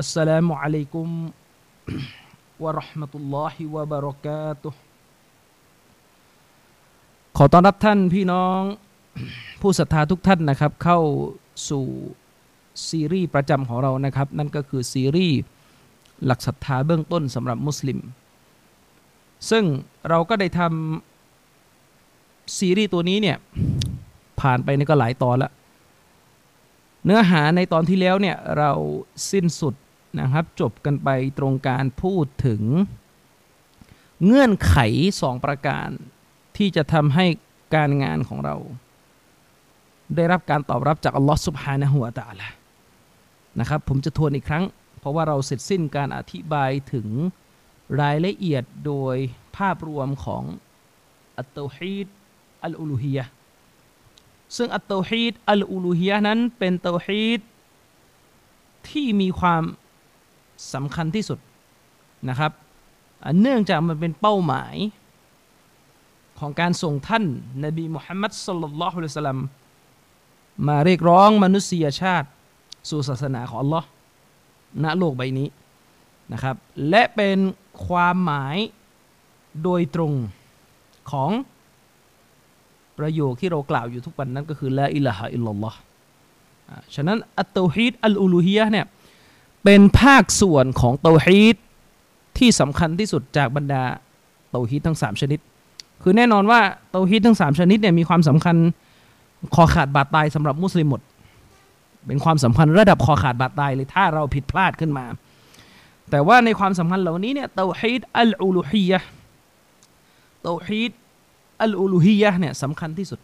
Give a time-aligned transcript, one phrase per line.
[0.00, 1.08] อัสสลามุอะลัยกุม
[2.62, 4.26] วะราะห์มะตุลลอฮิวะบะเราะ
[7.36, 8.60] ขอต้อนรับท่านพี่น้อง
[9.60, 11.00] ผู้ศรัทธาทุกท่านนะครับ เข้า
[11.70, 11.84] สู่
[12.88, 15.38] ซีรีส์ประจำของเรานะครับ นั่นก็คือซีรีส์
[16.24, 17.98] หลักศรัทธาเบื้องต้นสำหรับมุสลิม
[19.50, 19.64] ซึ่ง
[20.08, 23.36] เราก็ได้ทำซีรีส์ตัวนี้เนี่ย
[24.40, 25.50] ผ่านไปนี่ก็หลายตอนละ
[27.04, 28.70] เนื้อหาในตอนที่แล้วเนี่ยเรา
[29.32, 29.74] สิ้นสุด
[30.18, 32.62] นะครับจบกันไปตรงการพูดถึง
[34.24, 34.76] เงื่อนไข
[35.20, 35.88] สองประการ
[36.56, 37.26] ที่จะทำให้
[37.74, 38.56] การงานของเรา
[40.16, 42.48] ได้รับการตอบรับจากอัลลอฮฺสุบฮานะฮุวาตาละ
[43.60, 44.64] นะครับผมจะทวนอีกครั้ง
[45.00, 47.08] เพราะว่าเราเสร็จสิ้นการอธิบายถึง
[48.00, 49.16] รายละเอียดโดย
[49.56, 50.44] ภาพรวมของ
[51.38, 52.06] อัตโตฮีด
[52.64, 53.24] อัลอูลูฮียะ
[54.56, 57.40] ซึ่งอัตโตฮีดอัลอูลูฮียะนั้นเป็นเตฮีด
[58.88, 59.62] ที่มีความ
[60.74, 61.38] สำคัญที่สุด
[62.28, 62.52] นะครับ
[63.40, 64.74] เนื่องจากมันเป็นเป้าหมาย
[66.38, 67.24] ของการส่งท่าน
[67.64, 69.40] นบีมุฮัมมัดสุลลัลลอฮุลสลาม
[70.68, 72.28] มาเรียกร้องมนุษยชาติ
[72.90, 73.84] สู่ศาสนาของ Allah
[74.84, 75.48] ณโลกใบนี้
[76.32, 76.56] นะครับ
[76.88, 77.38] และเป็น
[77.86, 78.56] ความหมาย
[79.62, 80.12] โดยตรง
[81.10, 81.30] ของ
[82.98, 85.78] ประโยคที่เรากล่าวอยู่ทุกวันนั้นก็คือละอิละฮะอิลลัลลอฮ์
[86.94, 88.86] ฉะนั้นอัตตฮีดอัลอูลูฮียเนี่ย
[89.64, 91.56] เป็นภาคส่วนของเตาฮีด
[92.38, 93.82] ที่สำคัญที่สุดจากบรรดา
[94.50, 95.40] เตาฮีดทั้ง 3 ชนิด
[96.02, 98.56] คือแน่นอนว่าเตาฮีดทั้ง 3 ชนิดเนี่ยมีความสำคัญ
[99.54, 101.00] คอขาดบาดตายสำหรับมุสลิมหมด
[102.06, 105.04] เป็นความสำคัญระดับคอขาดบาดตายเลยถ้าเราผิดพลาดขึ้นมา
[106.10, 109.00] แต่ว่าในความสำคัญเหล่านี้เนี่ยเตาฮีดอัลอูลูฮียะ
[110.42, 110.92] เตาฮีด
[111.62, 113.20] อัลอูลูฮียะเนี่ยสำคัญที่สุด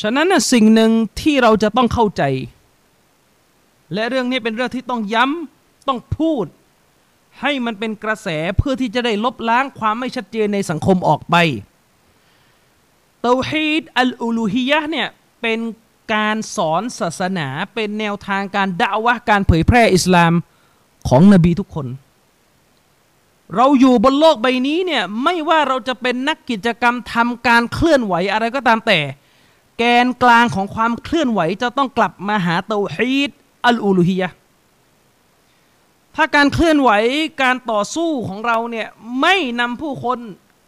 [0.00, 2.22] ฉะนั้นสิ่งหนึ่งที่เราจะต้องเข้าใจ
[3.94, 6.44] และเรื่องนี้เป็นเรื่องที่ต้องย้ำต้องพูด
[7.40, 8.28] ให้มันเป็นกระแส
[8.58, 11.36] เพื่อที่จะได้ลบล้างความไม่ชัดเจนในสังคมออกไป
[13.22, 15.08] เตาฮีดอัลอูลูฮียะเนี่ย
[15.42, 15.58] เป็น
[16.14, 20.32] การสอนศาสนาเป็นแนวทางการด่าวะการเผยแพร่อิสลาม
[21.08, 21.86] ของนบีทุกคน
[23.56, 29.00] เราอยู่บนโลกใบนี้เนี่ยไม่ว่าเราจะเป็นนักกิจกรรมทำการเคลื่อนไหวอะไรก็ตามแต่
[29.78, 33.30] แกนกลางของความเคลื่อนไหวจะต้องกลับมาหาเตาฮีด
[33.66, 34.28] อัลอูลูฮียะ
[36.16, 36.90] ถ้าการเคลื่อนไหว
[37.42, 38.88] การต่อสู้ของเราเนี่ย
[39.20, 40.18] ไม่นำผู้คน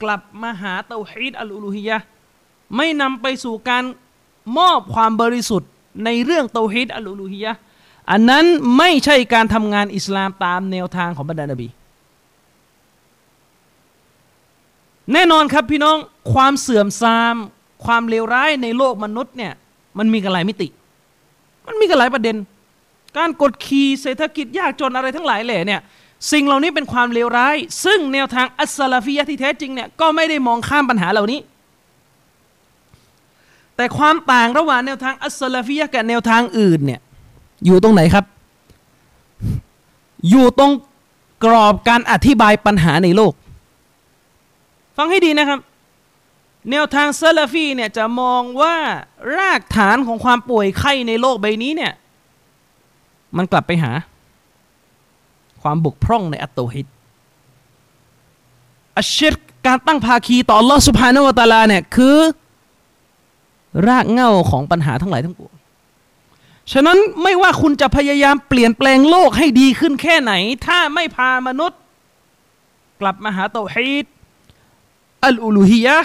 [0.02, 1.96] กลับมาหาเตาฮีดอัลอูลูฮียะ
[2.76, 3.84] ไม่นำไปสู่การ
[4.58, 5.70] มอบความบริสุทธิ์
[6.04, 7.52] ในเรื่องเตาฮีดอัลอูลูฮียะ
[8.10, 8.44] อันนั้น
[8.78, 11.68] ไม่ใช่การทำงานอิสลามตามแนวทางของบรรดานบี
[15.12, 15.96] แน่นอนครับพี่น้อง
[16.32, 17.34] ความเสื่อมทราม
[17.84, 19.52] ความเลวร้ายในโลกมนุษย์เนี่ย
[19.98, 20.68] มันมีกันหลายมิติ
[21.66, 22.36] มันมีกันหลายประเด็น
[23.16, 25.80] การกดขี่เศรษฐกิจยากจนอะไรทั้งหลายแหล่เนี่ย
[26.32, 31.40] สิ่งเหล่านี้เป็นความเลวร้าย ซึ่งแนวทางอัสลาฟียะที่แท้จริงเนี่ยก็ไม่ได้มองข้ามปัญหาเหล่านี้
[33.76, 37.00] แต่ความต่างระหว่างแนวทางอัสลาฟียะกับแนวทางอื่นเนี่ย
[37.66, 38.24] อยู่ตรงไหนครับ
[40.30, 40.72] อยู่ตรง
[41.44, 43.32] กรอบการอธิบายปัญหาในโลก
[44.96, 45.60] ฟังให้ดีนะครับ
[46.70, 48.76] แนวทางซาลาฟีเนี่ยจะมองว่า
[49.38, 51.92] รากฐานของความป่วยไข้ในโลกใบนี้เนี่ย
[53.36, 53.92] มันกลับไปหา
[55.62, 56.86] ความบุกพร่องในอัตโตฮิต
[58.96, 59.34] อัชชิร
[59.66, 62.16] การตั้งภาคีต่อลอสุภานวตาลาเนี่ยคือ
[63.88, 65.54] รากเหง้าของปัญหาทั้งหลายทั้งปวง
[66.72, 70.32] ฉะนั้นไม่ว่าคุณจะพยายามเปลี่ยนแปลงโลกให้ดีขึ้นแค่ไหน
[70.66, 71.78] ถ้าไม่พามนุษย์
[73.00, 74.06] กลับมาหาโตฮิต
[75.24, 75.98] อัลอูลูฮียะ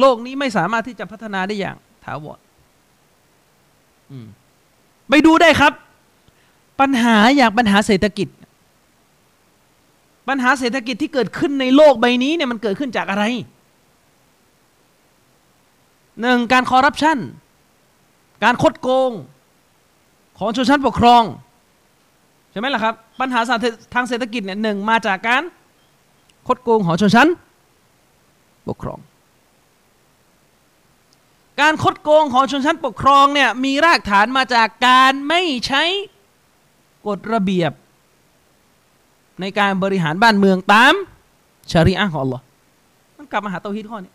[0.00, 2.38] โลกนี้ไม่สามารถที่จะพัฒนาได้อย่างถาวร
[5.08, 5.72] ไปดูได้ครับ
[6.80, 8.28] ปัญหาอย่างปัญหาเศรษฐกิจ
[10.28, 13.24] ปัญหาเศรษฐกิจที่เกิดขึ้นในโลกใบนี้เนี่ยมันเกิดขึ้นจากอะไร
[16.20, 17.18] หนึ่งการคอร์รัปชัน
[18.44, 19.10] การคดโกง
[20.38, 21.22] ของชนชั้นปกครอง
[22.50, 23.40] ใช่ไหมล่ะครับ ปัญหา
[23.94, 25.42] ทางเศรษฐกิจเนี่ยหนึ่งมาจากการ
[26.48, 27.28] คดโกงของชนชั้น
[28.68, 28.98] ปกครอง
[31.60, 35.82] การคดโกงของชนชั้นปกครองเนี่ยมีรากฐานมาจากการไม่ใช้
[37.06, 37.72] กฎระเบียบ
[39.40, 40.94] ในการบริหารบ้านเมืองตาม
[41.70, 42.40] ชารีอะห์ของ Allah
[43.18, 44.12] มันกลับมาหาเตาฮีดข้อนี้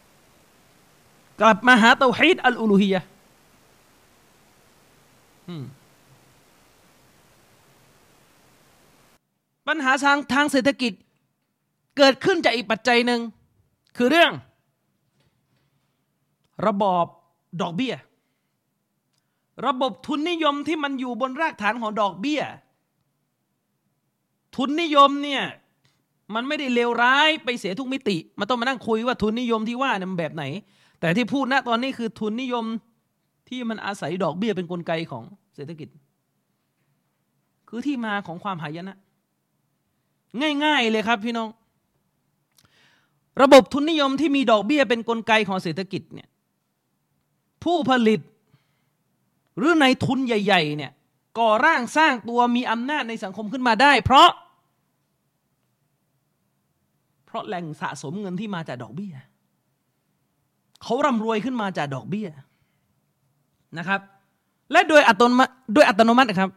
[1.41, 3.01] กลับมาหาเตาฮีดอัลอูลูฮียะ
[9.67, 10.93] ปัญหาทางทางเศรษฐกิจ
[11.97, 13.19] เกิดขึ้นจากอีกปัจจัยหนึ่ง
[13.97, 14.31] คือเรื่อง
[16.67, 17.05] ระบอบ
[17.61, 17.93] ดอกเบี้ย
[19.65, 22.41] ระบบทุนนิยมที่มันอยู่บนรากฐานของดอกเบี้ย
[24.55, 25.43] ทุนนิยมเนี่ย
[26.35, 30.43] มันไม่ได้เลวร้ายไปเสียทุกมิติ มันต้องมานั่งคุยว่าทุนนิยมที่ว่าเนี่ยมันแบบไหน
[30.99, 32.65] แต่ที่พูดณตอนนี้คือทุนนิยม
[33.49, 35.23] ที่มันอาศัยดอกเบี้ยเป็นนกลไกของ
[35.55, 35.87] เศรษฐกิจ
[37.69, 38.97] คือที่มาของความหายนะ
[40.63, 41.49] ง่ายๆเลยครับพี่น้อง
[43.41, 46.29] ระบบทุนนิยมที่มีดอกเบี้ยเป็นนกลไกของเศรษฐกิจเนี่ย
[47.63, 48.21] ผู้ผลิต
[49.57, 50.91] หรือในทุนใหญ่ ๆ เนี่ย
[51.37, 54.29] ก่อร่างสร้างตัวมีอำนาจในสังคมขึ้นมาได้ เพราะ
[57.25, 59.13] เพราะแหล่งสะสมเงินที่มาจากดอกเบี้ย
[60.83, 62.27] เขาร่ำรวยขึ้นมาจากดอกเบี้ย
[63.77, 63.99] นะครับ
[64.71, 66.51] และโดยอัตโนมัติโดยอัตโนมัตินะครับ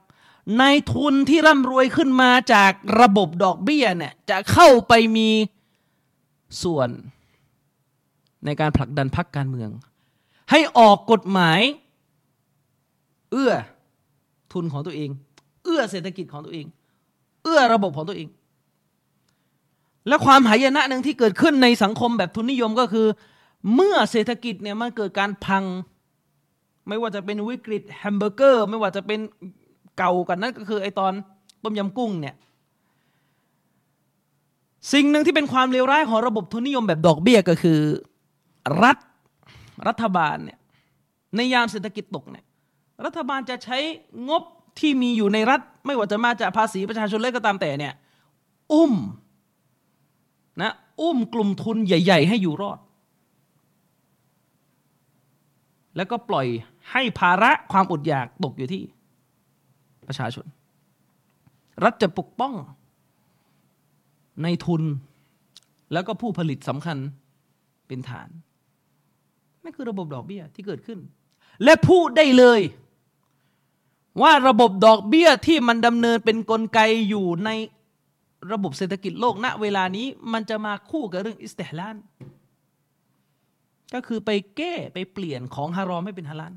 [0.59, 5.29] ในทุนที่ร่ำรวยขึ้นมาจากระบบดอกเบี้ยเนี่ยจะเข้าไปมี
[6.63, 6.89] ส่วน
[8.45, 9.71] ในการผลักดันพรรคการเมือง
[10.51, 11.61] ให้ออกกฎหมาย
[13.31, 13.53] เอื้อ
[14.53, 15.11] ทุนของตัวเอง
[15.65, 16.67] เอื้อเศรษฐกิจของตัวเอง
[17.45, 18.29] เอื้อระบบของตัวเอง
[20.09, 23.07] และความหายนะหนึ่งที่เกิดขึ้นในสังคมแบบทุนนิยมก็คือ
[23.75, 25.65] เมื่อเศรษฐกิจเนี่ยมันเกิดการพัง
[26.89, 29.21] ไม่ว่าจะเป็นวิกฤตแฮมเบอร์เกอร์ ไม่ว่าจะเป็น
[29.99, 31.13] เก่ากันนั่นก็คือไอตอน
[31.63, 32.35] ต้มยำกุ้งเนี่ย
[34.93, 37.79] สิ่งหนึ่งที่เป็นความเลวร้ายของระบบทุนนิยมแบบดอกเบี้ยก็คือ
[38.83, 38.97] รัฐ
[39.89, 40.59] รัฐบาลเนี่ย
[41.37, 42.45] ในยามเศรษฐกิจตกเนี่ย
[43.05, 43.79] รัฐบาลจะใช้
[44.29, 44.43] งบ
[44.81, 47.95] ที่มีอยู่ในรัฐ ไม่ว่าจะมาจากภาษีประชาชนเลยก็ตามแต่เนี่ย
[48.73, 48.93] อุ้ม
[50.63, 52.79] นะอุ้มกลุ่มทุนใหญ่ ๆ ให้อยู่รอด
[55.97, 56.47] แล้วก็ปล่อย
[56.91, 58.83] ให้ภาระความอดอยากตกอยู่ที่
[60.09, 60.47] ประชาชน
[61.85, 62.55] รัฐจะปกป้อง
[64.43, 64.83] ในทุน
[65.93, 66.99] แล้วก็ผู้ผลิตสำคัญ
[67.87, 68.29] เป็นฐาน
[69.63, 70.99] นั่นคือระบบดอกเบี้ยที่เกิดขึ้น
[71.65, 72.61] และพูดได้เลย
[74.21, 77.51] ว่าระบบดอกเบี้ยที่มันดำเนินเป็นนกลไกอยู่ใน
[78.53, 81.97] ระบบเศรษฐกิจโลกณเวลานี้มันจะมาคู่กับเรื่องอิสติฮลาน
[83.95, 86.55] ก็คือไปแก้ไปเปลี่ยนของฮารอมให้เป็นฮาลาล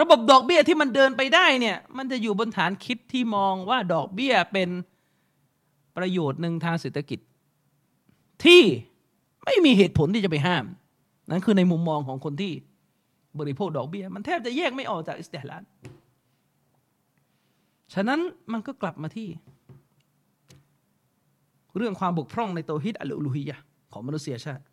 [0.00, 4.68] ระบบดอกเบี้ยที่มันเดินไปได้เนี่ย มันจะอยู่บนฐานคิดที่มองว่าดอกเบี้ยเป็น
[5.96, 7.18] ประโยชน์หนึ่งทางเศรษฐกิจ
[8.44, 8.62] ที่
[9.44, 10.64] ไม่มีเหตุผลที่จะไปห้าม
[11.30, 12.52] นั่นคือในมุมมองของคนที่
[13.40, 15.62] บริโภคดอกเบี้ย มันแทบจะแยกไม่ออกจากอิสติฮลาน
[17.94, 18.20] ฉะนั้น
[18.52, 19.28] มันก็กลับมาที่
[21.76, 23.56] เรื่องความบกพร่องในโตฮิตอัลลูฮียะ
[23.92, 24.64] ของมนุษยชาติ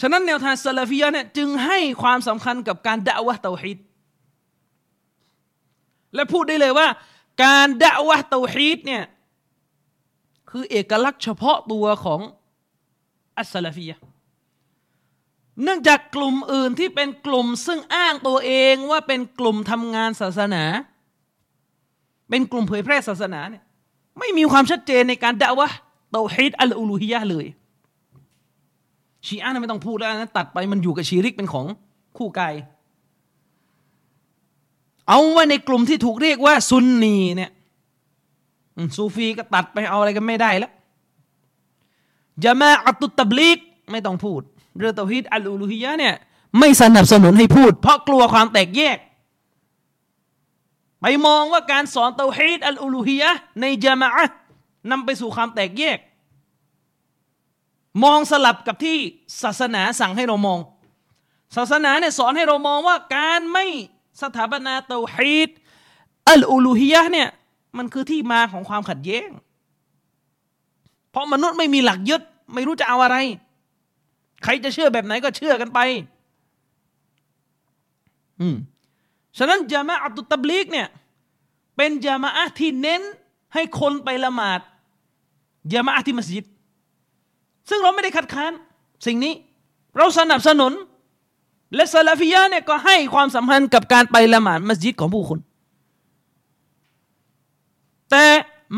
[0.00, 3.78] ฉะนั้นแนวทางซาลาฟียะเนี่ยจึงให้ความสำคัญกับการด่าวะเตาฮิด
[6.14, 6.88] และพูดได้เลยว่า
[7.44, 9.04] การด่าวะเตาฮิดเนี่ย
[10.50, 12.20] คือเอกลักษณ์เฉพาะตัวของ
[13.38, 13.96] อัสซาลาฟียะ
[15.62, 20.64] เนื่องจากกลุ่มอื่นที่เป็นกลุ่มซึ่งอ้างตัวเองว่าเป็นกลุ่มทำงานศาสนา
[22.30, 23.64] เป็นกลุ่มเผยแพร่ศาสนาเนี่ย
[24.18, 25.68] ไม่มีความชัดเจนในการด่าวะ
[26.12, 27.46] เตาฮิดอัลอูลูฮิยะเลย
[29.26, 31.66] ชีอะห์ไม่ต้องพูดแล้วนะตัดไปมันอยู่กับชีริกเป็นของ
[32.18, 32.54] คู่กาย
[35.08, 37.50] เอาว่าในกลุ่มที่ถูกเรียกว่าซุนนีเนี่ย
[38.96, 40.72] ซูฟีก็ตัดไปเอาอะไรกันไม่ได้แล้ว
[42.44, 43.58] จะมาอัตุตบลีก
[43.90, 44.42] ไม่ต้องพูด
[44.78, 46.14] เรื่องเตาฮิดอัลอูลูฮิยะเนี่ย
[46.58, 48.98] ไม่สนับสนุนให้พูด เพราะกลัวความแตกแยก
[51.00, 54.10] ไปมองว่าการสอนเตาฮีดอัลอูลูฮียะในจามะ
[54.90, 55.98] นำไปสู่ความแตกแยก
[58.04, 58.96] มองสลับกับที่
[59.42, 60.60] ศาสนาสั่งให้เรามอง
[61.56, 63.64] ศาสนาเนี่ยสอนให้เรามองว่าการไม่
[64.22, 65.48] สถาปนาเตาฮีด
[66.30, 67.28] อัลอูลูฮียะเนี่ย
[67.78, 69.28] มันคือที่มาของความขัดแย้ง
[71.10, 72.22] เพราะมนุษย์ไม่มีหลักยึด
[72.54, 73.16] ไม่รู้จะเอาอะไร
[74.44, 75.78] ใครจะเชื่อแบบไหนก็เชื่อกันไป
[78.40, 78.56] อืม
[79.38, 80.88] ฉะนั้นจามะอัตุตับลีกเนี่ย
[81.76, 83.02] เป็นจามะที่เน้น
[83.54, 84.60] ให้คนไปละหมาด
[85.72, 86.44] จามะที่มัสยิด
[87.68, 88.52] ซึ่งเราไม่ได้คัดค้าน
[89.06, 89.32] สิ่งนี้
[89.96, 90.72] เราสนับสนุน
[91.74, 95.38] และซาลาฟิยะเนี่ยก็ให้ความสำคัญกับการไปละหมาดมัสยิดของผู้คน
[98.10, 98.24] แต่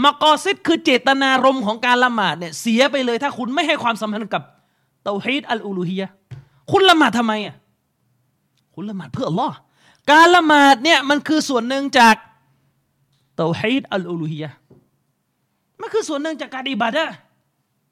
[0.02, 4.42] มากอซิดคือเจตนารมณ์ของการละหมาดเนี่ยเสียไปเลยถ้าคุณไม่ให้ความสำคัญกับ
[5.04, 6.08] เตาฮีดอัลอูลูฮียะ
[6.70, 7.54] คุณละหมาดทำไมอะ
[8.74, 9.56] คุณละหมาดเพื่ออัลลอฮ์
[10.10, 12.16] การละหมาดเนี่ยมันคือส่วนหนึ่งจาก
[13.36, 14.50] เตาฮีดอัลอูลูฮียะ
[15.80, 17.04] มันคือส่วนหนึ่งจากการอิบาดะ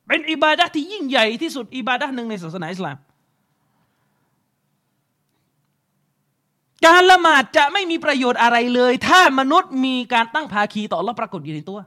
[0.08, 2.96] เป็นอิบาดะที่ยิ่งใหญ่ที่สุดอิบาดะหนึ่งในศาสนาอิสลาม
[6.86, 11.78] การละหมาดจะไม่มีประโยชน์อะไรเลย ถ้ามนุษย์มีการตั้งภาคีต่อละปรากฏอยู่ในตัว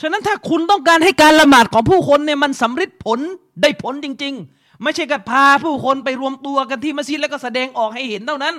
[0.00, 3.18] ฉะนั้นถ้าคุณต้องการให้การละหมาดของผู้คนเนี่ยมันสำเร็จผล
[3.62, 8.54] ได้ผลจริง ๆ ไม่ใช่การพาผู้คนไปรวมตัวกันที่มัสยิดแล้วก็แสดงออกให้เห็นเท่านั้น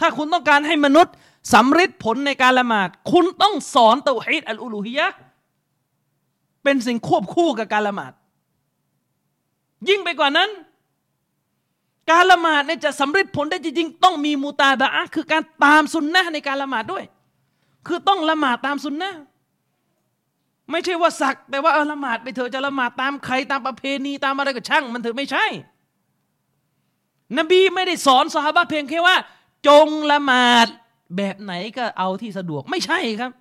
[0.00, 1.14] ถ้าคุณต้องการให้มนุษย์
[1.54, 5.06] สำเร็จผลในการละหมาด คุณต้องสอนเตาฮีดอัลอูลูฮียะ
[6.62, 8.12] เป็นสิ่งควบคู่กับการละหมาด
[9.88, 10.50] ยิ่งไปกว่านั้น
[12.10, 17.04] การละหมาดเนี่ยจะสำเร็จผลได้จริงๆต้องมีมูตาบะคือการตามสุนนะในการละหมาดด้วย
[17.86, 19.12] คือต้องละหมาดตามสุนนะ
[20.70, 25.46] ไม่ใช่ว่าสักแต่ว่าเออละหมาดไปเถอะจะละหมาดตามใครตามประเพณีตามอะไรก็ช่าง มันเถอะไม่ใช่
[27.38, 29.16] นบีไม่ได้สอนสหบะเพียงแค่ว่า
[29.66, 30.66] จงละหมาด
[31.16, 33.32] แบบไหนก็เอาที่สะดวกไม่ใช่ครับ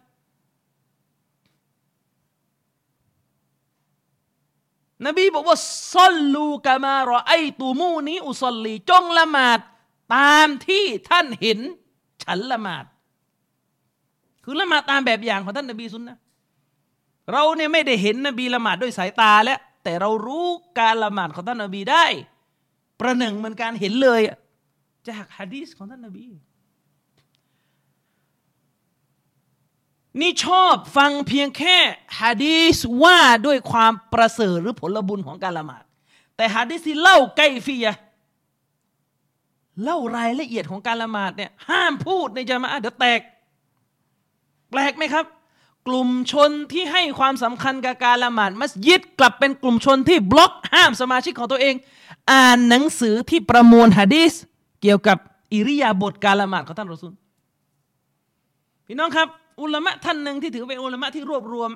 [5.06, 5.58] นบีบอกว่า
[5.94, 9.60] ซอลลูกามารอไอตูมูนี้อุซอลลี จงละหมาด
[10.16, 11.60] ตามที่ท่านเห็น
[12.24, 12.86] ฉันละหมาด
[14.44, 16.20] คือละหมาดตามแบบอย่างของท่านนบีสุนนะ
[17.32, 20.46] เราเนี่ยไม่ได้เห็นนบีละหมาดด้วยสายตาแล้วแต่เรารู้
[20.80, 22.06] การละหมาดของท่านนบีได้
[23.00, 24.22] ประหนึ่งเหมือนการเห็นเลย
[25.08, 26.26] จากฮะดีษของท่านนบี
[30.22, 31.78] นี่ชอบฟังเพียงแค่
[32.22, 35.84] ฮะดีสว่าด้วยความประเสริฐหรือผลบุญของการละหมาด
[36.36, 37.88] แต่ฮะดีสที่เล่าไกฟีย
[39.84, 43.20] เล่ารายละเอียดของการละหมาดเนี่ยห้ามพูดในจามะเดี๋ยวแตก
[44.72, 45.26] แปลกไหมครับ
[45.88, 51.76] กลุ่มชนที่ให้ความสำคัญกับการละหมาดมัสยิดกลับเป็นกลุ่มชนที่บล็อกห้ามสมาชิกของตัวเอง
[52.32, 54.34] อ่านหนังสือที่ประมวลฮะดีส
[54.82, 55.18] เกี่ยวกับ
[55.54, 57.14] อิริยาบถการละหมาดของท่านรอซูล
[58.88, 59.28] พี่น้องครับ
[59.62, 61.70] อุลามะท่านหนึ่งที่ถือเป็นอุลามะที่รวบรวม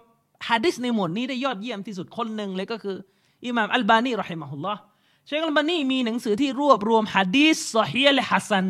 [0.50, 2.98] ฮะดิษในหมวดนี้ได้ยอดเยี่ยมที่สุดคนหนึ่งเลยก็คือ
[3.46, 4.80] อิหม่ามอัลบานีรอฮิมะฮุลลอฮ์
[5.26, 8.70] เชคอัลบานีมีหนังสือที่รวบรวมฮะดีษซอฮีและฮัสัน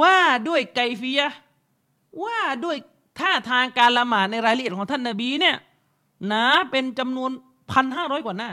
[0.00, 1.28] ว่าด้วยไกฟียะ
[2.24, 2.76] ว่าด้วย
[3.18, 5.56] ท่าทางการละหมาดในรายละเอียดของท่านนบีเนี่ย
[6.32, 7.30] นะเป็นจำนวน
[7.72, 8.50] พันห้าร้อยกว่าหน้า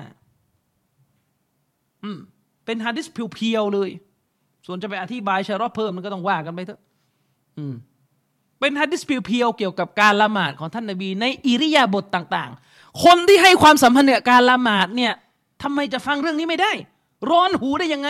[2.03, 2.17] อืม
[2.65, 3.89] เป็นฮะดิษเพียวๆเลย
[4.65, 6.81] ส่วนจะไปอธิบายชะรอเพิ่มมันก็ต้องว่ากันไปเถอะ
[7.57, 7.73] อืม
[8.59, 15.13] เป็นฮะดิษเพียวๆเกี่ยวกับการละหมาดของท่านนบี ในอิริยาบถต่าง ๆ คนที่ให้ความสัมพันธ์กับการละหมาดเนี่ย
[15.63, 16.71] ทำไมจะฟังเรื่องนี้ไม่ได้
[17.29, 18.09] ร้อนหูได้ยังไง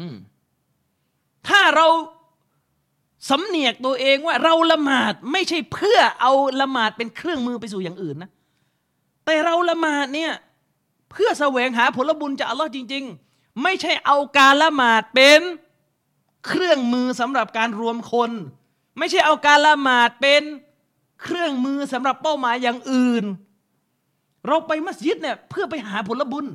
[0.00, 0.16] อืม
[1.48, 1.86] ถ้าเรา
[3.28, 8.30] สำเนียกตัวเองว่าเราละหมาดไม่ใช่เพื่อเอาละหมาดเป็นเครื่องมือไปสู่อย่างอื่นนะ
[9.24, 10.32] แต่เราละหมาดเนี่ย
[11.10, 15.40] เพื่อแสวงหาผลบุญจากอัลลอฮ์จริง ๆ ไม่ใช่เอาการละหมาดเป็น
[16.46, 18.30] เครื่องมือสำหรับการรวมคน
[18.98, 20.42] ไม่ใช่เอาการละหมาดเป็น
[21.22, 23.24] เครื่องมือสำหรับเป้าหมายอย่างอื่น
[24.46, 26.46] เราไปมัสยิดเนี่ยเพื่อไปหาผลบุญ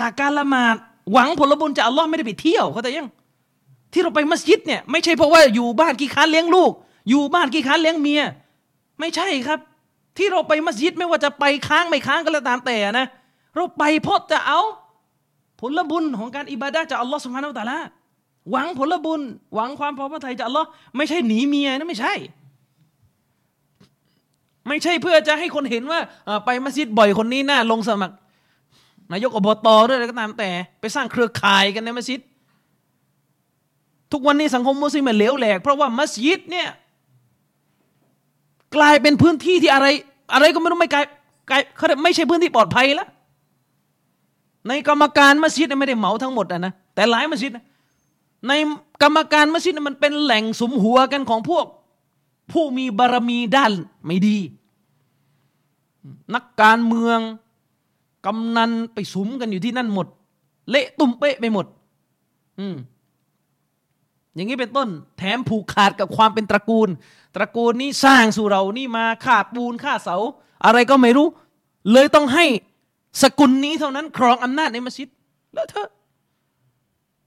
[0.00, 0.76] จากการละหมาด
[1.12, 3.08] หวังผลบุญจากอัลลอฮ์ไม่ได้ไปเที่ยวเขาแต่ยัง
[3.92, 6.72] ที่เราไปมัสยิดเนี่ยไม่ใช่เพราะว่าอยู่บ้านกี่ค้านเลี้ยงลูก
[7.10, 8.22] อยู่บ้านกี่ค้านเลี้ยงเมีย
[9.00, 9.58] ไม่ใช่ครับ
[10.18, 13.06] ที่เราไปมัสยิดไม่ว่าจะไปค้างไม่ค้างก็แล้วตามแต่นะ
[13.54, 14.60] เราไปเพราะจะเอา
[15.60, 17.78] ผลบุญของการอิบาดะจากอัลลอฮ์สุบฮานาอัลตะลา
[18.50, 19.20] หวังผลบุญ
[19.54, 22.14] หวังความพอพระทัยจากอัลลอฮ์ไม่ใช่หนีเมียนะไม่ใช่
[24.68, 26.00] ไม่ใช่เพื่อจะให้คนเห็นว่า
[26.44, 28.16] ไปมัสยิดบ่อยคนนี้น่าลงสมัคร
[29.12, 32.20] นายกอบตด้วยอะไรก็ตามแต่ ไปสร้างเครือข่ายกันในมัสยิด
[34.12, 36.68] ทุกวันนี้สังคมมุสลิมมันเหลวแหลก เพราะว่ามัสยิดเนี่ย
[38.76, 39.86] กลายเป็นพื้นที่ที่อะไร
[40.34, 41.04] อะไรก็ไม่รู้ไม่กลาย
[41.50, 43.08] กลายเขาไม่ใช่พื้นที่ปลอดภัยแล้ว
[44.68, 47.52] ในกรรมการมัสยิดไม่ได้เหมาทั้งหมดนะแต่หลายมัสยิด
[48.48, 48.52] ใน
[49.02, 51.66] กรรมการมัสยิดมันเป็นแหล่งสมหัวกันของพวก
[52.52, 53.72] ผู้มีบารมีด้าน
[54.04, 54.38] ไม่ดี
[56.34, 57.18] นักการเมือง
[58.26, 60.06] กำนันไปสุมกันอยู่ที่นั่นหมด
[60.70, 61.66] เละตุ้มเป๊ะไปหมด
[62.58, 62.74] อืม
[64.34, 66.88] อย่างนี้เป็นต้นแถมผูกขาดกับความเป็นตระกูล
[67.36, 70.16] ตระกูลนี้สร้างสู่เรานี่มาฆ่าปูนฆ่าเสา
[70.64, 71.26] อะไรก็ไม่รู้
[71.92, 72.44] เลยต้องให้
[73.22, 75.08] สกุลนี้เท่านั้น ครองอำนาจในมัสยิด
[75.54, 75.88] แล้วเธอ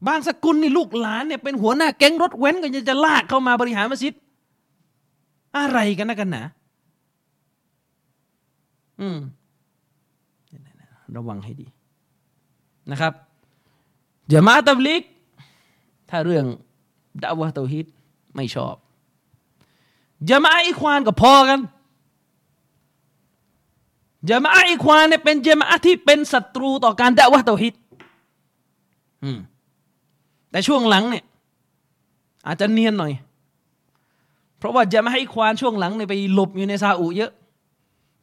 [0.07, 4.13] บางสกุลนี่ลูกหลานเนี่ยเป็นหัวหน้าแก๊งรถเว้นก็จะจะลากเข้ามาบริหารมัสยิด
[5.57, 6.43] อะไรกันนะกันนะ
[9.01, 9.17] อืม
[11.15, 11.67] ระวังให้ดี
[12.91, 13.13] นะครับ
[14.29, 15.01] อย่ามาตับลิก
[16.09, 16.45] ถ้าเรื่อง
[17.23, 17.85] ดาวะเตาฮิด
[18.35, 18.75] ไม่ชอบ
[20.25, 21.59] อย่ามาอีควานก็พอกัน
[24.29, 27.73] จามะอีควานเนี่ยเป็นจามะที่เป็นศัตรูต่อการดาวะเตาฮิด
[30.51, 31.23] แต่ช่วงหลังเนี่ย
[32.47, 33.13] อาจจะเนียนหน่อย
[34.57, 37.31] เพราะว่าจะไม่ให้ควานช่วงหลังเนี่ยไปหลบอยู่ในซาอุเยอะ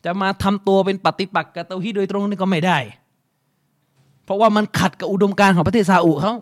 [0.05, 2.79] จะมาทำตัวเป็นปฏิปักษ์กับเตาฮีดโดยตรงนี่ก็ไม่ได้
[4.25, 6.35] เพราะว่ามันขัดกับอุดมการณ์ของประเทศซาอุเขา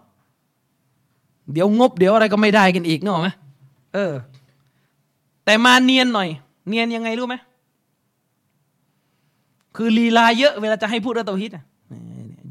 [1.53, 3.29] เดี๋ยวงบเดี๋ยวอะไรก็ไม่ได้กันอีกนึกออกไหม
[3.95, 4.13] เออ
[5.45, 6.29] แต่มาเนียนหน่อย
[6.69, 7.37] เนียนยังไงรู้ไหม
[9.77, 11.51] คือลีลาเยอะเวลาจะให้พูดเรื่องเตาฮิด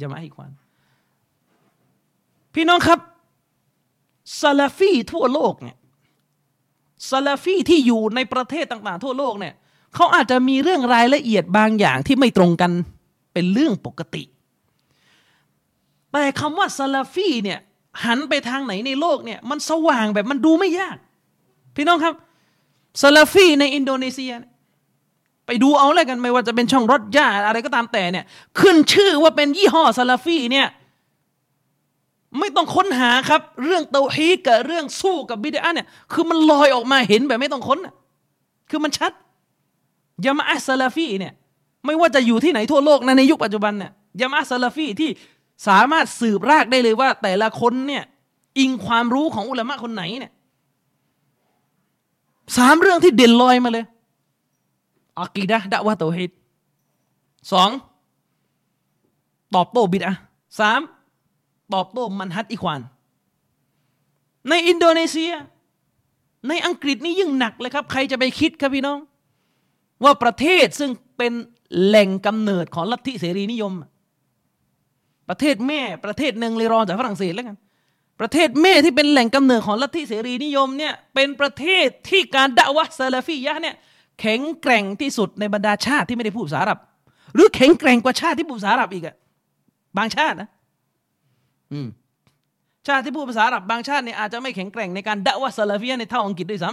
[0.02, 0.52] จะมาให้ควาน
[2.54, 3.00] พี่น้องครับ
[4.42, 5.78] ซาลาฟีทั่วโลกเนี่ย
[7.10, 9.54] ซาลาฟีที่อยู่ในประเทศต่างๆ ทั่วโลกเนี่ย
[9.96, 12.72] เขาอาจจะมีเรื่องรายละเอียดบางอย่างที่ไม่ตรงกัน
[13.34, 14.24] เป็นเรื่องปกติ
[16.12, 17.60] แต่คำว่าซาลาฟีเนี่ย
[18.06, 20.98] หันไปทางไหนในโลกเนี่ยมันสว่างแบบมันดูไม่ยาก
[21.76, 22.14] พี่น้องครับ
[23.02, 24.32] ซาลาฟีในอินโดนีเซีย
[25.46, 28.26] ไปดูเอาเลยกันไม่ว่าจะเป็นช่อง Rodja อะไรก็ตามแต่เนี่ย
[28.60, 30.68] ขึ้นชื่อว่าเป็นยี่ห้อซาลาฟีเนี่ย
[32.40, 37.80] ไม่ต้องค้นหาครับ เรื่องเตาฮีดับเรื่องสู้กับบิดอะฮ์เนี่ยคือมันลอยออกมาเห็นแบบไม่ต้องค้น
[38.70, 39.12] คือมันชัด
[40.26, 41.34] ญามาอะฮ์ซาลาฟีเนี่ย
[41.86, 43.92] ไม่ว่าจะอยู่ที่ไหนทั่วโลกนะในยุคปัจจุบันเนี่ย
[44.22, 45.10] ยามาอัสลาฟีที่
[45.68, 48.04] สามารถสืบรากได้เลยว่า แต่ละคนเนี่ย
[48.60, 50.34] อิงความรู้ของอุลามะคนไหนเนี่ย
[52.58, 53.86] สามเรื่องที่เด่นลอยมาเลย
[55.20, 56.32] อักีดะดะวะโตฮิด
[57.52, 57.70] สอง
[59.56, 60.16] ตอบโต้บิดอะ
[60.60, 60.82] สาม
[61.74, 62.82] ตอบโต้มันฮัดอีควาน
[64.50, 65.34] ในอินโดนีเซีย
[66.48, 69.00] ในอังกฤษนี่ยิ่งหนักเลยครับ ใครจะไปคิดครับพี่น้อง
[70.04, 71.34] ว่าประเทศซึ่งเป็น
[71.86, 73.74] แหล่งกำเนิดของลัทธิเสรีนิยม
[75.30, 77.58] ประเทศแม่ประเทศหนึ่งเลยรองจากฝรั่งเศสแล้วกัน
[78.20, 83.76] ประเทศแม่ที่เป็นแหล่งกำเนิดของลัทธิเสรีนิยมเนี่ยเป็นประเทศที่การด่าวะซาลาฟียะเนี่ย
[84.20, 86.80] แข็งแกร่งที่สุดในบรรดาชาติที่ไม่ได้พูดภาษาอาหรับ
[87.34, 89.16] หรือแข็งแกร่งกว่าชาติที่พูดภาษาอาหรับอีกอะ
[89.98, 90.50] บางชาตินะ
[92.88, 96.72] ชาติที่พูดภาษาอาหรับบางชาติเนี่ยอาจจะไม่แข็งแกร่งในการด่าวะซาลาฟียะในเท่าอังกฤษด้วยซ้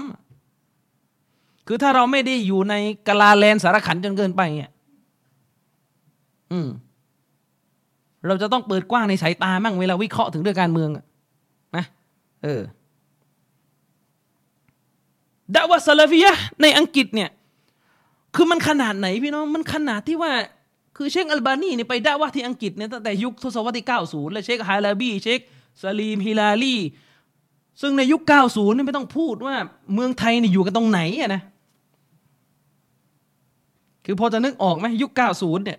[0.83, 2.75] ำคือถ้าเราไม่ได้อยู่ใน
[3.09, 4.73] กาลาแลนสารขันจนเกินไปเนี่ย
[6.53, 6.69] อืม
[8.29, 10.91] เราจะต้องเปิดกว้างในสายตามั่งเวลาวิเคราะห์ถึงเรื่องการเมือง
[11.77, 11.85] นะ
[12.43, 12.63] เออ
[15.55, 17.31] ดาวะซาลาฟียะในอังกฤษเนี่ย
[18.35, 20.33] คือมันขนาดไหนพี่น้องมันขนาดที่ว่า
[20.97, 25.41] คือเชคอัลบานีเนี่ยไปด่าวะที่อังกฤษเนี่ยตั้งแต่ยุคทศวรรษที่ 90 และเชคฮาลาบีเชค
[25.83, 26.77] ซาลีมฮิลาลี
[27.81, 29.55] ซึ่งในยุค 90 นี่ไม่ต้องพูดว่า
[29.95, 31.43] เมืองไทยเนี่ยอยู่กันตรงไหนอะนะ
[34.05, 35.79] คือพอจะนึกออกไหมยุค 90 เนี่ย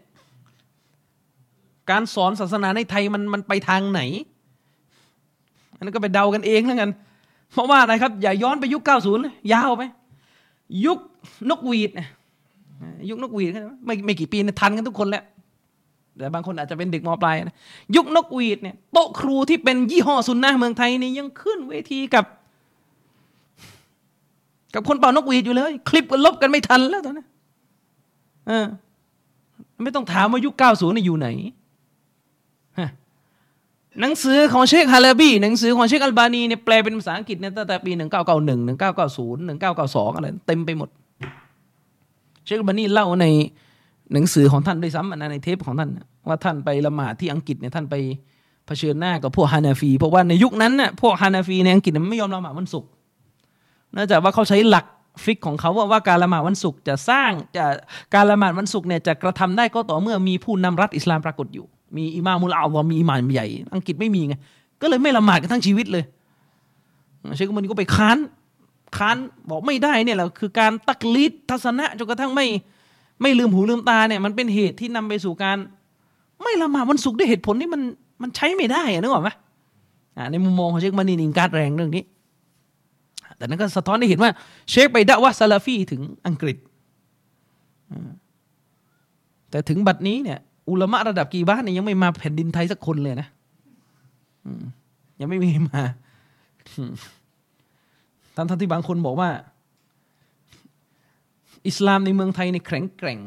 [1.92, 4.02] การสอนศาสนาในไทยมันมันไปทางไหน
[5.78, 6.90] อันนั้นก็ไปเดากันเองแล้วกัน
[7.54, 9.84] เพราะว่าอะไรครับ อย่าย้อนไปยุค 90เลยยาวไป
[10.86, 11.00] ยุค
[11.50, 11.92] นกหวีด
[13.10, 13.50] ยุคนกหวีด
[13.86, 15.24] ไม่ไม่กี่ปีทันกันทุกคนแล้ว
[16.18, 17.56] แต่บางคนอาจจะเป็นเด็กมปลายนะ
[17.96, 22.26] ยุคนกหวีดเนี่ยโต๊ะครูที่เป็นยี่ห้อซุนนะเมืองไทยนี่ยังขึ้นเวทีกับ
[24.74, 27.26] กับคนเป่านกหวีดอยู่เลย คลิปกันลบกันไม่ทันแล้วตอนนี้
[28.48, 28.66] เออ
[29.84, 31.28] ไม่ต้องถามว่ายุค 90นี่อยู่ไหน
[34.02, 40.90] หนังสือของเชคฮาลาบีหนังสือของเชคอัลบานีเนี่ยแปลเป็นภาษาอังกฤษเนี่ยตั้งแต่ปี 1991 1990 1992 อะไรเต็มไปหมด
[42.46, 43.26] เชคอัลบานีเล่าใน
[44.14, 45.90] หนังสือของท่านด้วยซ้ำนะในเทปของท่าน
[46.28, 47.96] ว่าท่านไปละหมาดที่อังกฤษเนี่ยท่านไป
[48.66, 52.90] เผชิญหน้ากับพวกฮานาฟี เพราะว่าในยุคนั้นน่ะพวกฮานาฟีในอังกฤษมันไม่ยอมละหมาดวันศุกร์
[53.94, 54.86] เนื่องจากว่าเขาใช้หลัก
[55.24, 57.66] ฟิกของเขาว่าว่าการละหมาดวันศุกร์จะสร้างจะ
[58.14, 64.36] การละหมาดวันศุกร์เนี่ยจะกระทำได้ก็ต่อเมื่อมีผู้นำรัฐอิสลามปรากฏอยู่ มีอิมามุลอาวมีอิมามใหญ่ อังกฤษไม่มีไง
[64.82, 66.04] ก็เลยไม่ละหมาดกันทั้งชีวิตเลย
[67.36, 68.18] เชคมันก็ไปค้าน
[68.98, 69.18] ค้าน
[69.50, 72.46] บอกไม่ได้เนี่ยแหละคือการตักลิดทัศนะจนกระทั่งไม่
[73.22, 75.58] ไม่ลืมหูลืมตาเนี่ยมันเป็นเหตุที่นำไปสู่การ
[76.44, 77.82] ไม่ละหมาดวันศุกร์ด้วยเหตุผลที่มัน
[78.22, 79.30] มันใช้ไม่ได้อะนึกออกไหม
[80.32, 82.04] ในมุมมองของเชคมานีนิงการแรงเรื่องนี้
[83.38, 84.32] แต่นั้นก็สะท้อนให้เห็นว่า
[84.70, 86.58] เชคไปด่าว่าซาลาฟีถึงอังกฤษ
[89.50, 93.28] แต่ถึงบัดนี้เนี่ย อุลามะระดับกี่บ้านเนี่ยยังไม่มาแผ่นดินไทยสักคนเลยนะ
[95.20, 95.82] ยังไม่มีมา
[98.36, 99.30] ทั้งที่บางคนบอกว่า
[101.68, 103.20] อิสลามในเมืองไทยในแข็งแกร่ง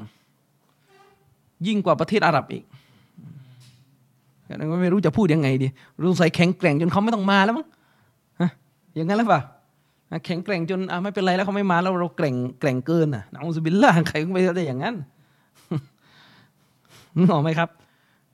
[1.67, 2.65] ยิ่งกว่าประเทศอาหรับอีก
[4.83, 5.69] ไม่รู้จะพูดยังไงดี
[6.03, 7.67] รู้ใส่แข็งแกร่งจนเขาไม่ต้องมาแล้วมั้ง
[8.95, 9.41] อย่างนั้นหรือเปล่า
[10.27, 14.95] แข็งแกร่งจนไม่เป็นไรแล้วเขาไม่มาแล้วเราแกร่งแกร่งเกินอะนะอุสบิลล่าใครก็ไม่ได้อย่างนั้น
[17.17, 17.69] นึกออกไหมครับ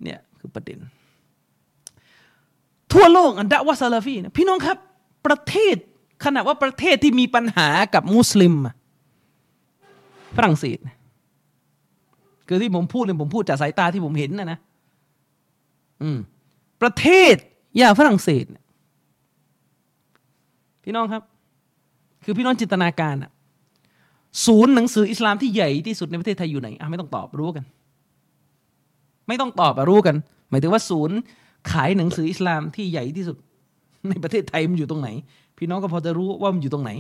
[0.03, 0.79] เนี่ยคือประเด็น
[2.93, 4.79] ทั่วโลกอันดะวะซาลาฟีพี่น้องครับ
[5.27, 5.77] ประเทศ
[6.25, 8.55] ขณะว่าประเทศที่มีปัญหากับมุสลิม
[10.37, 10.79] ฝรั่งเศส
[12.49, 14.59] คือที่ผมพูดเนี่ยผมพูดจากสายตาที่ผมเห็นนะนะ
[16.03, 16.19] อืม
[16.83, 17.35] ประเทศ
[17.77, 18.45] อย่างฝรั่งเศส
[20.85, 21.23] พี่น้องครับ
[22.25, 23.31] คือพี่น้องจินตนาการอะ
[24.47, 27.65] ศูนย์หนังสืออิสลามที่ใหญ่ที่สุดในประเทศไทยอยู่ไหนอะไม่ต้องตอบรู้กัน
[29.29, 30.17] ไม่ต้องตอบรู้กัน
[30.51, 31.17] หมายถึงว่าศูนย์
[31.73, 33.37] ขายหนังสืออิสลามที่ใหญ่ที่สุด
[34.09, 35.09] ในประเทศไทยมันอยู่ตรงไหน
[35.59, 36.91] พี่น้องก็พอจะรู้ว่ามันอยู่ตรงไหน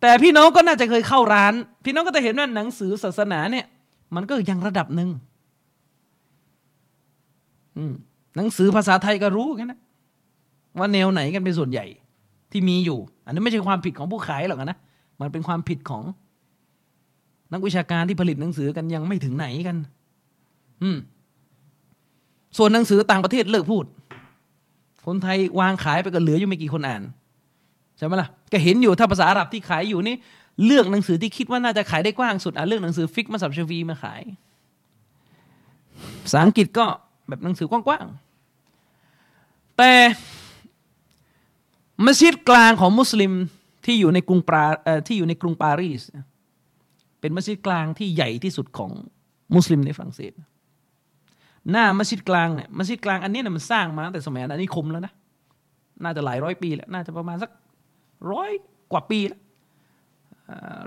[0.00, 3.66] แต่พี่น้องก็น่าจะเคยเข้าร้าน พี่น้องก็จะเห็นว่าหนังสือศาสนาเนี่ย
[4.14, 5.10] มันก็ยังระดับหนึ่ง
[8.36, 9.78] หนังสือภาษาไทยก็รู้กันนะ
[10.78, 11.86] ว่าแนวไหนกันเป็นส่วนใหญ่
[12.52, 14.78] ที่มีอยู่ อันนี้ไม่ใช่ความผิดของผู้ขายหรอกนะ
[15.20, 16.04] มันเป็นความผิดของ
[17.52, 19.76] นักวิชาการที่ผลิตหนังสือกันยังไม่ถึงไหนกัน
[20.82, 20.96] อืม
[22.56, 23.84] ส่วนหนังสือต่างประเทศเลิกพูด
[25.06, 27.02] คนไทยวางขายไปก็เหลืออยู่ไม่กี่คนอ่าน
[27.96, 30.16] ใช่ไหมล่ะก็เห็นอยู่ถ้าภาษาอาหรับที่ขายอยู่นี่
[30.64, 34.22] เลือกหนังสือที่คิดว่าน่าจะขายได้กว้างสุดอะเลือกหนังสือฟิกมาสับชวีมาขาย
[36.24, 36.86] ภาษาอังกฤษก็
[37.28, 39.92] แบบหนังสือกว้างๆแต่
[42.04, 43.32] มัสยิดกลางของมุสลิม
[43.84, 44.64] ที่อยู่ในกรุงปา
[45.06, 46.02] ที่อยู่ในกรุงปารีส
[47.20, 48.90] เป็นมัสยิดกลางที่ใหญ่ที่สุดของ
[49.54, 50.32] มุสลิมในฝรั่งเศส
[51.70, 55.12] หน้ามัสยิดกลางเนี่ยมัสยิดกลางอันนี้เนี่ยมันสร้างมาตั้งแต่สมัยอาณานิคมแล้วนะ
[56.02, 57.50] น่าจะหลายร้อยปีแล้วน่าจะประมาณสัก
[58.32, 58.50] ร้อย
[58.92, 59.40] กว่าปีแล้ว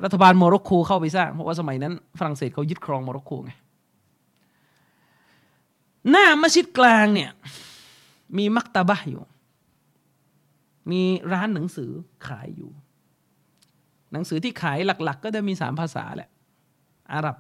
[0.04, 3.52] รัฐบาลโมร็อกโกเข้าไปสร้าง เพราะว่าสมัยนั้นฝรั่งเศสเขายึดครองโมร็อกโกไง
[6.10, 7.30] หน้ามัสยิดกลางเนี่ย
[8.38, 9.22] มีมักตะบะอยู่
[10.92, 11.02] มี
[11.34, 11.92] ร้านหนังสือ
[12.28, 12.72] ขายอยู่
[14.12, 16.30] หนังสือที่ขายหลัก ๆ ก็จะมีสามภาษาแหละ
[17.14, 17.38] อาหรับ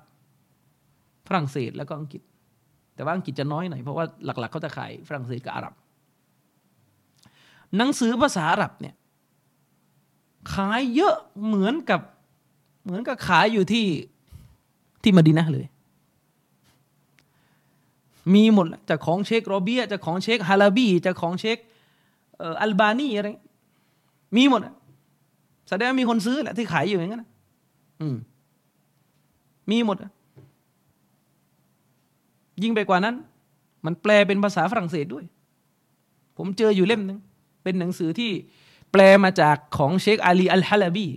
[1.27, 2.21] ฝรั่งเศสแล้วก็อังกฤษ
[2.97, 5.73] แต่ว่าอังกฤษจะน้อยหน่อยเพราะว่าหลักๆเขาจะขายฝรั่งเศสกับอาหรับ
[7.77, 8.95] หนังสือภาษาอาหรับเนี่ย
[10.53, 12.01] ขายเยอะเหมือนกับ
[12.83, 13.85] เหมือนกับขายอยู่ที่
[15.03, 15.65] ที่มาดินะเลย
[18.33, 21.57] มีหมดจากของเชคโรเบียจากของเชคฮาลาบีจากของเชค
[22.61, 23.27] อัลบานีอะไร
[24.37, 24.61] มีหมด
[25.69, 27.25] แสดงว่ามีคนซื้อแหละที่ขายอยู่อย่างนั้น
[28.01, 28.15] อืม
[29.71, 29.97] มีหมด
[32.63, 33.15] ยิ่งไปกว่านั้น
[33.85, 35.25] มันแปลเป็นภาษาฝรั่งเศสด้วย
[36.37, 37.19] ผมเจออยู่เล่มหนึ่ง
[37.63, 38.31] เป็นหนังสือที่
[38.91, 41.07] แปลมาจากของเชคอาลีอัลฮาลาบี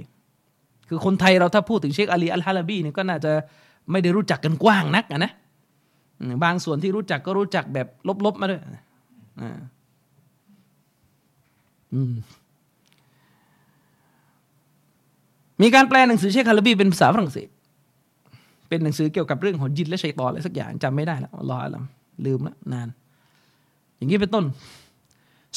[0.88, 3.32] คือคนไทยเราถ้าพูดถึงเชคอาลีอัลฮาลาบีเนี่ยก็น่าจะ
[3.90, 5.32] ไม่ได้รู้จักกันกว้างนักนะ
[6.44, 7.86] บางส่วนที่รู้จักก็รู้จักแบบ
[8.24, 8.60] ลบๆมาด้วย
[15.62, 17.48] มีการแปลหนังสือเชคคาร์บีเป็นภาษาฝรั่งเศส
[18.70, 21.84] เป็นหนังสือเกี่ยวกับเรื่องของจิตและชัยตอนอะไรสักอย่างจำไม่ได้แล้วรอแล้ว
[22.26, 22.88] ลืมแล้วนาน
[23.96, 24.44] อย่างนี้เป็นต้น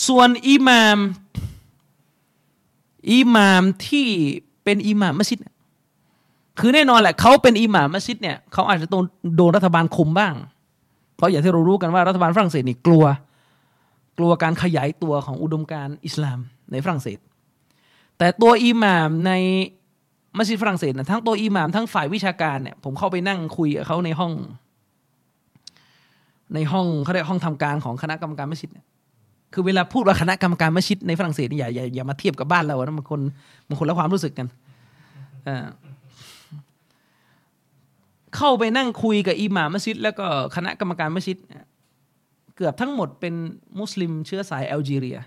[0.08, 0.98] ส่วนอิหมาม
[3.12, 4.08] อิหมามที่
[4.64, 5.40] เป็นอิหมามมัสยิด
[6.60, 9.06] คือแน่นอนแหละเขาเป็นอิหมามมัสยิดเนี่ยเขาอาจจะโดน
[9.38, 10.34] โดนรัฐบาลคุมบ้าง
[11.16, 13.06] เพราะอย่างที่เรารู้กันว่ารัฐบาลฝรั่งเศสนี่กลัว
[14.18, 16.40] กลัวการขยายตัวของอุดมการอิสลาม
[16.72, 17.20] ในฝรั่งเศส
[18.18, 19.32] แต่ตัวอิหม่ามใน
[20.38, 24.34] มัสยิดฝรั่งเศสนะทั้งตัวอิหม่ามทั้งฝ่ายวิชาการเนี่ยผมเข้าไปนั่งคุยกับเขาในห้อง
[26.56, 28.86] ในห้องเขาเรียกห้องทำการของคณะกรรมการมัสยิดเนี่ย
[29.54, 33.22] คือเวลาพูดว่าคณะกรรมการมัสยิดในฝรั่งเศสนี่อย่าอย่าอย่ามาเทียบกับบ้านเรานะมันคน
[33.68, 34.48] มันคนละความรู้สึกกัน
[38.36, 41.38] เข้าไปนั่งคุยกับอิหม่ามมัสยิด แล้วก็คณะกรรมการมัสยิด
[42.56, 43.34] เกือบทั้งหมดเป็น
[43.80, 45.18] มุสลิมเชื้อสายแอลจีเรีย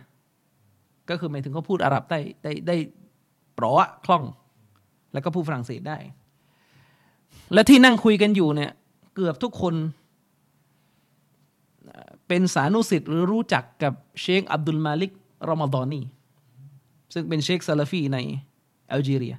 [1.08, 2.76] ก็คือหมายถึงเขาพูดอาหรับได้ได้ได้
[3.54, 4.24] เปราะคล่อง
[5.12, 5.98] แล้วก็พูดฝรั่งเศสได้
[7.52, 8.72] และที่นั่งคุยกันอยู่เนี่ย
[9.14, 9.74] เกือบทุกคน
[12.28, 15.12] เป็นสานุศิษย์หรือรู้จักกับเชคอับดุลมาลิก
[15.50, 16.00] รอมฎอนี
[17.14, 18.18] ซึ่งเป็นเชคซาลาฟีใน
[18.88, 19.36] แอลจีเรีย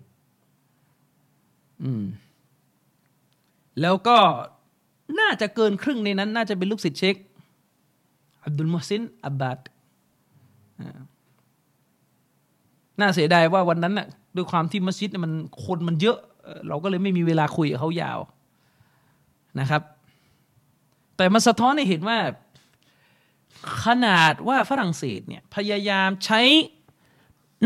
[1.84, 2.04] อืม
[3.82, 4.18] แล้วก็
[5.20, 7.16] น่าจะเกินครึ่งในนั้น น่าจะเป็นลูกศิษย์เชค
[8.44, 9.60] อับดุลมุฮ์ซินอับบาด
[13.00, 15.34] น่าเสียดายว่าวันนั้นน่ะ ด้วยความที่มัสยิดมัน
[15.65, 16.17] คนมันเยอะ
[16.67, 18.19] เราก็เลยไม่มีเวลาคุยกับเขายาว
[19.60, 19.82] นะครับ
[21.17, 22.19] แต่มันสะท้อนให้เห็นว่า
[23.86, 26.41] ขนาดว่าฝรั่งเศสเนี่ยพยายามใช้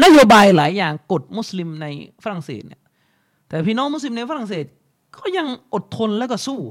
[0.03, 1.88] นโยบายหลายอย่างกดมุสลิมใน
[2.23, 2.81] ฝรั่งเศสเนี่ย
[3.47, 4.65] แต่พี่น้องมุสลิมในฝรั่งเศส
[5.17, 6.62] ก็ยังอดทนแล้วก็สู้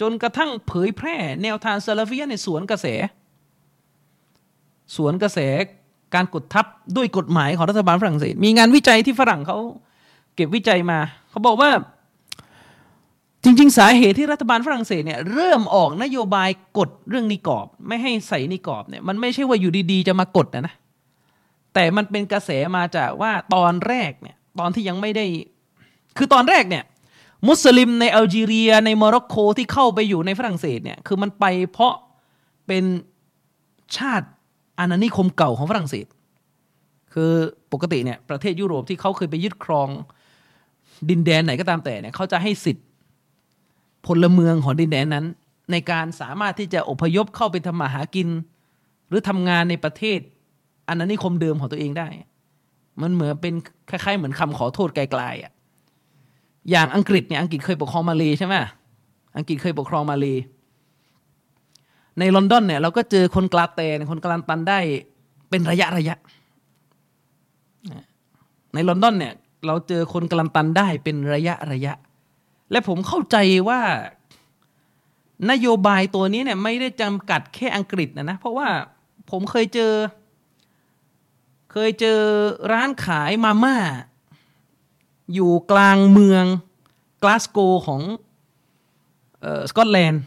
[0.00, 2.86] จนกระทั่งเผยแพร่แนวทางซาลาฟียในสวนกระแส
[4.96, 5.38] สวนกระแส
[6.14, 9.58] การกดทับด้วยกฎหมายของรัฐบาลฝรั่งเศส มีงานวิจัยที่ฝรั่งเขา
[10.34, 10.98] เก็บวิจัยมา
[11.30, 11.70] เขาบอกว่า
[13.44, 16.48] จริง ๆ สาเหตุที่รัฐบาลฝรั่งเศสเนี่ยเริ่มออกนโยบาย
[16.78, 20.74] กดเรื่องนิกอบ ไม่ให้ใส่นิกอบเนี่ยมันไม่ใช่ว่าอยู่ดีๆ จะมากดนะนะ
[21.74, 25.26] แต่มันเป็นกระแสมาจากว่าตอนแรกเนี่ยตอนที่ยังไม่ได้
[26.18, 26.84] คือตอนแรกเนี่ย
[27.48, 31.94] มุสลิมในอัลจีเรียในโมร็อกโกที่เข้าไปอยู่ในฝรั่งเศสเนี่ยคือมันไปเพราะ
[32.66, 32.84] เป็น
[33.96, 34.28] ชาติ
[34.82, 36.06] อาณานิคมเก่าของฝรั่งเศส
[37.12, 37.32] คือ
[37.72, 39.88] ปกติเนี่ยประเทศยุโรปที่เขาเคยไปยึดครอง
[41.10, 42.86] ดินแดนไหนก็ตามแต่เนี่ยเขาจะให้สิทธิ์
[44.06, 45.26] พลเมืองของดินแดนนั้น
[45.72, 48.28] ในการสามารถที่จะอพยพเข้าไปทำมาหากิน
[49.08, 50.18] หรือทำงานในประเทศ
[50.88, 52.08] อันนั้นนิคมเดิมของตัวเองได้
[53.02, 53.54] มันเหมือนเป็น
[53.90, 55.52] คล้ายๆ เหมือนคำขอโทษไกลๆอะ
[56.70, 58.54] อย่างอังกฤษเนี่ยอังกฤษเคยปกครองมาเลยใช่ไหม
[59.36, 60.36] อังกฤษเคยปกครองมาเลย
[62.18, 64.78] ในลอนดอนเนี่ยเราก็เจอคนกลาเตนคนกลันตันได้
[65.50, 66.16] เป็นระยะระยะ
[68.74, 69.34] ในลอนดอนเนี่ย
[69.66, 71.94] เราเจอคนกลันตันได้เป็นระยะระยะ
[72.70, 73.36] และผมเข้าใจ
[73.68, 73.80] ว่า
[75.50, 78.68] นโยบายตัวนี้เนี่ยไม่ได้จำกัดแค่อังกฤษนะนะ เพราะว่า
[79.30, 79.92] ผมเคยเจอ
[81.72, 82.20] เคยเจอ
[82.72, 83.76] ร้านขายมาม่า
[85.34, 86.44] อยู่กลางเมือง
[87.22, 88.02] กลาสโกของ
[89.70, 90.22] สกอตแลนด์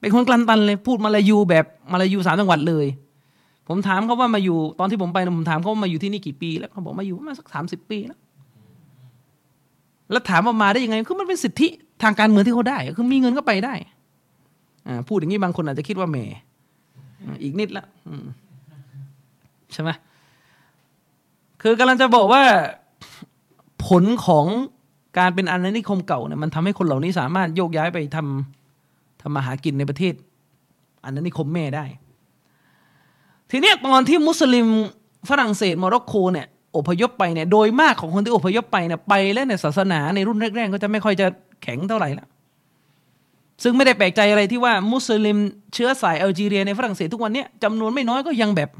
[0.00, 2.86] เป็นคนกลันตันเลยพูดมาลายูแบบมาลายูสามจังหวัดเลย
[3.68, 8.18] ผมถามเขาว่ามาอยู่ตอนที่ผมไปผมถามเขาว่ามาอยู่ที่นี่กี่ปี แล้วเขาบอกมาอยู่มาสักสามสิบปีแล้ว
[10.10, 11.68] แล้วถามว่ามาได้ยังไงคือมันเป็นสิทธิ
[12.02, 13.74] ทางการเมืองที่เขาได้ คือมีเงินก็ไปได้
[14.86, 16.18] อ่าพูดอย่างนี้บางคนอาจจะคิดว่าแหม
[17.42, 17.84] อีกนิดละ
[19.72, 19.90] ใช่ไหม
[21.62, 22.42] คือกำลังจะบอกว่า
[23.86, 24.46] ผลของ
[25.18, 28.55] การเป็นอาณานิคมเก่าเนี่ยมันทำให้คนเหล่านี้สามารถโยกย้ายไปทำ
[29.28, 30.14] ทำมาหากินในประเทศ
[31.04, 31.84] อาณานิคมแม่ได้
[33.50, 34.66] ทีนี้ตอนที่มุสลิม
[35.28, 41.26] ฝรั่งเศสโมร็อกโกเนี่ยอพยพไปเนี่ยโดยมากของคนที่อพยพไปเนี่ยไปแล้วในศาสนาในรุ่นแรกๆ ก็จะไม่ค่อยจะ
[41.62, 42.26] แข็งเท่าไหร่ละ
[43.62, 45.36] ซึ่งไม่ได้แปลกใจอะไรที่ว่ามุสลิม
[45.74, 48.70] เชื้อสายแอลจีเรียในฝรั่งเศสทุกวันนี้จำนวนไม่น้อยก็ยังแบบ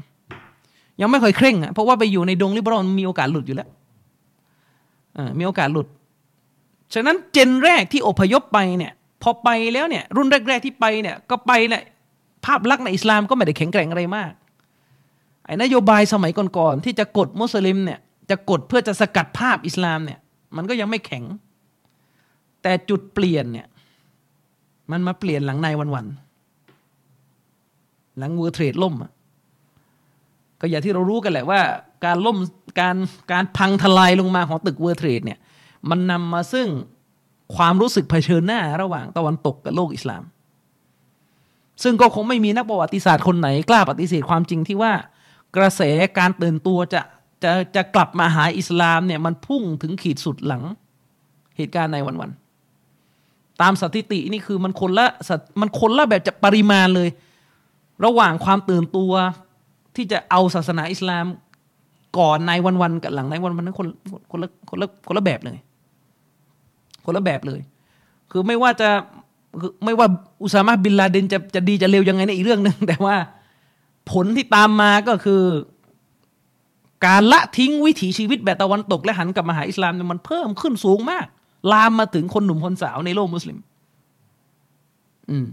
[1.01, 3.69] ยังไม่ค่อยเคร่งอะเพราะว่าไปอยู่ในดงลิบรอนมีโอกาสหลุดอยู่แล้ว
[5.39, 5.87] มีโอกาสหลุด
[6.93, 11.81] ฉะนั้นเจนแรกที่อพยพไปเนี่ย พอไปแล้วเนี่ยรุ่นแรก ๆที่ไปเนี่ยก็ไปเนี่ย
[12.45, 14.31] ภาพลักษณ์ในอิสลามก็ไม่ได้แข็งแกร่งอะไรมาก
[15.45, 17.99] ไอ้นโยบายสมัยก่อนๆที่จะกดมุสลิมเนี่ย
[18.29, 20.19] จะกดเพื่อจะสกัดภาพอิสลามเนี่ย
[20.55, 21.23] มันก็ยังไม่แข็ง
[22.61, 23.67] แต่จุดเปลี่ยนเนี่ย
[24.91, 28.95] มันมาเปลี่ยนหลังในวันๆหลังเวูเทรดล่ม
[30.59, 31.61] ก็อย่างที่เรารู้กันแหละว่า
[32.05, 32.37] การล่ม
[32.79, 32.95] การ
[33.31, 35.39] การพังทลายลงมาของตึกเวอร์เทรดเนี่ย
[35.89, 36.67] มันนำมาซึ่ง
[37.55, 40.23] ความรู้สึกเผชิญหน้า ระหว่างตะวันตกกับโลกอิสลาม
[41.83, 44.93] ซึ่งก็คงไม่มีนักประวัติศาสตร์คนไหนกล้าปฏิเสธความจริงที่ว่า
[45.55, 45.81] กระแส
[46.17, 47.01] การตื่นตัวจะ
[47.43, 50.63] จะจะกลับมาหาอิสลามเนี่ยมันพุ่งถึงขีดสุดหลัง
[51.57, 52.31] เหตุการณ์ในวันวัน
[53.61, 55.07] ตามสถิตินี่คือมันคนละ
[55.61, 57.09] มันคนละแบบจะปริมาณเลย
[58.05, 59.11] ระหว่างความตื่นตัว
[59.95, 61.25] ที่จะเอาศาสนาอิสลาม
[62.17, 63.87] ก่อนในวันวันกับหลังในวันวันนั้นคน
[64.31, 65.57] คนละคนละคนละแบบเลย
[67.07, 67.61] คนละแบบเลย
[68.31, 68.89] คือไม่ว่าจะ
[69.85, 70.07] ไม่ว่า
[70.41, 73.15] อุซามะบินลาเดนจะจะดีจะเร็วยังไงในอีกเรื่องหนึ่งแต่ว่า
[74.11, 75.43] ผลที่ตามมาก็คือ
[77.05, 81.27] การละทิ้งวิถีชีวิตแบบตะวันตกและหันกลับมาหาอิสลามเนี่ยมันเพิ่มขึ้นสูงมาก
[81.71, 83.57] ลามมาถึงคนหนุ่มคนสาวในโลกมุสลิม
[85.29, 85.47] อืม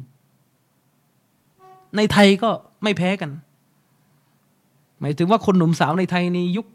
[1.96, 2.50] ในไทยก็
[2.82, 3.30] ไม่แพ้กัน
[5.00, 6.66] หมายถึงว่าคนหนุ่มสาวในไทยในยุค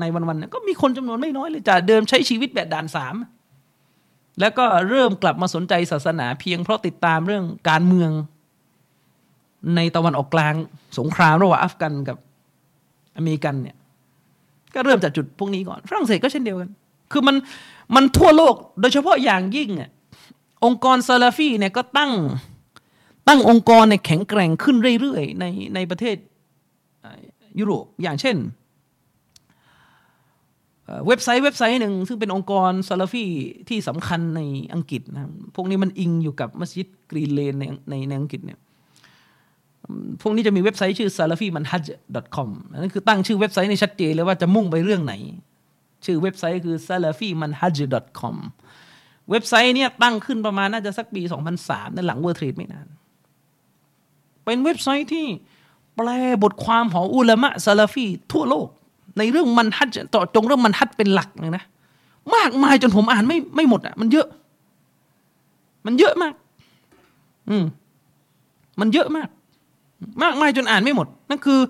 [0.00, 3.14] ในวันๆก็มีคนจำนวนไม่น้อยเลยจากเดิมใช้ชีวิตแบบด่านสาม
[4.40, 8.10] แล้วก็เริ่มกลับมาสนใจศาสนาเพียงเพราะติดตามเรื่องการเมือง
[9.76, 10.54] ในตะวันออกกลาง
[10.98, 12.16] สงครามระหว่างอัฟกันกับ
[13.16, 13.76] อเมริกันเนี่ย
[14.74, 16.70] ก็เริ่มจากจุดพวกนี้ก่อน ฝรั่งเศสก็เช่นเดียวกัน
[17.12, 17.36] คือมัน
[17.94, 19.90] มันทั่วโลก โดยเฉพาะอย่างยิ่งอะ
[20.64, 22.12] องค์กรซาลาฟีเนี่ยก็ตั้ง
[23.28, 26.16] ตั้งองค์กรในแข็งแกร่งขึ้นเรื่อยๆ ในในประเทศ
[27.58, 28.36] ยุโรปอย่างเช่น
[31.06, 33.26] เว็บไซต์เว็บไซต์หนึ่งซึ่งเป็นองค์กรซาลาฟี
[33.68, 34.40] ที่สำคัญใน
[34.74, 35.22] อังกฤษนะ
[35.54, 38.58] พวกนี้มันอิงอยู่กับมัสยิด Green Lane ในในในอังกฤษเนี่ย
[40.20, 41.84] พวกนี้จะมีเว็บไซต์ชื่อ salafi manhaj
[42.36, 45.14] com นั่นคือตั้งชื่อเว็บไซต์ในชัดเจนเลยว่าจะมุ่งไปเรื่องไหน
[46.04, 47.78] ชื่อเว็บไซต์คือ salafi manhaj
[48.20, 48.36] com
[49.30, 51.22] เว็บไซต์เนี้ยตั้งขึ้นประมาณน่าจะสักปี
[51.58, 52.86] 2003ในหลัง World Trade ไม่นาน
[54.44, 55.26] เป็นเว็บไซต์ที่
[55.96, 56.08] แปล
[56.42, 58.68] บทความของอุลามะซาลาฟีทั่วโลก
[59.18, 61.64] ในเรื่องมันฮัจต่อจงเรื่องมันฮัจเป็นหลักเลยนะ
[62.34, 64.28] มากมายจนผมอ่านไม่ไม่หมดอะมันเยอะ
[65.86, 66.34] มันเยอะมาก
[67.50, 67.64] อืม
[68.80, 69.28] มันเยอะมาก
[70.22, 71.60] มากมายจนอ่านไม่หมด นั่นคือ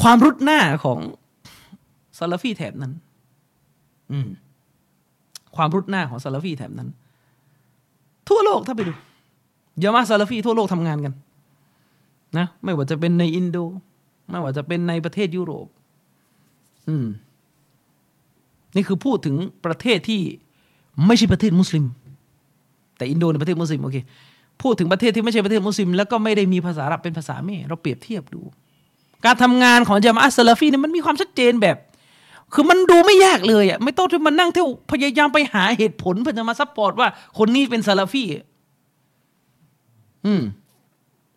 [0.00, 0.98] ความรุดหน้าของ
[2.18, 2.92] ซาลาฟีแถบนั้น
[4.12, 4.28] อืม
[5.56, 6.88] ความรุดหน้าของซาลาฟีแถบนั้น
[8.28, 8.92] ทั่วโลกถ้าไปดู
[9.82, 11.12] ยามาซาลาฟีทั่วโลกทำงานกัน
[12.38, 13.58] นะ ไม่ว่าจะเป็นในอินโด
[14.30, 15.66] ไม่ว่าจะเป็นในประเทศยุโรป
[16.90, 17.06] อืม
[18.76, 20.20] นี่คือพูดถึงประเทศที่
[21.06, 21.84] ไม่ใช่ประเทศมุสลิม
[22.96, 23.96] แต่อินโดในประเทศมุสลิมโอเค
[24.62, 28.40] พูดถึงประเทศที่ไม่ใช่ประเทศมุสลิม แล้วก็ไม่ได้มีภาษาอาหรับเป็นภาษาแม่เราเปรียบเทียบดู
[29.24, 31.76] การทำงานของญามาอะฮ์ซาลาฟีเนี่ยมันมีความชัดเจนแบบ
[32.54, 38.24] คือมันดูไม่ยากเลยอะไม่ต้องที่มานั่งเที่ยวพยายามไปหาเหตุผลเพื่อจะมา support ว่า คนนี้เป็นซาลาฟี
[40.26, 40.42] อืม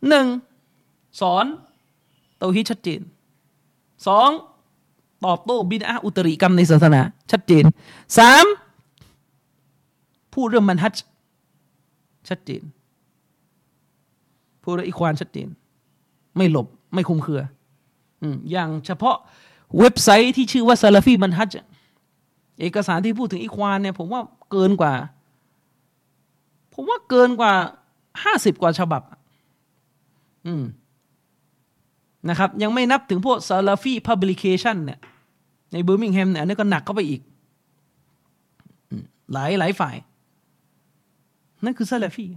[0.07, 0.27] หนึ่ง
[1.21, 1.45] สอน
[2.37, 3.01] เตาฮีชัดเจน
[4.07, 4.29] สอง
[5.25, 7.63] ตอบโต้บิดาอุตริกรรมในศาสนา ชัดเจน
[8.17, 8.45] สาม
[10.33, 10.95] พูดเรื่องมันฮัจ
[12.29, 12.63] ชัดเจน
[14.63, 15.47] พูดเรื่องอีควานชัดเจน
[16.37, 17.41] ไม่หลบไม่คุมเครือ
[18.51, 19.17] อย่างเฉพาะ
[19.79, 21.53] เว็บไซต์ที่ชื่อว่าซาลาฟีมันฮัจ
[22.59, 24.93] เอกสารที่พูดถึงอีควานเนี่ยผมว่าเกินกว่า
[26.73, 27.53] ผมว่าเกินกว่า
[28.23, 29.01] ห้าสิบกว่าฉบับ
[30.47, 30.63] อืม
[32.29, 34.99] นะครับ ยังไม่นับถึงพวก Salafi Publications เนี่ย
[35.73, 37.21] ในเบอร์มิงแฮมเนี่ยอันนี้ก็หนักเข้าไปอีก
[39.33, 39.95] หลายหลายฝ่าย
[41.63, 42.27] นั่นคือซาลาฟี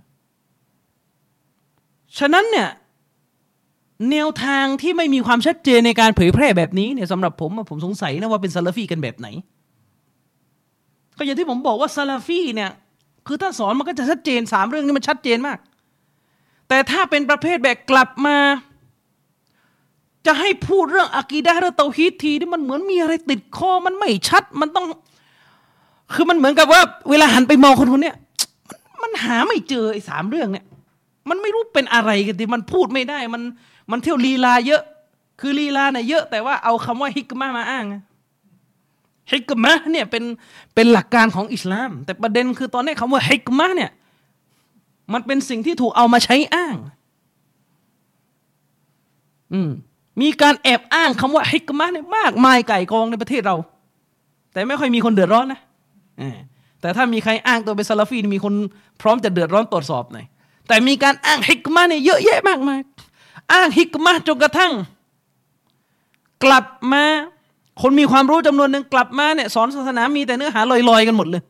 [2.18, 2.68] ฉะนั้นเนี่ย
[4.11, 9.29] แนวทางที่ไม่มีความชัดเจนในการเผยแพร่แบบนี้เนี่ยสำหรับผมผมสงสัยนะว่าเป็นซาลาฟีกันแบบไหน
[11.18, 12.70] ก็อย่างที่ผมบอกว่าซาลาฟีเนี่ย
[13.27, 15.59] คือถ้าสอนมันก็จะชัดเจนสามเรื่องนี้มันชัดเจนมาก
[16.68, 18.37] แต่ถ้าเป็นประเภทแบบกลับมา
[20.26, 24.86] จะให้พูดเรื่องอะกีดะเรื่องเตาฮีดทีนี่มันเหมือนมีอะไรติดคอมันไม่ชัด มันต้อง
[26.14, 28.12] คือมันเหมือนกับว่า เวลาหันไปมองคนคนนี้
[29.02, 30.64] มันหาไม่เจอไอ้สามเรื่องเนี่ย
[31.28, 33.42] มันไม่รู้เป็นอะไรกันทีมันพูดไม่ได้ มัน
[33.90, 34.82] มันเที่ยวลีลาเยอะ
[35.40, 37.84] คือลีลาเนี่ยเยอะแต่ว่าเอาคำว่าฮิกมะมาอ้าง
[39.32, 40.24] ฮิกมะเนี่ยเป็น
[40.74, 43.90] เป็นหลักการของอิสลาม แต่ประเด็นคือตอนนี้คำว่าฮิกมะเนี่ย
[45.12, 46.76] มันเป็นสิ่งที่ถูกเอามาใช้อ้าง
[49.52, 49.70] อืม
[50.20, 53.57] มีการแอบอ้างคำว่าฮิกมะเนี่ยมากมายไก่กองในประเทศเรา
[54.52, 55.61] แต่ไม่ค่อยมีคนเดือดร้อนนะ
[56.81, 58.55] แต่ถ้ามีใครอ้างตัวเป็นซาลาฟีมีคน
[59.00, 60.26] พร้อมจะเดือดร้อนตรวจสอบหน่อย
[60.68, 62.81] แต่มีการอ้างฮิกมะเนี่ยเยอะแยะมากมาย
[63.52, 64.72] อ้างฮิกมาจนกระทั่ง
[66.44, 67.05] กลับมา
[67.83, 71.42] คนมีความรู้จำนวนหนึ่งกลับมาเนี่ยสอนศาสนามีแต่เนื้อหาลอยๆ กันหมดเลย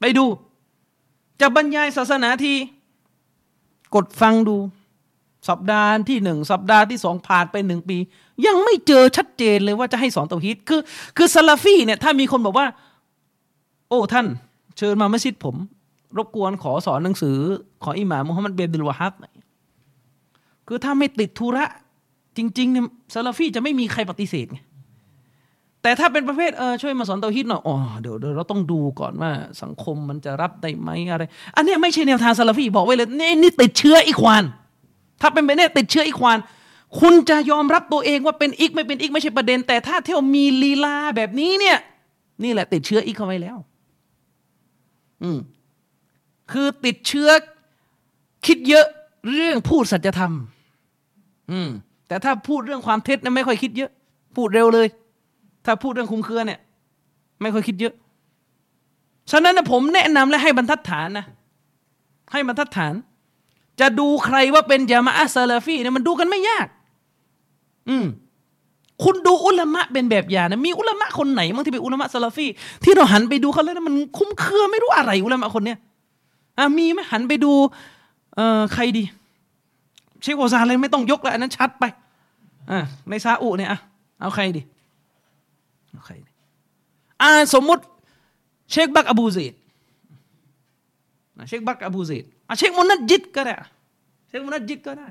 [0.00, 0.24] ไปดู
[1.40, 2.54] จะบรรยายศาสนาที
[3.94, 4.56] กดฟังดู
[5.48, 7.96] สัปดาห์ที่หนึ่งสัปดาห์ที่สองผ่านไปหนึ่งปี
[8.46, 10.80] ยังไม่เจอชัดเจนเลยว่าจะให้สอนเตาฮิดคือ
[11.16, 12.66] คือซาลาฟีเนี่ยถ้ามีคนบอกว่า
[13.88, 14.26] โอ้ท่าน
[14.78, 15.56] เชิญมามัสยิดผม
[16.16, 17.36] รบกวนขอสอนหนังสือ
[17.84, 19.34] ขออิหม่ามมุฮัมมัดเบดุลวะฮับหน่อย
[20.68, 21.64] คือถ้าไม่ติดธุระ
[22.36, 24.58] จริงๆเนี่ยซาลาฟีจะไม่มีใครปฏิเสธไง
[25.82, 29.30] แต่ถ้าเป็นประเภทเออช่วยมาสอนเตาฮิดหน่อยอ๋อเดี๋ยวเราต้องดูก่อนว่า
[29.62, 31.22] สังคมมันจะรับได้ไหมอะไร
[31.56, 34.44] อันนี้ไม่ใช่แนวทางซาลาฟีบอกไว้เลยนี่นี่ติดเชื้ออีควาน
[35.20, 36.38] ถ้าเป็นไปเนี่ยติดเชื้ออีควาน
[37.00, 41.78] คุณจะยอมรับตัวเองว่าเป็นอีกไม่เป็นอีกไม่ใช่ประเด็น แต่ถ้าเที่ยวมีลีลาแบบนี้เนี่ย
[42.42, 43.56] นี่แหละติดเชื้ออีกเข้าไปแล้ว
[45.22, 45.38] อืม
[46.52, 47.28] คือติดเชื้อ
[48.46, 48.86] คิดเยอะ
[49.32, 50.32] เรื่องพูดสัจธรรม
[51.50, 51.68] อืม
[52.08, 53.90] แต่ถ้าพูดเรื่องความเท็จเนี่ยไม่ค่อยคิดเยอะ
[54.36, 54.86] พูดเร็วเลย
[55.64, 56.60] ถ้าพูดเรื่องคุมเครือเนี่ย
[57.40, 57.94] ไม่ค่อยคิดเยอะ
[59.30, 61.26] ฉะนั้นนะผมแนะนำและให้บรรทัดฐานนะ
[62.32, 62.94] ให้บรรทัดฐาน
[63.80, 66.66] จะดูใครว่าเป็นยามาอัสลาฟีเนี่ยมันดูกันไม่ยาก
[67.88, 68.06] อืม
[69.04, 72.46] คุณดูอุลามะเป็นแบบอย่างนะมีอุลามะคนไหนบ้างที่เป็นอุลามะซาลาฟี
[72.84, 75.78] ที่เราหันไปดูเขาแล้วมันคลุมเครือไม่รู้อะไรอุลามะคนเนี้ย
[76.58, 77.52] อะมีไหมหันไปดู
[78.36, 79.02] เอ่อใครดี
[80.22, 81.84] เชคเฟาซานเลยไม่ต้องยกแล้วอันนั้นชัดไป
[82.70, 83.78] อ่าในซาอุเนี่ยอะ
[84.20, 84.62] เอาใครดี
[86.06, 86.14] ใคร
[87.22, 87.82] อ่าสมมุติ
[88.70, 89.54] เชคบักอบูซีด
[91.48, 93.54] เชคบักอบูซีดอะเชคมุนัดจิตก็ได้
[94.28, 95.08] เชคมุนัดจิตก็ได้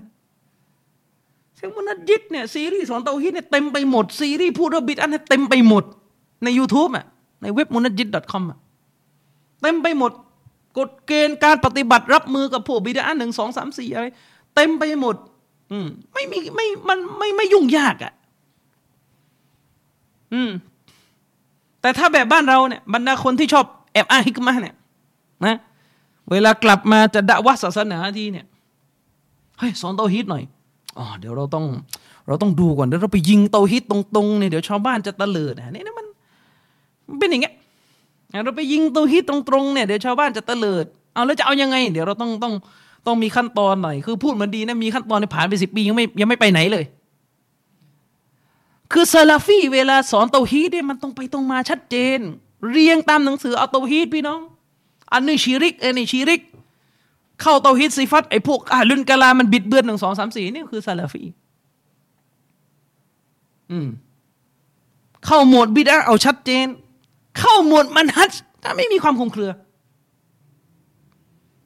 [1.56, 5.84] เชคมุนัดจิตเนี่ยซีรีส์สอนเตาฮีเนี่ยเต็มไปหมดซีรีส์พูดว่าบิดอันเนี่ยเต็มไปหมด
[6.44, 7.06] ใน YouTube อะ
[7.42, 8.58] ในเว็บมุนัดจิต .com อะ
[9.62, 10.12] เต็มไปหมด
[10.78, 14.06] กฎเกณฑ์การปฏิบัติรับมือกับพวกบิดาหนึ่งสองสามสี่อะไร
[14.56, 15.16] เต็มไปหมด
[15.72, 18.14] อืมไม่มีไม่มันไม่ไม่ยุ่งยากอะ่ะ
[20.34, 20.52] อืม
[21.82, 24.76] แต่ถ้าแบบบ้านเราเนี่ยบรรดาคนที่ชอบแอบอ้างฮิกมาเนี่ย
[25.46, 25.58] นะ
[26.32, 28.46] เวลากลับมาจะด่าว่าศาสนาทีเนี่ย
[29.58, 30.44] เฮ้ยสอนเตาฮิตหน่อย
[30.98, 31.66] อ๋อเดี๋ยวเราต้อง
[32.28, 36.06] เราต้องดูก่อนเดี๋ยวเราไปยิงเตาฮิตตรงๆเนี่ยเดี๋ยวชาวบ้านจะตะเลิดนะนี่มัน
[37.08, 37.54] มันเป็นอย่างเงี้ย
[38.46, 42.54] เราไปยิงตัวฮิตตรงๆเนี่ยเดี๋ยวชาวบ้านจะตะเลิดเอาแล้วจะเอายังไง เดี๋ยวเราต้องต้อง
[43.06, 46.84] ต้องมีขั้นตอนหน่อยคือพูดมันดีนะมีขั้นตอนในผ่านไปสิบปียังไม่ยังไม่ไปไหนเลย
[48.92, 52.20] คือซาลาฟีเวลาสอนเตาฮีดเนี่ยมันต้องไปตรงมาชัดเจน
[52.70, 54.42] เรียงตามหนังสือเอาเตาฮีดพี่น้อง
[55.14, 56.42] อันนี้ชีริกอันนี้ชีริก
[57.42, 61.24] เข้าเตาฮีดซีฟัตไอ้พวกอ่าลุนกาลา มันบิดเบือนหนึ่งสองสามสี่นี่คือซาลาฟี
[63.72, 63.88] อืม
[65.26, 66.66] เข้าหมวดบิดาเอาชัดเจน
[67.40, 68.34] เข้าหมวดมันฮัจ
[68.64, 69.52] ถ้าไม่มีความคลุมเครือ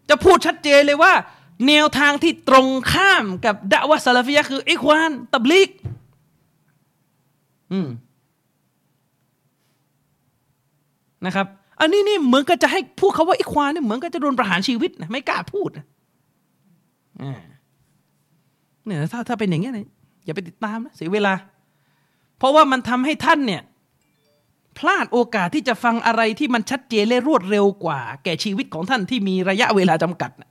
[0.10, 1.14] จะพูดชัดเจนเลยว่า
[1.68, 5.70] แนวทางที่ตรงข้ามกับดะวะซาลาฟียะคืออิควานตับลิก
[7.72, 7.90] อืม
[11.26, 11.48] นะครับ
[11.80, 15.86] อันนี้นี่เหมือนกับจะให้พูดคาว่าอิควานเนี่ยเหมือนกับจะโดนประหารชีวิตนะไม่กล้าพูดนะ
[18.86, 19.88] เนี่ยถ้าถ้าเป็นอย่างเงี้ยนี่ย
[20.26, 21.34] อย่าไปติดตามนะเสียเวลา
[22.38, 23.62] เพราะว่ามันทำให้ท่านเนี่ย
[24.78, 30.50] พลาดโอกาสที่จะฟังอะไรที่มันชัดเจนและรวดเร็วกว่า แก่ชีวิตของท่านที่มีระยะเวลาจำกัดนะ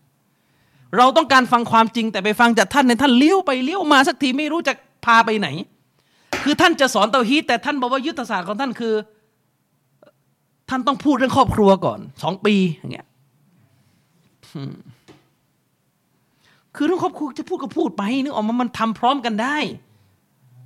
[0.96, 4.72] เราต้องการฟังความจริงแต่ไปฟังจากท่านในท่านเลี้ยวไปเลี้ยวมาสักทีไม่รู้จะ
[5.04, 5.48] พาไปไหน
[6.44, 8.94] คือท่านจะสอนเตาฮีแต่ท่านบอกว่ายุทธศาสตร์ของท่านคือ
[10.68, 13.06] ท่านต้องพูดเรื่องครอบครัวก่อนสองปีอย่างเงี้ย
[16.76, 19.56] คือเรื่องครอบครัวจะพูดก็พูดไปนึกออกมามันทำพร้อมกันได้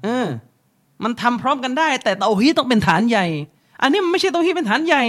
[0.05, 0.26] เออ
[1.05, 3.26] มันทำพร้อมกันได้ แต่เตาฮีต้องเป็นฐานใหญ่
[3.83, 5.03] อันนี้มันไม่ใช่เตาฮีเป็นฐานใหญ่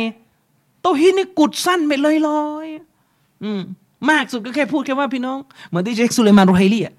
[0.82, 3.62] เตาฮีนี่กุดสั้นไปเลยลอยๆอืม
[4.10, 5.38] มากสุดก็แค่พูดแค่ว่าพี่น้อง
[5.70, 6.94] เหมือนที่เชคสุเลมานโรไฮลีอะ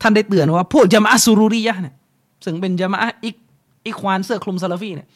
[0.00, 1.94] ท่านได้เตือนว่าพวกจามะซูรุรียะเนี่ย
[2.44, 3.36] ซึ่งเป็นจามะอิก
[3.86, 5.08] อิควานเสื้อคลุมซาลาฟีเนี่ย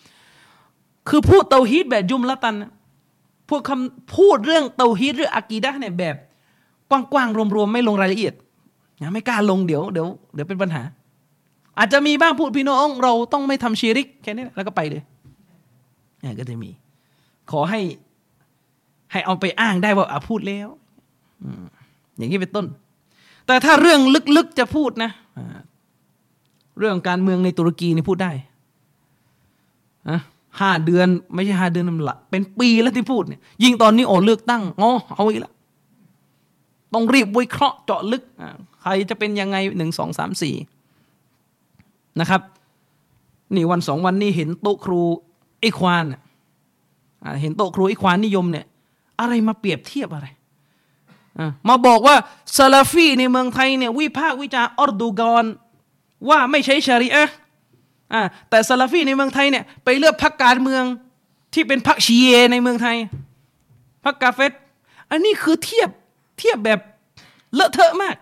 [1.09, 2.71] คือพูดเตาฮีดแบบجملةًนะ
[3.49, 6.17] พูดคำพูดเรื่องเตาฮีดเรื่องอากีดะเนี่ยแบบ
[6.91, 8.35] กว้างๆรวมๆไม่ลงรายละเอียด
[9.03, 10.83] นะไม่กล้าลงเดี๋ยวเดี๋ยวเดี๋ยวเป็นปัญหา
[11.79, 15.03] อาจจะมีบ้างพูดพี่น้อง เราต้องไม่ทำชีริกแค่นี้แล้วก็ไปเลย
[16.21, 16.71] เนี่ยก็จะมี
[17.51, 17.81] ขอให้
[19.13, 20.69] ให้เอาไปอ้างได้ว่าอะพูดแล้ว
[22.17, 22.67] อย่างนี้เป็นต้น
[23.47, 24.01] แต่ถ้าเรื่อง
[24.37, 25.11] ลึกๆจะพูดนะ
[26.79, 28.33] เรื่องการเมืองในตุรกีนี่พูดได้
[30.11, 30.21] นะ
[30.61, 35.53] ห้าเดือนไม่ใช่ห้าเดือนนั่นละเป็นปีแล้วที่พูดเนี่ยยิ่งตอนนี้โอ้เลือกตั้งอ๋อเอาอีกแล้ว
[36.95, 38.23] ต้องรีบวิเคราะห์เจาะลึก
[38.81, 40.55] ใครจะเป็นยังไงหนึ่งสองสามสี่
[42.21, 42.41] นะครับ
[43.55, 45.01] นี่วันสองวันนี้เห็นโต๊ะครู
[45.61, 46.05] ไอควาน
[47.43, 48.67] เห็นโต๊ะครูไอควานนิยมเนี่ย
[49.21, 50.27] อะไรมาเปรียบเทียบอะไร
[51.69, 52.17] มาบอกว่า
[52.57, 55.45] ซาลาฟีในเมืองไทยเนี่ยวิพากษ์วิจารณ์แอร์โดกอน
[56.29, 57.27] ว่าไม่ใช้ชาริอะ
[58.13, 60.85] อ่าแต่ซาลาฟีในเมืองไทยเนี่ยไปเลือกพรรคการเมือง
[61.55, 62.97] ที่เป็นพรรคชีเยในเมืองไทย
[64.05, 64.53] พรรคกาเฟร
[65.11, 65.91] อันนี้คือเทียบ
[66.39, 66.81] เทียบแบบ
[67.55, 68.17] เลอะเทอะมาก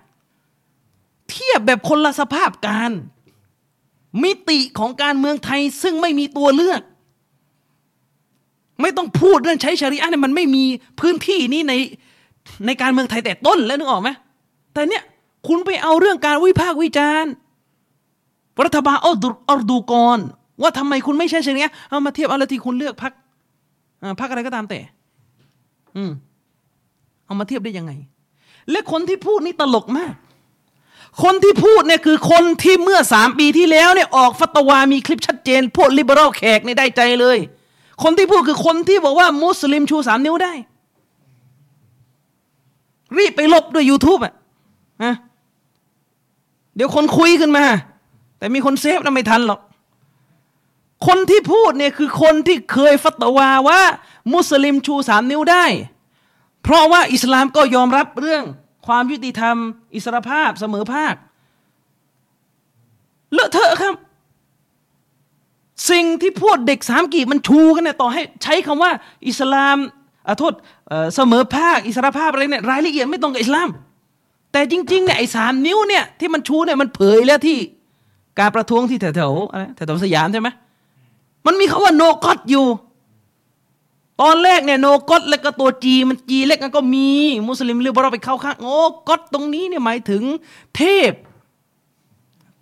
[1.31, 2.91] เทียบแบบคนละสภาพการ
[4.23, 6.83] มิติของการเมืองไทยซึ่งไม่มีตัวเลือก
[8.81, 10.65] ไม่ต้องพูดเรื่องใช้ชาริอะเนี่ยมันไม่มี
[11.01, 11.75] พื้นที่นี้ใน
[12.67, 14.11] ในการเมืองไทยแต่ต้นแล้วนึกออกไหม
[14.75, 15.03] แต่เนี่ย
[15.49, 17.33] คุณไปเอาเรื่องการวิพากษ์วิจารณ์
[18.65, 20.19] รัฐบาลออดูออดูกร
[20.63, 23.13] ว่าทำไมคุณไม่ใช่เชาริอะห์เอามาเทียบเอาละที่คุณเลือกพัก
[24.21, 24.81] พักอะไรก็ตามแต่
[25.97, 26.11] อืม
[27.27, 27.93] เอามาเทียบได้ยังไง
[28.71, 30.15] และคนที่พูดนี่ตลกมาก
[31.23, 37.39] คนที่พูดเนี่ยคือคนที่เมื่อสามปีที่แล้วเนี่ยออกฟัตวามีคลิปชัดเจน พวกลิเบอรัลแขกในได้ใจเลย
[38.03, 40.53] คนที่พูดคือคนที่บอกว่ามุสลิมชูสามนิ้วได้
[43.19, 44.35] รีบไปลบด้วย YouTube อะ
[45.05, 45.15] นะ
[46.75, 47.65] เดี๋ยวคนคุยขึ้นมา
[48.41, 49.61] แต่มีคนเซฟนะไม่ทันหรอก
[51.07, 53.81] คนที่พูดเนี่ยคือคนที่เคยฟัตวาว่า
[54.35, 55.65] มุสลิมชูสามนิ้วได้
[56.63, 58.45] เพราะว่าอิสลามก็ยอมรับเรื่อง
[58.87, 59.57] ความยุติธรรม
[59.95, 61.15] อิสรภาพเสมอภาค
[63.33, 63.95] เลอะเทอะครับ
[65.91, 68.93] สิ่งที่พวกเด็กสามกีบมันชูกันเนี่ยต่อให้ใช้คำว่า
[69.29, 69.77] อิสลาม
[70.29, 70.55] อะโทษ
[71.15, 73.69] เสมอภาค อิสรภาพอะไรเนี่ยรายละเอียดไม่ตรงกับอิสลาม
[74.53, 77.59] แต่จริงๆเนี่ยไอ้สามนิ้วเนี่ยที่มันชูเนี่ยมันเผยแล้วที่
[78.39, 80.49] การประท้วงที่แถวๆอะไรแถวสยามใช่ไหม
[81.47, 82.67] มันมีคาว่าโนกอตอยู่
[84.21, 87.09] ตอนแรกเนี่ยโนกอตแล้วก็ตัวจีมันจีเล็กกันก็มี
[87.49, 88.77] มุสลิมเรียกว่าเราไปเข้าข้างโอ้
[89.09, 90.23] กอตตรงนี้เนี่ยหมายถึง
[90.77, 91.13] เทพ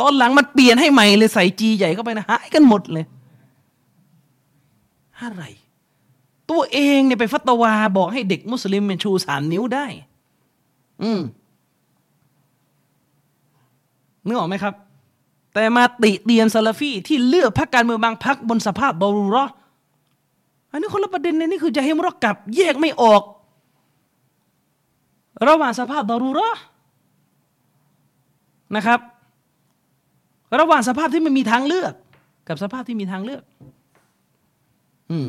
[0.01, 3.05] ตอนหลังมันเปลี่ยนให้ใหม่เลยใส่จีใหญ่เข้าไปนะหายกันหมดเลย
[5.21, 5.43] อะไร
[6.51, 9.87] ตัวเองเนี่ยไปฟัตวาบอกให้เด็กมุสลิมเป็นชูสามนิ้วได้
[11.03, 11.21] อืม
[14.27, 14.75] นึกออกไหมครับ
[15.59, 19.45] แต่มาติเตียนซาลาฟีที่เลือกพรรคการเมืองบางพรรคบนสภาพบอรูรอ
[20.71, 23.23] อันนี้คนละประเด็นเนี่ยนี่คือจะให้มรกับแยกไม่ออก
[25.49, 26.51] ระหว่างสภาพดอรูรอ
[28.77, 29.01] นะครับ
[30.59, 31.93] ระหว่างสภาพที่ไม่มีทางเลือก
[32.49, 33.43] กับสภาพที่มีทางเลือก
[35.11, 35.29] อืม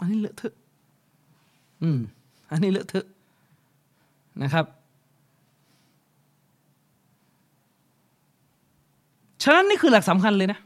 [0.00, 0.54] อันนี้เลอะเทอะ
[1.82, 1.98] อืม
[2.50, 3.06] อันนี้เลอะเทอะ
[4.42, 4.66] นะครับ
[9.42, 10.58] ฉะนั้นนี่คือหลักสำคัญเลยนะ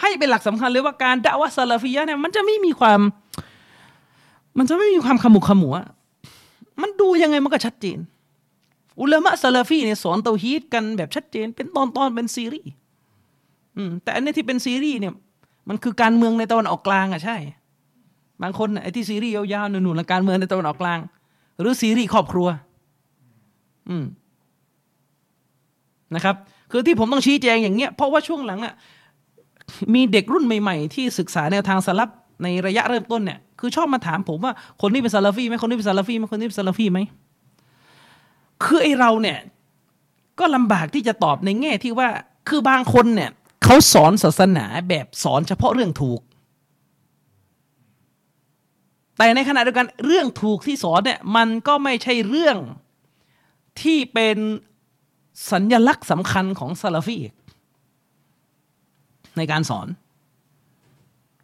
[0.00, 3.00] ให้เป็นหลักสำคัญเลยว่าการด่าวะซาลาฟียะเนี่ยมันจะไม่มีความ
[4.58, 5.76] มันจะไม่มีความขมุกขมัว
[6.82, 7.98] มันดูยังไงมันก็ชัดเจน
[9.00, 12.70] อุลามะซาลาฟีเนี่ยสอนเตาฮีดกันแบบชัดเจน เป็นตอนตอนเป็นซีรีส์
[13.76, 15.14] อืมแต่อันนี้ที่เป็นซีรีส์เนี่ย
[15.68, 17.36] มันคือการเมืองในตะวันออกกลางอะใช่
[18.42, 20.98] บางคนไอ้ที่ซีรีส์ยาวๆหนุนๆการเมืองในตะวันออกกลาง
[21.60, 22.48] หรือซีรีส์ครอบครัว
[23.90, 24.04] อืม
[26.14, 26.36] นะครับ
[26.70, 28.74] คือที่ผมต้องชี้แจงอย่างเงี้ยเพราะว่าช่วงหลังอะ
[29.94, 32.10] มีเด็กรุ่นใหม่ๆ ที่ศึกษาแนวทางสลับ
[32.42, 36.98] ในระยะเริ่มต้นเนี่ยคือชอบมาถามผมว่าคนนี้เป็นซาลาฟีไหมคนนี้เป็นซาลาฟีไหมคนนี้เป็นซาลาฟีไหม
[38.64, 39.38] คือไอเราเนี่ย
[40.38, 42.08] ก็ลำบากที่จะตอบในแง่ที่ว่า
[42.48, 43.30] คือบางคนเนี่ย
[43.64, 46.20] เขาสอนศาสนาแบบสอนเฉพาะเรื่องถูก
[49.16, 52.56] แต่ในขณะเดียวกันเรื่องถูกที่สอนเนี่ย มันก็ไม่ใช่เรื่อง
[53.82, 54.38] ที่เป็น
[55.52, 57.18] สัญญลักษณ์สำคัญของซาลาฟี
[59.36, 59.86] ในการสอน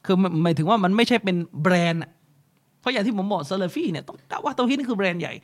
[0.05, 2.03] คือหมายถึงว่ามันไม่ใช่เป็นแบรนด์
[2.81, 5.35] เพราะอย่างที่ผมบอกซาลาฟีเนี่ยต้องกล่าวว่าเตาฮีดนี่คือแบรนด์ใหญ่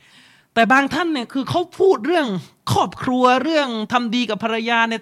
[0.53, 2.27] แต่บางท่านเนี่ยคือเขาพูดเรื่อง
[2.71, 5.01] ครอบครัวเรื่องทำดีกับภรรยาเนี่ย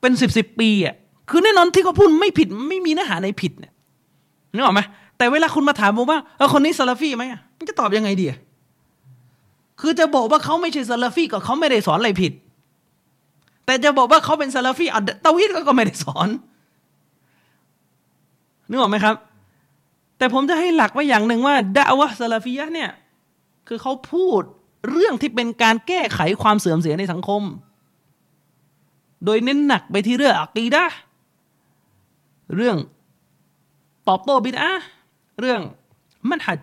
[0.00, 0.94] เป็นสิบสิบปีอะ
[1.30, 3.72] คือแน่นอนที่เขาพูดไม่ผิดไม่มีเนื้อหาในผิดเนี่ย
[4.54, 4.80] นึกออกไหม
[5.18, 7.24] แต่เวลาคุณมาถามผมว่าเออคนนี้ซาลาฟีไหม
[7.58, 8.38] มันจะตอบยังไงดีอะ
[9.80, 12.32] คือจะบอกว่าเขาไม่ใช่ซาลาฟีก็เขาไม่ได้สอนอะไรผิด
[13.66, 16.28] แต่จะบอกว่าเขาเป็นซาลาฟีอัตเตาฮีดก็ไม่ได้สอน
[18.68, 19.16] นึกออกไหมครับ
[20.18, 22.90] แต่ผมจะให้หลักไว้อย่างหนึ่งว่าดาวะซาลาฟียะเนี่ย
[23.68, 24.42] คือเขาพูด
[24.90, 27.42] เรื่องที่เป็นการแก้ไขความเสื่อมเสียในสังคม
[29.24, 30.84] โดยเน้นหนักไปที่เรื่องอักีดะ
[32.56, 32.76] เรื่อง
[34.08, 34.70] ตอบโต้บิดา
[35.40, 35.60] เรื่อง
[36.28, 36.62] มันฮัจ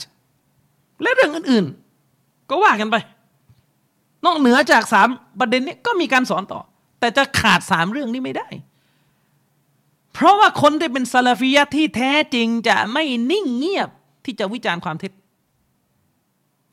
[1.01, 1.86] และเรื่องอื่นๆ
[2.49, 2.95] ก็ว่ากันไป
[4.25, 5.07] นอกเหนือจากสาม
[5.39, 6.59] ประเด็นนี้ก็มีการสอนต่อ
[6.99, 8.47] แต่จะขาดสามเรื่องนี้ไม่ได้
[10.13, 13.89] เพราะว่าคนที่เป็นซาลาฟียะที่แท้จริงจะไม่นิ่งเงียบ
[14.25, 15.11] ที่จะวิจารณ์ความเท็จ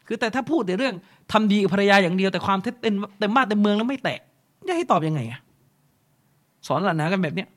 [0.07, 0.95] คือแต่ถ้าพูดในเรื่อง
[1.33, 4.19] ทำดีกับภรรยาอย่างเดียวแต่ความเท็จเต็มเต็มบ้านเต็มเมืองแล้วไม่แตะ
[4.69, 5.41] จะให้ตอบยังไงอะ
[6.67, 7.49] สอนหลานนากันแบบเนี้ย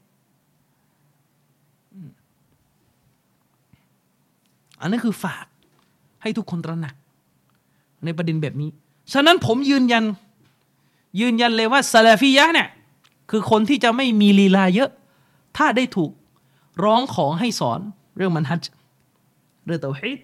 [4.82, 5.45] อันนั้นคือฝาก
[6.22, 6.95] ให้ทุกคนตระหนัก
[8.06, 8.70] ในประเด็นแบบนี้
[9.14, 10.04] ฉะนั้นผมยืนยัน
[11.20, 12.68] ยืนยันเลยว่าซาลาฟียะเนี่ย
[13.32, 14.89] คือคนที่จะไม่มีลีลาเยอะ
[15.58, 16.12] ถ้าได้ถูก
[16.84, 17.80] ร้องของให้สอน
[18.18, 18.64] เรื่องมันฮัจ
[19.66, 20.20] เรื่องเตาฮีด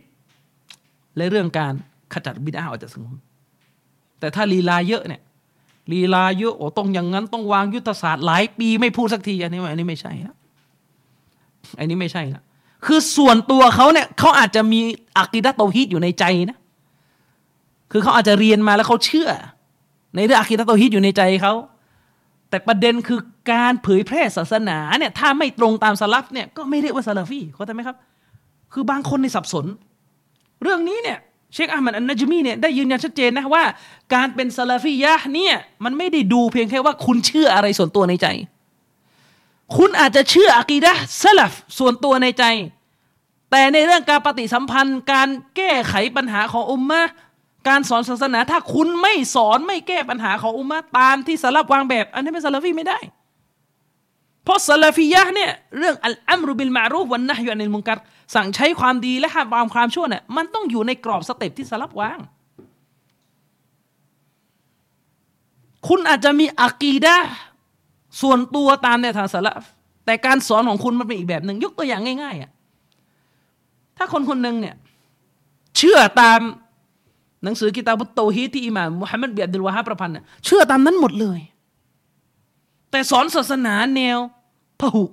[1.18, 1.74] และเรื่องการ
[2.14, 3.20] ขจัดบิดาออกจากสังคม
[4.20, 5.22] แต่ถ้าลีลาเยอะเนี่ย
[5.94, 10.36] ลีลาเยอะโอ้ต้องอย่างนั้นต้องวางยุทธศาสตร์หลายปีไม่พูดสักทีอันนี้อันนี้ไม่ใช่นะ
[11.80, 12.44] อันนี้ไม่ใช่นะ
[12.86, 14.80] คือส่วนตัวเขาเนี่ยเขาอาจจะมี
[15.18, 16.58] อักิดะโตฮิตอยู่ในใจนะ
[17.94, 19.30] คือเขาอาจจะเรียนมาแล้วเขาเชื่อ
[20.16, 21.54] ในเรื่องอักิดะโตฮิตอยู่ในใจเขา
[22.50, 23.20] แต่ประเด็นคือ
[23.52, 27.98] การเผยแพร่ศาสนาเนี่ยถ้าไม่ตรงตามสลับเนี่ยก็ไม่เรียกว่าซาลาฟีเข้าใจไหมครับ
[28.74, 29.66] คือบางคนในสับสน
[30.64, 31.18] เรื่องนี้เนี่ย
[31.54, 33.64] เชคอามันอันนัจมีเนี่ยได้ยืนยันชัดเจนนะว่า
[34.14, 38.28] การเป็นซาลาฟียะเนี่ยมันไม่ได้ดูเพียงแค่ว่าคุณเชื่ออะไรส่วนตัวในใจ
[39.78, 42.44] คุณอาจจะเชื่ออะกีดะซาลฟส่วนตัวในใจ
[43.52, 47.02] แต่ในเรื่องการปฏิสัมพันธ์ การแก้ไขปัญหาของอุมมะ
[47.68, 53.00] การสอนศาสนาถ้าคุณไม่สอนไม่แก้ปัญหาของอุมมะตามที่สลับวางแบบ อันนี้เป็นซาลาฟีไม่ได้
[54.44, 58.00] เพราะซาลาฟียะเนี่ยเรื่องالأمر بالمعروف والنهي عن المنكر
[58.36, 62.20] สั่งใช้ความดีและห้ามความความชั่วเนี่ยมันต้องอยู่ในกรอบสเต็ปที่สลัฟวาง
[65.88, 67.16] คุณอาจจะมีอักีดะ
[68.22, 69.62] ส่วนตัวตามแนวทางสลัฟ
[70.06, 72.52] แต่การสอนของคุณมันเป็นอีกแบบหนึ่งยกตัวอย่างง่ายๆอะ
[73.98, 74.76] ถ้าคนคนหนึ่งเนี่ย
[75.78, 76.40] เชื่อตาม
[77.44, 80.16] หนังสือกิตาบุตเตาฮีดที่อิหม่ามมุฮัมมัดบินอับดุลวาฮาบประพันธ์
[80.46, 81.40] เชื่อตามนั้นหมดเลย
[82.92, 84.18] แต่สอนศาสนาแนว
[84.80, 85.04] พหุ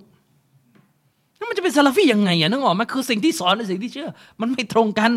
[1.39, 4.09] นั่นมันจะเป็นซาลาฟียังไงอะนึกออกไหมคือสิ่งที่สอนในสิ่งที่เชื่อ
[4.41, 5.13] มันไม่ตรงกัน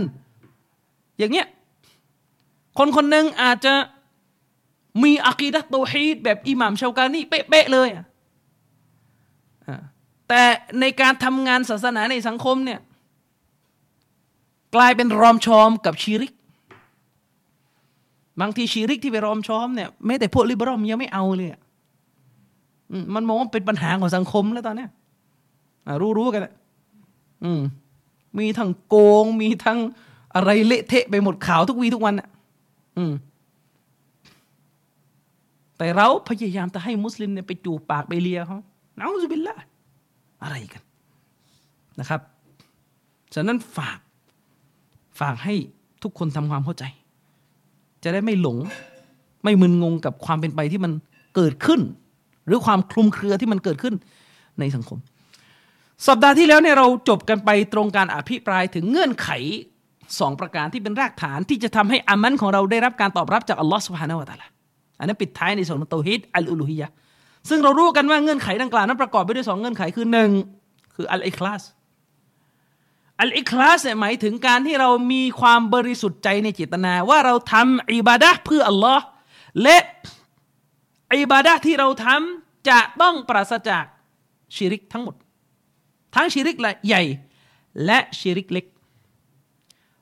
[1.18, 1.48] อย่างเงี้ย
[2.78, 3.74] คนคนหนึ่งอาจจะ
[5.04, 7.88] มีอะกีดะโตฮีดแบบอิหม่ามชาวกานีเป๊ะๆเลย
[10.30, 10.44] แต่
[10.80, 12.80] ในการทำงานศาสนาในสังคมเนี่ย
[14.76, 16.34] กลายเป็นรอมชอมกับชีริก
[18.42, 21.50] บางทีชีริกที่ไปรอมชอมเนี่ยแม้แต่พวกลิเบอรัลยังไม่เอาเลย
[23.16, 24.88] มันมองว่าเป็นปัญหาของสังคมแล้วตอนนี้
[26.18, 26.48] รู้ๆกัน
[27.44, 27.62] อืม
[28.40, 29.80] มีทั้งโกง มีทั้ง
[30.36, 32.28] อะไรเละเทะไปหมดข่าวทุกวีทุกวันอะ
[32.98, 33.14] อืม
[35.78, 38.58] แต่เราพยายามจะให้มุสลิมเนี่ยไปจูบปากไปเลียเขา
[38.98, 39.56] เอาสุบินละ
[40.44, 40.84] อะไรกัน
[42.00, 42.22] นะครับ
[43.34, 44.00] ฉะนั้นฝาก
[45.20, 45.56] ฝากให้
[46.04, 46.84] ทุกคนทำความเข้าใจ
[48.04, 48.58] จะได้ไม่หลง
[49.44, 50.92] ไม่มึนงงกับความเป็นไปที่มัน
[51.36, 51.82] เกิดขึ้น
[52.48, 53.94] หรือความคลุมเครือที่มันเกิดขึ้น
[54.60, 55.00] ในสังคม
[56.08, 59.30] สัปดาห์ที่แล้วเนี่ยเราจบกันไปตรงการอภิปรายถึงเงื่อนไข
[60.20, 64.48] สองประการที่เป็นรากฐานที่จะทำให้อามันของเราได้รับการตอบรับจากอัลลอฮฺสุบฮานาวะตะละ
[65.00, 66.88] อันนั้นปิดท้ายในส่วนของโตฮิดอัลอุลูฮิยะ
[67.50, 70.30] ซึ่งเรารู้กันว่าเงื่อนไขดังกล่าวนั้นประกอบไปด้วยสองเงื่อนไขคือหนึ่ง
[70.96, 71.62] คืออัลอิคลาส
[73.22, 79.04] อัลอิคลาสหมายถึงการที่เรามีความบริสุทธิ์ใจในจิตนา ว่าเราทำอิบาดะเพื่ออัลลอฮ์
[79.64, 79.78] และ
[81.16, 83.86] อิบาดะที่เราทำจะต้องปราศจาก
[84.56, 85.16] ชิริกทั้งหมด
[86.16, 86.58] ทั้งชิริก
[86.88, 87.04] ใหญ่
[87.86, 88.66] และชิริกเล็ก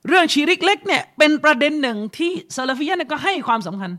[0.07, 3.91] เรื่องชิริกเล็กเนี่ยเป็นประเด็นหนึ่งที่ซาลาฟียะเนี่ยก็ให้ความสำคัญ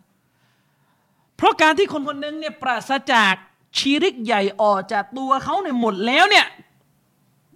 [1.37, 3.35] เพราะการที่คนคนหนึ่งเนี่ยปราศจาก
[3.79, 6.47] ชีริกใหญ่ออกจากตัวเขาเนี่ยหมดแล้วเนี่ย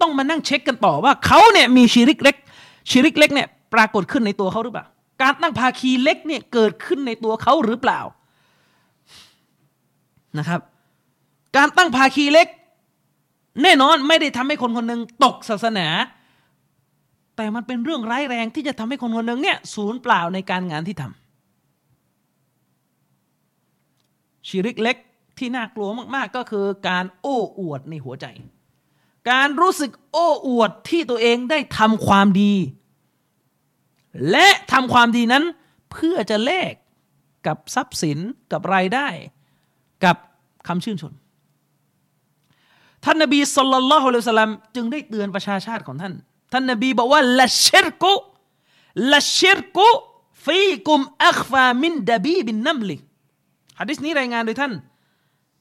[0.00, 2.36] ต้องมานั่งเช็คกันต่อว่าเขาเนี่ยมีชีริกเล็ก
[2.90, 4.86] ชีริกเล็กเนี่ยปรากฏขึ้นในตัวเขาหรือเปล่า
[5.22, 8.00] การตั้งภาคีเล็กเนี่ยเกิดขึ้นในตัวเขาหรือเปล่า
[10.38, 10.60] นะครับ
[11.56, 12.48] การตั้งภาคีเล็ก
[13.62, 15.88] แน่นอนไม่ได้ทำให้คนคนหนึ่งตกศาสนา
[17.36, 24.96] แต่มันเป็นเรื่องร้ายแรงที่จะทำให้คนคนหนึ่งเนี่ยสูญเปล่าในการงานที่ทำชีริกเล็ก
[25.38, 28.26] ที่น่ากลัวมาก ๆ ก็คือการโอ้อวดในหัวใจ
[29.30, 32.54] การรู้สึกโอ้อวดที่ตัวเองได้ทำความดี
[34.30, 35.44] และทำความดีนั้น
[35.92, 36.72] เพื่อจะแลก
[37.46, 38.18] กับทรัพย์สิน
[38.52, 39.08] กับรายได้
[40.04, 40.16] กับ
[40.68, 41.12] คำชื่นชม
[43.04, 46.14] ท่านนบีสุลต่านละฮ์อัลสลามจึงได้เตือนประชาชาติของท่าน
[46.52, 48.14] ท่านนบีบอกว่าละเชิรกุ
[49.12, 49.88] ละเชิรกุ
[50.44, 52.96] ฟีกุมอัคฟามินดบีบินนัมลิ
[53.78, 54.72] ฮะดิษนี้รายงานโดยท่าน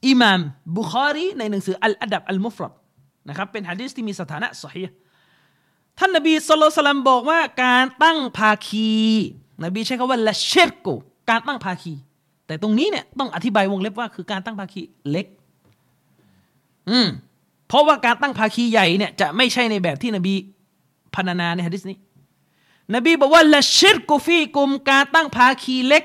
[0.06, 0.40] อิหม่าม
[0.76, 2.72] บุคารีในหนังสืออัลอาดับอัลมุฟรด
[3.28, 4.82] นะครับเป็นฮะดิษที่มีสถานะสฮี
[5.98, 8.90] ท่านนบีสุลต่านบอกว่าการตั้งภาคี
[9.64, 10.94] นบีใช้คำว่าละเชิรกุ
[11.30, 11.94] การตั้งภาคี
[12.46, 15.26] แต่ตรงนี้เนี่ยต้องอธิบายวงเล็บว่าคือการตั้งภาคีเล็ก
[16.90, 17.08] อืม
[17.68, 20.34] เพราะว่าการตั้งภาคีใหญ่เนี่ยจะไม่ใช่ในแบบที่นบี
[21.14, 21.98] พรรณนาในฮะดิษนี้
[22.94, 26.04] นบีบอกว่าละชิรกุฟีกุมการตั้งภาคีเล็ก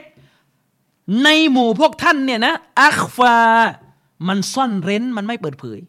[1.23, 3.37] ในหมู่พวกท่านเนี่ยนะอัคฟา
[4.27, 5.79] มันซ่อนเร้นมันไม่เปิดเผย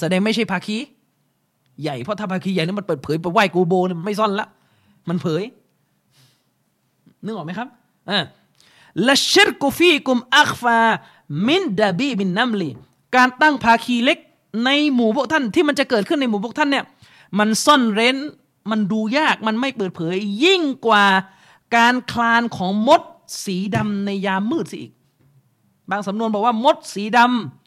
[0.00, 0.76] แสดงไม่ใช่ภาคี
[1.82, 4.46] ใหญ่เพราะถ้าภาคีใหญ่นี่มันเปิดเผยไปไหว้กูโบเนี่ยไม่ซ่อนละ
[5.08, 5.42] มันเผย
[7.24, 7.68] นึกออกไหมครับ
[8.10, 8.18] อ่า
[9.06, 10.78] ละชิรกุฟีกุมอัคฟา
[11.46, 12.70] มินดาบีบินนัมลี
[13.16, 14.18] การตั้งภาคีเล็ก
[14.64, 16.84] ในหมู่พวกท่านที่มันจะเกิดขึ้นในหมู่พวกท่านเนี่ย
[17.38, 18.16] มันซ่อนเร้น
[18.70, 21.04] มันดูยากมันไม่เปิดเผย ยิ่งกว่า
[21.76, 23.02] การคลานของมด
[23.44, 24.92] สีดำในยามมืดสิอีก
[25.90, 27.57] บางสำนวนบอกว่ามดสีดำ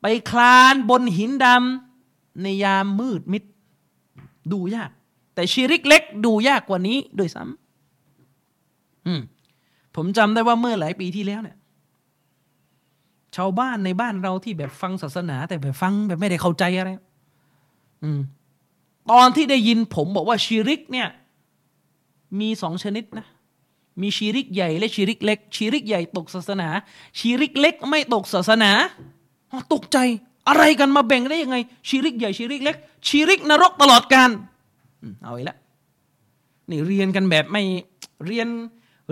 [0.00, 3.42] ไปคลานบนหินดำในยามมืดมิด
[4.52, 4.90] ดูยาก
[5.34, 9.20] แต่ชีริกเล็ก ดูยากกว่านี้โดยซ้ำอืม
[9.96, 11.56] ผมจำได้ว่าเมื่อหลายปีที่แล้วเนี่ย
[13.36, 16.90] ชาวบ้านในบ้านเราที่แบบฟังศาสนา แต่แบบฟังแบบไม่ได้เข้าใจอะไร
[18.02, 18.20] อืม
[19.10, 21.08] ตอนที่ได้ยินผมบอกว่าชีริก เนี่ย
[22.40, 23.26] มีสองชนิดนะ
[24.02, 26.68] มีชีริกใหญ่และชีริกเล็กชีริกใหญ่ตกศาสนา
[27.18, 28.72] ชีริกเล็ก ไม่ตกศาสนา
[29.72, 29.98] ตกใจ
[30.48, 31.56] อะไรกันมาแบ่งได้ยังไง
[31.88, 32.76] ชีริกใหญ่ชีริกเล็ก
[33.06, 34.30] ชีริกนรกตลอดการ
[35.22, 35.58] เอาอีกแล้ว
[36.70, 37.62] นี่เรียนกันแบบไม่
[38.26, 38.48] เรียน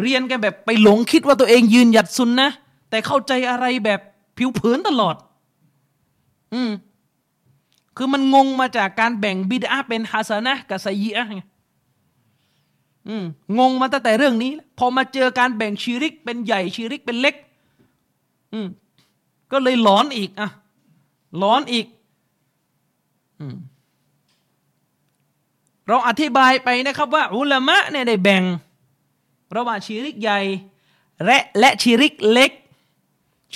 [0.02, 2.50] เรียนกันแบบไปหลงคิดว่าตัวเองยืนหยัดซุนนะ
[2.90, 4.00] แต่เข้าใจอะไรแบบ
[4.36, 5.16] ผิวเผินตลอด
[6.54, 6.70] อืม
[7.96, 11.42] คือมันงงมาจากการแบ่งบิดาเป็นฮาสนะกับไซยีอะไง
[13.08, 13.24] อืม
[13.58, 17.34] งงมาตั้งแต่เรื่องนี้ พอมาเจอการแบ่งชีริกเป็นใหญ่ชีริกเป็นเล็ก
[18.52, 18.66] อืม
[19.52, 20.48] ก็เลยหลอนอีกอะ
[21.38, 21.86] หลอนอีก
[23.40, 23.42] อ
[25.88, 28.42] เราอธิบายไปนะครับว่าอุลามะเนี่ยได้แบ่ง
[29.56, 30.40] ระหว่างชีริกใหญ่
[31.24, 32.50] และและชีริกเล็ก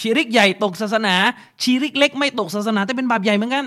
[0.01, 1.15] ชีริกใหญ่ตกศาสนา
[1.63, 3.67] ชีริกเล็กไม่ตกศาสนาแต่เป็นบาปใหญ่เหมือนกัน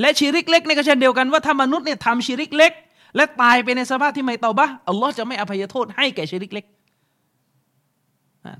[0.00, 2.72] และชีริกเล็กในก็เช่นเดียวกันว่าถ้ามนุษย์เนี่ยทำชีริกเล็ก
[3.16, 6.64] และตายไปในสภาพที่ไม่เตาบะอัลลอฮ์จะไม่อภัยโทษให้แก่ชีริกเล็ก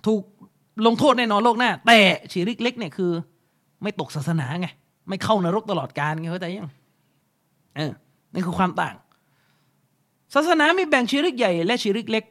[0.07, 0.23] ถูก
[0.87, 1.99] ลงโทษแน่นอนโลกหน้า แต่
[2.33, 3.11] ชีริกเล็กเนี่ยคือ
[3.83, 4.69] ไม่ตกศาสนาไง
[5.09, 6.69] ไม่เข้านรกตลอดกาลไงเข้าใจยัง
[7.77, 7.93] เออ
[8.35, 8.95] นี่คือความต่าง
[10.35, 12.25] ศาสนามีแบ่งชีริกใหญ่ และชีริกเล็ก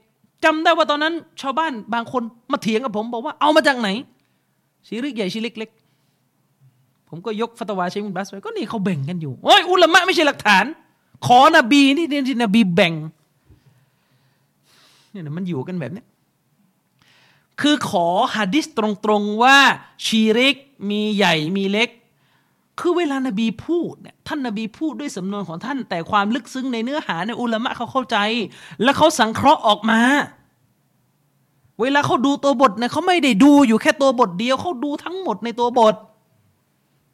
[0.43, 3.89] จำได้ว่าตอนนั้น ชาวบ้านบางคนมาเถียงกับผมบอกว่าเอามาจากไหน
[4.88, 5.70] ชีริกใหญ่ชีริกเล็ก
[7.10, 10.66] ผมก็ยกฟัตวาเชมุนบัสไปก็นี่เขาแบ่งกันอยู่โอ้ยอุลามะไม่ใช่หลักฐาน
[11.26, 12.93] ขอนบีนี่นี่นบีแบ่ง
[15.12, 16.04] เนี่ยมันอยู่กันแบบนี้
[17.62, 18.80] คือขอฮะดิษต
[19.10, 19.58] รงๆว่า
[20.05, 20.55] ชีริก
[20.89, 21.89] มีใหญ่มีเล็ก
[22.80, 28.18] คือเวลานบีพูดเนี่ยท่านนบีพูดด้วยสำนวนของท่าน แต่ความลึกซึ้งในเนื้อหาในอุลามะเขาเข้าใจ
[28.84, 30.01] และเขาสังเคราะห์ออกมา
[31.82, 35.95] เวลาเขาดูตัวบทเนี่ยเขาไม่ได้ดูอยู่แค่ตัวบทเดียวเขาดูทั้งหมดในตัวบท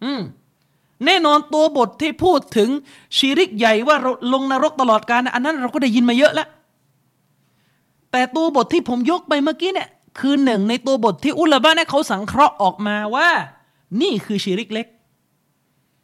[0.03, 0.21] อืม
[1.05, 2.69] แน่นอนตัวบทที่พูดถึง
[3.17, 3.97] ชีริกใหญ่ว่า
[4.33, 6.47] ลงนรกตลอดกาลอันนั้นเราก็ได้ยินมาเยอะแล้ว
[8.11, 9.89] แต่ตัวบทที่ผมยกไปเมื่อกี้เนี่ย
[10.19, 13.29] คือหนึ่งในตัวบทที่อุลามะเนี่ยเขาสังเคราะห์ออกมาว่า
[14.01, 14.87] นี่คือชีริกเล็ก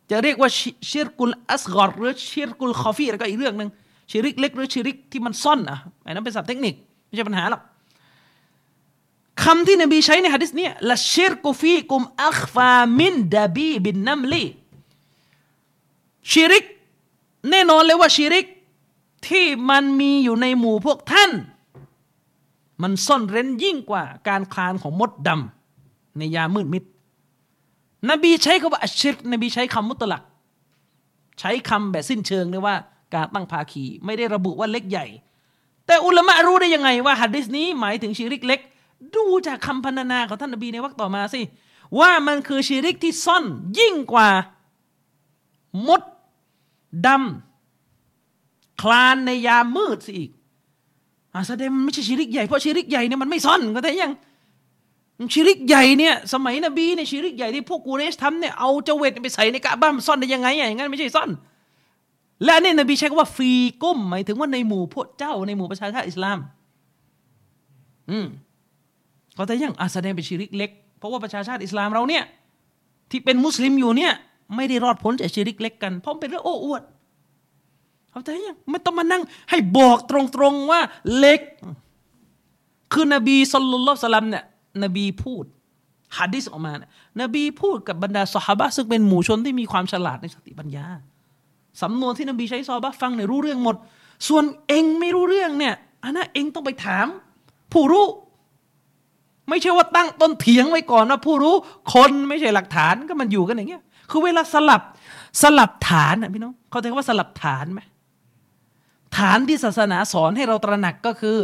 [0.10, 0.50] จะเรียกว่า
[0.90, 3.70] ชิรกุลอัสกอรหรือชิรกุลคอฟีแล้วก็อีกเรื่องหนึ่ง
[4.12, 6.74] ชิริกเล็ก หรือชิริกที่มันซ่อนอะไอ้นั้นเป็นศัพท์เทคนิค
[7.08, 7.62] ไม่ใช่ปัญหาหรอก
[9.44, 14.44] คำที่นบีใช้ในฮะดิษเนี่ยละชิรกุฟีกุมอัคฟามินดาบีบินนัมลี
[16.32, 16.66] ชิริก
[17.50, 18.46] แน่นอนเลยว่าชิริก
[19.28, 21.32] ที่มันมีอยู่ในหมู่พวกท่าน
[22.84, 26.84] มันซ่อนเร้นยิ่งกว่าการคลานของมดดำในยามมืดมิด
[28.10, 30.24] นบีใช้คำว่าอัชชิรนบีใช้คำมุตลัก
[31.40, 32.76] ใช้คำแบบสิ้นเชิงเลยว่า
[33.14, 35.06] การตั้งภาคีไม่ได้ระบุว่าเล็กใหญ่
[35.86, 38.60] แต่อุลามะรู้ได้ยังไงว่าฮัดดิสนี้หมายถึงชิริกเล็ก
[39.16, 41.42] ดูจากคำพรรณนาของท่านนบีในวรรคต่อมาสิ
[42.00, 43.46] ว่ามันคือชิริกที่ซ่อน
[43.80, 44.30] ยิ่งกว่า
[45.88, 46.02] มด
[47.06, 50.32] ดำคลานในยามมืดสิอีก
[51.40, 54.12] อาแสดงมันไม่ใช่ชิริกใหญ่เพราะชิริกใหญ่เนี่ยมันไม่ซ่อนก็แต่ยัง
[55.34, 61.30] ชิริกใหญ่เนี่ยสมัยนบีเนี่ยชิริกใหญ่ที่พวกกูเรชทำเนี่ยเอาเจเวตไปใส่ในกะบ้านซ่อนได้ยังไงอย่างนั้นไม่ใช่ซ่อน
[62.46, 63.52] และนี่นบีใช้คำว่าฟี
[63.84, 66.38] กุ้มหมายถึงว่าในหมู่พวกเจ้าในหมู่ประชาชาติอิสลาม
[68.10, 68.26] อืม
[69.38, 72.24] ก็แต่ยังอาแสดงเป็นชิริกเล็ก เพราะว่าประชาชาติอิสลามเราเนี่ย
[73.12, 74.14] ที่เป็นมุสลิมอยู่เนี่ย
[74.56, 76.82] ไม่ได้รอดพ้นจากชิริกเล็กกันเพราะเป็นเรื่องโอ้อวด
[78.12, 80.80] เขาใจยังไม่ต้องมานั่ง ให้บอกตรงๆว่า
[81.18, 81.42] เล็ก
[82.94, 84.46] คือนบีสุลต่านสลัมเนี่ย
[84.84, 85.44] นบีพูด
[86.18, 86.90] ฮะดิษออกมาเนี่ย
[87.22, 90.88] นบีพูดกับบรรดาสหายซึ่งเป็นหมู่ชนที่มีความฉลาดในสติปัญญา
[91.82, 93.76] สำนวนที่นบีใช้ซอบะฟังเนี่ยรู้เรื่องหมด
[94.28, 97.08] ส่วนเองไม่รู้เรื่องเนี่ยอันนั้นเองต้องไปถาม
[97.74, 98.08] ผู้รู้
[99.50, 101.56] ไม่ใช่ว่าตั้งต้นเถียงไว้ก่อนว่าผู้รู้
[101.94, 104.82] คนไม่ใช่หลักฐานก็มันอยู่กันอย่างเงี้ย คือเวลาสลับ
[105.42, 107.82] สลับฐานนะพี่น้อง เขาใจว่าสลับฐานไหม
[109.18, 111.38] ฐานที่ศาสนาสอนให้เราตระหนักก็คือ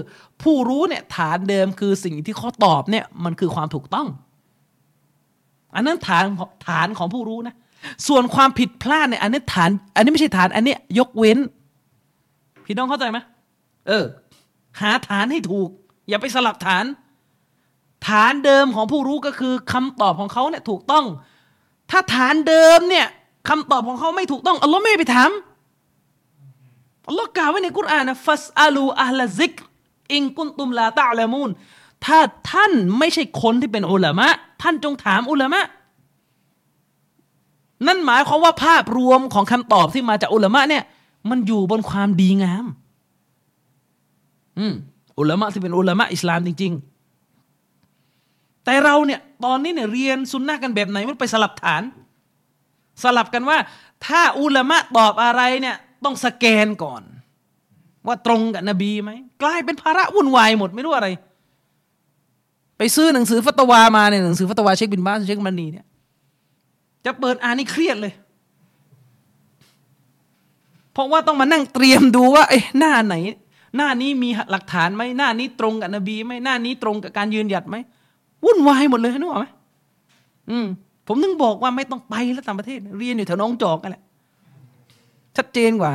[0.43, 4.07] ผู้รู้เนี่ยฐานเดิมคือสิ่งที่เขาตอบเนี่ยมันคือความถูกต้อง
[5.75, 6.25] อันนั้นฐาน
[6.67, 7.55] ฐานของผู้รู้นะ
[8.07, 11.37] ส่วนความผิดพลาดเนี่ยอันนี้ฐาน อันนี้ไม่ใช่ฐานอันนี้ยกเว้น
[12.65, 13.17] พี่น้องเข้าใจไหม
[13.87, 14.05] เออ
[14.81, 15.69] หาฐานให้ถูก
[16.09, 16.85] อย่าไปสลับฐาน
[18.07, 21.05] ฐานเดิมของผู้รู้ก็คือคำตอบของเขาเนี่ยถูกต้อง
[21.91, 23.07] ถ้าฐานเดิมเนี่ย
[23.49, 25.29] คำตอบของเขาไม่ถูกต้องอัลลอฮ์ไม่ไปถาม
[27.07, 29.53] อัลลอฮ์กล่าวไว้ในกุรอานนะฟัสอาลูอัลลซิก
[30.13, 31.49] อิงกุนตุมลาตะลามูน
[32.05, 32.19] ถ้า
[32.51, 34.27] ท่านไม่ใช่คนที่เป็นอุลามะ
[34.61, 35.61] ท่านจงถามอุลามะ
[37.87, 40.83] นั่นหมายความว่าภาพรวมของคำตอบที่มาจากอุลามะเนี่ย
[41.29, 42.65] มันอยู่บนความดีงาม
[44.57, 44.73] อืม
[45.19, 46.73] อุลามะที่เป็นอุลามะอิสลามจริง
[47.49, 51.83] ๆ แต่เราเนี่ย ตอนนี้เนี่ยเรียนซุนนะกันแบบไหนมันไปสลับฐาน
[53.03, 53.57] สลับกันว่า
[54.05, 55.75] ถ้าอุลามะตอบอะไรเนี่ย
[56.05, 57.01] ต้องสแกนก่อน
[58.07, 61.07] ว่าตรงกับนบีไหมกลายเป็นภาระวุ่นวายหมดไม่รู้อะไร
[62.77, 65.85] ไปซื้อหนังสือฟัตวามาเนี่ยหนังสือฟัตวาเช็คบินบ้านเช็คมันนีเนี่ย
[67.05, 68.13] จะเปิดอ่านนี่เครียดเลย
[70.93, 73.15] เพราะว่าต้องมานั่งเตรียมดูว่าเอ้หน้าไหน
[73.77, 77.75] หน้านี้มีหลักฐานไหมหน้านี้ตรงกับนบีไหมหน้านี้ตรงกับการยืนหยัดไหม
[78.45, 79.47] วุ่นวายหมดเลยนึกออกไหม
[80.49, 80.65] อืม
[81.07, 84.03] ผมนึงบอกว่าไม่ต้องไปแล้วต่างประเทศ เรียนอยู่แถวน้องจอกกันแหละ
[85.37, 85.93] ชัดเจนกว่า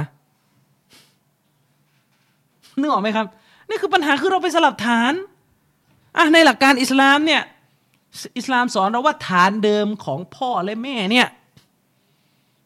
[2.78, 3.26] นึกออกไหมครับ
[3.68, 5.12] นี่คือปัญหาคือเราไปสลับฐาน
[6.16, 7.43] อะในหลักการอิสลามเนี่ย
[8.36, 11.28] อิสลามสอนเราว่าฐานเดิมของพ่อและแม่เนี่ย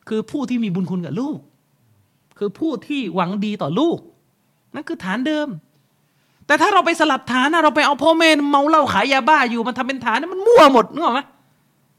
[0.09, 1.39] คือผู้ที่มีบุญคุณกับลูก
[2.39, 3.99] คือผู้ที่หวังดีต่อลูก
[4.75, 5.49] นั่นคือฐานเดิม
[6.47, 11.21] แต่ถ้าเราไปสลับฐานนะเราไปเอาพ่อแม่เมาเหล้าขายยาบ้าอยู่มันทำเป็นฐานมันมั่วหมดนึกออกไหม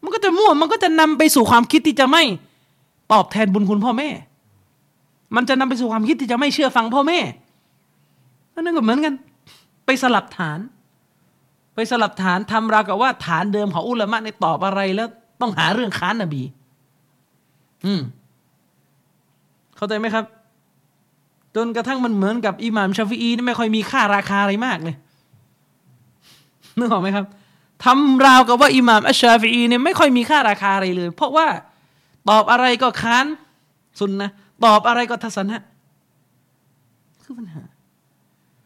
[0.03, 2.23] มันก็จะมั่วมันก็จะนำไปสู่ความคิดที่จะไม่
[3.11, 4.09] ตอบแทนบุญคุณพ่อแม่
[5.35, 7.19] มันจะนำไปสู่ความคิดที่จะไม่เชื่อฟังพ่อแม่
[8.53, 9.13] นั่นก็เหมือนกัน
[9.85, 10.59] ไปสลับฐาน
[11.75, 15.07] ไปสลับฐานทำราวกับว่าฐานเดิมของอุลามะในตอบอะไรแล้ว
[15.41, 16.43] ต้องหาเรื่องค้านนบี
[17.85, 18.01] อืม
[19.75, 20.25] เข้าใจไหมครับ
[21.55, 24.95] จนกระทั่งมันเหมือนกับอิหม่ามชาฟีอีนี่ไม่ค่อยมีค่าราคาอะไรมากเลย
[26.77, 27.25] นึกออกไหมครับ
[27.85, 31.47] ทำราวกับว่าอิหม่ามอัชชาฟีอีเนี่ยไม่ค่อยมีค่าราคาอะไรเลย เพราะว่า
[32.29, 33.25] ตอบอะไรก็ค้าน
[33.99, 34.31] สุนนะ
[34.63, 35.57] ตอบอะไรก็ทัศนะ
[37.23, 37.63] คือปัญหา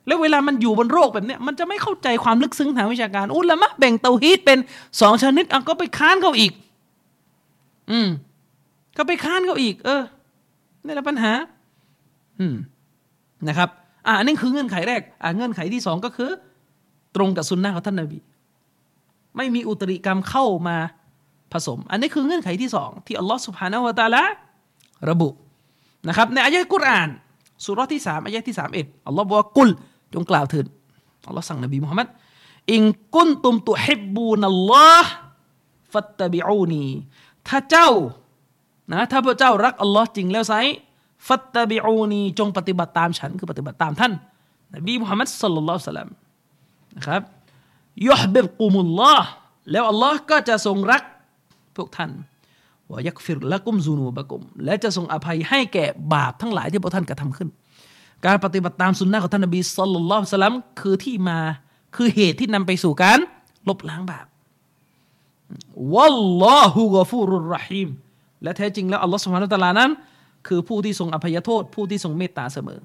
[0.07, 4.59] แล้วเวลามันอยู่บนโรคแบบเนี้ยมันจะไม่เข้าใจความลึกซึ้งทางวิชาการ อุลามะแบ่งเตาฮีดเป็น
[5.01, 6.51] สองชนิดอะก็ไปค้านเขาอีก
[7.91, 8.07] อืม
[8.97, 10.01] ก็ไปค้านเขาอีก เออ
[10.85, 11.31] นี่แหละปัญหา
[12.39, 12.55] อืม
[13.47, 13.69] นะครับ
[14.07, 16.29] อ่าอันนี้คือเงื่อนไขแรก อ่าเงื่อนไขที่สองก็คือ
[17.15, 18.19] ตรงกับสุนนะของท่านนบี
[19.37, 20.77] ไม่มีอุตริกรรมเข้ามา
[21.53, 24.23] ผสม อันนี้คือเงื่อนไขที่สองที่อัลลอฮฺสุบฮานาวะตาละ
[25.09, 25.29] ระบุ
[26.07, 27.09] นะครับในอายะกุรอาน
[27.65, 29.69] สุรที่สามอายะที่สามเอ็ดอัลลอฮ์บอกว่ากุล
[30.13, 30.65] จงกล่าวเถิด
[31.27, 32.07] อัลลอฮ์สั่งนบีมุฮัมมัด
[32.71, 32.83] อิง
[33.15, 35.11] กุนตุมตุฮิบบูนัลลอฮ์
[35.93, 36.85] ฟัตตบิอูนี
[37.47, 37.89] ถ้าเจ้า
[38.91, 40.53] นะถ้าพระเจ้ารักอัลลอฮ์จริงแล้วไซ
[41.27, 44.13] ฟัตตบิอูนีจงปฏิบัติตามฉันคือปฏิบัติตามท่าน
[44.75, 46.09] นบีมุฮัมมัดสัลลัลลอฮุสลัม
[46.95, 47.21] นะครับ
[48.09, 49.27] ยอฮบิบกุมุลลอฮ์
[49.71, 51.03] แล้วอัลลอฮ์ก็จะทรงรัก
[51.75, 52.11] พวกท่าน
[52.91, 57.49] วายักฟิรละกุมซูนูบะกุม และจะทรงอภัยให้แก่บาปทั้งหลายที่พวกท่านกระทำขึ้น
[58.25, 61.39] การปฏิบัติตามสุนนะของท่านนบีสุลต่านละสลัมคือที่มา
[61.95, 63.19] คือเหตุที่นำไปสู่การ
[63.67, 64.25] ลบล้างบาป
[65.93, 67.89] วัลลอฮุกฟูรุรหิม
[68.43, 69.91] และแท้จริงแล้วอัลลอฮฺสุบฮานาตะลานั้น
[70.47, 72.79] คือผู้ที่ทรงอภัยโทษ ผู้ที่ทรงเมตตาเสมอ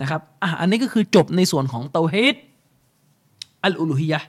[0.00, 2.34] นะครับอะอันนี้ก็คือจบในส่วนของเตาฮีด
[3.64, 4.20] อัลอุลูฮิยะ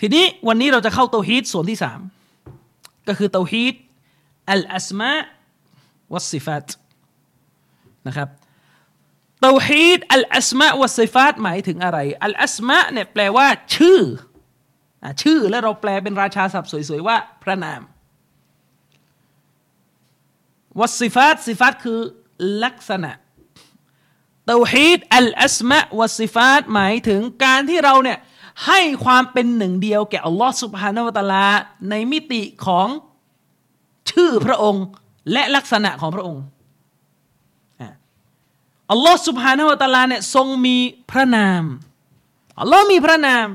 [0.00, 2.00] ทีนี้วันนี้เราจะเข้าเตาฮีดส่วนที่สาม
[3.08, 3.74] ก็คือเตาฮีด
[4.52, 5.12] อัลอัสมา
[6.12, 6.66] วัสซิฟาต
[8.06, 8.28] นะครับ
[9.42, 14.00] เตาฮีดอัลอัสมาวัสซิฟาตหมายถึงอะไร อัลอัสมาเนี่ยแปลว่า ชื่อ
[15.22, 17.80] ชื่อและเราแปลเป็นราชาศัพท์สวยๆว่า พระนาม
[20.80, 22.00] วัสซิฟัตซิฟัตคือ
[22.64, 23.12] ลักษณะ
[24.46, 28.18] เตาฮีดอัลอัสมาวัสซิฟัตหมายถึงการที่เราเนี่ย
[28.66, 31.48] ให้ความเป็นหนึ่งเดียวแก่อัลลอฮ์สุบฮานาวตาลา
[31.90, 32.88] ในมิติของ
[34.10, 34.84] ชื่อพระองค์
[35.32, 36.42] และลักษณะของพระองค์
[38.90, 40.76] อัลลอฮ์สุบฮานาวะตาลาเนี่ยทรงมี
[41.10, 41.62] พระนาม
[42.60, 43.46] อัลลอฮ์มีพระนาม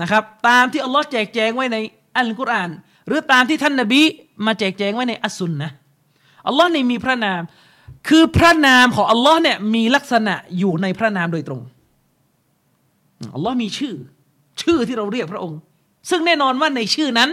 [0.00, 1.76] นะครับ ตามที่อัลลอฮ์แจกแจงไว้ใน
[2.16, 2.70] อัลกุรอาน
[3.06, 4.02] หรือตามที่ท่านนบี
[4.46, 5.70] มาแจกแจงไว้ในอัสซุนนะ
[6.46, 7.40] อัลลอฮ์นี่มีพระนาม
[8.08, 11.62] คือพระนามของอัลลอฮ์เนี่ยมีลักษณะอยู่ในพระนามโดยตรง
[13.34, 13.94] อัลลอฮ์มีชื่อ
[14.62, 15.58] ชื่อที่เราเรียกพระองค์
[16.10, 17.30] ซึ่งแน่นอนว่าในชื่อนั้น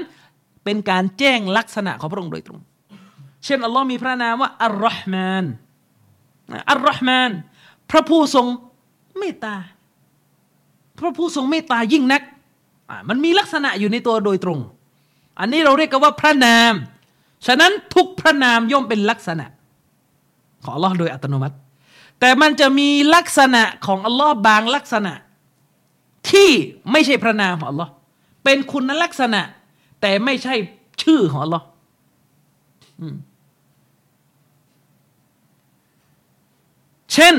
[0.67, 2.59] เป็นการแจ้งลักษณะของพระองค์โดยตรง
[3.45, 5.45] เช่นอัลลอฮ์มีพระนามว่าอัลลอฮ์มาน
[6.71, 7.31] อัลลอฮ์มาน
[7.89, 8.45] พระผู้ทรง
[9.17, 9.55] เมตตา
[10.99, 12.21] พระผู้ทรงเมตตายิ่งนัก
[13.09, 14.59] มันมีลักษณะอยู่ในตัวโดยตรง
[15.39, 16.73] อันนี้เราเรียกกันว่าพระนาม
[17.47, 19.45] ฉะนั้นทุกพระนามย่อมเป็นลักษณะ
[20.63, 21.55] ของอัลลอฮ์โดยอัตโนมัติ
[22.19, 25.13] แต่มันจะมีลักษณะของอัลลอฮ์บางลักษณะ
[26.29, 26.49] ที่
[26.91, 27.91] ไม่ใช่พระนามของอัลลอฮ์
[28.43, 29.41] เป็นคุณลักษณะ
[30.01, 30.55] แต่ไม่ใช่
[31.03, 31.65] ชื่อของอัลลอฮ์
[37.13, 37.35] เช่น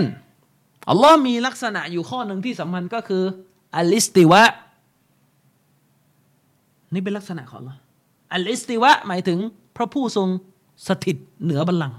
[0.88, 3.22] อัลลอฮ์มีลักษณะอยู่ข้อหนึ่งที่สำคัญก็คือ
[3.76, 4.42] อัลิสติวะ
[6.92, 7.74] นี่เป็นลักษณะของเรา
[8.34, 9.38] อัลิสติวะหมายถึง
[9.76, 10.28] พระผู้ทรง
[10.88, 11.98] สถิตเหนือบัลลังก์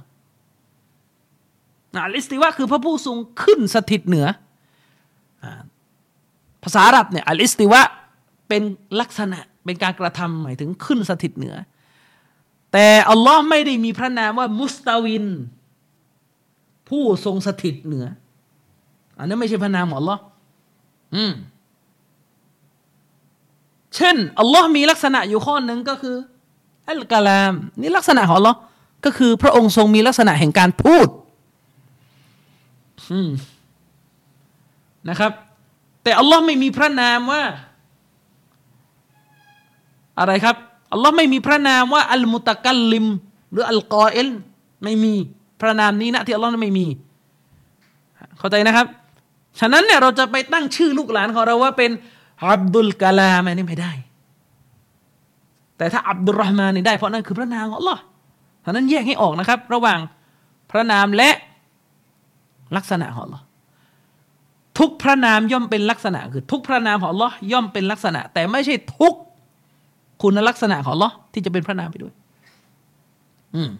[2.05, 4.27] อัลิสติวะคือพระผู้ทรงขึ้นสถิตเหนือ
[6.63, 7.81] ภาษาอาหรับเนี่ยอัลิสติวะ
[8.47, 8.63] เป็น
[8.99, 11.55] ลักษณะ เป็นการกระทำหมายถึงขึ้นสถิตเหนือ
[12.71, 15.25] แต่อัลลอฮ์ไม่ได้มีพระนามว่าمستوٍ
[16.89, 18.05] ผู้ทรงสถิตเหนือ
[19.17, 20.21] อันนั้นไม่ใช่พระนามของอัลลอฮ์
[21.15, 21.33] อืม
[23.95, 26.15] เช่นอัลลอฮ์มีลักษณะอยู่ข้อหนึ่งก็คือ
[26.89, 28.57] อัลกาลาม นี่ลักษณะของอัลลอฮ์
[29.05, 31.07] ก็คือพระองค์ทรงมีลักษณะแห่งการพูด
[35.09, 35.31] นะครับ
[36.03, 37.43] แต่อัลลอฮ์ไม่มีพระนามว่า
[40.19, 40.55] อะไรครับ
[40.93, 43.05] อัลลอฮ์ไม่มีพระนามว่า อัลมุตะกัลลิม
[43.51, 44.29] หรืออัลกอเอล
[44.83, 45.13] ไม่มี
[45.61, 46.85] พระนามนี้นะที่อัลลอฮ์ไม่มี
[48.37, 48.87] เข้าใจนะครับ
[49.59, 51.91] ฉะนั้นเนี่ยเราจะไปตั้งชื่อลูกหลานของเราว่าเป็น
[52.49, 53.91] อับดุลกาลามนี่ไม่ได้
[55.77, 57.99] แต่ถ้าอับดุลรหมานนี่ได้เพราะนั่นคือพระนามของ Allah
[58.65, 59.99] ฉะนั้นแยกให้ออกนะครับ ระหว่าง
[60.71, 61.29] พระนามและ
[62.75, 63.41] ลักษณะของ Allah
[64.79, 69.13] ทุกพระนามย่อมเป็นลักษณะ คือ ทุกพระนามของ Allah ย่อมเป็นลักษณะ แต่ไม่ใช่ทุก
[70.21, 72.13] คุณลักษณะของ Allah ที่จะเป็นพระนามไปด้วย
[73.55, 73.71] อืม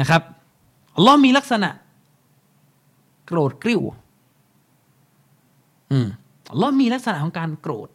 [0.00, 0.22] นะครับ
[0.98, 1.70] Allah มีลักษณะ
[3.26, 3.82] โกรธกริ้ว
[5.90, 6.06] อืม
[6.50, 7.88] อัลลอฮ์มีลักษณะของการโกรธ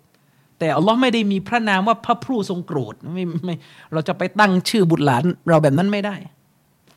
[0.60, 3.56] แต่อัลลอฮ์ไม่ได้มีพระนามว่าพระผู้ทรงโกรธไม่ไม่
[3.94, 6.16] เราจะไปตั้งชื่อบุตรหลาน เราแบบนั้นไม่ได้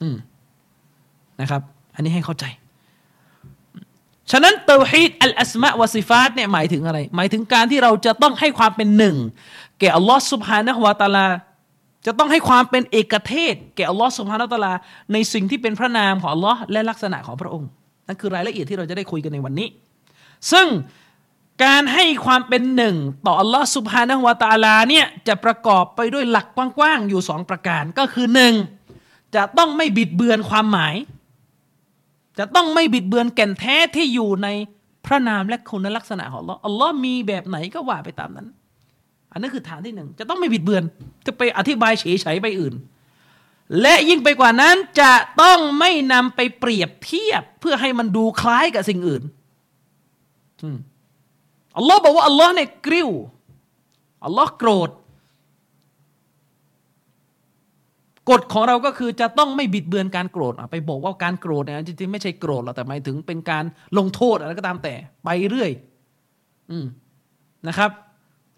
[0.03, 0.17] อืม
[1.41, 1.63] นะครับ
[1.95, 2.45] อันนี้ให้เข้าใจ
[4.37, 9.17] ฉะนั้นเตวฮีดอัลอัสมะวะซิฟาตเนี่ยหมายถึงอะไร หมายถึงการที่เราจะต้องให้ความเป็นหนึ่ง
[9.81, 11.27] แก่อัลลอฮ์สุบฮานะฮวาตาลา
[12.07, 14.75] จะต้องให้ความเป็นเอกเทศ แก่อัลลอฮ์สุบฮานะตาลา
[15.13, 17.69] ในสิ่งที่เป็นพระนามของอัลลอฮ์และลักษณะของพระองค์
[18.07, 19.69] นั่นคือรายละเอียดที่เราจะได้คุยกันในวันนี้
[20.53, 20.67] ซึ่ง
[21.65, 28.55] การให้ความเป็นหนึ่ง ต่ออัลลอฮ์สุบฮานะฮวาตาลาเนี่ยจะประกอบไปด้วยหลักกว้างๆอยู่สองประการก็คือหนึ่ง
[29.35, 30.95] จะต้องไม่บิดเบือนความหมาย
[32.39, 34.49] จะต้องไม่บิดเบือนแก่นแท้ที่อยู่ใน
[35.07, 38.49] พระนามและคุณลักษณะของอัลลอฮ์อัลลอฮ์มีแบบไหนก็ว่าไปตามนั้น
[39.33, 40.83] อันนั้นคือฐานที่หนึ่งจะต้องไม่บิดเบือน
[41.27, 42.75] จะไปอธิบายเฉยๆไปอื่น
[43.81, 45.13] และยิ่งไปกว่านั้นจะ
[45.43, 49.23] ต้องไม่นำไปเปรียบเทียบเพื่อให้มันดูคล้ายกับสิ่งอื่น
[51.77, 53.11] อัลลอฮ์บอกว่าอัลลอฮ์เนี่ยกริ้ว
[54.25, 54.91] อัลลอฮ์โกรธ
[58.31, 63.65] กฎของเราก็คือจะต้องไม่บิดเบือนการโกรธไปบอกว่าการโกรธเนี่ยจริงๆไม่ใช่โกรธหรอกแต่หมายถึงเป็นการ
[63.99, 64.95] ลงโทษอะไรก็ตามแต่
[65.25, 65.71] ไปเรื่อย
[66.71, 66.87] อืม
[67.69, 67.91] นะครับ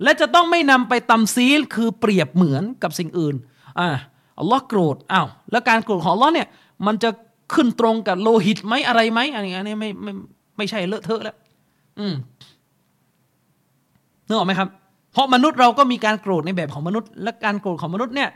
[0.03, 3.35] และจะต้องไม่นำไปตำซีลคือเปรียบเหมือนกับสิ่งอื่น
[3.79, 3.89] อ่า
[4.39, 6.47] อัลลอฮ์โกรธอ้าวแล้วการโกรธของอัลลอฮ์เนี่ย
[6.87, 7.11] มันจะ
[7.55, 10.13] ขึ้นตรงกับโลหิตไหมอะไรไหมอันนี้อันนี้ไม่ไม่
[10.57, 11.37] ไม่ใช่เลอะเทอะแล้ว
[11.99, 12.15] อืม
[14.27, 14.69] นึกออกไหมครับ
[15.13, 18.31] เพราะมนุษย์เราก็มีการโกรธในแบบของมนุษย์ และการโกรธของมนุษย์เนี่ย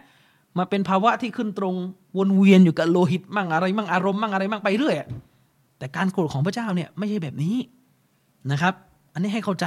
[0.59, 1.75] มาเป็นภาวะที่ขึ้นตรง
[2.19, 4.97] วนเวียนอยู่กับโลหิตมั่งอะไรมั่งอารมณ์มั่งอะไรมั่งไปเรื่อย
[5.79, 7.57] แต่การโกรธของพระเจ้าเนี่ยไม่ใช่แบบนี้
[8.51, 8.75] นะครับ
[9.13, 9.67] อันนี้ให้เข้าใจ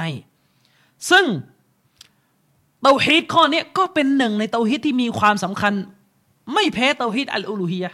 [1.10, 1.24] ซึ่ง
[2.82, 5.72] เตาฮีดข้อนี้ก็เป็นหนึ่งในเตาฮีดที่มีความสำคัญ
[6.52, 7.90] ไม่แพ้เตาฮีดอัลอูลูฮียะ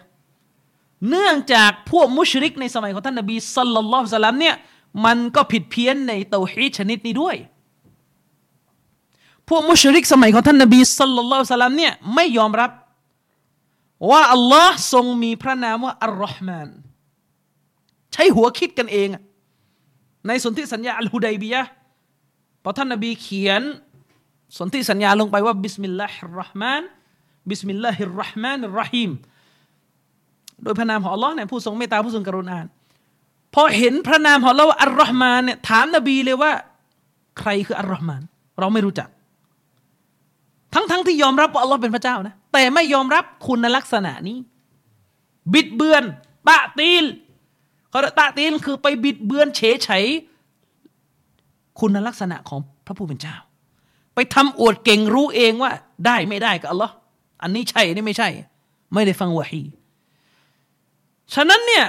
[1.08, 4.54] เนื่องจากพวกมุชริกในสมัยของท่านนบีสัลลัลลอฮุสลัมเนี่ย
[5.04, 7.36] มันก็ผิดเพี้ยนในเตาฮีดชนิดนี้ด้วย
[9.48, 12.70] พวกมุชริกสมัยของท่านนบีสัลลัลลอฮุสลัมเนี่ยไม่ยอมรับ
[14.10, 16.68] ว่าอัลลอฮ์ทรงมีพระนามว่าอัรเราะห์มาน
[18.12, 19.08] ใช้หัวคิดกันเอง
[20.26, 21.62] ในสนธิสัญญาอัลฮุดัยบียะ
[22.62, 23.62] พอท่านนบีเขียน
[24.58, 26.82] สนธิสัญญาลงไปว่าبسم الله الرحمن
[27.50, 29.10] بسم الله الرحمن الرحيم
[30.62, 32.58] โดยพระนามของอัลลอฮ์เนี่ยผู้ทรงเมตตาผู้ทรงกรุณา
[33.54, 36.52] พอเห็นพระนามของเราอัรเราะห์มานเนี่ยถามนบีเลยว่า
[37.38, 38.22] ใครคืออัรเราะห์มาน
[38.58, 39.08] เราไม่รู้จัก
[40.74, 44.38] ทั้งๆทที่ยอมรับว่าอัลลอฮ์เป็นพระเจ้านะ แต่ไม่ยอมรับคุณลักษณะนี้
[45.52, 46.04] บิดเบือน
[46.48, 47.04] ตะตีล
[47.90, 50.04] เขาตะตีลคือไปบิดเบือนเฉยเฉย
[51.80, 53.36] คุณลักษณะของพระผู้เป็นเจ้า
[54.14, 55.72] ไปทำอวดเก่งรู้เองว่า
[56.06, 56.94] ได้ไม่ได้กับอัลลอฮ์
[57.42, 58.28] อันนี้ใช่นนี้ไม่ใช่
[58.94, 59.62] ไม่ได้ฟังวะฮี
[61.34, 61.86] ฉะนั้นเนี่ย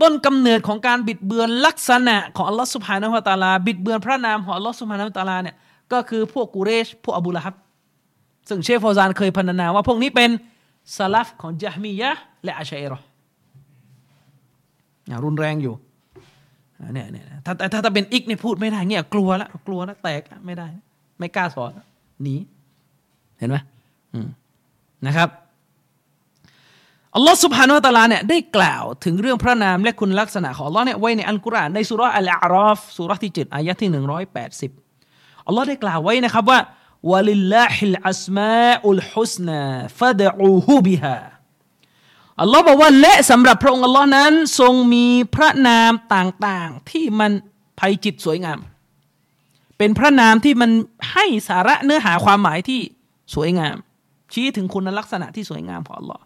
[0.00, 5.56] ต้นกำเนิดของการบิดเบือนลักษณะของอัลลอฮ์สุบฮานาอัตาลา บิดเบือนพระนามของอัลลอฮ์สุบฮานาอัตาลาเนี่ย
[5.92, 7.54] ก็คือพวกกูเรช พวกอบูละฮับ
[8.48, 10.30] ซึ่งเชฟฟอซานเคยพรรณนาว่าพวกนี้เป็น
[10.96, 12.10] ซาลฟของจามียะ
[12.44, 12.98] และอาชัยรอ
[15.24, 15.74] รุนแรงอยู่
[16.94, 20.66] เนี่ยเนี่ยถ้าถ้าถ้าเป็นอิกเนี่ยพูดไม่ได้เงี้ยกลัวล้วกลัวล้วแตกไม่ได้
[21.18, 21.70] ไม่กล้าสอน
[22.22, 22.34] หนี
[23.38, 23.56] เห็นไหม
[25.06, 25.28] นะครับ
[27.14, 34.16] อัลลอฮ์สุบฮานุตะลาเนี่ยได้กล่าวถึงเรื่องพระนามและคุณลักษณะของอัลลอฮ์เนี่ยไว้ในอัลกุรอานในสุรอัลอาราฟสุรที่เจ็ดอายะที่หนึ่งร้
[35.50, 36.60] อัลลอฮ์ได้กล่าวไว้นะครับว่า
[37.12, 39.60] วลิลลาฮิลอัสมาอุลฮุสนา
[39.98, 41.16] ฟะดอูฮูบิฮา
[42.40, 47.32] อัลลอฮ์บอกว่าและสำหรับพระองค์อัลลอฮ์นั้นทรงมีพระนามต่างๆ ที่มัน
[47.78, 48.58] ภัยจิตสวยงาม
[49.78, 50.70] เป็นพระนามที่มัน
[51.12, 52.80] ให้สาระเนื้อหาความหมายที่
[53.34, 53.76] สวยงาม
[54.32, 56.24] ชี้ถึงคุณลักษณะที่สวยงามของอัลลอฮ์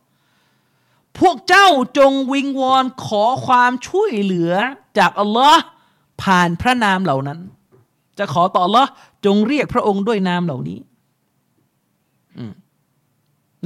[1.18, 1.68] พวกเจ้า
[1.98, 4.52] จงวิงวอนขอความช่วยเหลือ
[4.98, 5.62] จากอัลลอฮ์
[6.22, 7.38] ผ่านพระนามเหล่านั้น
[8.18, 8.88] จะขอต่ออัลลอฮ์
[9.24, 10.78] จงเรียกพระองค์ด้วยนามเหล่านี้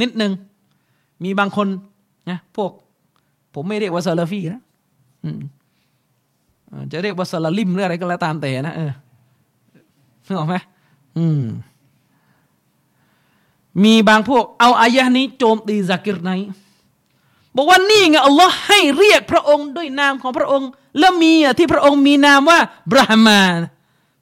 [0.00, 0.32] นิดหนึ่ง
[1.24, 1.66] มีบางคน
[2.30, 2.70] นะพวก
[3.54, 4.62] ผมไม่เรียกว่าซาลาฟีนะ
[6.92, 8.92] จะเรียกว่าซาลาลิมหรืออะไรก็แล้วตามแต่นะเออ
[10.26, 10.54] นึกออกไหม
[13.84, 16.30] มีบางพวกเอาอายะนี้โจมตีซากิรไน
[17.56, 22.58] บอกว่านี่ไงอัลลอฮ์ให้เรียกพระองค์ด้วยนามของพระองค์ แล้วมีอะที่พระองค์มีนามว่า
[22.90, 23.60] บราหมาน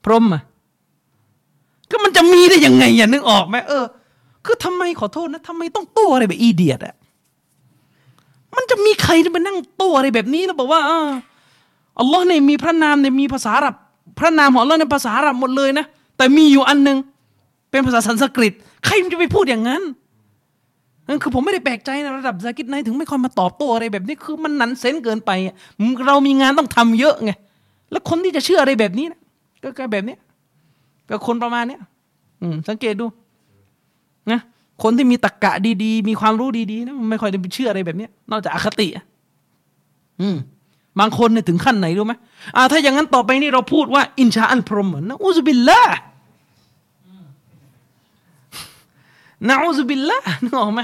[0.05, 0.43] พรหมอะ
[1.91, 3.85] ก็มันจะมีได้ยังไงอย่านึกออกไหมเออ
[4.45, 6.95] คือทำไมขอโทษนะทำไมต้องตัวอะไรแบบอีเดียดอะ
[8.57, 10.81] มันจะมีใครจะมานั่งตัวอะไรแบบนี้แล้วบอกว่า
[11.99, 13.77] อัลลอฮ์เนี่ยมีพระนามเนี่ยมีภาษาอับ
[14.19, 16.99] พระนามของอัลลอฮ์ในภาษาอับหมดเลยนะ แต่มีอยู่อันหนึ่ง
[17.71, 18.53] เป็นภาษาสันสกฤต
[18.85, 19.83] ใครมันจะไปพูดอย่างนั้น
[21.09, 25.31] นั่นคือผมไม่ได้แปลกใจนะระดับซากิดไนถึงไม่ค่อยมาตอบโต้อะไรแบบนี้คือมันนันเซนเกินไป
[26.07, 27.31] เรามีงานต้องทำเยอะไง
[27.91, 29.21] แล้วคนที่จะเชื่ออะไรแบบนี้นะ
[29.79, 30.17] ก็แบบนี้
[31.09, 31.83] ก็คนประมาณเนี้ย
[32.43, 33.07] อืมสังเกตดู
[34.31, 34.41] นะ
[34.83, 35.53] คนที่มีตรกกะ
[35.85, 38.89] ดีๆ มีความรู้ดีๆนะไม่ค่อยจะไปเชื่ออะไรแบบนี้นอกจากอคติ
[40.21, 40.37] อืม
[41.01, 42.15] บางคนเนี่ยถึงขั้นไหนรู้ไหม
[42.57, 45.83] อ่า ถ้าอย่างนั้นต่อไปนี่เราพูดว่า อินชาอันพรหมนะอุซบิลละ
[49.49, 50.83] นะอุซบิลละนึกออกไหม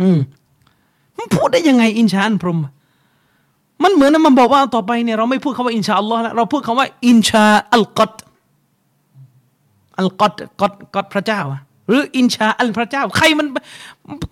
[0.00, 0.18] อืม
[1.16, 2.58] มันพูดได้ยังไง อินชาอันพรหม
[3.82, 8.12] มันเหมือนมันบอกว่าต่อไปเนี่ยเราไม่พูดคำว่าอินชาอัลลอฮ์แล้วเราพูดคำว่าอินชาอัลกัด
[9.98, 11.40] อัลกัดกัดกัดพระเจ้า
[11.88, 13.46] หรืออินชาอัลพระเจ้า ใครมัน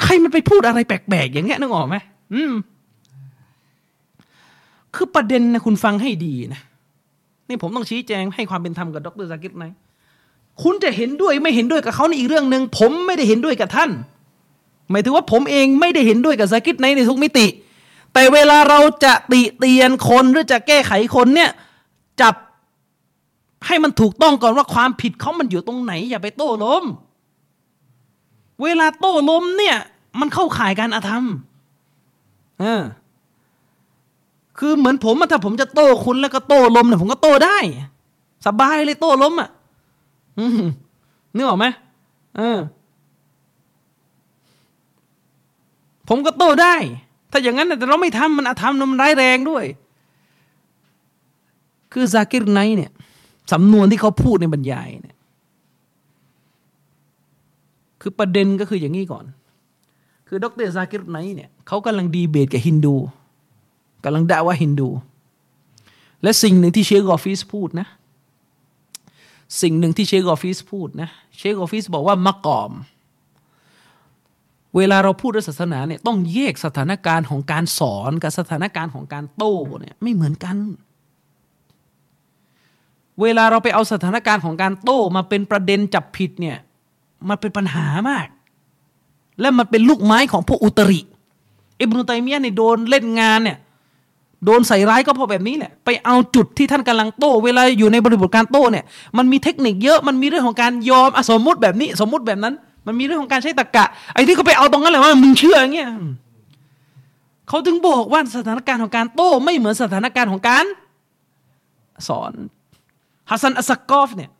[0.03, 1.97] ใครมันไปพูดอะไรแปลกๆอย่างเงี้ยนึกออกไหม
[2.35, 2.53] อืม
[4.95, 6.61] คือประเด็นนะคุณฟังให้ดีนะ
[7.49, 9.65] นี่ผมต้องชี้แจงให้ความเป็นธรรมกับดรซากิดไหม
[10.63, 13.91] คุณจะเห็นด้วยไม่เห็นด้วยกับเขาในอีกเรื่องหนึ่งผมไม่ได้เห็นด้วยกับท่าน
[14.91, 17.47] หมายถึงว่าผมเองไม่ได้เห็นด้วยกับซากิดในในทุกมิติ
[18.15, 21.51] แต่เวลาเราจะติเตียนคนหรือจะแก้ไขคนเนี่ย
[22.21, 22.35] จับ
[23.67, 26.85] ให้มันถูกต้องก่อนว่าความผิดเขามันอยู่ตรงไหน อย่าไปโต้ล้ม
[28.63, 29.77] เวลาโต้ล้มเนี่ย
[30.21, 31.25] มันเข้าข่ายการอาธรรม
[32.61, 32.83] เออ
[34.59, 37.59] คือเหมือนผมอะถ้าผมจะโต้คุณแล้วก็โต้ลมเนี่ยผมก็โต้ได้
[38.47, 39.51] สบายเลยโต้ลมอะ
[40.39, 40.63] อืม
[41.35, 41.67] นึกออกไหม
[42.37, 42.59] เออ
[46.09, 46.77] ผมก็โต้ได้
[47.37, 49.65] ถ้าอย่างนั้นแต่เราไม่ทำมันอาธรรมมันร้ายแรงด้วย
[51.93, 52.91] คือซากิรไนเนี่ย
[53.53, 55.17] สำนวนที่เขาพูดในบรรยายเนี่ย
[58.01, 59.25] คือประเด็นก็คืออย่างนี้ก่อน
[60.29, 62.97] คือดร.ซากิรไนค์เนี่ยเขากำลังดีเบตกับฮินดู
[64.05, 64.89] กำลังด่าว่าฮินดู
[66.23, 67.87] และสิ่งหนึ่งที่เชคกอฟิสพูดนะ
[69.63, 72.73] สิ่งหนึ่งที่เชคกอฟิสพูดนะ เชคกอฟิสบอกว่ามะกอม
[74.77, 80.57] เวลาเราพูดเรื่องศาสนาเนี่ยต้องแยกสถานการณ์ของการสอนกับสถานการณ์ของการโต้เนี่ยไม่เหมือนกัน
[83.23, 86.57] เวลาเราไปเอาสถานการณ์ของการโต้มาเป็นประเด็นจับผิดเนี่ย
[87.29, 88.27] มันเป็นปัญหามาก
[89.41, 91.01] และมันเป็นลูกไม้ของพวกอุตริ
[91.81, 93.59] อิบนุตัยมียะเนี่ยโดนเล่นงานเนี่ย
[94.45, 98.85] โดนใส่ร้ายก็เพราะแบบนี้แหละ ไปเอาจุดที่ท่านกำลังโต้ เวลาอยู่ในบริบทการโต้เนี่ย
[99.19, 102.55] มันมีเทคนิคเยอะมันมีเรื่องของการยอมอสมมติแบบนี้สมมติแบบนั้น
[102.87, 105.89] มันมีเรื่องของการใช้ตรรกะ ไอ้ที่เขาไปเอาตรงนั้นแหละว่ามึงเชื่ออย่างเงี้ย
[107.49, 110.65] เขาถึงบอกว่าสถานการณ์ของการโต้ไม่เหมือนสถานการณ์ของการ
[112.09, 112.33] สอน
[113.31, 114.31] ฮัสซันอัสกอฟเนี่ย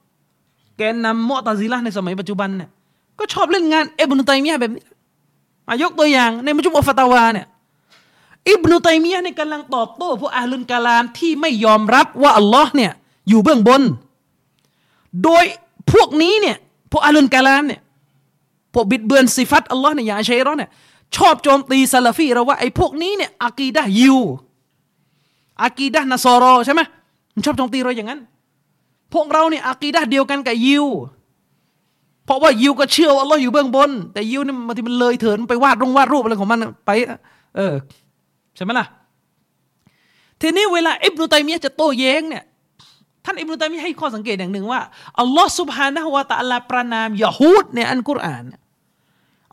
[0.77, 2.71] แกนนำมอตาซิละในสมัยปัจจุบันเนี่ย
[3.19, 4.85] ก็ชอบเล่นงานเอบนุตัยมียแบบนี้
[5.69, 7.47] มายกตัวอย่างในมุจุมอัฟตาวาเนี่ย
[8.51, 12.93] อิบนุตัยมียะเนี่ยกำลังตอบโต้พวกอาลุนกาลามที่ไม่ยอมรับว่าอัลลอฮ์เนี่ย
[13.29, 13.83] อยู่เบื้องบน
[15.25, 15.45] โดย
[15.93, 16.57] พวกนี้เนี่ย
[16.93, 17.81] พวกอาลุนกาลามเนี่ย
[18.75, 20.71] พวกบิดเบือนสิฟัตอัลลอฮ์เนี่ยอย่างอาชัยรอเนี่ย
[21.17, 24.19] ชอบโจมตีซาลาฟีเราว่าไอ้พวกนี้เนี่ยอากีดะยิว
[25.63, 26.81] อากีดะนัสรอใช่ไหม
[27.35, 28.21] มันชอบโจมตีเราอย่างนั้น
[29.15, 30.87] พวกเราเนี่ยอากีดะเดียวกันกับยิว
[32.27, 36.91] เพราะว่ายิวก็เชื่อว่าอัลลอฮ์อยู่เบื้องบน แต่ยิวเนี่ยบางทีมันเลยเถินไปวาดรงวาดรูปอะไรของมันไป
[37.57, 37.75] เออ
[38.57, 38.87] ใช่ไหมล่ะ
[40.41, 42.45] ทีนี้เวลาอิบนุตัยมียะจะโต้แย้งเนี่ย
[43.25, 44.81] ท่านอิบนุตัยมียะให้ข้อสังเกตอย่างหนึ่งว่า
[45.21, 48.61] อัลลอฮ์สุบฮานะฮุวาตะอาลาประนามยะฮูดในอันกุรอานเนี่ย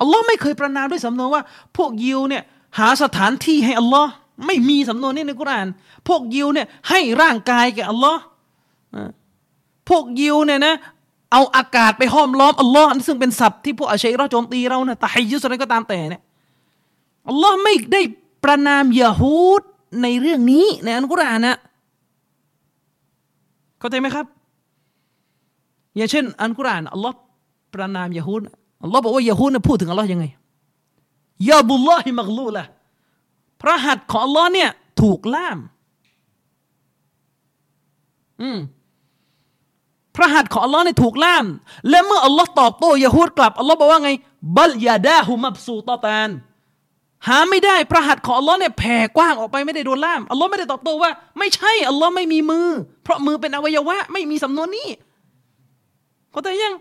[0.02, 1.44] อัลลอฮ์ไม่เคยประนามด้วยสำนวนว่า
[1.78, 2.44] พวกยิวเนี่ย
[2.80, 4.12] หาสถานที่ให้อัลลอฮ์
[4.46, 5.68] ไม่มีสำนวนนี้ในกุรอาน
[6.08, 8.22] พวกยิวเนี่ยให้ร่างกายแก่อัลลอฮ์
[9.90, 10.76] พวกยิวเนี่ยนะ
[11.32, 16.22] เอาอากาศไปห้อมล้อมอัลลอฮ์ซึ่งเป็นศัพท์ที่พวกอาชัยเราโจมตีเรานี่ยตะฮิยุสอะไรก็ตามแต่เนี่ย
[17.30, 18.02] อัลลอฮ์ไม่ได้
[18.44, 19.62] ประนามยะฮูด
[20.02, 21.58] ในเรื่องนี้ในอันกุรอานนะ
[23.80, 24.26] เข้าใจไหมครับ
[25.96, 27.16] อย่างเช่น อันกุรอานอัลลอฮ์
[27.74, 28.42] ประนามยะฮูด
[28.84, 30.26] อัลลอฮ์บอกว่ายะฮูดเนี่ยพูดถึงอัลลอฮ์ยังไง
[31.50, 32.64] ยาบุลลอฮิมักลูละ
[33.62, 34.70] พระหัตถ์ของอัลลอฮ์เนี่ย
[35.02, 35.58] ถูกล่าม
[38.42, 38.60] อืม
[40.16, 41.46] พระหัตถ์ของอัลลอฮ์เนี่ยถูกล่าม
[41.90, 44.12] และเมื่ออัลลอฮ์ตอบโต้ยะฮูดกลับอัลลอฮ์บอกว่าไง
[44.58, 46.30] บัลยาดาฮุมับสูตอตาน
[47.28, 52.68] หาไม่ได้พระหัตถ์ของอัลลอฮ์เนี่ยแผ่กว้างออกไปไม่ได้โดนล่ามอัลลอฮ์ไม่ได้ตอบโต้ว่า ไม่ใช่อัลลอฮ์ไม่มีมือ
[53.04, 54.88] เพราะมือเป็นอวัยวะ ไม่มีสำนวนนี้
[56.32, 56.76] เข้าใจยัง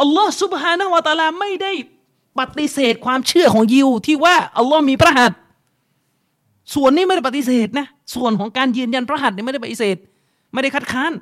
[0.00, 1.72] อัลลอฮ์สุบฮานะวะตาลาไม่ได้
[2.38, 5.38] ปฏิเสธความเชื่อของยิวที่ว่าอัลลอฮ์มีพระหัตถ์
[6.74, 9.96] ส่วนนี้ไม่ได้ปฏิเสธนะ ส่วนของการยืนยันพระหัตถ์เนี่ยไม่ได้ปฏิเสธ
[10.52, 11.12] ไม่ได้คัดค้าน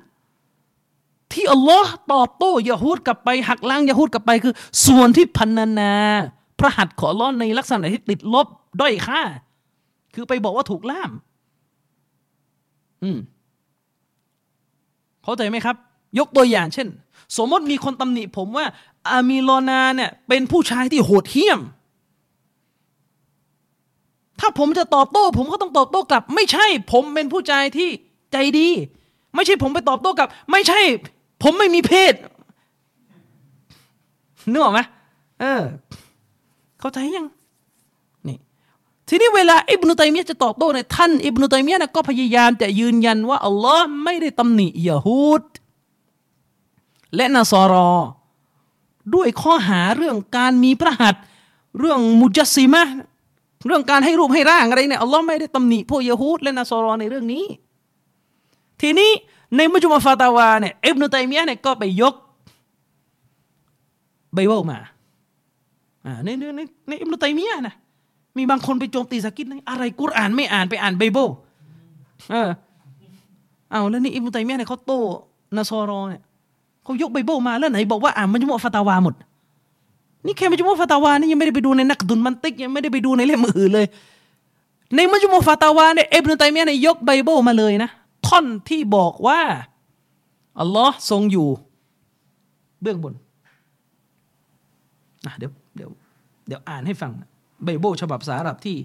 [1.32, 4.54] ที่อัลลอฮ์ตอบโต้ยะฮูดกลับไปหักล้างยะฮูดกลับไปคือ
[4.86, 5.94] ส่วนที่พันนานา
[6.58, 8.46] พระหัตถ์ของอัลลอฮ์ในลักษณะที่ติดลบ
[8.80, 9.22] ด้อยค่า
[10.14, 11.10] คือไปบอกว่าถูกล่าม
[13.02, 13.18] อืม
[15.22, 15.76] เข้าใจไหมครับ
[16.18, 16.88] ยกตัวอย่างเช่น
[17.36, 18.66] สมมติมีคนตำหนิผมว่า
[19.08, 21.60] อามีลอนาเนี่ยเป็นผู้ชายที่โหดเหี้ยม
[24.40, 27.88] ถ้าผมจะตอบโต้ ผมก็ต้องตอบโต้กลับ ไม่ใช่ ผมเป็นผู้ชายที่
[28.32, 28.68] ใจดี
[29.34, 30.80] ไม่ใช่ผมไปตอบโต้กลับ ไม่ใช่
[31.42, 32.14] ผมไม่มีเพศ
[34.50, 34.80] นึกออกไหม
[35.40, 35.62] เออ
[36.80, 37.28] เข้าใจยัง
[38.28, 38.38] นี่
[39.08, 45.42] ทีนี้เวลาอิบนุตัยมียะจะตอบโต้เนี่ยท่านอิบนุตัยมียะนี่ยก็พยายามจะยืนยันว่าอัลลอฮ์ไม่ได้ตำหนิยะฮูด
[47.16, 47.90] และนาซอรอ
[49.14, 51.14] ด้วยข้อหาเรื่องการมีพระหัต
[51.78, 52.84] เรื่องมุจัสซิมะ
[53.66, 57.44] เรื่องการให้รูปให้ร่างอะไรเนี่ยอัลลอฮ์ไม่ได้ตำหนิพวกยะฮูดและนาซอรอในเรื่องนี้
[58.80, 59.10] ทีนี้
[59.56, 62.14] ในมัจมูอ์ฟาตาวาเนี่ยอิบนุตัยมียะเนี่ยก็ไปยก
[64.34, 64.78] ไบเบิลมา
[66.06, 67.74] อ่าในในในอิบนุตัยมียะนะ
[68.36, 71.28] มีบางคนไปโจมตีซากิรนะอะไรกุรอานไม่อ่านไปอ่านไบเบิล
[72.30, 72.48] เออ
[73.70, 75.00] เอาแล้วนี่อิบนุตัยมียะเนี่ยเขาโต้
[75.56, 76.22] นาซอรอเนี่ย
[76.88, 79.14] เขายกไบเบิลมาแล้วไหนบอกว่าอ่านมัจมูอ์ฟาตาวาหมด
[80.26, 83.86] นี่แค่มัจมูอ์ฟาตาวานี่ยังไม่ได้ไปดูในนักดุลมันตිකยังไม่ได้ไปดูในเล่มอื่นเลย
[84.96, 87.90] ในมุจมุฟาตาวาเนี่ยเอิบนุตัยมียเนี่ยยกไบเบิลมาเลยนะ
[88.26, 89.40] ท่อนที่บอกว่า
[90.60, 91.48] อัลลอฮ์ทรงอยู่
[92.82, 93.14] เบื้องบน
[95.26, 95.90] นะเดี๋ยวเดี๋ยว
[96.48, 97.10] เดี๋ยวอ่านให้ฟัง
[97.64, 98.76] ไบเบิลฉบับภาษาอาหรับที่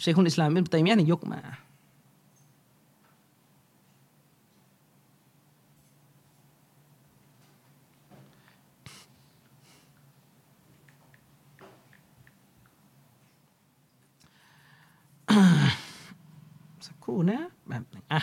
[0.00, 1.40] เชคุนอิสลามอิบตัยมียเนี่ยยกมา
[16.86, 17.38] สักครู่นะ
[17.68, 18.20] แบบหนึงอะ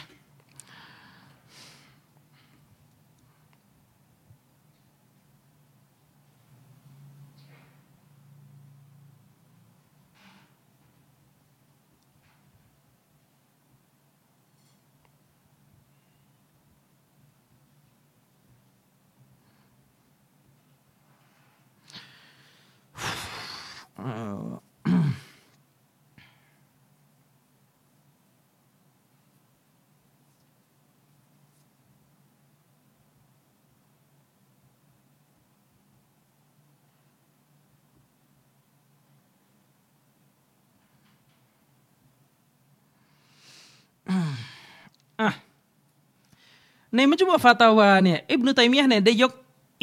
[46.96, 49.32] ในมัจมูอ์ฟาตาวาเนี่ยอิบนุตัยมียะเนี่ยได้ยก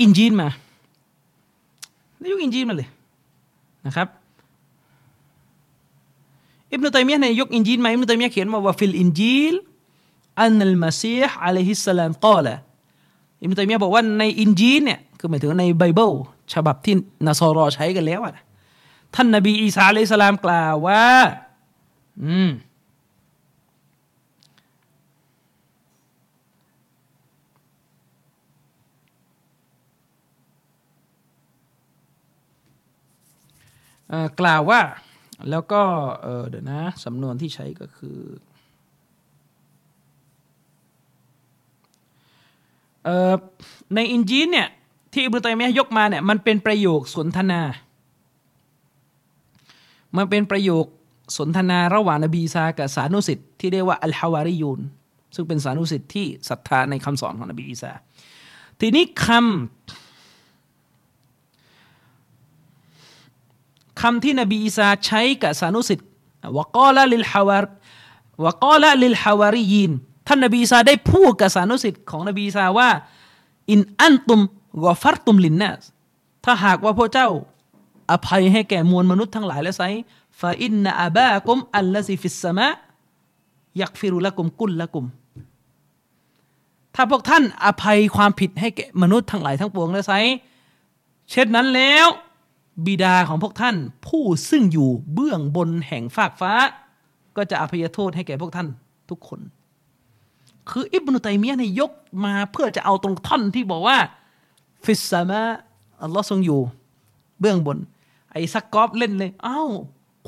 [0.01, 0.49] อินญีลมา
[2.21, 2.89] ได้ยกอินญีลมาเลย
[3.87, 4.09] นะครับ
[6.73, 9.55] อิบนุตัยมียะเนี่ยยกอินญีลมาอิบนุตัยมียะเขียนมาว่าفي الإنجيل
[10.40, 12.49] أن المسيح عليه السلامกล่าว
[13.43, 16.13] อิบนุตัยมียะบอกว่าในอินญีลเนี่ยคือหมายถึงในไบเบิล
[16.53, 16.95] ฉบับที่
[17.27, 18.45] นาซอรอใช้กันแล้วอะนะ
[19.15, 21.05] ท่านนบีอีสาอะลัยฮิสสลามกล่าวว่า
[22.25, 22.51] อืม
[34.40, 34.80] กล่าวว่า
[35.51, 35.82] แล้วก็
[36.48, 38.18] เดี๋ยวนะสำนวนที่ใช้ก็คือ
[43.94, 44.68] ในอินจีนเนี่ย
[45.12, 47.62] ที่อิบนุตัยมียะห์ยกมาเนี่ยมันเป็นประโยคสนทนา
[50.16, 50.86] มันเป็นประโยค
[51.39, 54.80] สนทนาระหว่างนบีอีสากับสานุสิทธิ์ที่เรียกว่าอัลฮาวาริยูน
[55.35, 57.93] ซึ่งเป็นสานุสิทธิ์ที่ศรัทธาในคำสอนของนบีอีสา
[58.80, 60.07] ทีนี้คำ
[64.01, 66.07] คำที่นบีอีสาใช้กับสานุสิทธิ์
[66.57, 67.65] วกอละลิลฮาวาร
[68.45, 69.93] วกอละลิลฮาวาริยีน
[70.27, 72.91] ท่านนบีอีสาได้พูดกับสานุสิทธิ์ของนบีอีสาว่า
[73.70, 74.41] อินอันตุม
[74.85, 75.83] กอฟัรตุมลินนัส
[76.45, 77.29] ถ้าหากว่าพวกเจ้า
[78.11, 79.83] อภัยให้แก่มวลมนุษย์ทั้งหลายแล้วไซ
[80.41, 82.69] ฟาอินนะอาบากุมอัลลซิฟิสสมะ
[83.81, 85.05] ยักฟิรุละกุมกุลละกุม
[86.95, 90.12] ถ้าพวกท่านอภัยความผิดให้แก่มนุษย์ทั้งหลายทั้งปวงแล้วไซ
[91.31, 92.07] เช่นนั้นแล้ว
[92.87, 93.77] บิดาของพวกท่าน
[94.07, 96.53] ผู้ซึ่งอยู่เบื้องบนแห่งฟากฟ้า
[97.37, 98.69] ก็จะอภัยโทษให้แก่พวกท่าน
[99.11, 99.41] ทุกคน
[100.71, 101.93] คืออิบนุตัยมียะห์เนี่ยก
[102.25, 103.99] มาเพื่อจะเอาตรงท่อนที่บอกว่า
[104.85, 105.43] في السماء
[106.03, 106.61] อัลลอฮ์ทรงอยู่
[107.41, 107.79] เบื้องบน
[108.33, 109.69] ไอ้ซักกอบเล่นเลยอ้าว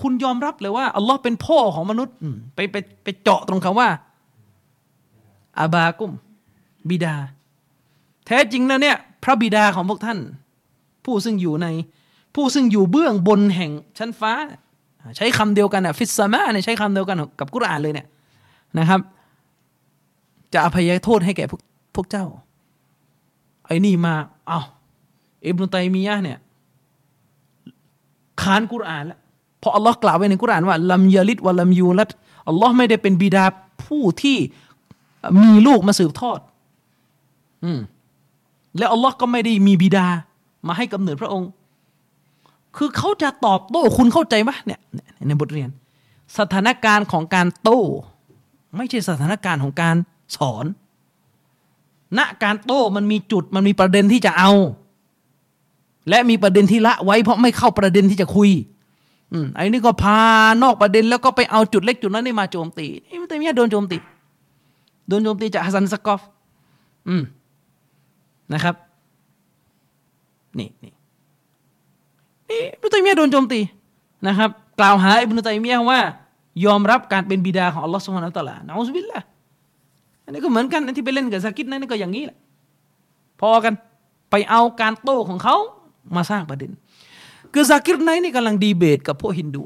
[0.01, 2.17] คุณยอมรับเลยว่าอัลลอฮ์เป็นพ่อของมนุษย์
[2.55, 3.89] ไปไปไปเจาะตรงคำว่า
[5.59, 6.12] أباكم
[6.89, 7.15] บิดา
[8.27, 10.19] แท้จริงแล้วเนี่ย พระบิดาของพวกท่าน
[11.05, 11.67] ผู้ซึ่งอยู่ใน
[12.35, 14.32] ผู้ซึ่งอยู่เบื้องบนแห่งชั้นฟ้า
[15.16, 18.07] ใช้คำเดียวกันอะفي السماء เนี่ยใช้คำเดียวกันกับกุรอานเลยเนี่ย
[18.78, 19.01] นะครับ
[20.52, 21.61] จะอภัยโทษให้แก่พวก
[21.94, 22.27] พวกเจ้า
[23.66, 24.15] ไอ้นี่มา
[24.47, 24.61] เอา
[25.47, 26.39] อิบนุตัยมียะเนี่ย
[28.43, 29.19] ขานกุรอานแล้ว
[29.59, 32.11] เพราะอัลลอฮ์กล่าวไว้ในกุรอานว่าลัมยาลิดวะลัมยูลัด
[32.48, 33.44] อัลลอฮ์ไม่ได้เป็นบิดา
[33.85, 34.39] ผู้ที่
[35.43, 36.40] มีลูกมาสืบทอด
[37.65, 37.81] อืม
[38.78, 40.07] แล้วอัลลอฮ์ก็ไม่ได้มีบิดา
[40.66, 41.48] มาให้กำเนิดพระองค์
[42.77, 44.81] คือเขาจะตอบโต้คุณเข้าใจไหมเนี่ย
[45.29, 45.69] ในบทเรียน
[46.39, 47.81] สถานการณ์ของการโต้
[48.77, 49.97] ไม่ใช่สถานการณ์ของการ
[50.37, 50.67] สอน
[52.19, 54.51] ณการโต้มันมีจุดมันมีประเด็นที่จะเอา
[56.09, 58.51] และมีประเด็นที่ละไว้ เพราะไม่เข้าประเด็นที่จะคุย
[59.33, 60.21] อืมไอ้นี่ก็พา
[60.63, 63.97] นอกประเด็นแล้วก็ไปเอาจุดเล็กจุดนั้นนี่มาโจมตีนี่มันแต่เมียโดนโจมตี
[65.09, 66.21] โดนโจมตีจากฮัสซันสกอฟ
[67.09, 67.23] อืม
[68.53, 68.75] นะครับ
[70.59, 70.93] นี่นี่
[72.51, 73.61] นี่อิบนุตัยมียะโดนโจมตี
[74.27, 74.51] นะครับ
[74.81, 76.01] กล่าวหาอิบนุตัยมียะว่า
[76.65, 79.21] ยอมรับการเป็นบิดาของอัลลอฮ์สุบฮานะตะลานะอูซุบิลละ
[80.25, 82.39] อันนี้ก็เหมือนกันที่ไปเล่นกับซากิดนั่นก็อย่างนี้แหละ
[83.41, 83.75] พอกัน
[84.31, 85.57] ไปเอาการโต้ของเขา
[86.17, 86.71] มาสร้างประเด็น
[87.53, 89.65] คือซากิรไนนี่กำลังดีเบตกับพวกฮินดู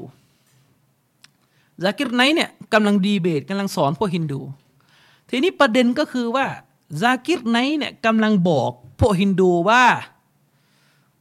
[1.83, 4.39] ซากิรไนเนี่ยกำลังดีเบตกำลังสอนพวกฮินดู
[5.29, 6.45] ทีนี้ประเด็นก็คือว่า
[7.01, 9.85] ซากิรไนเนี่ยกำลังบอกพวกฮินดูว่า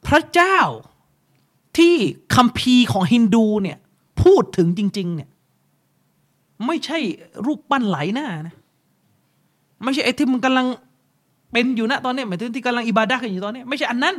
[0.06, 0.58] พระเจ้า
[1.78, 1.94] ที่
[2.34, 3.78] คัมภีร์ของฮินดูเนี่ย
[4.22, 5.28] พูดถึงจริง ๆ เนี่ย
[6.66, 6.98] ไม่ใช่
[7.46, 8.54] รูปปั้นไหลหน้านะ
[9.84, 10.66] ไม่ใช่ไอ้ที่มันกำลัง
[11.52, 14.16] เป็นอยู่นะตอนนี้หมายถึงที่กำลังอิบาดะกันอยู่ตอนนี้ ไม่ใช่อันนั้น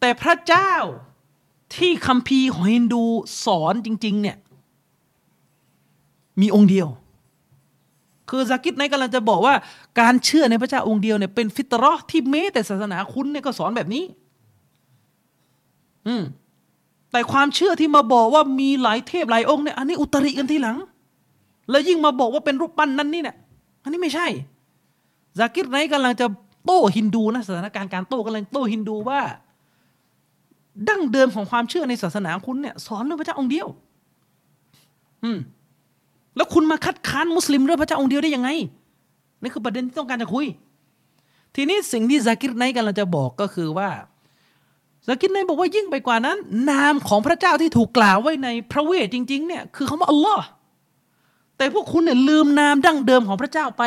[0.00, 0.72] แต่พระเจ้า
[1.76, 3.02] ที่คัมภีร์ของฮินดู
[3.44, 4.36] สอนจริง ๆ เนี่ย
[6.40, 6.88] มีองค์เดียว
[8.28, 9.54] คือซากิดในกำลังจะบอกว่า
[10.00, 14.04] การเชื่อในพระเจ้าองค์เดียวเนี่ยเป็นฟิตรอที่แม้แต่ศาสนาคุณเนี่ยก็สอนแบบนี้
[16.06, 16.22] อืม
[17.12, 20.76] แต่ความเชื่อที่มาบอกว่ามีหลายเทพหลายองค์เนี่ยอันนี้อุตริกันทีหลัง
[21.70, 23.36] แล้วยิ่งมาบอกว่าเป็นรูปปั้นนั้นนี่เนี่ย
[23.82, 24.26] อันนี้ไม่ใช่
[25.38, 26.26] ซากิดไนกำลังจะ
[26.66, 29.20] โต้ฮินดูนะสถานการณ์การโต้กำลังโต้ฮินดูว่า
[30.88, 33.68] ดั้งเดิมของความเชื่อในศาสนาคุณเนี่ย สอนเรื่องพระเจ้าองค์เดียว
[35.24, 35.38] อืม
[36.36, 38.48] แล้วคุณมาคัดค้านมุสลิมเรื่องพระเจ้าองค์เดียวได้ยังไง
[39.42, 40.46] นี่คือประเด็นที่ต้องการจะคุย
[41.54, 43.88] ทีนี้สิ่งที่ซากิดไนกำลังจะบอกก็คือว่า
[45.06, 46.38] ซากิดไนบอกว่ายิ่งไปกว่านั้น
[46.70, 50.44] นามของพระเจ้าที่ถูกกล่าวไว้ในพระเวทจริง ๆ เนี่ยคือคำว่าอัลลอฮ์
[51.56, 53.82] แต่พวกคุณเนี่ยลืมนามดั้งเดิมของพระเจ้าไป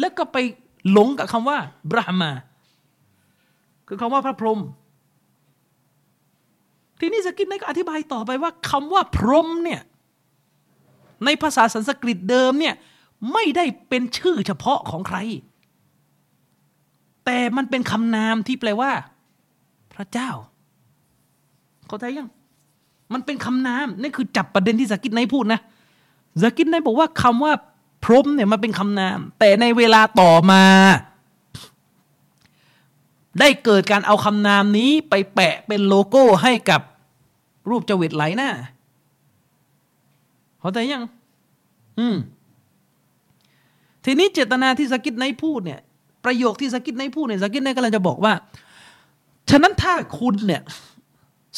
[0.00, 0.36] แล้วก็ไป
[0.90, 1.58] หลงกับคำว่า
[1.90, 2.32] บรามา
[3.88, 4.60] คือคำว่าพระพรหม
[7.00, 9.80] ทีนี้สกินไนก็อธิบายต่อไปว่าคำว่าพรหมเนี่ย
[11.24, 12.74] ในภาษาสันสกฤตเดิมเนี่ย
[13.32, 15.18] ไม่ได้เป็นชื่อเฉพาะของใคร
[17.24, 18.92] แต่มันเป็นคำนามที่แปลว่า
[19.94, 20.30] พระเจ้า
[21.88, 22.28] เข้าใจยัง
[23.12, 25.60] มันเป็นคำนามนี่คือจับประเด็นที่สกิดไนพูดนะ
[26.42, 27.52] สกิดไนบอกว่าคำว่า
[28.04, 30.62] พรหมเนี่ยมันเป็นคำนาม แต่ในเวลาต่อมา
[33.40, 36.80] ได้เกิดการเอาคำนามนี้ไปแปะเป็นโลโก้ให้กับ
[37.68, 38.50] รูปจวิตไหลหน้า
[40.60, 41.04] เข้าใจยัง
[41.98, 42.16] อืม
[44.04, 45.80] ทีนี้เจตนาที่สกิดไนพูดเนี่ย
[46.24, 48.32] ประโยคที่สกิดไนพูดเนี่ยสกิดไนกำลังจะบอกว่า
[49.50, 50.62] ฉะนั้นถ้าคุณเนี่ย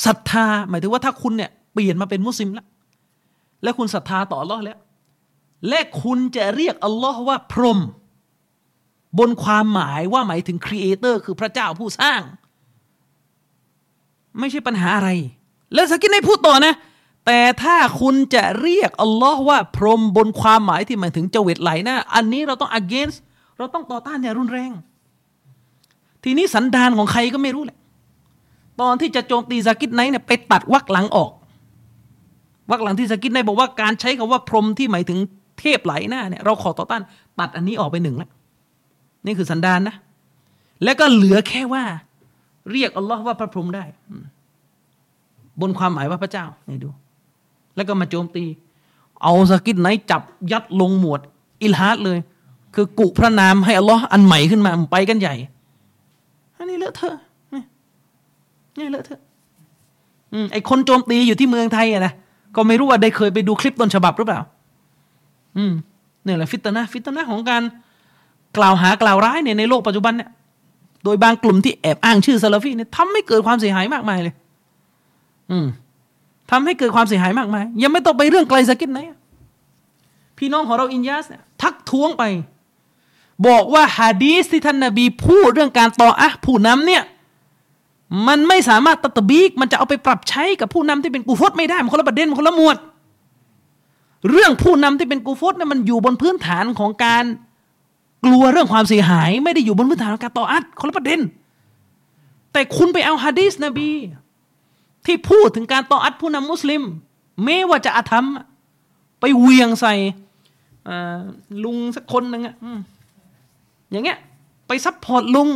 [0.05, 2.67] ศรัทธา หมายถึงว่าถ้าคุณเนี่ยเปลี่ยนมาเป็นมุสลิมแล้ว
[3.63, 4.79] แล้วคุณศรัทธาต่อรอดแล้ว
[5.69, 7.79] และคุณจะเรียกอัลลอฮ์ว่าพรหม
[9.19, 12.21] บนความหมายว่าหมายถึง creator คือพระเจ้าผู้สร้าง
[14.39, 15.11] ไม่ใช่ปัญหาอะไร
[15.75, 16.75] แล้วซากิรไนค์พูดต่อนะ
[17.27, 23.19] แต่ถ้าคุณจะเรียกอัลลอฮ์ว่าพรหมบนความหมายที่หมายถึงเจว็ดไหนนะอันนี้เราต้อง against
[23.59, 24.71] เราต้องต่อต้านอย่างรุนแรง
[26.25, 27.78] ทีนี้สันดานของใครก็ไม่รู้แหละ
[28.81, 31.31] ตอนที่จะโจมตีซากิรไนค์เนี่ยไปตัดวรรคหลังออก
[32.71, 35.19] วรรคหลังที่ซากิรไนค์บอกว่าการใช้คำว่าพรหมที่หมายถึง
[35.59, 37.03] เทพไหลหน้าเนี่ยเราขอต่อต้าน
[37.39, 38.31] ตัดอันนี้ออกไปหนึ่งแล้ว
[39.27, 39.97] นี่คือสันดานนะ
[40.85, 41.85] แล้วก็เหลือแค่ว่า
[42.73, 43.85] เรียกอัลลอฮ์ว่าพระพรหมได้
[45.61, 46.89] บนความหมายว่าพระเจ้านี่ดู
[47.77, 48.45] แล้วก็มาโจมตี
[49.23, 50.23] เอาสกิดไหนจับ
[50.53, 51.21] ยัดลงหมวด
[51.63, 52.19] อิลฮัดเลย
[52.75, 55.35] คือกุพระนามให้อัลลอฮ์อันใหม่ขึ้นมาไปกันใหญ่
[56.57, 57.17] อันนี้เลอะเทอะ
[58.79, 59.21] นี่เลอะเทอะ
[60.53, 62.13] ไอคนโจมตีอยู่ที่เมืองไทยอะนะ
[62.57, 64.41] ก็ไม่รู้ว่าได้เคยไปดูคลิปต้นฉบับหรือเปล่า
[65.57, 65.73] อืม
[66.27, 67.63] นี่ยแหละฟิตนะฟิตนะของการ
[68.57, 70.31] กล่าวหากล่าวร้ายเนี่ยในโลกปัจจุบันเนี่ย
[71.05, 74.35] โดยบางกลุ่มที่แอบอ้างชื่อซาลาฟีเนี่ยทำให้เกิดความเสียหายมากมายเลย
[75.51, 75.67] อืม
[76.51, 78.99] ทำให้เกิดความเสียหายมากมาย ยังไม่ต้องไปเรื่องไกลสกินไหน
[80.39, 82.25] พี่น้องของเราอินยัสเนี่ยทักท้วงไป
[83.47, 87.03] บอกว่าฮะดีสที่ท่านนาบีพูดเรื่องการต่ออะผู้นำเนี่ย
[88.29, 92.77] มันไม่สามารถตัตบีก มันจะเอาไปปรับใช้กับผู้นำที่เป็นกูฟตไม่ได้ มันคนละประเด็น มันคนละหมวด
[94.31, 97.25] เรื่องผู้นำที่เป็นกูฟตเนี่ยมันอยู่บนพื้นฐานของการ
[98.25, 101.21] กลัวเรื่องความเสียหาย ไม่ได้อยู่บนพื้นฐานของการต่ออัดคนละประเด็น
[102.53, 103.89] แต่คุณไปเอาฮะดีสนบี
[105.07, 106.83] ที่พูดถึงการต่ออัดผู้นำมุสลิม
[107.45, 108.27] ไม่ว่าจะอาธรรม
[109.21, 109.95] ไปเวียงใส่
[111.65, 112.55] ลุงสักคนหนึ่งอะ
[113.91, 114.19] อย่างเงี้ย
[114.67, 115.49] ไป support ลุง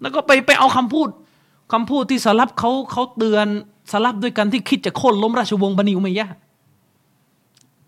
[0.00, 1.08] แล้วก็ไปไปเอาคำพูด
[1.72, 3.46] คำพูดที่สลัฟเขาเขาเตือน
[3.92, 6.26] สลัฟด้วยกันที่คิดจะโค่นล้มราชวงศ์บนีอุมัยยะ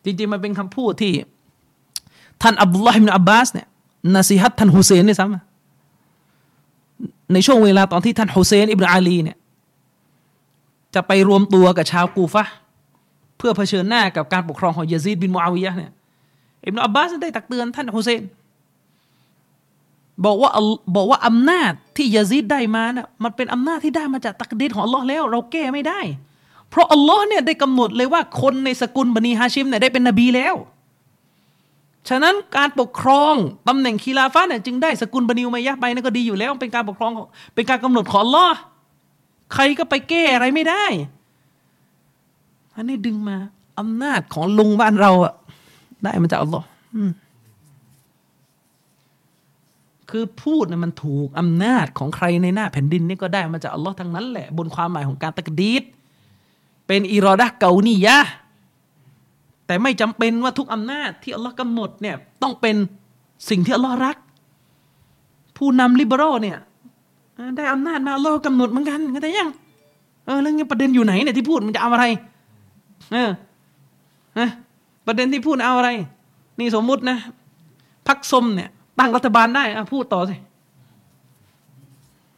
[0.05, 1.12] จริงๆมันเป็นคำพูดที่
[2.43, 3.66] ท่านอับดุลลาฮิบนอับบาสเนี่ย
[4.15, 5.35] นาซีฮัตท่านฮุเซนนี่ซ้ำ
[7.32, 9.36] ในช่วงเวลาตอนที่ท่านฮุเซนอิบนาอาลีเนี่ย
[10.94, 12.44] จะไปรวมตัวกับชาวกูฟะ
[13.39, 15.93] เพื่อเผชิญหน้ากับการปกครองของยาซีดบินมูอาวิยะเนี่ย
[16.66, 18.23] อิบนาอับบาสได้ตักเตือนท่านฮุเซน
[20.24, 20.51] บอกว่า
[20.97, 26.01] บอกว่าอำนาจที่ยาซีดได้มานะ่ะมันเป็นอำนาจที่ได้มาจากตักดีของอัลลอฮ์แล้ว เราแก้ไม่ได้
[26.70, 30.55] เพราะอัลลอฮ์เนี่ยได้กำหนดเลยว่าคนในสกุลบันีฮาชิมเนี่ยได้เป็นนบีแล้ว
[32.09, 33.34] ฉะนั้นการปกครอง
[33.68, 37.12] ตำแหน่งคีลาฟ้าเนี่ยจึงได้สกุลบันิอุมัยยะไปนั่นก็ดีอยู่แล้ว เป็นการปกครอง
[37.55, 38.56] เป็นการกำหนดของอัลลอฮ์
[39.55, 40.84] ใครก็ไปแก้อะไรไม่ได้
[42.74, 43.36] อันนี้ดึงมา
[43.78, 45.34] อำนาจของลุงบ้านเราอะ
[46.05, 46.66] ได้มาจากอัลลอฮ์
[50.10, 55.82] คือพูดนะมันถูกอำนาจของใครในหน้าแผ่นดินนี่ก็ได้มาจากอัลลอฮ์ทั้งนั้นแหละ บนความหมายของการตักดีด
[56.86, 58.18] เป็นอิรอดะเกานียะ
[59.66, 62.76] แต่ไม่จำเป็นว่าทุกอำนาจที่อัลลอฮ์กำหนดเนี่ยต้องเป็น
[63.48, 64.16] สิ่งที่อัลลอฮ์รัก
[65.56, 66.58] ผู้นำลิเบอรัลเนี่ย
[67.56, 69.50] ได้อำนาจมาอัลลอฮ์กำหนดเหมือนกันเข้าใจยัง
[70.26, 72.04] เออแล้วงี้ประเด็นอยู่ไหนเนี่ยที่พูดมันจะเอาอะไร
[73.12, 73.30] เออ
[75.06, 75.90] ประเด็นที่พูดเอาอะไร
[76.58, 77.18] นี่สมมุตินะ
[78.06, 80.36] พักสมเนี่ย ตั้งรัฐบาลได้อะพูดต่อสิ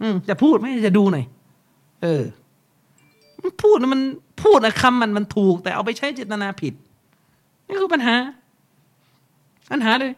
[0.01, 1.25] อืม จะพูดไหมจะดูหน่อย
[2.03, 2.23] เออ
[3.43, 4.01] มันพูดมัน
[4.43, 6.73] พูดนะคำมันมันถูก แต่เอาไปใช้เจตนาผิด
[7.67, 8.15] นี่คือปัญหา
[9.73, 10.13] ปัญหาเลย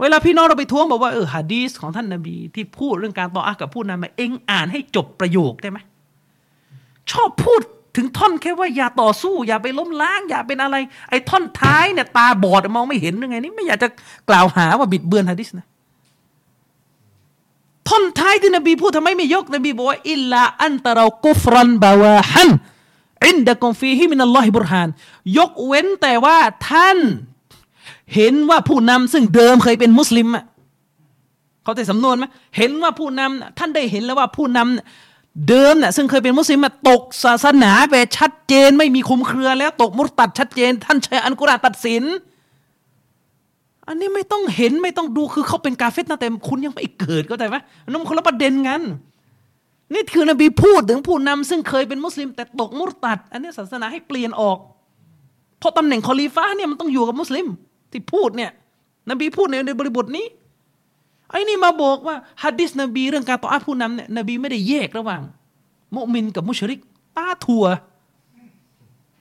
[0.00, 5.78] เวลาพี่น้องเราไปท้วงบอกว่าเออฮะดีสของท่านนบี ที่พูดเรื่องการต่ออากับผู้นำมาเองอ่านให้จบประโยคได้ไหม
[7.10, 7.60] ชอบพูด
[7.96, 10.76] ถึงท่อนแค่ว่าอย่าต่อสู้ อย่าไปล้มล้าง อย่าเป็นอะไร
[11.10, 13.88] ไอ้ท่อนท้ายเนี่ยตาบอดมองไม่เห็นยังไงนี่ไม่อยากจะ
[14.28, 15.66] กล่าวหาว่าบิดเบือนฮะดิษนะ
[17.88, 24.88] ท่อนท้ายที่นบีพูดทำไมไม่ยกนบีบอกว่าإلا أن تروا كفرا بواحا عندكم فيه من الله برهان
[25.38, 26.38] ยกเว้นแต่ว่า
[26.70, 26.98] ท่าน
[28.14, 30.44] เห็นว่าผู้นำซึ่งเดิมเคยเป็นมุสลิมอะ
[31.62, 32.24] เข้าใจสำนวนไหม
[32.56, 35.15] เห็นว่าผู้นำท่านได้เห็นแล้วว่าผู้นำ
[35.48, 42.04] เดิมน่ะซึ่งเคยเป็นมุสลิมอะตกศาสนาไปชัดเจนไม่มีคุมเครือแล้วตกมุตตัดชัดเจน ท่านใช้อันกุรอานตัดสิน
[43.88, 47.56] อันนี้ไม่ต้องเห็นไม่ต้องดูคือเขาเป็นกาเฟตนะแต่คุณยังไม่เกิดก็แต่ไหม
[47.88, 48.82] นั่นคนละประเด็นกัน
[49.94, 54.58] นี่คือนบีพูดถึงผู้นำซึ่งเคยเป็นมุสลิม แต่ตกมุตตัด อันนี้ศาสนาให้เปลี่ยนออก
[55.58, 57.46] เพราะตำแหน่งคอลีฟ้าเนี่ยมันต้องอยู่กับมุสลิม
[57.92, 58.50] ที่พูดเนี่ย
[59.10, 60.26] นบีพูดในในบริบทนี้
[61.30, 65.22] ไอ้นี่มาบอกว่าฮัดดิสนบีเรื่องการต่ออาผู้นำเนี่ยนบีไม่ได้แยกระหว่าง
[65.94, 66.80] มุมินกับมุชริก
[67.16, 67.64] ตาถั่ว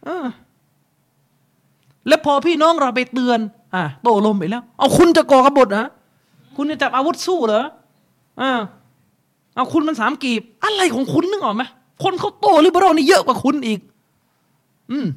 [0.07, 0.10] อ
[2.07, 3.40] แล้วพอพี่น้องเราไปเตือน
[3.73, 5.88] อะโตลมไปแล้ว เอาคุณจะก่อกบฏเหรอ
[6.57, 7.64] คุณจะจับอาวุธสู้เหรอ
[8.41, 8.52] อ่า
[9.56, 11.64] เอาคุณมันสามกีบ อะไรของคุณนึกออกไหม
[12.03, 13.80] คนเขาโตลิเบอรัลนี่เยอะกว่าคุณอีก
[14.91, 15.07] อืม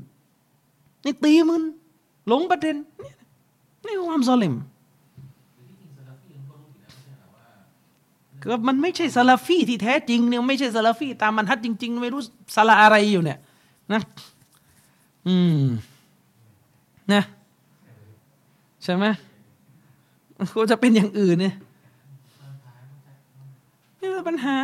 [1.05, 1.63] นี่ตีมึน
[2.29, 3.13] หลงประเด็นนี่
[3.87, 4.55] นี่คือความซอลิม
[8.51, 12.23] ก็มันไม่ใช่ซาลาฟีที่แท้จริงเนี่ยไม่ใช่ซาลาฟีตามมันฮัดจริง ๆ ไม่รู้
[12.57, 13.39] ซาลาอะไรอยู่เนี่ย
[13.93, 14.01] นะ
[15.27, 15.61] อืม
[17.13, 17.23] นะ
[18.85, 19.05] ใช่ไหม
[20.59, 21.55] ก็จะเป็นอย่างอื่นเนี่ย
[24.01, 24.57] นี่เป็นปัญหา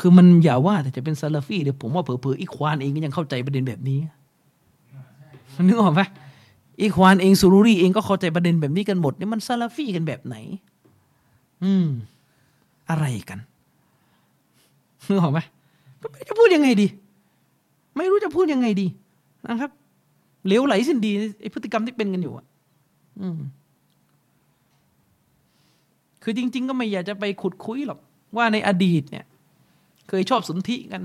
[0.00, 3.98] คือมันอย่าว่าแต่จะเป็นซาลาฟีเดี๋ยวผมว่าเผลอๆอีควานเองก็ยังเข้าใจประเด็นแบบนี้
[5.62, 6.02] นึกออกไหม
[6.80, 10.36] อีควานเองซูรุรีเองก็เข้าใจประเด็นแบบนี้กันหมดนี่มันซาลาฟีกันแบบไหน
[11.64, 11.86] อืม
[12.90, 13.38] อะไรกัน
[15.06, 15.38] นึกออกไหม
[16.02, 16.86] ก็ไม่รู้จะพูดยังไงดี
[17.96, 18.86] ไม่รู้จะพูดยังไงดี
[19.46, 19.70] นะครับ
[20.46, 21.10] เหลวไหลสิ้นดี
[21.40, 22.46] ไอพฤติกรรมที่เป็นกันอยู่อะ
[23.20, 23.38] อืม
[26.22, 27.98] คือจริง ๆ ก็ไม่อยากจะไปขุดคุยหรอก
[28.36, 29.24] ว่าในอดีตเนี่ย
[30.08, 31.02] เคยชอบสนธิกัน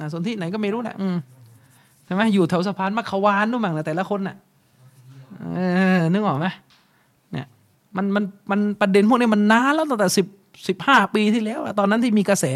[0.00, 1.16] นะสนธิไหนก็ไม่รู้นะอืม
[2.04, 4.36] ใช่ไหมอยู่แถวสะพานมัคควานนู่นมั่งนะแต่ละคนน่ะ
[5.38, 5.58] เอ
[5.98, 6.46] อนึกออกไหม
[7.32, 7.46] เนี่ย
[7.96, 10.26] มันมันมันประเด็นพวกนี้มันนานแล้วตั้งแต่สิบ
[10.68, 12.46] สิบห้าปีที่แล้วตอนนั้นที่มีกระแส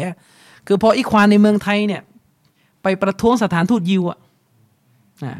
[0.67, 2.01] คือพออีควานในเมืองไทยเนี่ย
[2.83, 4.19] ไปประท้วงสถานทูตยิวอะ
[5.25, 5.35] นะ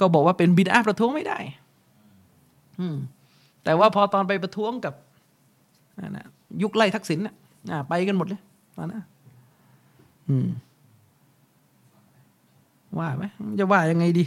[0.00, 1.38] ก็บอกว่าเป็นบิดาประท้วงไม่ได้
[2.80, 2.96] อืม
[3.64, 4.94] แต่ว่าพอตอนไปประท้วงกับ
[6.16, 6.26] นะ
[6.62, 8.40] ยุคไล่ทักษิณน่ะไปกันหมดเลย
[8.76, 9.02] ตอนนั้น
[10.28, 10.46] อืม
[12.98, 13.24] ว่าไหม
[13.60, 14.24] จะว่ายังไงดี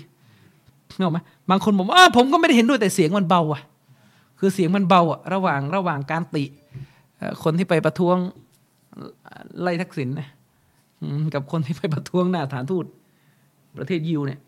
[0.97, 1.19] เงาไหม
[1.49, 3.61] บางคนบอกว่าผมก็ไม่ได้เห็นด้วยแต่เสียงมันเบาอะ
[4.39, 6.43] คือเสียงมันเบาอะระหว่างระหว่างการติ
[7.43, 8.17] คนที่ไปประท้วง
[9.61, 10.27] ไล่ทักษิณนะ
[11.33, 12.85] กับคนที่ไปประท้วงหน้าฐานทูต
[13.77, 14.39] ประเทศยิวเนี่ย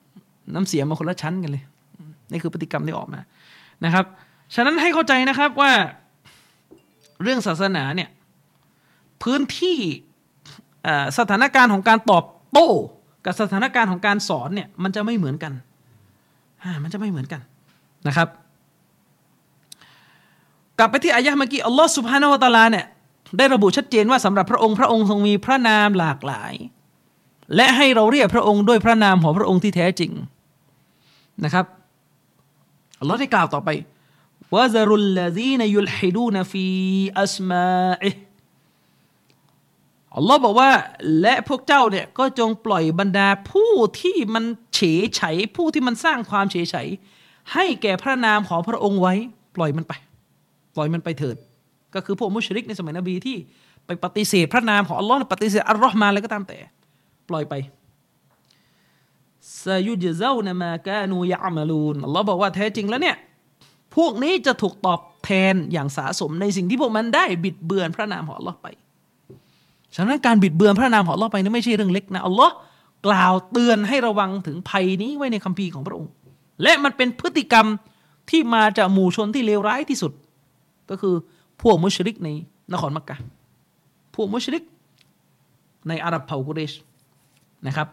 [0.54, 1.64] น้ำเสียงมาคนละชั้นกันเลย
[2.32, 3.20] นี่คือพฤติกรรมที่ออกมา
[3.86, 4.06] นะครับ
[4.56, 5.72] ฉะนั้นให้เข้าใจนะครับว่า
[7.24, 8.10] เรื่องศาสนาเนี่ย
[9.24, 9.78] พื้นที่
[11.18, 12.70] สถานการณ์ของการตอบโต้
[13.26, 15.54] กับสถานการณ์ของการสอนเนี่ยมันจะไม่เหมือนกัน
[16.84, 17.42] มันจะไม่เหมือนกัน
[18.08, 18.28] นะครับ
[20.80, 22.86] กลับไปที่อายะเมื่อกี้อัลลอฮ์สุบฮานาวะตาลาเนี่ย
[23.38, 26.54] ได้ระบุชัดเจนว่าสำหรับพระองค์พระองค์ทรงมีพระนามหลากหลาย
[27.56, 30.12] และให้เราเรียกพระองค์ด้วยพระนามของพระองค์ที่แท้จริง
[31.44, 31.66] นะครับ
[33.00, 33.70] อัลลอฮ์ได้กล่าวต่อไป
[34.56, 36.66] วะซารุลลาซีนยุลฮิดูนฟี
[37.22, 38.12] อัสมาอิ
[40.18, 40.70] อัลลอฮ์บอกว่า
[41.22, 43.72] และพวกเจ้าเนี่ยก็จงปล่อยบรรดาผู้
[44.02, 44.44] ที่มัน
[44.76, 45.22] เฉยไฉ
[45.56, 46.76] ผู้ที่มันสร้างความเฉยไฉ
[47.54, 49.14] ให้แก่พระนามของพระองค์ไว้
[49.56, 49.94] ปล่อยมันไป
[50.76, 51.38] ปล่อยมันไปเถิด
[51.96, 53.38] ก็คือพวกมุชริกในสมัยนบีที่
[53.86, 56.58] ไปปฏิเสธพระนามของอัลลอฮ์ปฏิเสธอัลลอฮ์มาอะไรก็ตามแต่
[57.30, 57.54] ปล่อยไป
[59.64, 63.18] ซายุจเจ้านมากานูยะมาลูนอัลลอฮ์บอกว่าแท้จริงแล้วเนี่ย
[63.96, 68.68] พวกนี้จะถูกตอบแทนอย่างสาสมในสิ่งที่พวกมันได้บิดเบือนพระนามของอัลลอฮ์ไป
[70.00, 72.54] ฉะนั้นการบิดเบือนพระนามของอัลลอฮ์ไปนี่ไม่ใช่เรื่องเล็กนะอัลลอฮ์
[73.08, 76.12] กล่าวเตือนให้ระวังถึงภัยนี้ไว้ในคัมภีร์ของพระองค์
[76.64, 77.66] และมันเป็นพฤติกรรม
[78.30, 80.12] ที่มาจากหมู่ชนที่เลวร้ายที่สุด
[80.90, 81.16] ก็คือ
[81.62, 82.30] พวกมุชริกใน
[82.74, 83.18] นครมักกะ
[84.16, 84.64] พวกมุชริก
[85.88, 86.74] ในอาหรับเผ่ากุเรช
[87.68, 87.88] นะครับ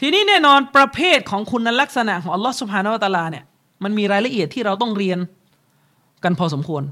[0.00, 3.44] ทีนี้แน่นอนประเภทของคุณลักษณะของอัลลอฮ์สุบฮานาวตาลาเนี่ย
[3.84, 5.18] มันมีรายละเอียดที่เราต้องเรียน
[6.24, 6.82] กันพอสมควร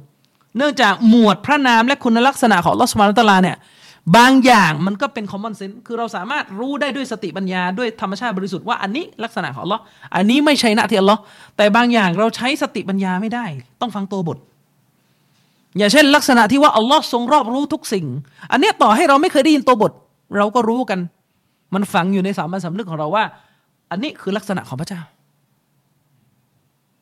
[0.56, 3.56] เนื่องจากหมวดพระนามและคุณลักษณะของลอสุบฮานาวะตลาเนี่ย
[4.16, 9.80] บางอย่างมันก็เป็น common sense คือเราสามารถรู้ได้ด้วยสติปัญญาด้วยธรรมชาติบริสุทธิ์ว่าอันนี้ลักษณะของลอ
[10.14, 11.16] อันนี้ไม่ใช่หน้าที่อัลอ
[11.56, 13.44] แต่บางอย่างเราใช้สติปัญญาไม่ได้
[13.80, 14.38] ต้องฟังตัวบท
[15.78, 18.06] อย่างเช่น ลักษณะที่ว่าอัลลอฮ์ทรงรอบรู้ทุกสิ่ง
[18.52, 19.92] อันนี้ต่อให้เราไม่เคยได้ยินตัวบท
[20.36, 20.98] เราก็รู้กัน
[21.74, 23.24] มันฝังอยู่ในสามัญสำนึกของเราว่า
[23.90, 25.00] อันนี้คือลักษณะของพระเจ้า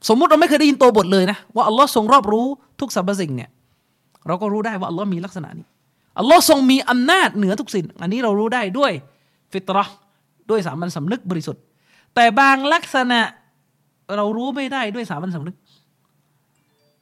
[0.08, 2.46] สมมุติเราไม่เคยได้ยินตัวบทเลยนะว่าอัลลอฮ์ทรงรอบรู้
[2.80, 3.50] ทุกสรรพสิ่งเนี่ย
[4.26, 5.66] เราก็รู้ได้ว่าอัลลอฮ์มีลักษณะนี้
[6.18, 8.92] อัลลอฮ์ทรงมีอำนาจเหนือทุกสิ่ง อันนี้เรารู้ได้ด้วย
[9.52, 9.94] ฟิตรห์
[10.50, 11.62] ด้วยสามัญสำนึกบริสุทธิ์
[12.14, 13.20] แต่บางลักษณะ
[14.16, 15.56] เรารู้ไม่ได้ด้วยสามัญสำนึก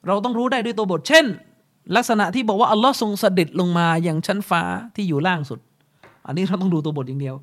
[0.06, 1.24] เราต้องรู้ได้ด้วยตัวบท เช่น
[1.96, 4.62] ลักษณะที่บอกว่าอัลลอฮ์ทรงเสด็จลงมาอย่างชั้นฟ้า
[4.94, 5.58] ที่อยู่ล่างสุด
[6.26, 7.34] อันนี้เราต้องดูตัวบทอย่างเดียว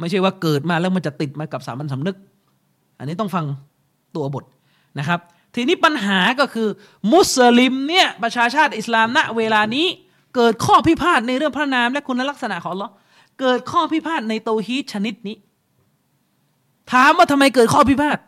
[0.00, 2.16] ไม่ใช่ว่าเกิดมาแล้วมันจะติดมากับสามัญสำนึก
[2.98, 3.44] อันนี้ต้องฟัง
[4.16, 4.44] ตัวบท
[4.98, 5.20] นะครับ
[5.54, 6.68] ทีนี้ปัญหาก็คือ
[7.12, 9.86] มุสลิมเนี่ยประชาชาติอิสลามณเวลานี้
[10.34, 12.88] เกิดข้อพิพาทในเรื่องพระนามและคุณลักษณะของอัลอ
[13.40, 15.36] เกิดข้อพิพาทในโตฮีชนิดนี้
[16.92, 18.18] ถามว่าทำไมเกิดข้อพิพาท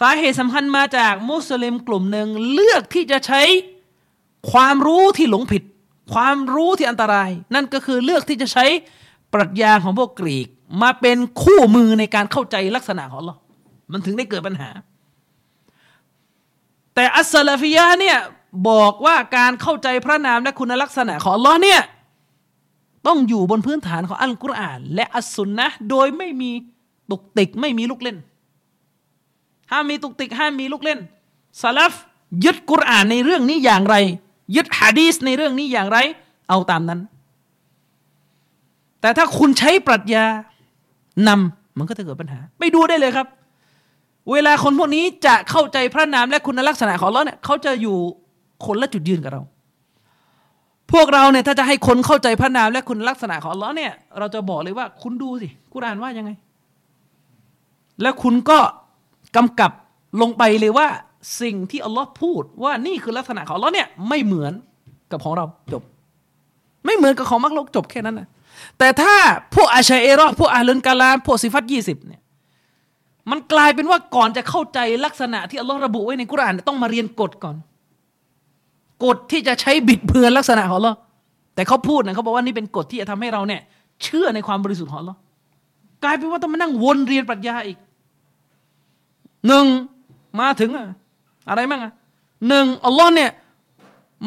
[0.00, 3.42] สาเหตุสำคัญมาจากมุสลิมกลุ่มหนึ่งเลือกที่จะใช้
[4.52, 5.62] ความรู้ที่หลงผิด
[6.12, 8.64] ความรู้ที่อันตราย นั่นก็คือเลือกที่จะใช้
[9.34, 10.48] ปรัชญาของพวกกรีก
[10.82, 13.36] มาเป็นคู่มือในการเข้าใจลักษณะของอัลอ
[13.92, 14.70] มันถึงได้เกิดปัญหา
[16.94, 18.18] แต่อัสลาฟิยะเนี่ย
[18.68, 21.80] บอกว่าการเข้าใจพระนามและคุณลักษณะของอัลลอฮ์เนี่ย
[23.06, 26.50] ต้องอยู่บนพื้นฐานของอัลกุรอาน และอัสซุนนะโดยไม่มี
[27.10, 28.16] ตุกติกไม่มีลูกเล่น
[29.70, 30.98] ห้ามมีตุกติกห้ามมีลูกเล่น
[31.62, 31.94] ซาลฟ
[32.44, 33.96] ยึดกุรอานในเรื่องนี้อย่างไร
[34.56, 35.98] ยึดฮะดีสในเรื่องนี้อย่างไร
[36.48, 37.00] เอาตามนั้น
[39.00, 40.24] แต่ถ้าคุณใช้ปรัชญา
[41.28, 43.26] นำมันก็จะเกิดปัญหา ไปดูได้เลยครับ
[44.32, 47.96] เวลาคนพวกนี้จะเข้าใจพระนามและคุณลักษณะของเราเนี่ยเขาจะอยู่
[48.66, 49.42] คนละจุดยืนกับเรา
[50.92, 56.30] พวกเราเนี่ยถ้าจะให้คนเข้าใจพระนามและคุณลักษณะของอัลอเนี่ย เราจะบอกเลยว่าคุณดูสิกุรอานว่ายังไง
[58.02, 58.58] แล้วคุณก็
[59.36, 59.72] กำกับ
[60.20, 60.88] ลงไปเลยว่า
[61.42, 64.52] สิ่งที่อัลลอฮ์พูดว่านี่คือลักษณะของอัลลอฮ์เนี่ยไม่เหมือน
[65.10, 65.82] กับของเราจบ
[66.84, 68.28] ไม่เหมือนกับของมักโลกจบแค่นั้นนะ
[68.78, 69.14] แต่ถ้า
[69.54, 72.20] พวกอาชัยเอรอพวกอาลุนกาลามพวกซิฟัตยี่สิบเนี่ย
[73.30, 77.56] มันกลายเป็นว่าก่อนจะเข้าใจลักษณะที่อัลลอฮ์ระบุไว้ในกุรอานต้องมาเรียนกฎก่อน
[79.04, 80.98] กฎที่จะใช้บิดเบือนลักษณะของอัลลอฮ์
[81.54, 83.60] แต่เขาพูดนะเขาบอกว่านี่เป็นกฎที่จะทำให้เราเนี่ย
[84.02, 85.18] เชื่อในความบริสุทธิ์ของอัลลอฮ์
[86.04, 87.78] กลายเป็นว่าต้องมานั่งวนเรียนปรัชญาอีก
[89.46, 89.66] หนึ่ง
[90.40, 90.86] มาถึงอะ
[91.48, 91.92] อะไรบ้างอะ
[92.48, 93.30] หนึ่งอัลลอฮ์เนี่ย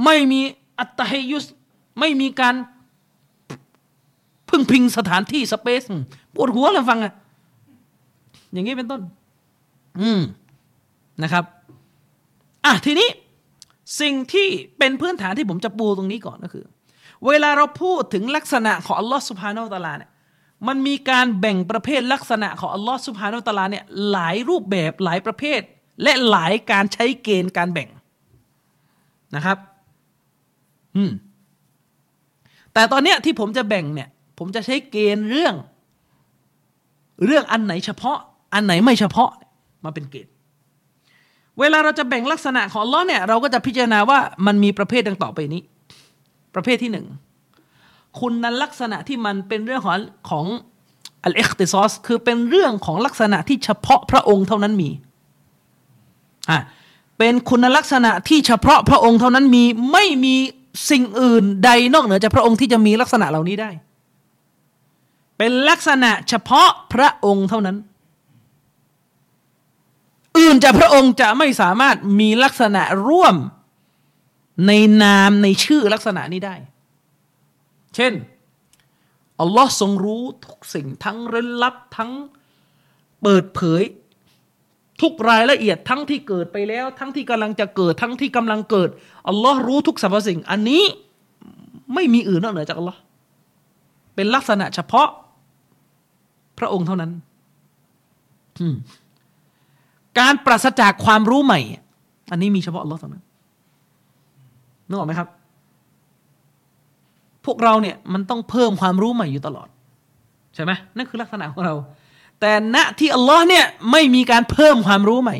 [0.06, 0.42] ไม่มี
[0.80, 1.46] อัตตฮิยุส
[2.00, 2.56] ไม่มีการ
[4.50, 5.84] พึ่งพิงสถานที่สเปซ
[6.36, 7.14] ปวดหัวเลยฟังอะ
[8.54, 9.02] อย่างนี้เป็นต้น
[10.02, 10.22] อืม
[11.24, 11.44] นะครับ
[12.66, 13.10] อะทีนี้
[14.02, 14.48] สิ่งที่
[14.78, 16.66] เป็นพื้นฐานที่ผมจะปูตรงนี้ก่อนก็คือ
[17.28, 20.12] เวลาเราพูดถึงลักษณะของอัลลอฮ์สุภาโนตาลาเนี่ย
[20.68, 25.62] มันมีการแบ่งประเภทลักษณะของอัลลอฮ์สุภาโนตาลาเนี่ยหลายรูปแบบหลายประเภท
[26.04, 27.90] และหลายการใช้เกณฑ์การแบ่ง
[29.36, 29.58] นะครับ
[30.96, 31.12] อืม
[32.74, 35.56] แต่ตอนเนี้ยที่ผมจะแบ่งเนี่ย ผมจะใช้เกณฑ์เรื่อง
[37.26, 38.20] เรื่องอันไหนเฉพาะ
[38.54, 39.30] อันไหนไม่เฉพาะ
[39.86, 40.34] มาเป็นเกณฑ์
[41.60, 45.62] เวลาเราจะแบ่งลักษณะของลลอเนี่ยเราก็จะพิจารณาว่ามันมีประเภทดังต่อไปนี้
[46.56, 47.06] ประเภทที่หนึ่ง
[48.20, 49.96] คุณนั้นลักษณะที่มันเป็นเรื่องของ
[50.30, 50.46] ของ
[51.24, 54.90] อัลเอคติซอสคือเป็นเรื่องของลักษณะที่เฉพาะพระองค์เท่านั้นมี
[56.50, 56.60] อะ
[57.18, 60.36] เป็นคุณลักษณะที่เฉพาะพระองค์เท่านั้นมีไม่มี
[60.90, 63.70] สิ่งอื่นใดนอกเหนือจากพระองค์ที่จะมีลักษณะเหล่านี้ได้
[65.38, 67.78] เป็นลักษณะเฉพาะพระองค์เท่านั้น
[70.38, 73.36] อื่นจากพระองค์จะไม่สามารถมีลักษณะร่วม
[74.68, 74.72] ใน
[75.04, 76.56] นามในชื่อลักษณะนี้ได้
[77.96, 78.14] เช่น
[79.40, 82.12] อัลลอฮ์ทรงรู้ทุกสิ่งทั้งเร้นลับทั้ง
[83.22, 83.84] เปิดเผย
[85.02, 88.90] ทุกรายละเอียดทั้งที่เกิดไปแล้ว ทั้งที่กำลังจะเกิด ทั้งที่กำลังเกิด
[89.28, 90.84] อัลลอฮ์รู้ทุกสรรพสิ่ง อันนี้
[91.94, 93.00] ไม่มีอื่นนอกเหนือจากอัลลอฮ์
[94.16, 95.10] เป็นลักษณะเฉพาะ
[96.58, 97.12] พระองค์เท่านั้น
[100.20, 101.60] การปราศจากความรู้ใหม่
[102.32, 103.24] อันนี้มีเฉพาะอัลลอฮ์เท่านั้น
[104.88, 105.30] นึกออกไหมครับ
[107.46, 109.68] พวกเราเนี่ยมันต้องเพิ่มความรู้ใหม่อยู่ตลอด
[110.56, 111.74] ใช่ไหมนั่นคือลักษณะของเรา
[112.40, 115.38] แต่ณที่อัลลอฮ์เนี่ยไม่มีการเพิ่มความรู้ใหม่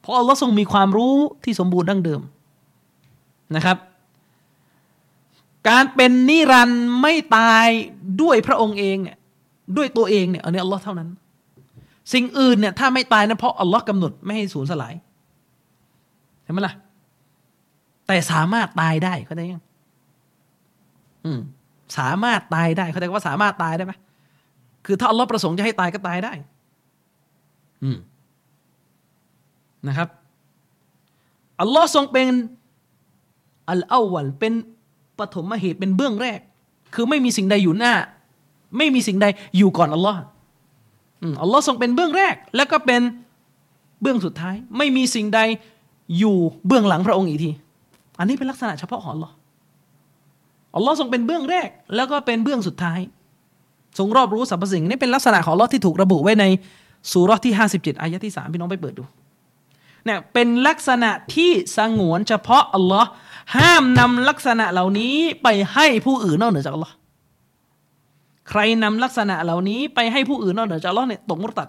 [0.00, 1.14] เพราะอัลลอฮ์ทรงมีความรู้
[1.44, 2.20] ที่สมบูรณ์ดั้งเดิม
[3.56, 3.76] นะครับ
[5.68, 7.66] การเป็นนิรันดร์ไม่ตาย
[8.22, 9.16] ด้วยพระองค์เองเนี่ย
[9.76, 11.08] ด้วยตัวเองเนี่ยอันนี้อัลลอฮ์เท่านั้น
[12.12, 14.94] สิ่งอื่นเนี่ยถ้าไม่ตายนะเพราะอัลลอฮ์กำหนดไม่ให้สูญสลาย
[16.42, 16.74] เห็นไหมล่ะ
[18.06, 19.62] แต่สามารถตายได้เขาได้ยัง
[21.24, 21.40] อืม
[21.98, 23.92] สามารถตายได้เขาใจว่าสามารถตายได้ไหม
[24.86, 26.32] คือถ้าอัลลอฮ์ประสงค์จะให้ตายก็ตายได้
[27.82, 27.98] อืม
[29.88, 30.08] นะครับ
[31.60, 32.28] อัลลอฮ์ทรงเป็น
[33.70, 34.52] อัลอาวัลเป็น
[35.18, 36.40] ปฐมเหตุเป็นเบื้องแรก
[36.94, 37.94] คือไม่มีสิ่งใดอยู่หน้า
[38.78, 39.26] ไม่มีสิ่งใด
[39.56, 40.18] อยู่ก่อนอัลลอฮ์
[41.42, 43.00] อัลลอฮ์ทรงเป็นเบื้องแรก แล้วก็เป็น
[44.02, 45.40] เบื้องสุดท้าย ไม่มีสิ่งใด
[46.18, 46.36] อยู่
[46.66, 47.50] เบื้องหลังพระองค์อีกที
[48.18, 49.34] อันนี้เป็นลักษณะเฉพาะของอัลลอฮ์
[50.76, 53.00] อัลลอฮ์ทรงเป็นเบื้องแรก แล้วก็เป็นเบื้องสุดท้าย
[53.98, 56.44] ทรงรอบรู้สรรพสิ่งนี่เป็นลักษณะของอัลลอฮ์ที่ถูกระบุไว้ใน
[57.12, 59.04] สุรที่ 57อายะที่ 3 พี่น้องไปเปิดดู
[60.04, 63.08] เนี่ยเป็นลักษณะที่สงวนเฉพาะอัลลอฮ์
[63.56, 66.94] ห้ามนำลักษณะเหล่านี้ไปให้ผู้อื่นนอกเหนือจากอัลลอฮ์
[68.50, 71.68] ใครนำลักษณะเหล่านี้ไปให้ผู้อื่นนอกเหนือจากอัลลอฮ์เนี่ยตกมุตัด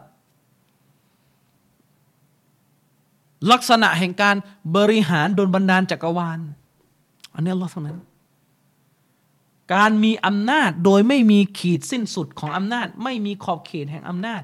[3.51, 4.35] ลักษณะแห่งการ
[4.77, 6.39] บริหารโดนบันดาลจักรวาล
[7.33, 7.97] อันนี้อัลลอฮ์เท่านั้น
[9.73, 14.41] การมีอำนาจโดยไม่มีขีดสิ้นสุดของอำนาจ ไม่มีขอบเขตแห่งอำนาจ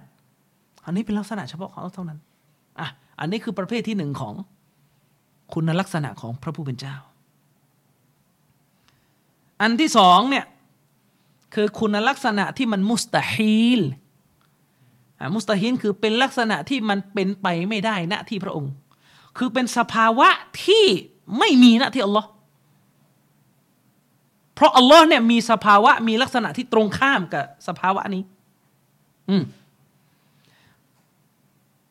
[0.85, 2.19] อันนี้เป็นลักษณะเฉพาะของเราเท่านั้น
[2.79, 2.87] อะ
[3.19, 4.33] อันนี้คือประเภทที่หนึ่งของ
[5.53, 6.95] คุณลักษณะของพระผู้เป็นเจ้า
[9.61, 10.45] อันที่สองเนี่ย
[11.53, 13.81] คือคุณลักษณะที่มันมุสตาฮีล
[15.35, 18.71] มุสตาฮีลคือเป็นลักษณะที่มันเป็นไปไม่ได้ณที่พระองค์
[19.37, 20.29] คือเป็นสภาวะ
[20.65, 20.85] ที่
[21.37, 22.29] ไม่มีณที่อัลลอฮ์
[24.55, 28.23] เพราะอัลลอฮ์เนี่ยมีสภาวะมีลักษณะที่ตรงข้ามกับสภาวะนี้
[29.29, 29.43] อืม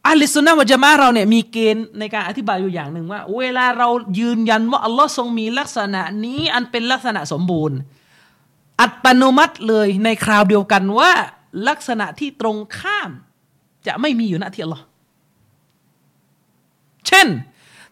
[0.06, 3.88] อัลลิสุนนะวะจามะเราเนี่ยมีเกณฑ์ในการอธิบายอยู่อย่างหนึ่งว่า เวลาเรา
[4.18, 7.78] ยืนยันว่าอัลลอฮ์ทรงมีลักษณะนี้อันเป็นลักษณะสมบูรณ์
[8.80, 11.12] อัตโนมัติเลยในคราวเดียวกันว่า
[11.68, 13.10] ลักษณะที่ตรงข้าม
[13.86, 14.84] จะไม่มีอยู่ณที่อัลลอฮ์
[17.06, 17.26] เช่น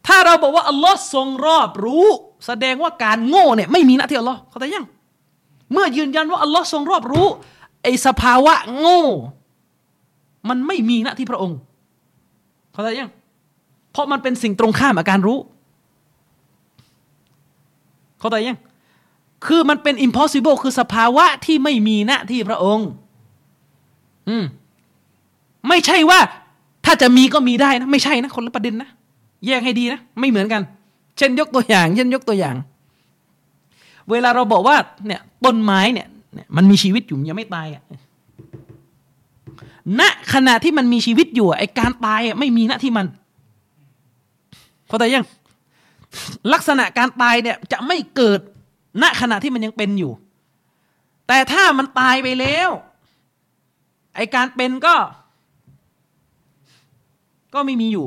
[0.07, 2.07] ถ้าเราบอกว่าอัลลอฮ์ทรงรอบรู้
[2.47, 4.87] แสดงว่าการโง่เนี่ยไม่มีณที่อัลลอฮ์เขาแต่ยัง
[5.73, 7.27] เมื่อยืนยันว่าอัลลอฮ์ทรงรอบรู้
[7.83, 9.03] ไอสภาวะโง่
[10.49, 11.59] มันไม่มีณที่พระองค์
[12.73, 13.11] เข้าใจยัง
[13.93, 15.39] เพราะมันเป็นสิ่งตรงข้ามกับการรู้
[18.19, 18.59] เข้าใจยัง
[19.47, 22.89] คือมันเป็น impossible คือสภาวะที่ไม่มีหน้าที่พระองค์
[24.29, 24.45] อืม
[25.69, 26.21] ไม่ใช่ว่า
[26.85, 28.89] ถ้าจะมีก็มีได้นะ ไม่ใช่นะ คนละประเด็นนะ
[29.47, 30.63] แยกให้ดีนะ ไม่เหมือนกัน
[31.19, 32.57] เช่นยกตัวอย่าง เช่นยกตัวอย่าง
[34.11, 34.77] เวลาเราบอกว่า
[35.07, 36.09] เนี่ย ต้นไม้เนี่ย
[36.57, 37.83] มันมีชีวิตอยู่ยังไม่ตายอะ
[40.01, 40.03] ณ
[40.35, 43.07] ขณะที่มันมีชีวิตอยู่ไอการตายไม่มีหน้าที่มัน
[44.89, 45.27] เข้าใจยัง
[46.53, 48.41] ลักษณะการตายเนี่ยจะไม่เกิด
[49.03, 50.13] ณขณะที่มันยังเป็นอยู่
[51.29, 52.71] แต่ถ้ามันตายไปแล้ว
[54.17, 54.97] ไอการเป็นก็
[57.55, 58.07] ก็ไม่มีอยู่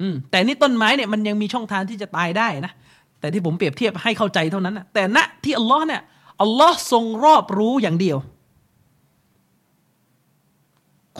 [0.00, 2.72] อืมแต่นี่ต้นไม้เนี่ยมันยังมีช่องทางที่จะตายได้นะ
[3.20, 6.02] แต่ที่ผมเปรียบเทียบให้เข้าใจเท่านั้นนะแต่ณที่อัลลอฮ์เนี่ย
[6.40, 8.18] อัลลอฮ์ทรงรอบรู้อย่างเดียว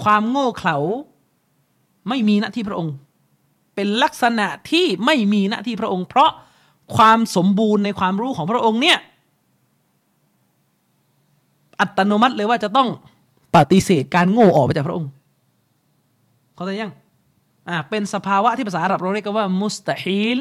[0.03, 0.77] ความโง่เขลา
[2.09, 2.95] ไม่มีหน้าที่พระองค์
[3.75, 6.31] เป็นลักษณะที่ไม่มีหน้าที่พระองค์ เพราะ
[6.97, 8.99] ความสมบูรณ์ในความรู้ของพระองค์เนี่ย
[11.81, 12.89] อัตโนมัติเลยว่าจะต้อง
[13.57, 15.11] ปฏิเสธการโง่ออกไปจากพระองค์
[16.55, 16.93] เขาใจยัง
[17.69, 20.39] อ่าเป็นสภาวะที่ภาษาอาหรับเราเรียกว่า มุสตาฮิล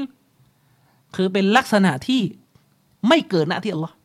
[1.16, 2.22] คือเป็นลักษณะที่
[3.08, 3.96] ไม่เกิดหน้าที่อัลลอฮ์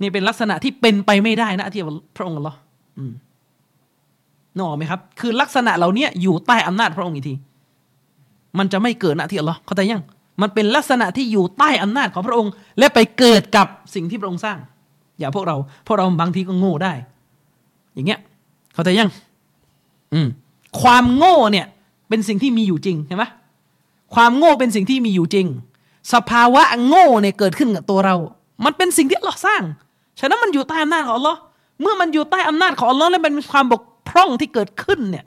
[0.00, 1.82] นี่เป็นลักษณะที่เป็นไปไม่ได้นะที่
[2.16, 2.58] พระองค์อัลลอฮ์
[4.54, 7.34] นึกออกไหมครับ คือลักษณะเหล่านี้อยู่ใต้อำนาจพระองค์อีกที
[8.58, 10.02] มันจะไม่เกิดนะที่อัลลอฮ์เข้าใจยัง
[10.42, 14.58] มันเป็นลักษณะที่อยู่ใต้อำนาจของพระองค์ และไปเกิดกับสิ่งที่พระองค์สร้าง
[15.18, 15.56] อย่าพวกเรา
[15.86, 16.92] พวกเราบางทีก็โง่ได้
[17.94, 18.20] อย่างเงี้ย
[18.74, 19.10] เข้าใจยัง
[20.12, 20.28] อืม
[20.80, 21.66] ความโง่เนี่ย
[22.08, 23.24] เป็นสิ่งที่มีอยู่จริงเห็นไหม
[24.14, 25.46] ความโง่เป็นสิ่งที่มีอยู่จริง
[26.12, 28.16] สภาวะโง่เนี่ยเกิดขึ้นกับตัวเรา
[28.64, 29.62] มันเป็นสิ่งที่อัลลอฮ์สร้าง
[30.20, 31.38] ฉะนั้นมันอยู่ใต้อำนาจของอัลลอฮ์
[31.80, 35.24] เมื่อมันอยู่ใต้อำนาจของอัลลอฮ์และเป็นความบกพร่องที่เกิดขึ้นเนี่ย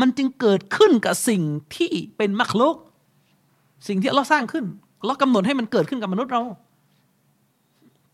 [0.00, 1.42] มันจึงเกิดขึ้นกับสิ่ง
[1.76, 2.76] ที่เป็นมรรคโลก
[3.88, 4.64] สิ่งที่อัลลอฮ์สร้างขึ้น
[5.00, 6.42] อัลลอฮ์กำหนดให้มันเกิดขึ้นกับมนุษย์เรา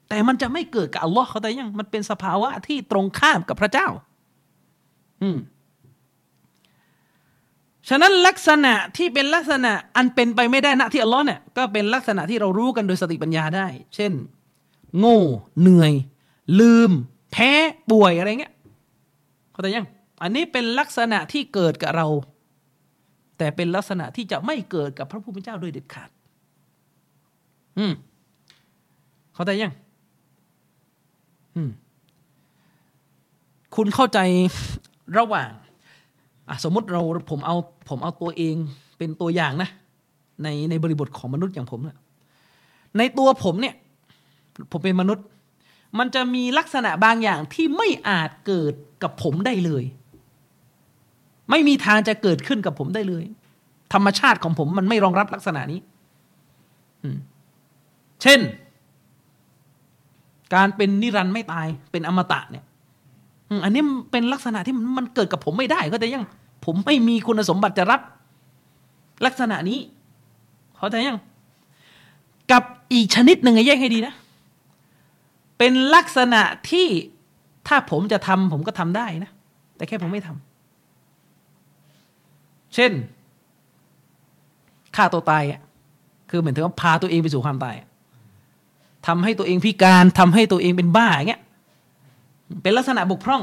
[0.09, 3.89] แต่มันจะไม่เกิดกับอัลลอฮ์เขาแต่ยังมันเป็นสภาวะที่ตรงข้ามกับพระเจ้า
[5.23, 5.39] อืม
[7.89, 14.13] ฉะนั้นลักษณะที่เป็นลักษณะอันเป็นไปไม่ได้นะที่อัลลอฮ์เนี่ยก็เป็นลักษณะที่เรารู้กันโดยสติปัญญาได้ เช่น
[14.99, 15.21] โง่
[15.61, 15.93] เหนื่อย
[16.61, 16.91] ลืม
[17.33, 17.51] แพ้
[17.91, 18.53] ป่วยอะไรเงี้ย
[19.53, 19.87] เข้าใจยัง
[20.23, 22.07] อันนี้เป็นลักษณะที่เกิดกับเรา
[23.39, 26.11] แต่เป็นลักษณะที่จะไม่เกิดกับพระผู้เป็นเจ้าโดยเด็ดขาด
[27.79, 27.93] อืม
[29.35, 29.75] เข้าใจยัง
[31.57, 31.71] อืม
[33.77, 34.19] คุณเข้าใจ
[35.19, 35.51] ระหว่าง
[36.49, 37.57] อะสมมติเราผมเอา
[37.89, 38.55] ผมเอาตัวเอง
[38.99, 39.71] เป็นตัวอย่างนะ
[40.43, 41.97] ในในบริบทของมนุษย์อย่างผมนะ
[42.99, 43.75] ในตัวผมเนี่ย
[44.71, 45.27] ผมเป็นมนุษย์
[45.99, 49.85] มันจะมีลักษณะบางอย่างที่ไม่อาจเกิดกับผมได้เลย
[51.51, 53.25] ไม่มีทางจะเกิดขึ้นกับผมได้เลย
[53.93, 55.81] ธรรมชาติของผมมันไม่รองรับลักษณะนี้
[58.23, 58.41] เช่น
[60.55, 62.65] การเป็นนิรันดร์ไม่ตายเป็นอมตะเนี่ย
[63.65, 66.25] อันนี้เป็นลักษณะที่มันเกิดกับผมไม่ได้ก็แต่ยัง
[66.65, 68.01] ผมไม่มีคุณสมบัติจะรับ
[69.27, 69.79] ลักษณะนี้
[70.77, 71.21] เข้าใจยัง
[72.51, 72.63] กับ
[72.93, 74.15] อีกชนิดหนึ่งแยกให้ดีนะ
[75.59, 76.87] เป็นลักษณะที่
[77.69, 79.31] ถ้าผมจะทำผมก็ทำได้นะ
[79.77, 80.50] แต่แค่ผมไม่ทำ
[82.75, 82.93] เช่น
[84.97, 85.61] ฆ่าตัวตายอะ
[86.31, 87.75] คือเหมือนถึงว่าพาตัวเองไปสู่ความตาย
[89.07, 91.43] ทำให้ตัวเองพิการทำให้ตัวเองเป็นบ้าอย่างเงี้ย
[92.63, 93.43] เป็นลักษณะบกพร่อง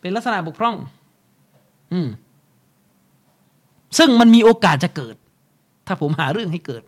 [0.00, 0.76] เป็นลักษณะบกพร่อง
[1.92, 2.08] อืม
[3.98, 5.14] ซึ่งมันมีโอกาสจะเกิด
[5.86, 6.82] ถ้าผมหาเรื่องให้เกิด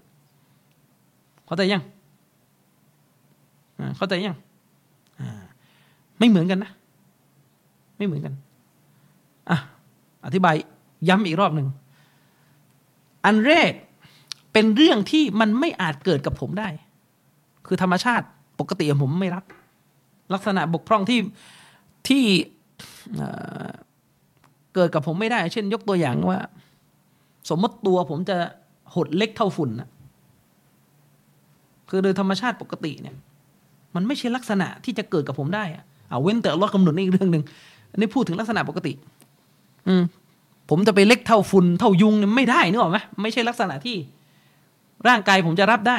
[1.46, 1.82] เข้าใจยัง
[3.96, 4.36] เข้าใจยัง
[6.18, 6.70] ไม่เหมือนกันนะ
[7.96, 8.34] ไม่เหมือนกัน
[9.50, 9.58] อะ
[10.26, 10.54] อธิบาย
[11.08, 11.68] ย้ำอีกรอบหนึ่ง
[13.24, 13.72] อันแรก
[14.52, 16.68] เป็นเรื่องที่มันไม่อาจเกิดกับผมได้
[17.66, 18.26] คือธรรมชาติ
[18.60, 19.44] ปกติผมไม่รับ
[20.34, 21.20] ลักษณะบกพร่องที่
[22.08, 22.24] ที่
[23.16, 26.38] เเกิดกับผมไม่ได้ เช่น ยกตัวอย่างว่า
[27.50, 28.36] สมมติตัวผมจะ
[28.94, 29.88] หดเล็กเท่าฝุ่นนะ
[31.90, 33.16] คือโดยธรรมชาติปกติเนี่ย
[33.94, 37.42] มันไม่ใช่ลักษณะที่จะเกิดกับผมได้อะเอาเว้นแต่อัลอกำหนดนี่อีกเรื่องหนึ่ง
[37.90, 38.92] อันนี้พูดถึงลักษณะปกติ
[39.88, 40.02] อืม
[40.70, 43.96] ผมจะไปเล็กเท่าฝุ่นเท่ายุงเนี่ยไม่ได้นึกออกไหมไม่ใช่ลักษณะที่
[45.08, 45.98] ร่างกายผมจะรับได้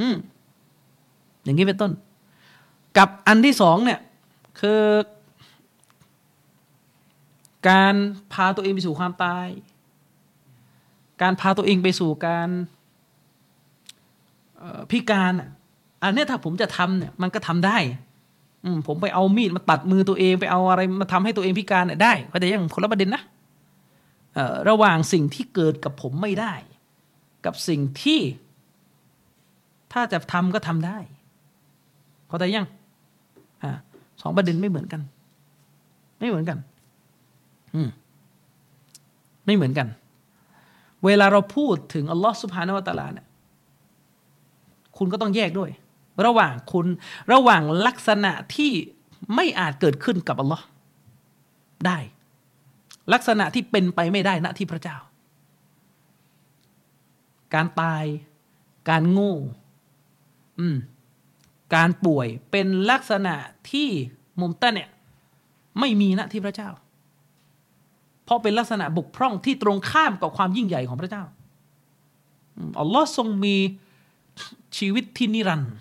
[0.00, 0.14] อืม
[1.44, 1.92] อย่างนี้เป็นต้น
[2.98, 4.00] กับอันที่สองเนี่ย
[4.60, 4.82] คือ
[7.68, 7.94] การ
[8.32, 9.46] พาตัวเองไปสู่ความตาย
[11.22, 12.48] การพาตัวเองไปสู่การ
[14.60, 15.32] ออพิการ
[16.02, 17.78] อันนี้ถ้าผมจะทำเนี่ย มันก็ทำได้
[18.86, 23.22] ผมไปเอามีดมาตัดมือตัวเองไปเอาอะไรมาทำให้ตัวเองพิการเนี่ยได้ก็แต่ยังคนละประเด็นนะ
[24.68, 26.54] ระหว่างสิ่งที่เกิดกับผมไม่ได้
[27.44, 28.20] กับสิ่งที่
[29.92, 30.98] ถ้าจะทำก็ทำได้
[32.26, 32.66] เข้าใจยัง
[33.62, 33.64] อ
[34.22, 35.00] สองประเด็นไม่เหมือนกัน
[36.18, 36.58] ไม่เหมือนกัน
[37.74, 37.88] อืม
[39.46, 39.88] ไม่เหมือนกัน
[41.04, 43.26] เวลาเราพูดถึงอัลลอฮ์สุบฮานาวตะอาลาเนี่ย
[44.96, 45.70] คุณก็ต้องแยกด้วย
[46.26, 46.86] ระหว่างคุณ
[47.32, 48.72] ระหว่างลักษณะที่
[49.34, 50.64] ไม่อาจเกิดขึ้นกับอัลลอฮ์
[51.86, 51.98] ได้
[53.12, 54.96] ลักษณะที่เป็นไปไม่ได้ณที่พระเจ้า
[57.54, 58.04] การตาย
[58.88, 59.34] การโง่
[60.60, 60.76] อืม
[61.74, 63.34] การป่วยเป็นลักษณะ
[63.70, 63.88] ที่
[64.40, 64.90] มุมตะเนี่ย
[65.80, 66.70] ไม่มีณที่พระเจ้า
[68.24, 71.22] เพราะเป็นลักษณะบกพร่องที่ตรงข้ามกับความยิ่งใหญ่ของพระเจ้า
[72.80, 73.56] อัลลอฮ์ทรงมี
[74.78, 75.74] ชีวิตที่นิรันดร์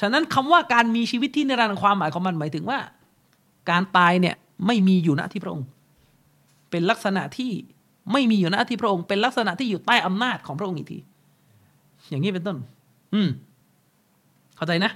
[0.00, 2.78] ฉะนั้นคำว่าการมีชีวิตที่นิรันดร์ความหมายของมันหมายถึงว่า
[3.70, 5.66] การตายเนี่ย ไม่มีอยู่ณที่พระองค์
[6.70, 7.52] เป็นลักษณะที่
[8.12, 10.98] ไม่มีอยู่ณที่พระองค์ เป็นลักษณะที่อยู่ใต้อำนาจของพระองค์อีกที
[12.08, 12.56] อย่างนี้เป็นต้น
[13.14, 13.28] อืม
[14.56, 14.92] เข้าใจนะ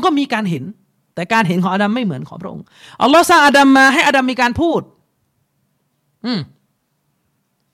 [0.00, 0.64] ค์ก็มีการเห็น
[1.14, 2.64] แต่การเห็นของอาดัมไม่เหมือนของพระองค์
[3.02, 4.80] อัลลอฮ์สร้างอาดัมมาให้อาดัมมีการพูด
[6.26, 6.40] อืม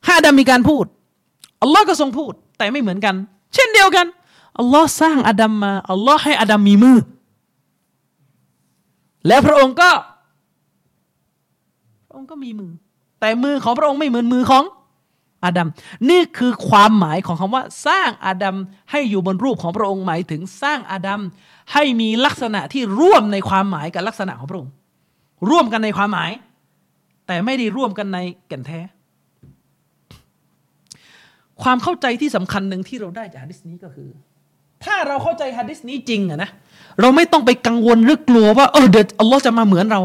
[0.05, 0.85] ให้อาดัมมีการพูด
[1.63, 3.15] อัลลอฮ์ก็ทรงพูด แต่ไม่เหมือนกัน
[3.55, 4.07] เช่นเดียวกัน
[4.59, 6.99] อัลลอฮ์สร้างอาดัมมาอัลลอฮ์ให้อาดัมมีมือ
[9.27, 9.91] แล้วพระองค์ก็
[12.07, 12.73] พระองค์ก็มีมือ
[13.21, 14.65] แต่มือของพระองค์ไม่เหมือนมือของ
[15.47, 15.69] อาดัม
[16.11, 18.57] นี่คือความหมายของคำว่า สร้างอาดัม
[18.91, 21.21] ให้อยู่บนรูปของพระองค์หมายถึงสร้างอาดัม
[21.73, 24.73] ให้มีลักษณะที่ร่วมในความหมายกับลักษณะของพระองค์
[25.51, 26.31] ร่วมกันในความหมาย
[27.27, 28.19] แต่ไม่ได้ร่วมกันใน
[28.49, 28.81] แก่นแท้
[31.63, 34.09] ความเข้าใจที่สำคัญหนึ่งที่เราได้จากฮะดิษนี้ก็คือ
[34.85, 36.51] ถ้าเราเข้าใจฮะดิษนี้จริงอะนะ
[37.01, 40.01] เราไม่ต้องไปกังวลหรือกลัวว่าเออเดี๋ยวอัลลอฮ์จะมาเหมือนเรา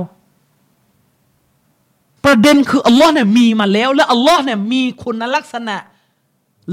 [2.25, 5.77] ประเด็นคืออัลลอฮ์เนี่ยมีมาแล้ว และอัลลอฮ์เนี่ยมีคุณลักษณะ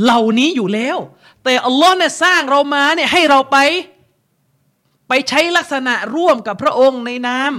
[0.02, 0.98] เหล่านี้อยู่แล้ว
[1.44, 3.56] แต่อัลลอฮ์เนี่ยสร้างเรามาเนี่ยให้เราไป
[5.08, 7.52] ไปใช้ลักษณะร่วมกับพระองค์ในนาม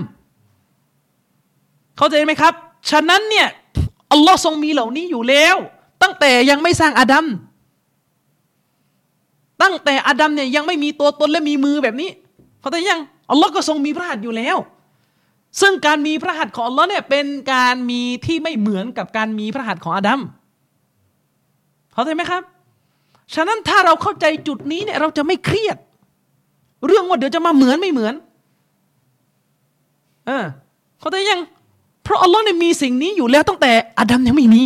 [1.98, 2.54] เข้าใจไหมครับ
[2.90, 3.48] ฉะนั้นเนี่ย
[4.12, 5.56] อัลลอฮ์ทรงมีเหล่านี้อยู่แล้ว
[6.02, 7.26] ตั้งแต่ยังไม่สร้างอาดัม
[9.62, 12.10] ตั้งแต่อาดัมเนี่ยยังไม่มีตัวตนและมีมือแบบนี้
[12.60, 13.00] เข้าแต่ยัง
[13.32, 14.58] อัลลอฮ์ก็ทรงมีพระหัตถ์อยู่แล้ว
[15.60, 20.20] ซึ่งการมีพระหัตถ์ของอัลลอฮ์เนี่ยเป็นการมีที่ไม่เหมือนกับการมีพระหัตถ์ของอาดัม
[21.94, 22.44] เข้าใจไหมครับ
[23.36, 25.78] ฉะนั้นถ้าเราเข้าใจจุดนี้เนี่ยเราจะไม่เครียด
[26.88, 28.14] เรื่องว่าเดี๋ยวจะมาเหมือนไม่เหมือน
[30.28, 30.46] เออ
[31.00, 31.42] เข้าใจยัง
[32.04, 34.64] เพราะอัลลอฮ์เนี่ยมีสิ่งนี้อยู่แล้วตั้งแต่อาดัมยังไม่มี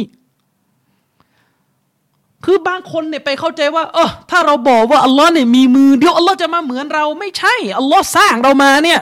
[2.45, 8.99] คือบางคนเนี่ยไปเข้าใจว่าเออถ้าเราบอกว่าอัลลอฮ์เนี่ยมีมือเดี๋ยวอัลลอฮ์จะมาเหมือนเราไม่ใช่อัลลอฮ์สร้างเรามาเนี่ย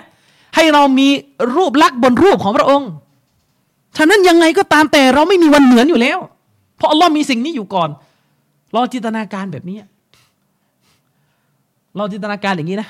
[0.55, 1.07] ให้เรามี
[1.55, 2.89] รูปลักษณ์บนรูปของพระองค์
[3.97, 6.17] ฉะนั้นยังไงก็ตามแต่เราไม่มีวันเหมือนอยู่แล้ว
[6.77, 7.89] เพราะอัลลอฮ์มีสิ่งนี้อยู่ก่อน
[8.75, 9.77] ลองจินตนาการแบบนี้
[11.97, 12.89] เราจินตนาการอย่างนี้นะ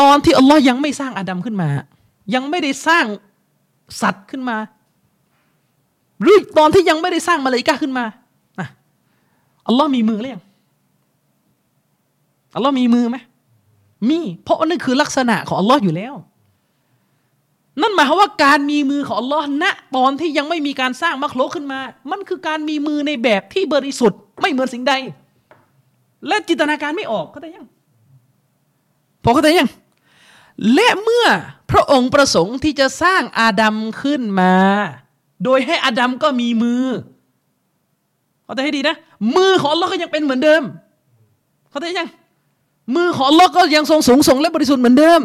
[0.00, 1.68] ตอนที่อัลลอฮ์ยังไม่สร้างอาดัมขึ้นมา
[2.34, 3.04] ยังไม่ได้สร้าง
[4.00, 4.56] สัตว์ขึ้นมา
[6.22, 8.04] หรือตอนที่ยังไม่ได้สร้างมาเลกะห์ขึ้นมา
[9.66, 10.42] อัลลอฮ์มีมือหรือยัง
[12.54, 13.16] อัลลอฮ์มีมือไหม
[14.08, 16.14] มี เพราะนั่นคือลักษณะของอัลลอฮ์อยู่แล้ว
[17.80, 19.64] นั่นหมายความว่าการมีมือของอัลลอฮ์ณ
[19.96, 24.94] ตอนที่ยังไม่มีการสร้างมักโลกขึ้นมา มันคือการมีมือในแบบที่บริสุทธิ์ ไม่เหมือนสิ่งใด
[26.26, 27.66] และจินตนาการไม่ออกเข้าใจยัง
[29.22, 29.70] พอเข้าใจยัง
[30.74, 31.26] และเมื่อ
[31.70, 34.54] พระองค์ประสงค์ที่จะสร้างอาดัมขึ้นมา
[35.44, 36.84] โดยให้อาดัมก็มีมือ
[38.44, 38.96] เข้าใจให้ดีนะ
[39.36, 40.62] มือของอัลลอฮ์ก็ยังเป็นเหมือนเดิม
[41.70, 42.08] เข้าใจยัง
[42.94, 45.20] มือของอัลลอฮ์ก็ยังทรงสูงส่งและบริสุทธิ์เหมือนเดิม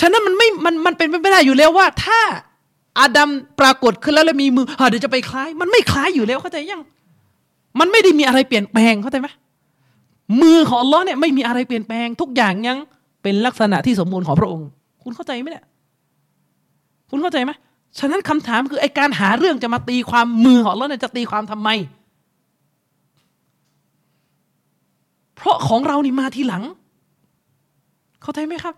[0.00, 2.20] ฉะนั้นมันไม่ มัน มันเป็นไปไม่ได้อยู่แล้วว่า ถ้า
[3.00, 3.28] อาดัม
[3.60, 6.82] ปรากฏขึ้นแล้วแล้วมีมือเดี๋ยวจะไปคล้าย มันไม่คล้ายอยู่แล้วเข้าใจยัง
[7.80, 9.28] มันไม่ได้มีอะไรเปลี่ยนแปลงเข้าใจไหม
[10.42, 12.78] มือของอัลลอฮ์เนี่ยไม่มีอะไรเปลี่ยนแปลง ทุกอย่างยัง
[13.22, 14.66] เป็นลักษณะที่สมบูรณ์ของพระองค์
[15.02, 15.64] คุณเข้าใจไหมเนี่ย
[17.10, 17.50] คุณเข้าใจไหม
[17.98, 21.68] ฉะนั้นคำถามคือไอการหาเรื่องจะมาตีความมือของอัลลอฮ์เนี่ยจะตีความทำไม
[25.42, 26.62] เพราะของเรานี่มาทีหลัง
[28.22, 28.74] เข้าใจไหมครับ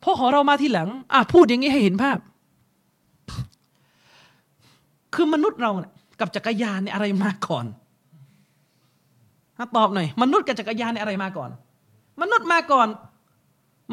[0.00, 2.18] เพราะของเรามาทีหลัง อะพูดอย่างนี้ให้เห็นภาพ
[5.14, 5.70] คือมนุษย์เรา
[6.20, 7.66] กับจักรยานเนี่ยอะไรมาก่อน
[9.76, 11.50] ตอบหน่อยมนุษย์กับจักรยานเนี่ยอะไรมาก่อน
[12.22, 12.88] มนุษย์มาก่อน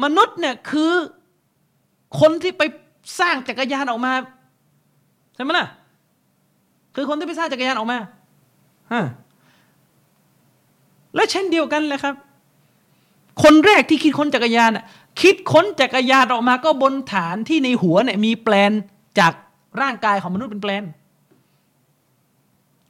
[0.04, 0.92] มนุษย์เนี่ยคือ
[2.20, 2.62] คนที่ไป
[3.20, 4.12] สร้างจักรยานออกมา
[5.34, 5.66] ใช่ไหมล่ะ
[6.94, 7.98] คือคนที่ไปสร้างจักรยานออกมา
[8.92, 9.04] ฮะ
[11.14, 12.14] และเช่นเดียวกันแหละครับ
[13.42, 14.70] คนแรกที่คิดค้นจักรยาน
[15.22, 18.72] คิดค้นจักรยานออกมาก็บนฐานที่ในหัวเนี่ยมีแปลน
[19.18, 19.32] จาก
[19.80, 20.84] ร่างกายของมนุษย์เป็นแปลน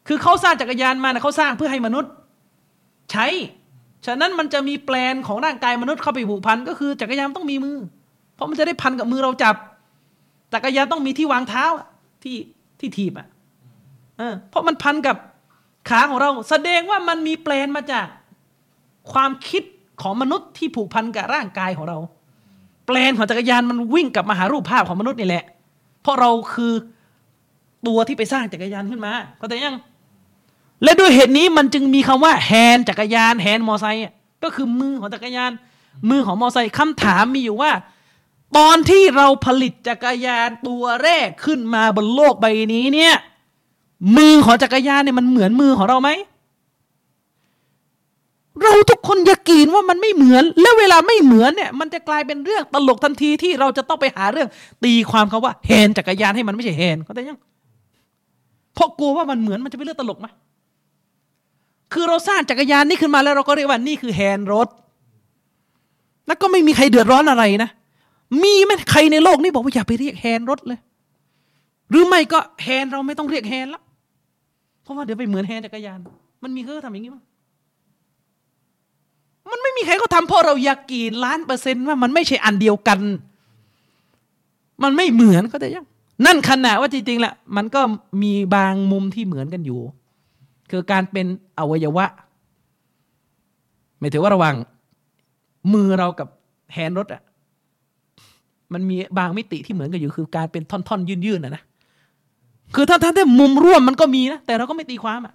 [0.09, 2.13] คือเขาสร้างจักรยานมานะเขาสร้างเพื่อให้มนุษย์
[3.13, 3.27] ใช้
[4.07, 7.79] ฉะนั้นมันจะมีแปลนของร่างกายมนุษย์เข้าไปผูกพันก็คือจักรยานต้องมีมือ
[8.35, 9.57] เพราะมันจะได้พันกับมือเราจับ
[10.53, 11.65] จักรยานต้องมีที่วางเท้า
[12.23, 12.37] ที่
[12.81, 13.29] ที่ถีบอะ
[14.49, 15.17] เพราะมันพันกับ
[15.89, 18.07] ขาของเราแสดงว่ามันมีแปลนมาจาก
[19.13, 19.63] ความคิด
[20.03, 21.99] ของมนุษย์ที่ผูกพันกับร่างกายของเรา
[22.87, 25.45] แปลนของจักรยานมันวิ่งกลับมาหารูปภาพของมนุษย์นี่แหละ
[26.03, 26.73] เพราะเราคือ
[27.87, 29.77] ตัวที่ไปสร้างจักรยานขึ้นมาเข้าใจยัง
[30.83, 34.03] และด้วยเหตุนี้มันจึงมีคำว่าแฮนจักรยานแฮนมอไซค์
[34.43, 35.51] ก็คือมือของจักรยาน
[36.11, 37.73] มือของมอไซค์คำถามมีอยู่ว่า
[38.57, 43.15] ตอนที่เราผลิตจักรยานตัวแรกขึ้นมาบนโลกใบนี้เนี่ย
[44.17, 46.11] มือของจักรยานเนี่ยมันเหมือนมือของเราไหม
[48.63, 54.49] เราทุกคนยากีนว่ามันไม่เหมือน แล้วเวลาไม่เหมือนเนี่ย มันจะกลายเป็นเรื่องตลกทันทีที่เราจะต้องไปหาเรื่อง
[54.85, 57.39] ตีความคาว่าแฮนจักรยานให้มันไม่ใช่แฮนเขาใจยัง
[58.75, 60.27] เพราะกลัวว่ามันเหมือนมันจะเป็นเรื่องตลกไหม
[61.93, 64.69] คือเราสร้างจักรยานนี่ขึ้นมาแล้วเราก็เรียกว่านี่คือแฮนรถ
[66.27, 67.71] แล้วก็ไม่มีใครเดือดร้อนอะไรนะ
[68.43, 70.79] มีไหมใครในโลกนี้บอกว่าอย่าไปเรียกแฮนรถเลย
[71.91, 73.83] หรือไม่ก็แฮนเราไม่ต้องเรียกแฮนละ
[74.85, 75.99] เพราะว่าเดี๋ยวไปเหมือนแฮนจักรยาน
[76.43, 77.25] มันมีเครื่องทำอย่างนี้มั้ง
[79.51, 83.01] มันไม่มีใครเขาทำเพราะเราอยากกีนล้านเปอร์เซ็นต์ว่ามันไม่ใช่อันเดียวกัน
[84.83, 85.87] มันไม่เหมือนเขาแต่ยัง
[86.27, 87.81] นั่นขนาดว่าจริงๆแหละมันก็
[88.23, 89.81] มีบางมุมที่เหมือนกันอยู่
[90.71, 91.27] คือการเป็น
[91.59, 92.07] อวัยวะ
[93.99, 94.55] ไม่ถือว่าระว่าง
[95.73, 96.29] มือเรากับ
[96.73, 97.23] แฮนด์รถอะ
[98.73, 101.63] มันมีบางมิติที่เหมือนกันอยู่คือการเป็นท่อนๆ ยื่นๆนะนะ
[102.75, 105.35] คือถ้าถ้าแต่มุมร่วมมันก็มีนะแต่เราก็ไม่ตีความอะ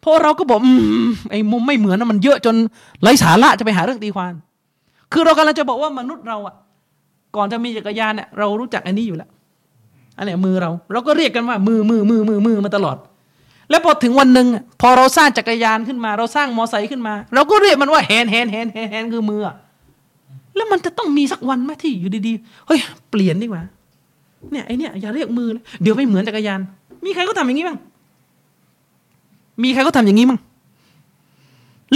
[0.00, 0.72] เพราะเราก็บอกอื
[1.06, 2.54] มไอ้มุมไม่เหมือนนะมันเยอะจน
[3.02, 4.32] ไร้สาระจะไปหาเรื่องตีความ
[5.12, 6.54] คือเรากำลังจะบอกว่ามนุษย์เราอะ
[7.36, 9.30] ก่อนจะมีจักรยานเนี่ยเรารู้จักอันนี้อยู่แล้ว
[10.18, 12.96] อันนี้มือเรา เราก็เรียกกันว่า มือมือมือมือมือมาตลอด
[13.70, 14.46] แล้วพอถึงวันหนึ่ง
[14.80, 19.40] พอเราสร้างจักรยานขึ้นมา เราสร้างมอไซค์ขึ้นมา เราก็เรียกมันว่าแฮนแฮนแฮนแฮนแฮนคือมือ
[20.56, 22.78] แล้วมันจะต้องมีสักวันไหมที่อยู่ดีๆเฮ้ย
[23.10, 23.62] เปลี่ยนดีกว่า
[24.52, 26.60] เนี่ยไอเนี่ยอย่าเรียกมือเลยเดี๋ยวไม่เหมือนจักรยาน
[27.04, 27.78] มีใครก็ทำอย่างนี้บ้าง
[29.62, 30.40] มีใครก็ทำอย่างนี้บ้าง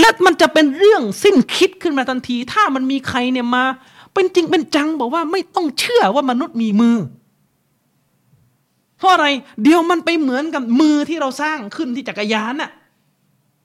[0.00, 3.64] และมันจะเป็นเรื่องสิ้นคิดขึ้นมาทันที ถ้ามันมีใครเนี่ยมา
[4.14, 6.96] เป็นจริงเป็นจังบอกว่าไม่ต้องเชื่อว่ามนุษย์มีมือ
[8.98, 9.26] เพราะอะไร
[9.62, 12.70] เดี๋ยวมันไปเหมือนกับมือที่เราสร้างขึ้นที่จักรยานน่ะ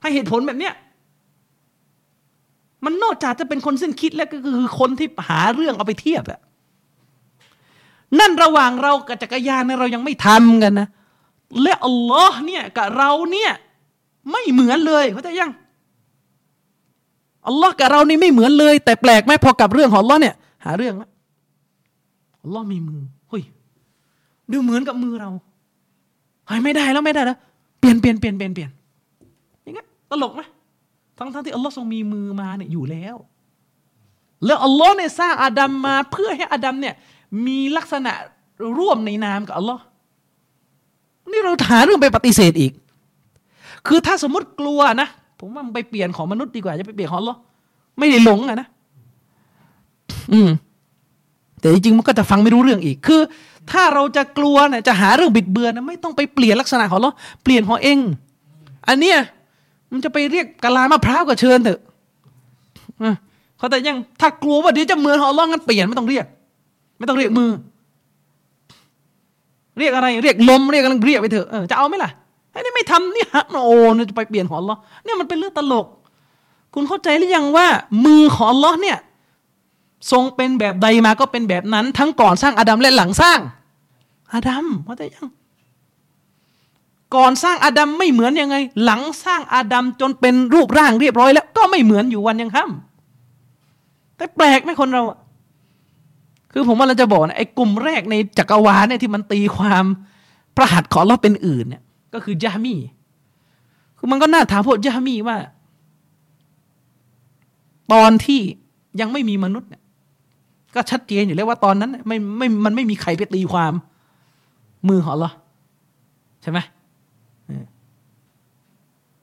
[0.01, 0.73] ให้เหตุผลแบบเนี้ย
[2.85, 6.39] มันนอกจากจะเป็นคนสิ้นคิดแล้วก็คือคนที่หาเรื่องเอาไปเทียบอะ
[8.19, 10.87] นั่นระหว่างเรากับจักรยานเนี่ยเรายังไม่ทำกันนะ
[11.61, 13.51] และอัลลอฮ์เนี่ยกับเราเนี่ย
[14.31, 15.51] ไม่เหมือนเลยเขาใจยัง
[17.47, 20.35] อัลลอฮ์กับเรานี่ไม่เหมือนเลย แต่แปลกไหมพอกับเรื่องของอัลลอฮ์เนี่ย
[20.65, 21.09] หาเรื่องละ
[22.43, 23.43] อัลลอฮ์มีมือเฮ้ย
[24.51, 25.29] ดูเหมือนกับมือเรา
[26.47, 27.37] เฮ้ยไม่ได้แล้วไม่ได้แล้ว
[27.79, 28.69] เปลี่ยนเปลี่ยนเปลี่ยนเปลี่ยนเปลี่ยน
[29.63, 30.41] อย่างเงี้ยตลกไหม
[31.17, 33.15] ทั้งทั้งที่อัลลอฮ์ทรงมีมือมาเนี่ยอยู่แล้ว
[34.45, 36.95] แล้วอัลลอฮ์เนี่ยสร้างอาดัมมาเพื่อให้อาดัมเนี่ย
[37.45, 38.13] มีลักษณะ
[38.79, 39.81] ร่วมในนามกับอัลลอฮ์
[41.31, 42.71] นี่เราหาเรื่องไปปฏิเสธอีก
[43.87, 45.07] คือถ้าสมมติกลัวนะ
[45.39, 47.39] ผมว่ามันไปเปลี่ยนของมนุษย์ดีกว่าจะไปเปลี่ยนของอัลลอฮ์
[47.97, 48.67] ไม่ได้หลงอะนะ
[50.33, 50.49] อืม
[51.59, 53.21] แต่จริงๆมันก็จะฟังไม่รู้เรื่องอีก คือ
[53.71, 57.11] ถ้าเราจะกลัวเนี่ยจะหาเรื่องบิดเบือนนะไม่ต้องไปเปลี่ยนลักษณะของเรา
[57.43, 57.97] เปลี่ยนของเอง
[58.87, 59.17] อันเนี้ย
[59.91, 61.79] มันจะไปเรียกกะลามะพร้าวก็เชิญเถอะ
[63.03, 63.15] อะ
[63.57, 66.25] เขาแต่ยังถ้ากลัวว่าเดี๋ยวจะเหมือนของอัลลอฮ์งั้นเปลี่ยนไม่ต้องเรียก
[66.97, 67.51] ไม่ต้องเรียกมือ
[69.79, 72.11] เรียกอะไร เรียกลมเรียกอะไรเรียกไปเถอะเออจะเอาไหมล่ะ
[72.51, 73.27] ไอ้นี่ไม่ทำนี่ย
[73.65, 75.87] โอ้เนี่ยจะไปเปลี่ยนของลลอเนี่ยมันเป็นเรื่องตลก
[76.73, 77.67] คุณเข้าใจหรือยังว่า
[78.05, 78.97] มือของอัลลอฮ์เนี่ย
[80.11, 83.39] ทรงเป็นแบบใดมาก็เป็นแบบนั้น ทั้งก่อนสร้างอาดัมและหลังสร้าง
[84.33, 85.27] อาดัมว่าแต่ยัง
[87.15, 95.17] ก่อนสร้างอาดัมไม่เหมือนยังไง หลังสร้างอาดัมจนเป็นรูปร่างเรียบร้อยแล้ว ก็ไม่เหมือนอยู่วันยังค่ำแต่แปลกไหมคนเราอะ
[96.57, 99.83] คือผมว่าเราจะบอกนะไอ้กลุ่มแรกในจักรวาลเนี่ยที่มันตีความ
[100.57, 102.75] ประหัตของเราเป็นอื่นเนี่ย ก็คือยามี
[103.97, 105.37] คือมันก็น่าถามพวกยามีว่า
[107.93, 108.39] ตอนที่
[108.99, 109.81] ยังไม่มีมนุษย์เนี่ย
[110.75, 113.73] ก็ชัดเจนอยู่แล้วว่าตอนนั้น ไม่ไม่มันไม่มีใครไปตีความ
[114.89, 115.31] มือของเรา
[116.41, 116.59] ใช่ไหม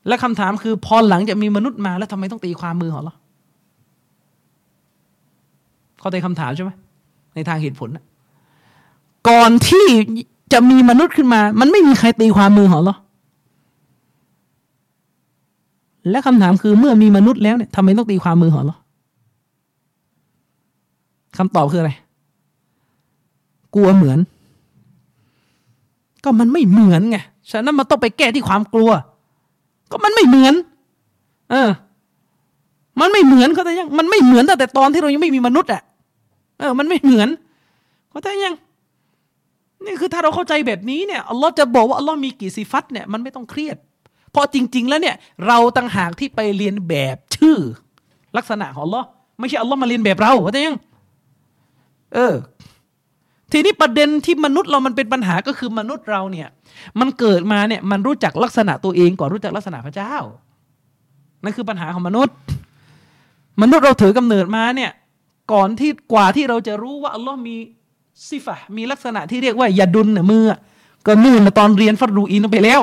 [0.09, 3.15] และคำถามคือพอหลังจากมีมนุษย์มาแล้วทำไมต้องตีความมือของเรา
[6.01, 6.70] เข้าใจคำถามใช่ไหม
[7.35, 7.89] ในทางเหตุผล
[9.28, 9.86] ก่อนที่
[10.52, 12.94] จะมีมนุษย์ขึ้นมา มันไม่มีใครตีความมือของเรา
[16.11, 18.77] และคำถามคือเมื่อมีมนุษย์แล้วเนี่ยทำไมต้องตีความมือของเรา
[21.36, 21.93] คำตอบคืออะไร
[23.75, 24.19] กลัวเหมือน
[26.25, 27.19] ก็มันไม่เหมือนไง
[27.51, 28.91] ฉะนั้นมันต้องไปแก้ที่ความกลัว
[29.91, 30.55] ก็มันไม่เหมือน
[31.51, 31.70] เออ
[33.01, 35.83] มันไม่เหมือนเขาแต่ยัง มันไม่เหมือนตั้งแต่ตอนที่เรายังไม่มีมนุษย์อะ
[36.62, 37.28] เออ มันไม่เหมือน
[38.10, 38.55] เขาแต่ยัง
[39.84, 43.76] นี่คือถ้าเราเข้าใจแบบนี้เนี่ยอัลลอฮ์จะบอกว่าอัลลอฮ์มีกี่สิฟัตเนี่ยมันไม่ต้องเครียด
[44.31, 45.16] เพราะจริง ๆ แล้วเนี่ย
[45.47, 47.57] เราต่างหากที่ไปเรียนแบบชื่อ
[48.36, 49.07] ลักษณะของอัลลอฮ์
[49.39, 50.76] ไม่ใช่อัลลอฮ์มาเรียนแบบเราเขาแต่ยัง
[52.15, 52.34] เออ
[53.52, 56.49] ทีนี้ประเด็นที่มนุษย์เรามันเป็นปัญหาก็คือมนุษย์เราเนี่ย
[57.00, 60.16] มันเกิดมาเนี่ยมันรู้จักลักษณะตัวเองก่อนรู้จักลักษณะพระเจ้า
[61.44, 62.34] นั่นคือปัญหาของมนุษย์
[63.62, 64.91] มนุษย์เราถือกำเนิดมาเนี่ย
[65.53, 67.57] ก่อนที่กว่าที่เราจะรู้ว่าอัลลอฮ์มี
[68.29, 70.45] ซิฟะมีลักษณะที่เรียกว่ายาดุลเนี่ยมือ
[71.07, 72.81] ก็นู่นตอนเรียนฟัดรูอินไปแล้ว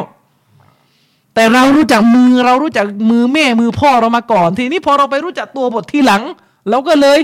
[1.35, 6.21] แต่เรารู้จักมือเรารู้จักมือแม่มือพ่อเรามาก่อน ทีนี้พอเราไปรู้จักตัวบททีหลัง
[6.69, 7.19] เราก็เลย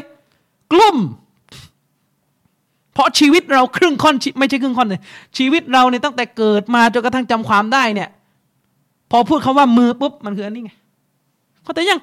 [0.71, 0.97] กลุ่ม
[2.93, 5.01] เพราะชีวิตเราครึ่งค่อนไม่ใช่ครึ่งค่อนเลย
[5.37, 8.09] ชีวิตเราเนี่ยตั้งแต่เกิดมาจนกระทั่งจำความได้เนี่ย
[9.11, 10.71] พอพูดคาว่ามือปุ๊บมันคืออันนี้ไง
[11.63, 11.99] เขาแต่ยัง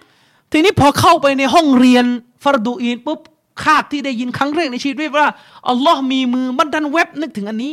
[0.53, 2.05] ทีนี้พอเข้าไปในห้องเรียน
[2.43, 3.21] ฟารดูอีนปุ๊บ
[3.63, 5.27] คาดที่ได้ยินครั้งแรกในชีวิตว่า
[5.69, 7.73] อัลลอฮ์มีมือมันดันเว็บนึกถึงอันนี้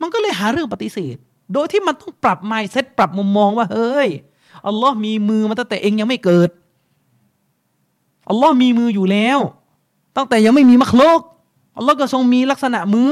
[0.00, 1.16] มันก็เลยหาเรื่องปฏิเสธ
[1.52, 4.08] โดยที่มันต้องปรับไมซ์เซตปรับมุมมองว่าเฮ้ย
[4.66, 6.50] อัลลอฮ์มีมือมาตั้งแต่เองยังไม่เกิด
[8.28, 9.38] อัลลอฮ์มีมืออยู่แล้ว
[10.16, 11.20] ตั้งแต่ยังไม่มีมักโลก
[11.76, 13.10] อัลลอฮ์ก็ทรงมีลักษณะมือ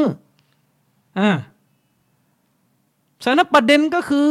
[1.18, 1.30] อ่า
[3.22, 4.30] ฉะนั้นประเด็นก็คือ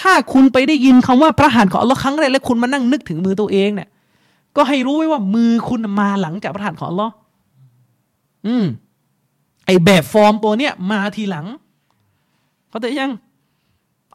[0.00, 3.88] ถ้าคุณไปได้ยินคำว่าพระหัตถ์ของอัลลอฮ์ครั้งแรกแล้วคุณมานั่งนึกถึงมือตัวเองเนี่ย
[4.58, 7.12] ก็ให้รู้ไว้ว่ามือคุณมาหลังจากพระหัตถ์ของอัลลอฮ์
[8.46, 8.64] อืม
[9.66, 11.46] ไอแบบฟอร์มตัวเนี้ยมาทีหลัง
[12.68, 13.10] เขาแต่ยัง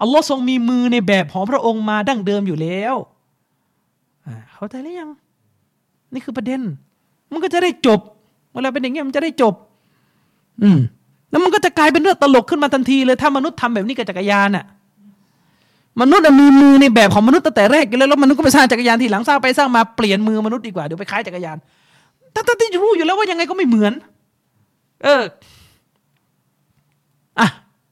[0.01, 2.95] อัลลอฮ์ทรงมีมือในแบบของพระองค์มาดั้งเดิมอยู่แล้ว
[4.53, 5.09] เขาใจหรือยัง
[6.13, 6.61] นี่คือประเด็น
[7.31, 7.99] มันก็จะได้จบ
[8.53, 9.53] เวลาเป็นอย่างเงี้ยมันจะได้จบ
[10.61, 10.79] อืม
[11.29, 14.65] แล้วมันก็จะกลายเป็นเรื่องตลกขึ้นมาทันทีเลย ถ้ามนุษย์ทำแบบนี้กับจักรยานน่ะ
[16.01, 21.57] มนุษย์มีมือในแบบของมนุษย์ตั้งแต่แรกกันแล้วแล้วมนุษย์ก็ไปสร้างจักรยานทีหลังสร้างไปสร้างมาเปลี่ยนมือมนุษย์ดีกว่าเดี๋ยวไปคล้ายจักรยาน
[22.33, 23.93] ทั้งที่รู้อยู่แล้วว่ายังไงก็ไม่เหมือน
[25.03, 25.23] เออ
[27.39, 27.47] อะ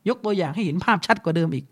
[0.09, 1.65] ยกตัวอย่างให้เห็นภาพชัดกว่าเดิมอีก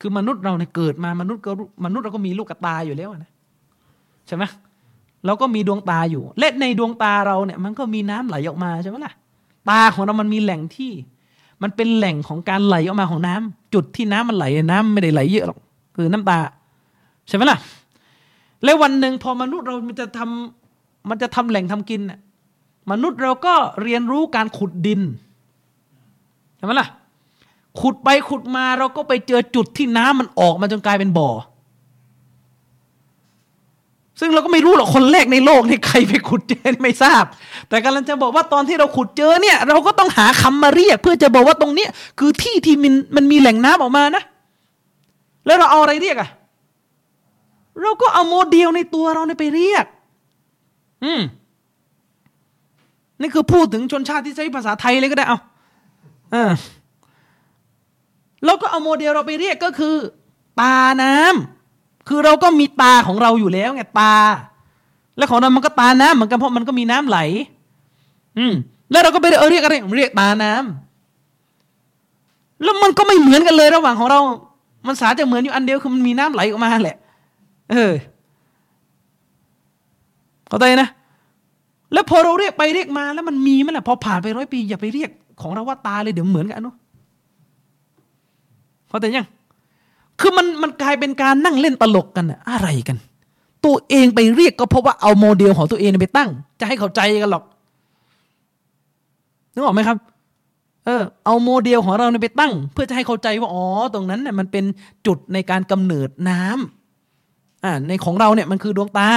[0.00, 1.50] คือมนุษย์เราเนี่ยเกิดมามนุษย์ก็
[1.84, 3.30] มนุษย์เราก็มีลูกกระตาอยู่แล้วนะ
[4.26, 4.44] ใช่ไหม
[5.26, 9.12] เราก็มีดวงตาอยู่ และในดวงตาเราเนี่ย มันก็มีน้ำไหลออกมาใช่ไหมล่ะ
[9.70, 10.92] ตาของเรามันมีแหล่งที่
[11.62, 15.58] มันเป็นแหล่งของการไหลออกมาของน้ำจุดที่น้ำมันไหลน้ำไม่ได้ไหลเยอะหรอก
[15.96, 16.38] คือน้ำตา
[17.28, 17.58] ใช่ไหมล่ะ
[18.64, 22.00] แล้ววันหนึ่งพอมนุษย์เรามันจะทำมันจะทำแหล่งทำกิน
[22.90, 25.00] มนุษย์เราก็เรียนรู้การขุดดิน
[26.56, 26.88] ใช่ไหมล่ะ
[27.80, 31.30] ขุดไปขุดมาเราก็ไปเจอจุดที่น้ำมันออกมาจนกลายเป็นบ่อ
[34.20, 37.24] ซึ่งเราก็ไม่รู้หรอกคนแรกในโลกนี่ใครไปขุดเจอไม่ทราบ
[37.68, 41.86] แต่กำลังจะบอกว่าตอนที่เราขุดเจอเนี่ย เราก็ต้องหาคำมาเรียก เพื่อจะบอกว่าตรงนี้
[42.18, 44.22] คือที่ที่มันมันมีแหล่งน้ำออกมานะ
[45.46, 46.28] แล้วเราเอาอะไรเรียกอะ
[47.82, 49.84] เราก็เอาโมเดลในตัวเราเนี่ยไปเรียก
[51.04, 51.22] อืม
[53.20, 55.38] นี่คือพูดถึงชนชาติที่ใช้ภาษาไทยเลยก็ได้เอา
[56.32, 56.50] เออ
[58.44, 59.94] เราก็เอาโมเดลเราไปเรียกก็คือ
[60.60, 61.63] ตาน้ำ
[62.08, 64.14] คือเราก็มีตาของเราอยู่แล้วไงตา
[65.16, 67.18] และของเรามันก็ตาน้ำเหมือนกันเพราะมันก็มีน้ำไหล
[68.38, 68.54] อืม
[68.90, 74.20] แล้วเราก็ไปเออเรียกอะไรเรียกตาน้ำแล้วมันก็ไม่เหมือนกันเลยระหว่างของเรา
[74.86, 76.96] มันสาจะเหมือนอยู่อันเดียวคือมันมีน้ำไหลออกมาแหละ
[77.70, 77.92] เออ
[80.48, 80.88] เข้าใจนะ
[81.92, 85.10] แล้วพอเราเรียกไปเรียกมา แล้วมันมีไหมล่ะพอผ่านไปร้อยปีอย่าไปเรียก
[85.42, 86.76] ของเราว่าตาเลยเดี๋ยวเหมือนกันเนาะ
[88.88, 89.26] เข้าใจยัง
[90.20, 92.96] คือมันมันกลายเป็นการนั่งเล่นตลกกันอะอะไรกัน
[93.64, 97.44] ตัวเองไปเรียกก็เพราะว่าเอาโมเดลของตัวเองไปตั้ง จะให้เข้าใจกันหรอก
[99.54, 99.98] นึกออกไหมครับ
[100.84, 104.64] เออ เอาโมเดลของเราไปตั้ง เพื่อจะให้เข้าใจว่าอ๋อตรงนั้นเนี่ยมันเป็น
[105.06, 109.08] จุดในการกำเนิดน้ำอ่าในของเราเนี่ยมันคือดวงตา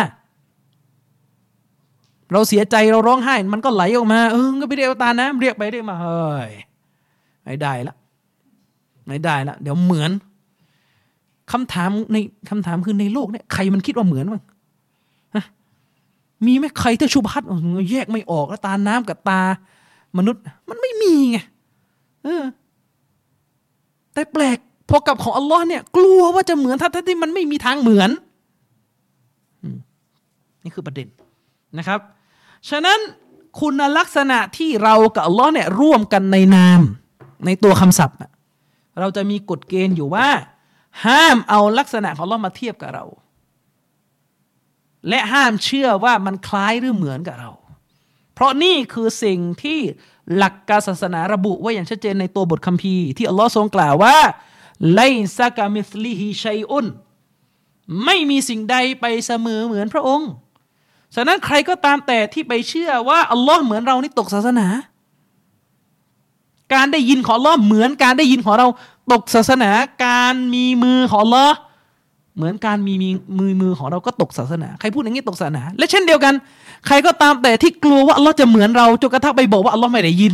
[2.32, 6.51] เราเสียใจเราร้องไห้ มันก็ไหลออกมาเออก็ไปเรียกตาน้ำเรียกไปเรียกมาเฮ้ย
[7.43, 7.95] ไม่ได้ละ
[9.08, 10.11] ไม่ได้ละเดี๋ยวเหมือน
[11.51, 12.17] คำถามใน
[12.50, 14.43] คำถามคือในโลกเนี่ยใครมันคิดว่าเหมือนมั้ง
[16.45, 17.42] มีไหมใครที่ชุบัต
[17.92, 19.42] แยกไม่ออกแล้วตาน้ำกับตา
[20.17, 21.38] มนุษย์ มันไม่มีไง
[22.24, 22.43] เออ
[24.14, 24.58] แต่แปลก
[24.90, 28.09] พอกับของอัลลอฮ์เนี่ย กลัวว่าจะเหมือนถ้าที่มันไม่มีทางเหมือน
[30.64, 31.08] นี่คือประเด็น
[31.77, 32.00] นะครับ
[32.69, 33.00] ฉะนั้น
[33.59, 36.82] คุณลักษณะที่เรากับอัลลอฮ์เนี่ยร่วมกันในนาม
[37.45, 38.17] ในตัวคำศัพท์
[39.00, 40.27] เราจะมีกฎเกณฑ์อยู่ว่า
[41.06, 43.06] ห้ามเอาลักษณะของลอมาเทียบกับเรา
[45.09, 47.51] และห้ามเชื่อว่ามันคล้ายหรือเหมือนกับเรา
[48.34, 49.80] เพราะนี่คือสิ่งที่
[50.38, 54.17] หลักการศาสนาระบุไว้อย่างชัดเจนในตัวบทคัมภีร์ที่อัลลอฮ์ทรงกล่าวว่า
[54.93, 55.01] ไล
[55.38, 56.85] ซากามิสลิฮิชัยอุน
[58.06, 60.30] ไม่มีสิ่งใดไปเสมอเหมือนพระองค์
[61.16, 64.67] ฉะนั้นใครก็ตามแต่ที่ไปเชื่อว่าอัลลอฮ์เหมือนเรานี่ตกศาสนา
[66.74, 68.67] การได้ยินของอัลลอฮ์เหมือนการได้ยินของเรา
[69.11, 69.69] ตกศาสนา
[70.06, 71.48] การมีมือของอัลอ
[72.36, 76.34] เหมือนการมีมีมือมือของเราก็ตกศาสนาใครพูดอย่างนี้ตกศาสนา และเช่นเดียวกัน
[76.88, 80.34] ใครก็ตามแต่ที่กลัวว่าอัลลอฮ์จะเหมือนเราจนกระทั่งไปบอกว่าอัลลอฮ์ไม่ได้ยิน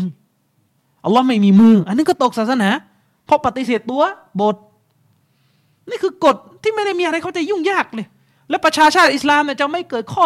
[1.06, 2.69] อัลลอฮ์ไม่มีมือ อันนี้ก็ตกศาสนา
[3.26, 4.03] เพราะปฏิเสธตัว
[4.42, 4.56] บท
[5.90, 8.08] นี่คือกฎที่ไม่ได้มีอะไรเขาจะยุ่งยากเลย
[8.50, 10.26] และประชาชาติอิสลามเนี่ยจะไม่เกิดข้อ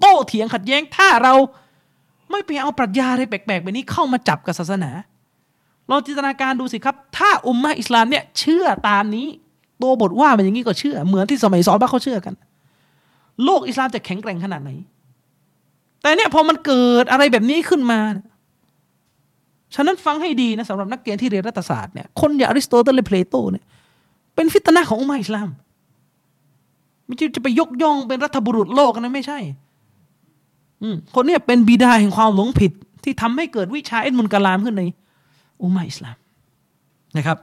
[0.00, 1.34] โต้เถียงขัดแย้งถ้าเรา
[2.30, 4.90] ไม่ไปเอาปรัชญาอะไรแปลกๆแบบนี้เข้ามาจับกับศาสนา
[5.90, 9.26] ลองจินตนาการดูสิครับ ถ้าอุมมะอิสลามเนี่ยเชื่อตามนี้
[9.82, 12.34] ตัวบทว่ามันอย่างนี้ก็เชื่อ เหมือนที่สมัยซอบ้าเขาเชื่อกัน
[13.44, 14.70] โลกอิสลามจะแข็งแกร่งขนาดไหน
[16.02, 18.00] แต่เนี่ยพอมันเกิดอะไรแบบนี้ขึ้นมา
[19.74, 23.64] ฉะนั้นฟังให้ดีนะสำหรับนักเรียนที่เรียนรัฐศาสตร์เนี่ยคนอย่างอริสโตเติลและเพลโตเนี่ย
[24.34, 25.48] เป็นฟิตนะของอุมมะอิสลาม
[27.06, 29.38] ไม่ใช่จะไปยกย่องเป็นรัฐบุรุษโลกนะไม่ใช่
[30.82, 32.72] อืมคนเนี้ยเป็นบิดาแห่งความหลงผิด
[33.04, 34.82] ที่ทำให้เกิดวิชาเอ็ดมุนกะลามขึ้นใน
[35.62, 36.16] อุมาอิสลาม
[37.16, 37.38] นะครับ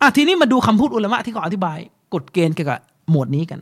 [0.00, 1.78] อะทีนี้มาดูคำพูดอุลามะที่เขาอธิบาย
[2.14, 2.80] กฎเกณฑ์เกี่ยวกับ
[3.10, 3.60] หมวดนี้กัน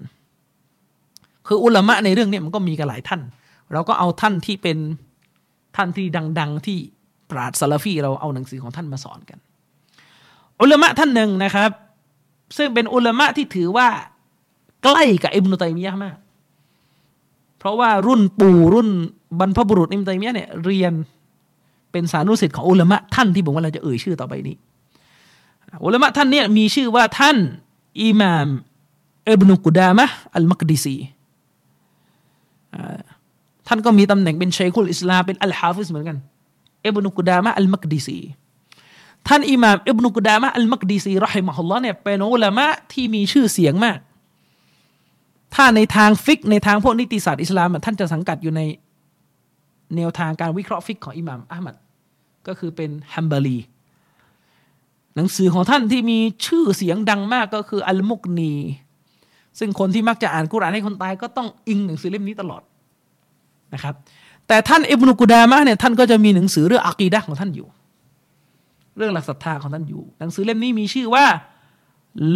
[1.47, 3.21] คืออุลามะในเรื่องนี้มันก็มีกันหลายท่าน
[3.73, 4.79] เราก็เอาท่านที่เป็น
[5.77, 6.07] ท่านที่
[6.39, 6.79] ดัง ๆ ที่
[7.31, 9.39] ปราดซาลฟีเราเอาหนังสือของท่านมาสอนกัน
[10.61, 11.71] อุลามะท่านหนึ่งนะครับ
[12.57, 13.89] ซึ่งเป็นอุลามะที่ถือว่า
[14.85, 16.17] ใกล้กับอิบนุตัยมียะมาก
[17.59, 18.89] เพราะว่ารุ่นปู่รุ่น
[19.41, 20.93] บรรพบุรุษอิบนุตัยมียะเนี่ยเรียน
[21.93, 24.57] เป็นสานุสิทธิ์ของอุลามะท่านที่ผมว่าเราจะเอ่ยชื่อต่อไปนี้
[25.85, 27.37] อุลามะท่านเนี่ยมีชื่อว่าท่าน
[28.03, 28.49] อิหม่าม
[29.31, 30.07] อิบนุกุดามะ
[30.37, 30.97] อัลมักดิซี
[33.67, 36.17] ท่านก็มีตำแหน่งเป็นชัยคุลอิสลามเป็นอัลฮาฟิซเหมือนกัน
[36.87, 38.19] อิบนุกุดามะอัลมักดิซี
[39.29, 43.99] ท่านอิหม่ามอิบนุกุดามะอัลมักดิซีรอฮิมะฮุลลอฮ์เนี่ยเป็นอุลามะที่มีชื่อเสียงมาก
[45.55, 48.61] ถ้าในทางฟิกในทางพวกนิติศาสตร์อิสลามท่านจะสังกัดอยู่ใน
[49.97, 51.77] แนวทางการวิเคราะห์ฟิกของอิหม่ามอะหมัด
[52.47, 53.59] ก็คือเป็นฮัมบาลี
[55.17, 58.53] หนังสือของท่านที่มีชื่อเสียงดังมากก็คืออัลมุกนี
[59.59, 62.63] ซึ่งคนที่มักจะอ่านกุรานให้คนตายก็ต้องอิงหนังสือเล่มนี้ตลอด
[63.75, 63.95] นะครับ
[64.49, 67.67] แต่ท่านอิบนุกุดามะเนี่ยท่านก็จะมีหนังสือเรื่องอะกีดะของท่านอยู่
[68.97, 71.27] เรื่องหลักศรัทธาของท่านอยู่ หนังสือเล่มนี้มีชื่อว่า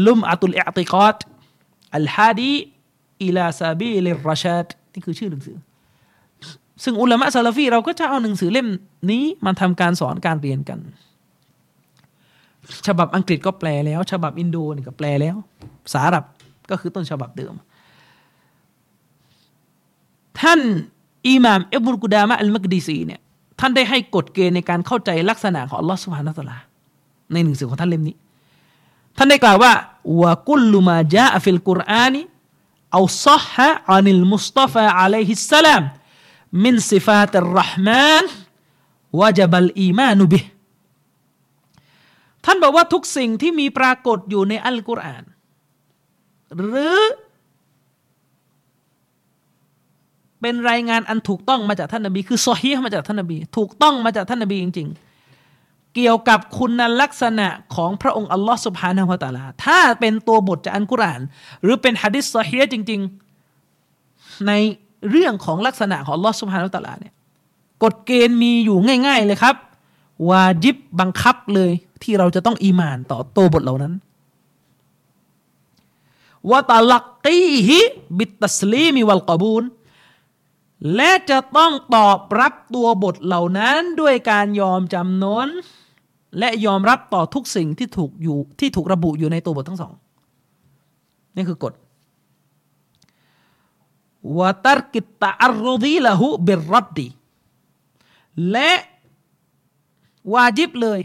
[0.07, 1.17] لمعة الاعتقاد
[1.97, 5.57] الهادي إلى سبيل الرشادนี่คือชื่อหนังสือ
[6.83, 8.69] ซึ่งอุลามะซาลาฟีเราก็จะเอาหนังสือเล่ม
[9.11, 10.81] นี้มาทำการสอนการเรียนกัน
[12.87, 15.37] ฉบับอังกฤษก็แปลแล้ว ฉบับอินโดนี่ก็แปลแล้ว
[15.93, 16.25] อาหรับ
[16.71, 17.55] ก็คือต้นฉบับเดิม
[20.41, 20.61] ท่าน
[21.29, 23.21] อิหม่ามอิบนุกุดามะอัลมักดีซีเนี่ย
[23.61, 26.59] ท่านได้ให้กฎเกณฑ์ในการเข้าใจลักษณะของอัลลอฮฺสุบฮานะตะอาลา
[27.33, 28.17] ในหนังสือของท่านเล่มนี้
[29.17, 29.73] ท่านได้กล่าวว่า
[30.23, 32.23] วะกุลลุมาจาฟิลกุรอานี
[32.93, 35.83] เอาซอฮะอานิลมุสตฟาอะลัยฮิสสลาม
[36.65, 38.25] มินสิฟาติรห์มาน
[39.21, 40.41] วะจบัลอีมานุบิ
[42.45, 45.25] ท่านบอกว่าทุกสิ่งที่มีปรากฏอยู่ในอัลกุรอาน
[46.57, 46.99] หรือ
[50.41, 54.89] เป็นรายงานอันถูกต้องมาจากท่านนบี คือซอฮีมาจากท่านนบี ถูกต้องมาจากท่านนบีจริง
[55.43, 61.21] ๆ เกี่ยวกับคุณลักษณะของพระองค์อัลลอฮ์สุบฮานะฮูวตาลา ถ้าเป็นตัวบทจากอันกุรอาน
[61.63, 63.01] หรือเป็นฮะดิษซอฮีจริง
[63.75, 64.53] ๆ ใน
[65.11, 67.15] เรื่องของลักษณะของลอสุบฮานะฮูวะตลาเนี่ย
[67.83, 69.57] กฎเกณฑ์มีอยู่ง่าย ๆ เลยครับ
[70.29, 71.71] วาจิบบังคับเลย
[72.03, 73.93] ที่เราจะต้องอีมานต่อตัวบทเหล่านั้น
[76.51, 77.81] วะตะลักกีฮิ
[78.17, 79.65] บิตตัสลีมีวัลกบูล
[80.95, 85.49] และจะต้องตอบรับตัวบทเหล่านั้นด้วยการยอมจำนน
[86.39, 89.93] และยอมรับต่อทุกสิ่งที่ถูกอยู่ที่ถูกระบุอยู่ในตัวบททั้งสอง
[91.37, 91.73] นี่คือกฎ
[94.39, 97.07] วะตรกิตตะอัรรดีละหุบิรรัดดี
[98.51, 98.73] และ
[100.33, 101.01] วาจิบเลย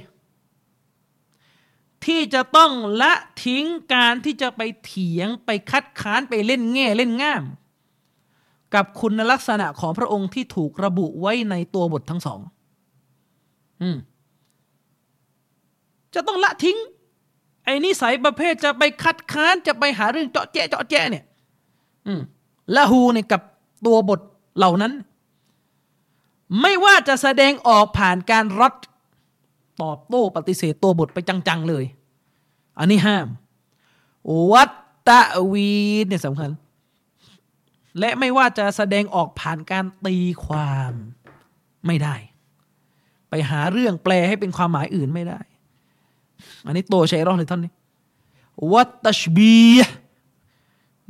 [2.05, 7.43] ที่จะต้องละทิ้งการที่จะไปเถียงไปคัดค้านไปเล่นแง่เล่นง่าม
[8.73, 12.39] กับคุณลักษณะของพระองค์ที่ถูกระบุไว้ในตัวบททั้งสอง
[13.81, 13.97] อืม
[16.13, 16.77] จะต้องละทิ้ง
[17.65, 21.25] ไอ้นิสัยประเภทจะไปคัดค้านจะไปหาเรื่องเจาะแจ๊ะเจาะแจ๊ะเนี่ย
[22.07, 22.21] อืม
[22.75, 23.41] ละหูเนี่ยกับ
[23.85, 24.19] ตัวบท
[24.57, 24.93] เหล่านั้น
[26.61, 28.73] ไม่ว่าจะแสดงออกผ่านการรัด
[29.81, 31.85] ตอบโต้ปฏิเสธตัวบทไปจังๆเลย
[32.79, 33.27] อันนี้ห้าม
[34.51, 34.71] วัต
[35.07, 35.71] ตะวี
[36.03, 36.51] นเนี่ยสำคัญ
[37.99, 40.93] และไม่ว่าจะแสดงออกผ่านการตีความ
[41.87, 42.15] ไม่ได้
[43.29, 45.39] ไปหาเรื่องแปลให้เป็นความหมายอื่นไม่ได้
[46.65, 47.71] อันนี้โตชัยรอดเลยท่านนี้
[48.73, 49.55] วัตตชบี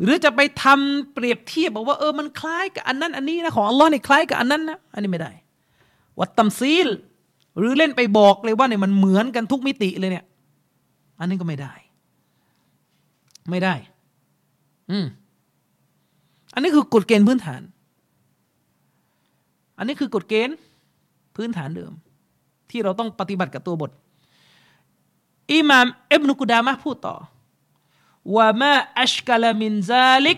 [0.02, 5.32] หรือจะไปทำเปรียบเทียบบอกว่าเออมันคล้ายกับอันนั้น อันนี้นะของอัลลอฮ์นี่คล้ายกับอันนั้นนะอันนี้ไม่ได้
[6.20, 6.88] วัตตัมซีล
[7.58, 10.26] หรือเล่นไปบอกเลยว่าเนี่ยมันเหมือนกันทุกมิติเลยเนี่ย
[11.20, 11.74] อันนี้ก็ไม่ได้
[13.50, 13.74] ไม่ได้
[14.92, 15.06] อืม
[16.54, 17.62] อันนี้คือกฎเกณฑ์พื้นฐาน
[19.78, 20.58] อันนี้คือกฎเกณฑ์
[21.36, 21.92] พื้นฐานเดิม
[22.70, 23.92] ที่เราต้องปฏิบัติกับตัวบท
[25.52, 27.16] อิหม่ามเอบนุกุดามะพูดต่อ
[28.36, 30.38] ว่ามาอัชกลมินซาลิก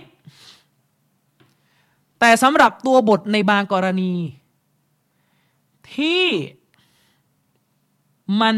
[2.20, 4.14] แต่สำหรับตัวบทในบางกรณี
[5.95, 6.24] ที่
[8.42, 8.56] มัน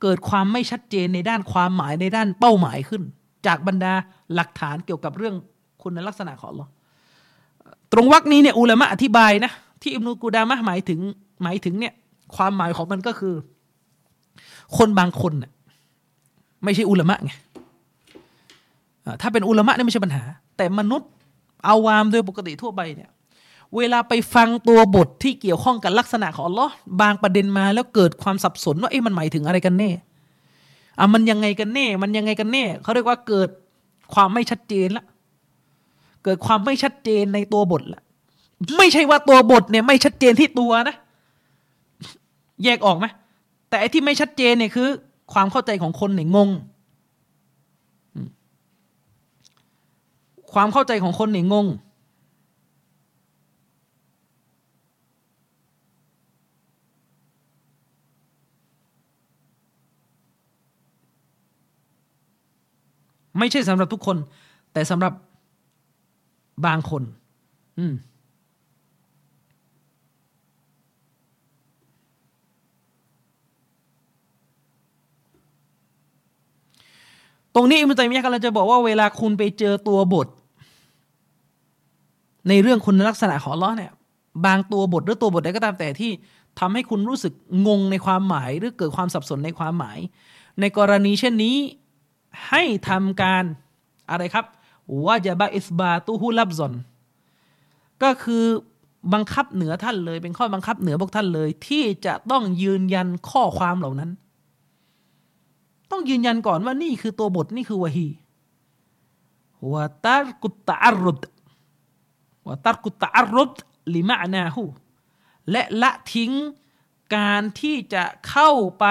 [0.00, 3.02] เกิดความไม่ชัดเจนในด้านความหมายในด้านเป้าหมายขึ้น
[3.46, 3.94] จากบรรดา
[4.34, 5.34] หลักฐานเกี่ยวกับเรื่อง
[5.82, 6.66] คุณลักษณะของเรา
[7.92, 9.52] ตรงวรรคนี้เนี่ยอุลามะอธิบายนะ
[9.82, 11.00] ที่อิบนุกูดามะหมายถึง
[11.42, 11.94] หมายถึงเนี่ย
[12.36, 13.34] ความหมายของมันก็คือ
[14.76, 15.50] คนบางคนน่ะ
[16.64, 17.32] ไม่ใช่อุลามะไง
[19.22, 20.22] ถ้าเป็นอุลามะนี่ไม่ใช่ปัญหา
[20.56, 21.10] แต่มนุษย์
[21.64, 23.10] เอาวามโดยปกติทั่วไปเนี่ย
[23.76, 29.90] เวลาไปฟังตัวบทที่เกี่ยวข้องกับลักษณะของอัลลอฮ์บางประเด็นมาแล้วเกิดความสับสนว่าเอ๊ะมันหมายถึงอะไรกันแน่
[30.98, 33.48] อะมันยังไงกันแน่ มันยังไงกันแน่เขาเรียกว่าเกิด
[34.14, 35.04] ความไม่ชัดเจนละ
[36.24, 38.00] เกิดความไม่ชัดเจนในตัวบทละ
[38.78, 40.96] ไม่ใช่ว่าตัวบทเนี่ยไม่ชัดเจนที่ตัวนะ
[42.64, 43.06] แยกออกไหม
[43.68, 44.88] แต่ไอ้ที่ไม่ชัดเจนเนี่ยคือ
[45.32, 46.50] ความเข้าใจของคนเนี่ยงง
[50.54, 51.66] ความเข้าใจของคนเนี่ยงง
[63.38, 64.16] ไม่ใช่สำหรับทุกคน
[64.72, 65.12] แต่สำหรับ
[66.66, 67.02] บางคน
[67.78, 67.94] อืม
[77.54, 80.28] ตรงนี้อิมตัยมียะกำลังจะบอกว่าเวลาคุณไปเจอตัวบท
[82.48, 83.92] ในเรื่องคุณลักษณะของอัลลอเนี่ย
[84.46, 86.10] บางตัวบทหรือตัวบทใดก็ตามแต่ที่
[86.58, 87.32] ทำให้คุณรู้สึก
[87.66, 89.98] งงในความหมาย หรือเกิดความสับสนในความหมาย
[90.60, 91.56] ในกรณีเช่นนี้
[92.48, 93.44] ให้ทำการ
[94.10, 94.44] อะไรครับ
[95.06, 96.72] ว่าจะบะอิสบาตูฮุลับซอน
[98.02, 98.44] ก็คือ
[99.14, 104.10] บังคับเหนือท่านเลย เป็นข้อบังคับเหนือพวกท่านเลย ที่จะต้องยืนยันข้อความเหล่านั้น
[105.90, 108.08] ต้องยืนยันก่อนว่านี่คือตัวบทนี่คือวะฮี
[109.72, 111.18] วะตารกุตตารุด
[112.48, 113.52] วะตารกุตะอารุด
[113.94, 114.64] ลิมะนาหู
[115.50, 116.32] และละทิ้ง
[117.16, 118.84] การที่จะเข้าไป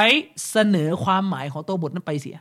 [0.49, 2.37] เสนอความหมายของตัวบทนั้นไปเสีย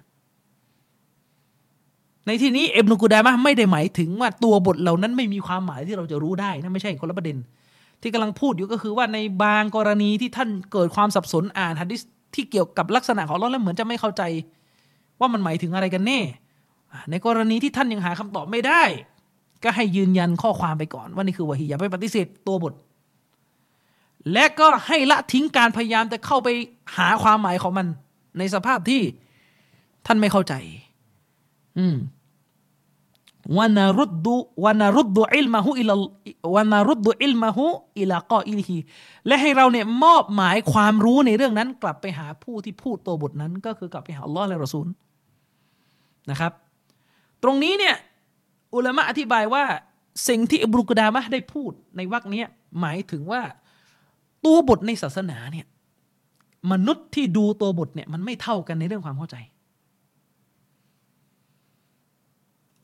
[2.27, 7.37] ในที่นี้เอ็บนุกูดามะไม่ได้หมายถึงว่าตัวบทเหล่านั้นไม่มีความหมายที่เราจะรู้ได้นะไม่ใช่คนละประเด็น
[8.03, 12.01] ที่กำลังพูดอยู่ก็คือว่าในบางกรณีที่ท่านเกิดความสับสนอ่านฮะดิษ
[12.35, 14.23] ที่เกี่ยวกับลักษณะของอัลเลอฮ์แล้วเหมือนจะไม่เข้าใจ
[15.21, 16.21] ว่ามันหมายถึงอะไรกันแน่
[17.11, 18.83] ในกรณีที่ท่านยังหาคำตอบไม่ได้
[19.65, 22.75] ก็ให้ยืนยันข้อความไปก่อน ว่านี่คือวะฮีอย่าไปปฏิเสธตัวบท
[24.33, 26.49] และก็ให้ละทิ้งการพยายามจะเข้าไป
[26.97, 27.87] หาความหมายของมัน
[28.39, 29.03] ในสภาพที่
[30.07, 30.55] ท่านไม่เข้าใจ
[31.79, 31.97] อืม
[33.59, 35.91] วานารุดดุวานารุดดุอิลมาหุอิล
[36.55, 37.67] วานารุดดุอิลมาหุ
[38.01, 38.77] อิลากออิลฮี
[39.27, 44.87] และให้เราเนี่ยมอบหมายความรู้ในเรื่องนั้น กลับไปหาผู้ที่พูดตัวบทนั้น ก็คือกลับไปหาอัลลอฮ์และรอซูล
[46.31, 46.53] นะครับ
[47.43, 47.97] ตรงนี้เนี่ย
[48.75, 49.65] อุลามะอธิบายว่า
[50.29, 52.47] สิ่งที่อับรุกดามะได้พูดในวรรคเนี้ย
[52.81, 53.43] หมายถึงว่า
[54.45, 55.67] ตัวบทในศาสนาเนี่ย
[56.73, 59.37] มนุษย์ที่ดูตัวบทเนี่ยมันไม่เท่ากันในเรื่องความเข้าใจ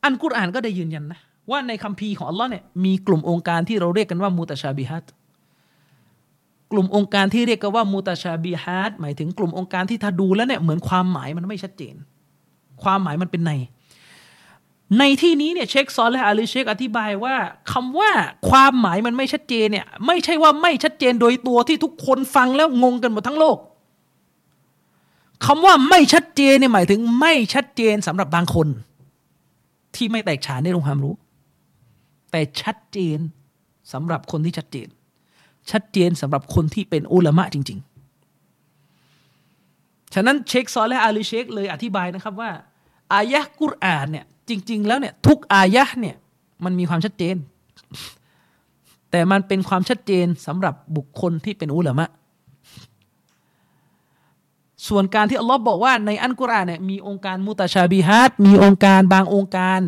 [0.03, 1.19] อันกุรอานก็ได้ยืนยันนะ
[1.51, 5.05] ว่าในคัมภีร์ของอัลลอฮ์เนี่ยมีกลุ่มองค์การที่เราเรียกกันว่ามูตาชาบิฮัต
[6.71, 11.95] กลุ่มองค์การที่เรียกกันว่ามูตาชาบิฮัตหมายถึงกลุ่มองค์การที่ถ้าดูแล้วเนี่ยเหมือนความหมายมันไม่ชัดเจน
[12.83, 13.51] ความหมายมันเป็นใน
[14.97, 17.35] ในที่นี้เนี่ยเชคซอนและอาลีเชคอธิบายว่า
[17.71, 18.11] คำว่า
[18.49, 23.57] ความหมายมันไม่ชัดเจนเนี่ย ไม่ใช่ว่าไม่ชัดเจนโดยตัวที่ทุกคนฟังแล้วงงกันหมดทั้งโลก
[25.45, 28.67] คำว่าไม่ชัดเจนเนี่ยหมายถึงไม่ชัดเจนสำหรับบางคน
[29.95, 31.13] ที่ไม่แตกฉานในองความรู้
[32.31, 33.19] แต่ชัดเจน
[33.93, 34.87] สำหรับคนที่ชัดเจน
[35.71, 37.79] ชัดเจนสำหรับคนที่เป็นอุลามะจริง
[39.35, 42.51] ๆ ฉะนั้นเชคซอลและอาลีเชคเลยอธิบายนะครับว่า
[43.13, 46.15] อายะกุรอานเนี่ย จริง ๆ แล้วเนี่ย ทุกอายะเนี่ย
[46.63, 47.35] มันมีความชัดเจน
[49.11, 52.09] แต่มันเป็นความชัดเจนสำหรับบุคคลที่เป็นอุลามะ
[54.87, 59.79] ส่วนการที่อัลลอฮ์บอกว่าในอันกุรอานเนี่ยมีองค์การมุตาชาบิฮัตมีองค์การบางองค์การ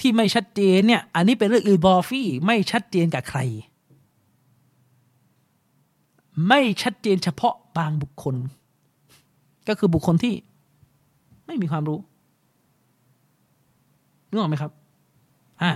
[0.00, 3.40] ที่ไม่ชัดเจนเนี่ย อันนี้เป็นเรื่องอิบอฟี่ไม่ชัดเจนกับใคร
[6.48, 8.36] ไม่ชัดเจนเฉพาะบางบุคคล
[9.68, 10.34] ก็คือบุคคลที่
[11.46, 11.98] ไม่มีความรู้
[14.36, 14.72] นึกออกไหมครับ
[15.62, 15.72] อ่า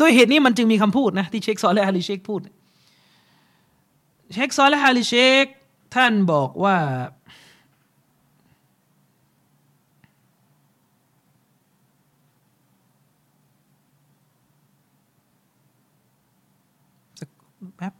[0.00, 2.40] ด้วยเหตุนี้มันจึงมีคำพูดนะที่เชคซอลและฮาริเชคพูด
[4.32, 5.44] เชคซอลและฮาริเชค
[5.94, 6.76] ท่านบอกว่า
[17.20, 17.28] สัก
[17.78, 17.94] แป๊บ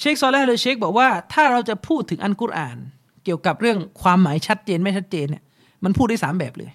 [0.00, 2.78] เชคซอลและเลยเชคบอกว่าถ้าเราจะพูดถึงอันกุรอาน
[3.24, 5.42] เกี่ยวกับเรื่องความหมายชัดเจนไม่ชัดเจนเนี่ย
[5.84, 6.70] มันพูดได้สามแบบเลย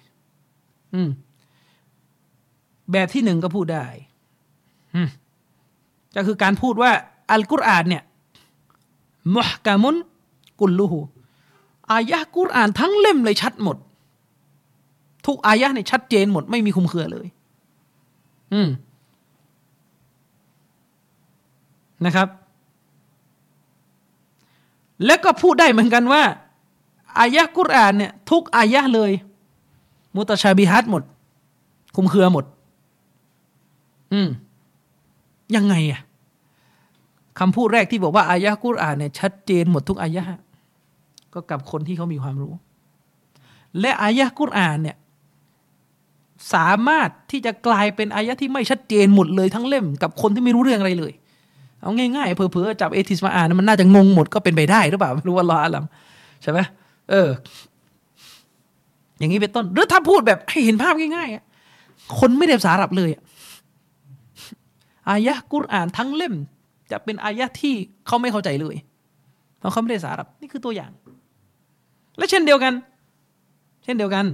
[0.94, 1.08] อืม
[2.92, 3.86] แบบที่หนึ่งก็พูดได้
[4.94, 5.08] อืม
[6.16, 6.90] ก็คือการพูดว่า
[7.30, 8.02] อัลกุรอานเนี่ย
[9.34, 9.96] มุฮกามุน
[10.60, 11.00] กุลลูหู
[11.92, 13.76] อายะกุรอานทั้งเล่มเลยชัดหมด
[15.26, 17.26] ทุกอายะเนี่ยชัดเจนหมด ไม่มีคุมเครือเลย
[18.52, 18.68] อืม
[22.06, 22.28] นะครับ
[25.04, 26.22] แล้วก็พูดได้เหมือนกันว่า
[27.18, 29.12] อายะกุรอานเนี่ยทุกอายะเลย
[30.14, 31.02] มุตชาบิฮัดหมด
[31.96, 32.44] คุมเครือหมด
[34.12, 34.28] อืม
[35.56, 36.00] ยังไงอะ
[37.38, 40.24] คำพูดแรกที่บอกว่าอายะกุรอานเนี่ยชัดเจนหมดทุกอายะ
[41.32, 42.52] ก็กับคนที่เขามีความรู้
[43.80, 44.96] และอายะกุรอานเนี่ย
[46.54, 51.12] สามารถที่จะกลายเป็นอายะที่ไม่ชัดเจนหมดเลยทั้งเล่ม กับคนที่ไม่รู้เรื่องอะไรเลย
[51.86, 55.84] เอาง่ายๆเผลอๆจับเอทิสมาอ่านมันน่าจะงงหมดก็เป็นไปได้หรือเปล่าไม่รู้ว่าลออาลัม
[56.42, 56.58] ใช่ไหม
[57.10, 57.28] เออ
[59.18, 63.10] อย่างนี้เป็นต้น หรือถ้าพูดแบบให้เห็นภาพง่ายๆคนไม่ได้ภาษาอาหรับเลย
[65.10, 66.34] อายะกุรอานทั้งเล่ม
[66.90, 67.74] จะเป็นอายะที่
[68.06, 68.76] เขาไม่เข้าใจเลย
[69.58, 70.90] เพราะเขาไม่ได้ภาษาอาหรับนี่คือตัวอย่าง
[72.16, 72.74] และเช่นเดียวกัน
[73.84, 74.24] เช่นเดียวกัน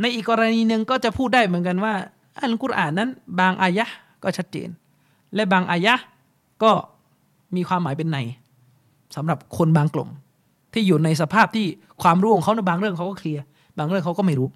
[0.00, 1.94] ในอีกกรณีหนึ่งก็จะพูดได้เหมือนกันว่า
[2.40, 3.10] อัลกุรอานนั้น
[3.40, 3.86] บางอายะ
[4.22, 4.68] ก็ชัดเจน
[5.34, 5.94] และบางอายะ
[6.62, 6.70] ก็
[7.56, 8.18] มีความหมายเป็นใน
[9.16, 10.08] สำหรับคนบางกลุ่ม
[10.72, 11.66] ที่อยู่ในสภาพที่
[12.02, 13.44] ความรู้ของเขาในบางเรื่องเขาก็เคลียร์
[13.78, 14.48] บางเรื่องเขาก็ไม่รู้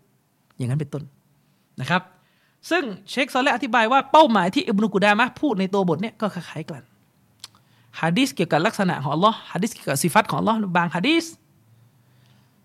[0.57, 1.03] อย่างนั้นเป็นต้น
[1.81, 2.03] นะครับ
[2.71, 6.83] ซึ่งเชคซอลและอธิบายว่าเป้าหมายที่อิบนุกุดามะพูดในตัวบทเนี่ยก็คล้ายๆกัน
[8.01, 11.25] ฮะดิษเกี่ยวกับลักษณะของอัลลอฮ์ฮะดิษเกี่ยวกับสิฟัตของอัลลอฮ์บางฮะดิษ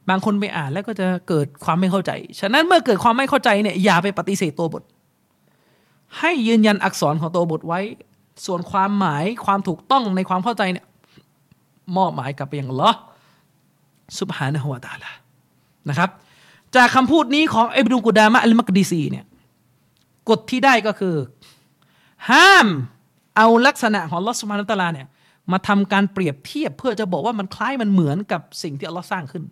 [0.09, 4.83] บางคนไปอ่านแล้วก็จะเกิดความไม่เข้าใจ ฉะนั้นเมื่อเกิดความไม่เข้าใจเนี่ยอย่าไปปฏิเสธตัวบท
[6.19, 7.79] ให้ยืนยันอักษรของตัวบทไว้
[8.45, 10.85] ส่วนความหมายความถูกต้องในความเข้าใจเนี่ย
[11.97, 12.91] มอบหมายกลับไปยังลอ
[14.19, 15.11] สุบฮานะฮุวาตาลา
[15.89, 16.09] นะครับ
[16.75, 19.25] จากคำพูดนี้ของอิบนุกุดามะอัลมักดีซีเนี่ย
[20.29, 21.15] กฎที่ได้ก็คือ
[22.29, 22.67] ห้าม
[23.37, 25.07] เอาลักษณะของลอสุบฮานะฮูวะตาลาเนี่ย
[25.51, 29.43] มาทำการเปรียบเทียบเพื่อจะบอกว่ามันคล้ายมันเหมือนกับสิ่งที่อัลลอฮ์สร้างขึ้น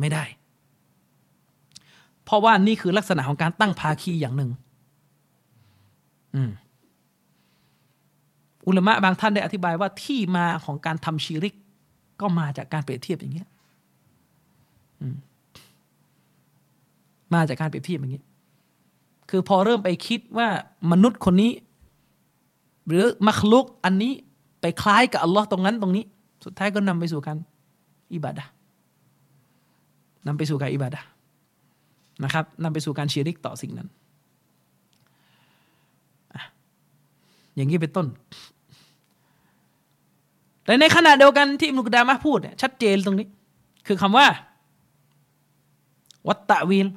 [0.00, 0.24] ไม่ได้
[2.24, 4.50] เพราะว่านี่คือลักษณะของการตั้งภาคีอย่างหนึ่ง
[6.34, 6.50] อืม
[8.66, 11.54] อุลมะบางท่านได้อธิบายว่าที่มาของการทำชีริก
[12.20, 13.48] ก็มาจากการเปรียบเทียบอย่างเงี้ย
[17.34, 18.24] มาจากการเปรียบเทียบอย่างนี้ย
[19.30, 20.48] คือพอเริ่มไปคิดว่า
[20.92, 21.52] มนุษย์คนนี้
[22.86, 24.12] หรือมัคลุกอันนี้
[24.60, 26.04] ไปคล้ายกับอัลลอฮ์ตรงนั้นตรงนี้
[26.44, 27.38] สุดท้ายก็นำไปสู่การ
[28.14, 28.50] อิบาดะห์
[30.26, 31.06] นำไปสู่การอิบาดะห์
[32.24, 33.88] นะครับนำไปสู่การชีริกต่อสิ่งนั้น
[36.34, 36.42] อะ
[37.54, 38.06] อย่างนี้เป็นต้น
[40.66, 43.26] แต่ในขณะเดียวกันที่อิมรุกดามะพูดเนี่ยชัดเจนตรงนี้
[43.86, 44.26] คือคำว่า
[46.28, 46.88] วัตตะวิล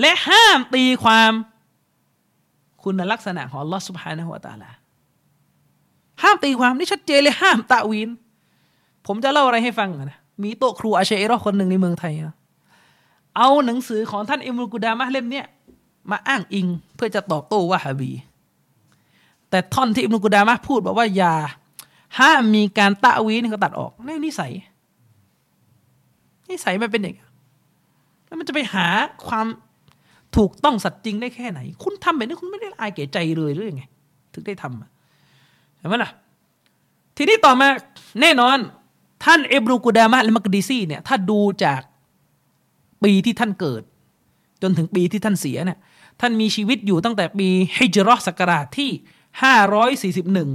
[0.00, 1.32] และห้ามตีความ
[2.82, 4.70] คุณลักษณะของลอสุภานะหัวตาลา
[6.22, 8.08] ห้ามตีความนี่ชัดเจนเลยห้ามตะวิน
[9.06, 12.36] ผมจะเล่าอะไรให้ฟังนะมีโต๊ะครูอาเชอรอคนหนึ่งในเมืองไทยนะ
[13.36, 15.46] เอาหนังสือของท่านอิมรุกุดามะเล่มเนี้ย
[16.10, 18.10] มาอ้างอิงเพื่อจะตอบโต้วะฮาบี
[19.50, 21.34] แต่ท่อนที่อิมรุกุดามะพูดบอกว่าอย่า
[22.16, 24.52] ถ้ามีการตะวีนเขาตัดออกนี่นิสัย
[26.50, 27.16] นิสัยมันเป็นอย่าง
[28.26, 28.86] แล้วมันจะไปหา
[29.26, 29.46] ความ
[30.36, 33.84] ถูกต้องสัตย์จริงได้แค่ไหน คุณทำแบบนี้คุณไม่ได้อายเก๋ใจเลยหรือยังไง
[34.32, 36.10] ถึงได้ทำเห็นไหมล่ะ
[37.16, 37.68] ทีนี้ต่อมา
[38.20, 38.58] แน่นอน
[39.24, 41.80] ท่านเอบรูกูดามะและมักดีซีเนี่ย ถ้าดูจาก
[43.04, 43.82] ปีที่ท่านเกิด
[44.62, 45.78] จนถึงปีที่ท่านเสียเนี่ย
[46.20, 48.90] ท่านมีชีวิตอยู่ตั้งแต่ปีฮิจรอศักราชที่
[49.42, 50.48] ห้าร้อยสี่สิบหนึ่ง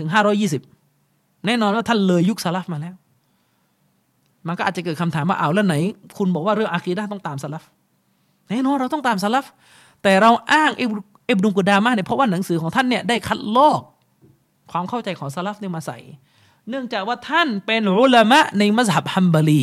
[0.00, 0.62] ถึงห้าร้อยี่สิบ
[1.46, 2.94] แน่นอนว่าท่านเลยยุคสลัฟมาแล้ว
[4.46, 5.74] มันก็อาจจะเกิดคำถามว่าเอาแล้วไหน
[6.18, 7.64] คุณบอกว่าเรื่องอาคีดะต้องตามสลัฟ
[8.50, 9.46] แน่นอนเราต้องตามสลัฟ
[10.02, 13.80] แต่เราอ้างเอบนุมกุดามะเนี่ยเพราะว่าหนังสือของท่านเนี่ยได้คัดลอก
[14.72, 15.98] ความเข้าใจของสลัฟเนี่ยมาใส่
[16.68, 19.62] เนื่องจากว่าท่านเป็นอุลามะในมัสฮับฮัมบารี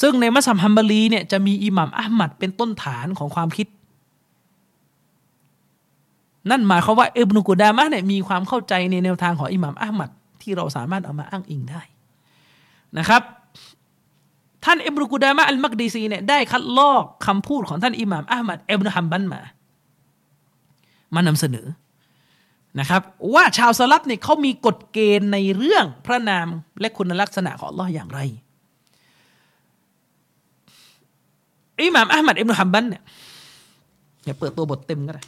[0.00, 3.66] ซึ่งในมัสฮับฮัมบารีเนี่ยจะมีอิหมัมอัลมัดเป็นต้นฐานของความคิด
[6.50, 10.10] นั่นหมายความว่าอิบนุกุดามะเนี่ยมีความเข้าใจในแนวทางของอิหมัมอัลมัด
[10.42, 11.82] ที่เราสามารถเอามาอ้างอิงได้
[12.98, 13.22] นะครับ
[14.64, 19.40] ท่านอิบนุกุดามะอัลมักดีซีเนี่ยได้คัดลอกคำพูดของท่านอิหม่ามอัลมัดอิบนุฮัมบันมา
[21.14, 21.66] มานำเสนอ
[22.80, 23.02] นะครับ
[23.34, 26.46] ว่าชาวสลับเนี่ยเขามีกฎเกณฑ์ในเรื่องพระนาม
[26.80, 28.20] และคุณลักษณะของลออย่างไร
[31.82, 33.02] อิหม่ามอัลมัดอิบนุฮัมบันเนี่ย
[34.24, 35.22] อย่าเปิดตัวบทเต็มก็ได้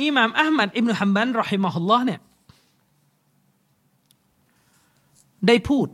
[0.00, 2.20] อิหม่ามอัลมัดอิบนุฮัมบันรอฮิมะฮุลลอฮ์เนี่ย
[5.46, 5.86] ได้พูด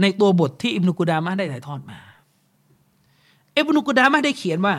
[0.00, 1.98] ในตัวบทที่อิบนุกุดามะได้ถ่ายทอดมา
[3.58, 4.74] อิบนุกุดามะได้เขียนว่า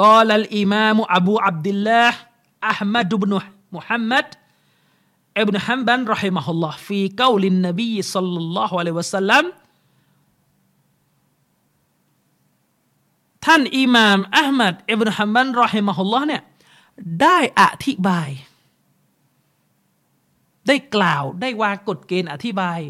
[0.00, 2.18] กอลัลอิมามอบูอับดิลลาห์
[2.68, 3.36] อัลมัดบนุ
[3.76, 4.26] มุฮัมมัด
[5.40, 9.44] อิบนุฮัมบันรอฮิมะฮุลลอฮ์ฟีกาลินนบีสัลลัลลอฮุอะลัยฮิวะสัลลัม
[13.44, 16.42] ท่านอิหม่ามอัลมัดอิบนุฮัมบันรอฮิมะฮุลลอฮ์เนี่ย
[17.22, 18.28] ได้อธิบาย
[20.66, 22.80] ได้กล่าวได้วางกฎเกณฑ์อธิบาย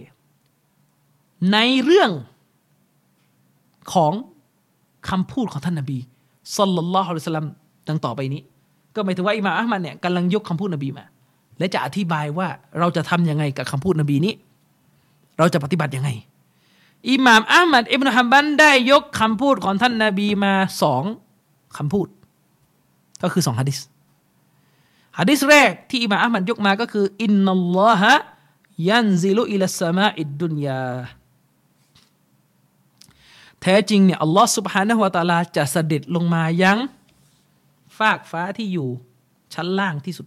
[1.52, 2.10] ในเรื่อง
[3.92, 4.12] ของ
[5.08, 5.99] คำพูดของท่านนบี
[6.57, 7.49] สัลลัลลอฮุอะลัยฮิวะสัลลัม
[7.89, 8.42] ดังต่อไปนี้
[8.94, 11.05] ก็หมายถึงว่าอิหม่ามอัลมัดเนี่ยกำลังยกคำพูดนบีมา
[11.58, 14.34] และจะอธิบายว่าเราจะทำยังไงกับคำพูดนบีนี้
[15.39, 16.10] เราจะปฏิบัติยังไง
[17.10, 21.02] อิหม่ามอัลมัดอิบนุฮัมบันได้ยกคำพูดของท่านนาบีมาสอง
[21.76, 22.08] คำพูด
[23.23, 23.78] ก็คือสองฮะดิษ
[25.18, 28.15] หะดิษแรกที่อิมามอัมัดยกมาก็คืออินนัลลอฮะ
[28.89, 30.84] ยันซิลุอิลัสสมาอิดดุนยา
[33.62, 36.78] แท้จริงเนี่ยอัลลอฮ์สุบฮานะฮุวตาลาจะเสด็จลงมายัง
[37.99, 38.89] ฟากฟ้าที่อยู่
[39.55, 40.26] ชั้นล่างที่สุด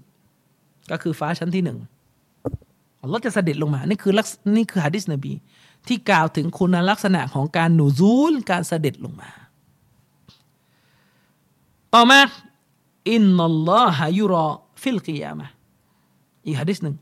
[0.91, 1.79] ก็คือฟ้าชั้นที่หนึ่ง
[3.01, 5.33] อัลลอฮ์จะเสด็จลงมา นี่คือลักนี่คือฮะดิษนบี
[5.87, 9.29] ที่กล่าวถึงคุณลักษณะของการหนูซูลการเสด็จลงมา
[11.93, 12.19] ต่อมา
[13.11, 14.47] อินนัลลอฮะยุรอ
[14.85, 15.47] ฟิลกิยามะ
[16.45, 16.95] อีกฮะดิษหนึ่ง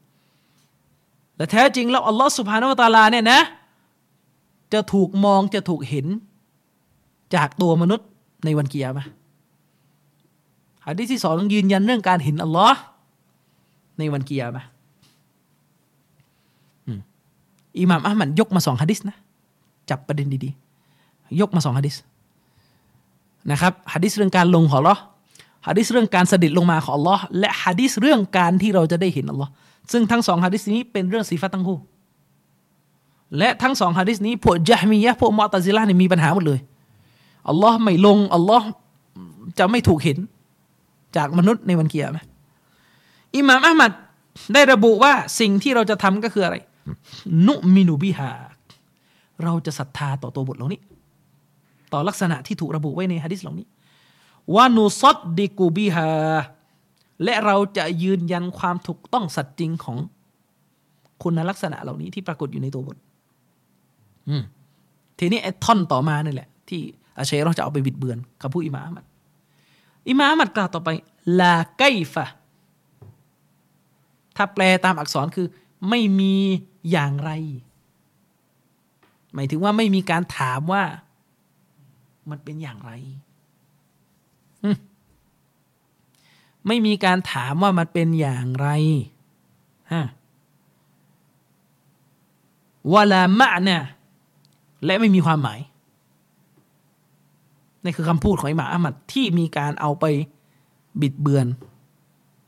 [1.38, 3.40] และแท้จริงแล้วอัลลอฮ์สุบฮานาวตาลาเนี่ยนะ
[4.74, 6.06] จะถูกมองจะถูกเห็น
[7.36, 8.08] จากตัวมนุษย์
[8.46, 9.06] ในวันกิยามะ
[10.88, 12.80] ฮะดิษที่สองยืนยันเรื่องการเห็นอัลลอฮ์
[13.98, 14.64] ในวันกิยามะ
[17.80, 19.18] อิหม่ามอัลมันยกมาสองฮะดิษนะ
[19.90, 21.96] จับประเด็นดีๆ ยกมาสองฮะดิษ
[23.52, 25.02] นะครับฮะดิษเรื่องการลงของอัลลอฮ์
[25.68, 29.52] ฮะดิษเรื่องการสด็จลงมาของอัลลอฮ์และฮะดิษเรื่องการที่เราจะได้เห็นอัลลอฮ์
[29.92, 31.78] ซึ่งทั้งสองฮะดิษนี้เป็นเรื่องสีฟัตทั้งคู่
[33.38, 36.60] และทั้งสองฮะดิษนี้พวกจาฮมียะพวกมอตซิละเนี่ยมีปัญหาหมดเลย
[37.50, 38.68] อัลลอฮ์ไม่ลงอัลลอฮ์
[39.60, 40.18] จะไม่ถูกเห็น
[41.16, 42.20] จากมนุษย์ในวันเกียร์ไหม
[43.36, 43.92] อิหม่ามอัมัด
[44.54, 46.56] ได้ระบุว่าสิ่งที่เราจะทำก็คืออะไร
[47.48, 48.32] นุมินุบิฮา
[49.44, 50.82] เราจะศรัทธาต่อตัวบทเหล่านี้
[51.94, 53.66] ต่อลักษณะที่ถูกระบุไว้ในฮะดิษเหล่านี้
[54.56, 56.12] วานุซดดิกูบิฮา
[57.24, 59.98] และเราจะยืนยันความถูกต้องสัตย์จริงของ
[61.24, 62.98] คุณลักษณะเหล่านี้ที่ปรากฏอยู่ในตัวบท
[64.30, 64.44] อืม
[65.20, 66.82] ทีนี้ไอ้ท่อนต่อมานี่แหละ ที่
[67.18, 69.06] อาเชยเราจะเอาไปบิดเบือนคำพูดอิมามมัด
[70.08, 70.90] อิมามมัดกล่าวต่อไป
[71.40, 72.26] ลาไกฟะ
[74.36, 75.48] ถ้าแปลตามอักษรคือ
[75.90, 76.36] ไม่มี
[76.92, 77.32] อย่างไร
[79.34, 80.84] หมายถึงว่าไม่มีการถามว่า
[82.30, 82.92] มันเป็นอย่างไร
[86.68, 88.68] ไม่มีการถามว่ามันเป็นอย่างไร
[89.94, 90.04] ฮะ
[92.94, 93.82] วลามะเนี่ย
[94.86, 95.60] และไม่มีความหมาย
[97.84, 100.06] นี่คือคำพูดของอิหม่าอัมัดที่มีการเอาไป
[101.02, 101.48] บิดเบือน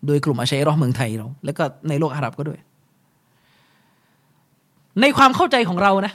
[0.05, 2.59] โดยกลุ่มอาชัยรอเมืองไทยเรา แล้วก็ในโลกอาหรับก็ด้วย
[5.01, 6.13] ในความเข้าใจของเรานะ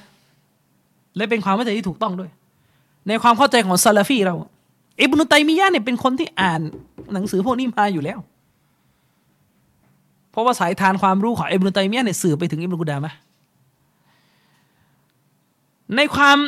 [1.16, 2.30] และเป็นความเข้าใจที่ถูกต้องด้วย
[3.08, 4.34] ในความเข้าใจของซาลาฟีเรา
[4.98, 6.60] อิบนุตัยมียะเนี่ยเป็นคนที่อ่าน
[7.12, 8.18] หนังสือพวกนี้มาอยู่แล้ว
[10.30, 13.12] เพราะว่าสายทานความรู้ของอิบนุตัยมียะเนี่ยสื่อไปถึงอิบนุกุดามะ
[15.96, 16.38] ในความ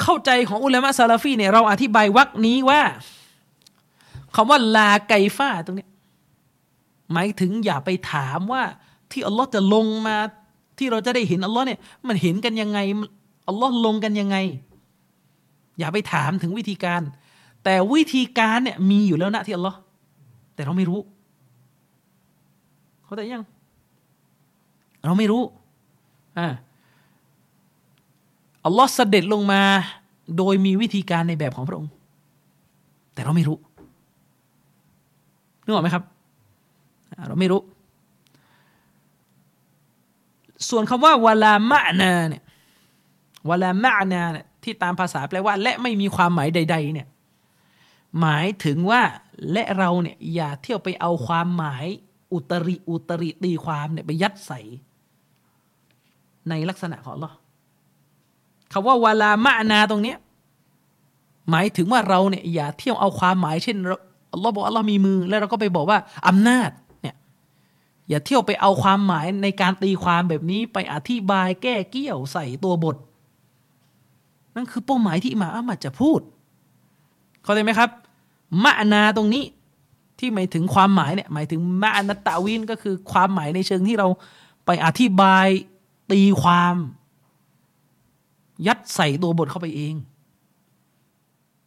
[0.00, 2.82] เข้าใจของอุลามะซาลาฟีเนี่ยเราอธิบายวักนี้ว่า
[4.34, 5.86] คำว่าลาไกฟ้าตรงนี้
[7.12, 8.62] หมายถึงอย่าไปถามว่า
[9.10, 10.16] ที่อัลลอฮ์จะลงมา
[10.78, 12.78] ที่เราจะได้เห็นอัลลอฮ์เนี่ยมันเห็นกันยังไง
[13.48, 14.36] อัลลอฮ์ลงกันยังไง
[15.78, 17.02] อย่าไปถามถึงวิธีการ
[17.64, 19.78] แต่วิธีการเนี่ยมีอยู่แล้วนะที่อัลลอฮ์
[20.54, 21.00] แต่เราไม่รู้
[23.04, 23.44] เขาแต่ยัง
[25.04, 25.42] เราไม่รู้
[26.38, 26.48] อ่า
[28.64, 29.62] อัลลอฮ์เสด็จลงมา
[30.38, 31.90] โดยมีวิธีการในแบบของพระองค์
[33.14, 33.58] แต่เราไม่รู้
[35.64, 36.04] นึกออกไหมครับ
[37.28, 37.60] เราไม่รู้
[40.68, 42.42] ส่วนคำว่าวลามะนาเนี่ย
[43.48, 47.06] วลามะนาเนี่ยที่ตามภาษาแปลว่า และไม่มีความหมายใด ๆ เนี่ย
[48.20, 49.02] หมายถึงว่า
[49.52, 51.86] และเราเนี่ยอย่าเที่ยวไปเอาความหมาย
[52.32, 54.60] อุตริอุตริตีความเนี่ยไปยัดใส่
[56.48, 57.30] ในลักษณะของเรา
[58.72, 60.18] คำว่าวาลามะนาตรงเนี้ย
[61.50, 63.76] หมายถึงว่าเราเนี่ยอย่าเที่ยวเอาความหมายเช่น
[64.32, 66.70] อัลลอฮ์บอกอัลลอฮ์มีมือ แล้วเราก็ไปบอกว่าอำนาจ
[67.00, 67.16] เนี่ย
[68.08, 72.96] อย่าเที่ยวไปเอาความหมายในการตีความแบบนี้ไปอธิบายแก้เกี้ยวใส่ตัวบท
[74.54, 76.20] นั่นคือเป้าหมายที่อิหม่ามอัมัดจะพูด
[77.42, 77.90] เข้าใจไหมครับ
[78.64, 79.44] มะนาตรงนี้
[80.18, 84.08] ที่หมายถึงความหมายเนี่ยหมายถึงมะนัตตาวินก็คือความหมายในเชิงที่เรา
[84.66, 85.46] ไปอธิบาย
[86.12, 86.74] ตีความ
[88.66, 89.94] ยัดใส่ตัวบทเข้าไปเอง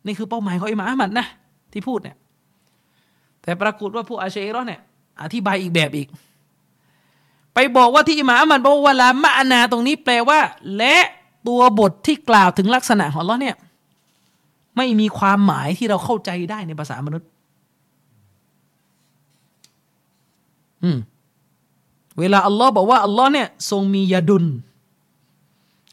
[0.05, 1.27] นี่คือเป้าหมายของอิหม่ามัดนะ
[1.73, 2.17] ที่พูดเนี่ย
[3.41, 4.81] แต่ปรากฏว่าผู้อาเชรอเนี่ย
[5.23, 6.07] อธิบายอีกแบบอีก
[7.53, 10.39] ไปบอกว่าที่อิหม่ามัดบอกว่าลามะนาตรงนี้แปลว่า
[10.77, 10.95] และ
[11.47, 13.55] ตัวบทที่กล่าวถึงลักษณะของเราเนี่ย
[14.77, 17.29] ไม่มีความหมายที่เราเข้าใจได้ในภาษามนุษย์
[20.83, 20.97] อืม
[22.19, 24.45] เวลาอัลลอฮ์บอกว่าอัลลอฮ์เนี่ยทรงมียาดุล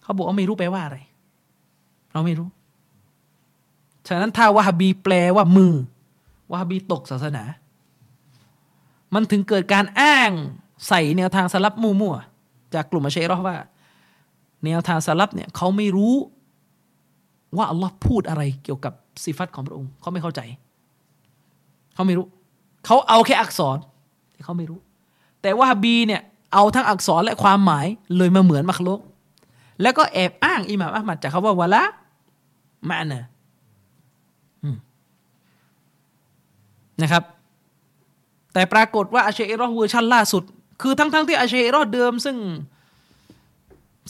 [0.03, 0.99] เขาบอกว่าไม่รู้แปลว่าอะไร
[2.13, 2.49] เราไม่รู้
[4.09, 5.75] ฉะนั้นถ้าวะฮบีแปลว่ามือ
[6.51, 7.45] วะฮบีตกศาสนา
[9.15, 10.31] มันถึงเกิดการอ้าง
[10.89, 13.57] ใส่แนวทางสลับมั่วๆจากกลุ่มอาเชรอว่า
[14.65, 16.15] แนวทางสลับเนี่ยเขาไม่รู้
[17.57, 18.93] ว่าอัลลอฮ์พูดอะไรเกี่ยวกับ
[19.25, 20.41] สิฟัตของพระองค์เขาไม่เข้าใจ
[21.95, 22.27] เขาไม่รู้
[22.87, 23.77] เขาเอาแค่อักษร
[24.33, 24.79] แต่เขาไม่รู้
[25.43, 29.01] แต่ว่าบีเนี่ยเอาทั้งอักษรและความหมายเลยมาเหมือนมักลุก
[29.83, 31.83] แล้วก็แอบอ้างอิหม่ามอัลมัดจากคำว่าวะละ
[32.89, 33.23] มานะ
[37.03, 37.25] นะครับ
[38.53, 40.43] แต่ปรากฏว่าอาเชอรอเวอร์ชันล่าสุด
[40.83, 42.37] คือทั้งๆทที่อาเชอรอเดิมซึ่ง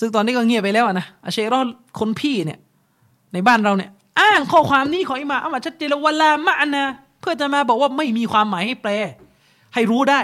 [0.01, 1.61] ซึ่งตอนนี้ก็เงียบไปแล้วนะอาเชอรอ
[1.99, 2.59] คนพี่เนี่ย
[3.35, 3.91] ในบ้านเราเนี่ย
[4.21, 6.85] อ้างข้อความนี้ของอิหม่ามอัลมัดชัดเจนแล้วละมานะ
[7.21, 8.91] เพื่อจะมาบอกว่าไม่มีความหมายให้แปล
[9.75, 10.21] ให้รู้ได้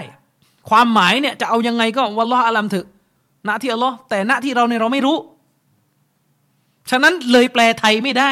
[0.69, 2.87] ความหมายเนี่ยจะเอายังไงก็วัลลอฮ์อาลัมเถอะ
[3.47, 5.17] ณที่อัลลอฮ์แต่ณที่เราเนี่ยเราไม่รู้
[6.89, 8.31] ฉะนั้นเลยแปลไทยไม่ได้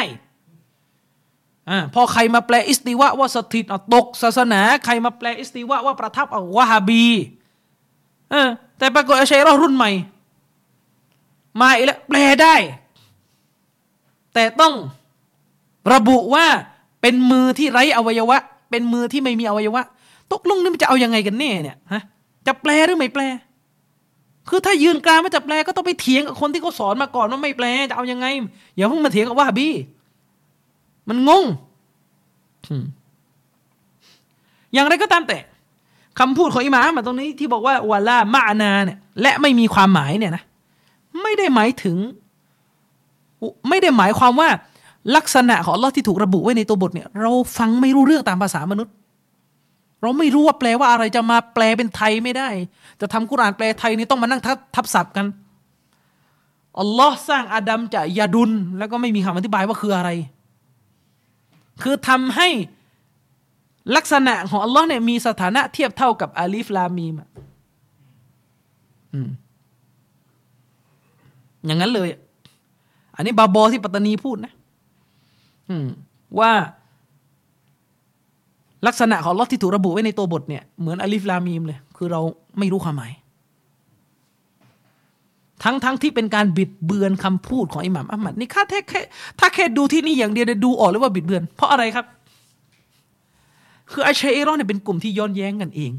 [1.70, 7.06] อ่าพอใครมาแปลอิสติวะว่าสถิตตกศาสนา ใครมาแปลอิสติวะว่าประทับเอาวะฮาบี
[8.32, 9.92] เออแต่ปรากฏอาชัยรอรุ่นใหม่
[11.62, 12.56] มาอีกแล้วแปลได้
[14.34, 14.74] แต่ต้อง
[15.94, 16.46] ระบุว่า
[17.02, 18.38] เป็นมือที่ไร้อวัยวะ
[18.72, 19.84] เป็นมือที่ไม่มีอวัยวะ
[20.34, 22.02] ตกลงนี่มันจะเอายังไงกันแน่เนี่ยฮะ
[22.48, 23.24] จะแปลหรือไม่แปล
[24.50, 28.26] คือถ้ายืนกลางว่าจะแปลก็ต้องไปเถียงกับคนที่เขาสอนมาก่อนว่าไม่แปลจะเอายังไง
[28.76, 29.70] อย่าเพิ่งมาเถียงกับว่าฮาบี
[31.10, 31.44] มันงง
[34.74, 35.40] อย่างไรก็ตามแต่
[36.20, 40.44] คำพูดของอิหม่ามมาตรงนี้ที่บอกว่าวาลามะนาเนี่ยและไม่มีความหมายเนี่ยนะ
[41.22, 41.98] ไม่ได้หมายถึง
[43.70, 44.50] ไม่ได้หมายความว่า
[45.16, 48.94] ลักษณะของลอที่ถูกระบุไว้ในตัวบทเนี่ยเราฟังไม่รู้เรื่องตามภาษามนุษย์
[50.02, 52.50] เราไม่รู้ว่าแปลว่าอะไรจะมาแปลเป็นไทยไม่ได้
[53.02, 54.42] จะทำกุรานแปลไทยนี่ต้องมานั่ง
[54.76, 55.26] ทับศัพท์กัน
[56.80, 60.10] อัลลอฮ์สร้างอาดัมจากยาดุลแล้วก็ไม่มีคำอธิบายว่าคืออะไร
[61.82, 62.50] คือทำให้
[63.96, 67.16] ลักษณะของอัลลอฮ์เนี่ยมีสถานะเทียบเท่ากับอาลีฟลามีม
[71.66, 72.10] อย่างนั้นเลย
[73.20, 74.54] อันนี้บาบอที่ปัตตานีพูดนะ
[76.40, 76.52] ว่า
[78.88, 82.22] ลักษณะของลอที่ถูกระบุไว้ในตัวบทเนี่ยเหมือนอาลีฟลามีมเลย คือเรา
[82.60, 83.12] ไม่รู้ความหมาย
[85.64, 89.02] ทั้งทั้งที่เป็นการบิดเบือนคำพูดของอิหม่ามอัมมัดนี่ถ้าแค่
[89.40, 92.06] ถ้าแค่ดูที่นี่อย่างเดียวดูออกเลยว่าบิดเบือน เพราะอะไรครับ
[93.92, 95.92] คืออาชัยรอนเนี่ยเป็นกลุ่มที่ย้อนแย้งกันเอง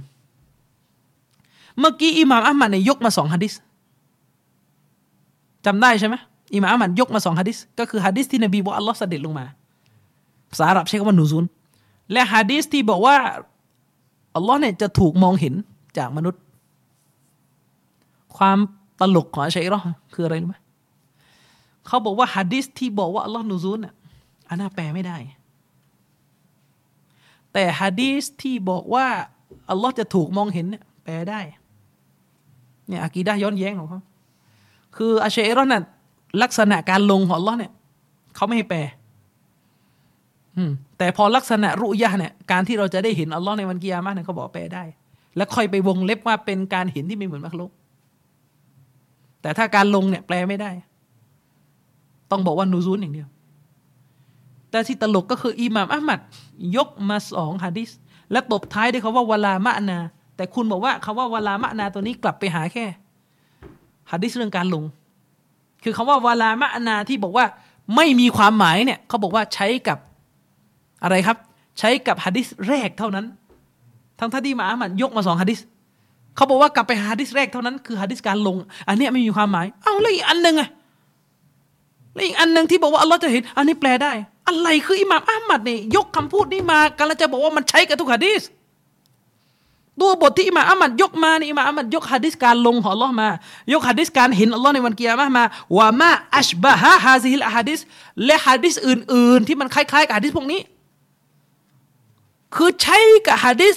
[1.79, 3.55] เมื่อกี้อิหม่ามอัมมัดเนี่ยยกมาสองฮะดิษ
[5.67, 6.15] จำได้ใช่ไหม
[6.55, 9.47] อิหม่ามอัมมัดยกมาสองฮะดิษก็คือฮะดิษที่นบีบอกอัลลอฮ์เสด็จลงมา
[10.51, 11.45] ภาษาอาหรับใช้คำว่านูซุน
[12.13, 13.17] และฮะดิษที่บอกว่า
[14.37, 15.55] อัลลอฮ์เนี่ยจะถูกมองเห็น
[15.99, 16.41] จากมนุษย์
[18.37, 18.59] ความ
[19.01, 19.81] ตลกของอาชัยรอ
[20.15, 20.57] คืออะไรรู้ไหม
[21.87, 23.95] เขาบอกว่าฮะดิษที่บอกว่าอัลลอฮ์นูซุนอะ
[24.49, 25.17] อันน่าแปลไม่ได้
[27.53, 29.07] แต่ฮะดีสที่บอกว่า
[29.71, 31.41] อัลลอฮ์จะถูกมองเห็นเนี่ยแปลได้
[32.89, 34.01] เนี่ยอากีดะย้อนแย้งของเขา
[34.97, 35.83] คืออาเชอรอนน่ะ
[36.43, 37.73] ลักษณะการลงของอัลลอฮ์เนี่ย
[38.37, 38.81] เขาไม่ให้แปล
[40.99, 44.85] แต่พอลักษณะรุยะเนี่ยการที่เราจะได้เห็นอัลลอฮ์ในวันกิยามะเนี่ยเขาบอกแปลได้
[45.37, 47.71] แล้วค่อยไปวงเล็บว่าเป็นการเห็นที่ไม่เหมือนมักลุก
[49.43, 50.71] แต่ถ้าการลงเนี่ยแปลไม่ได้
[52.31, 53.29] ต้องบอกว่านูซูนอย่างเดียว
[54.71, 56.21] แต่ที่ตลกก็คืออิหม่ามอัมัด
[56.77, 57.91] ยกมาสองฮะดิษ
[58.33, 59.99] และตบท้ายด้วยคาว่าวลามะนา
[60.37, 62.87] แต่คุณบอกว่าคาว่าวลามะนาตัวนี้กลับไปหาแค่
[64.11, 64.85] ฮะดิษเรื่องการลง
[65.85, 67.47] คือคาว่าวลามะนาที่บอกว่า
[67.97, 69.99] ไม่มีความหมายเนี่ยเขาบอกว่าใช้กับ
[71.03, 71.37] อะไรครับ
[71.79, 73.27] ใช้กับฮะดิษแรกเท่านั้น
[74.19, 75.61] ทั้งท่าที่มาอัลมัดยกมาสองฮะดิษ
[76.37, 78.57] เขาบอกว่ากลับไปฮะดิษแรกเท่านั้นคือฮะดิษการลง
[78.89, 80.69] อันนี้ไม่มีความหมายเอ้าแล้วอีกอันหนึ่งอะ
[82.15, 84.13] แล้วอีกอันหนึ่งที่บอกว่าอัลลอฮ์จะเห็น อันนี้แปลได้
[84.49, 88.43] อะไรคืออิหม่ามอัลมัดเนี่ยยกคำพูดนี้มากำลังจะบอกว่ามันใช้กับทุกฮะดีษ
[90.01, 93.29] ตัวบทที่อิหม่ามอัลมัดยกมานี่อิหม่ามอัลมัดยกฮะดิษการลงของอัลลอฮ์มา
[93.73, 95.45] ยกฮะดิษการเห็นอัลลอฮ์ในวันกิยามะมา
[95.77, 97.81] ว่ามาอัชบะฮะฮาซิลฮะดิษ
[98.25, 100.61] และฮะดิษอื่น ๆ ที่มันคล้ายๆกับฮะดิษพวกนี้
[102.55, 103.75] คือใช้กับฮะดิษ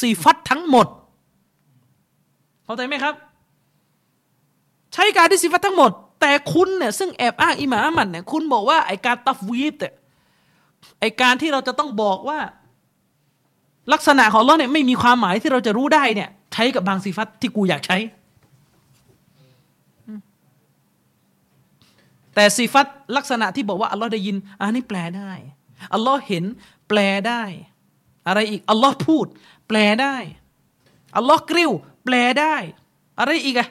[0.00, 0.86] สีฟัดทั้งหมด
[2.64, 3.14] เข้าใจไหมครับ
[4.94, 9.92] ใช้การดิสิฟัตทั้งหมด แต่คุณเนี่ยซึ่งแอบอ้างอิหม่ามอัมมัดเนี่ยคุณบอกว่าไอการตัฟวีดเนี่ย
[11.00, 12.38] ไอการที่เราจะต้องบอกว่า
[13.92, 17.98] ลักษณะของอัลลอฮ์เนี่ยไม่มีความหมายที่เราจะรู้ได้เนี่ย ใช้กับบางสิฟัตที่กูอยากใช้
[22.34, 22.86] แต่สิฟัต
[23.16, 25.32] ลักษณะที่บอกว่าอัลลอฮ์ได้ยินอันนี้แปลได้
[25.94, 26.44] อัลลอฮ์เห็น
[26.88, 27.42] แปลได้
[28.28, 29.26] อะไรอีกอัลลอฮ์พูด
[29.68, 30.16] แปลได้
[31.16, 31.70] อัลลอฮ์กริ้ว
[32.04, 32.56] แปลได้
[33.20, 33.68] อะไรอีกอะ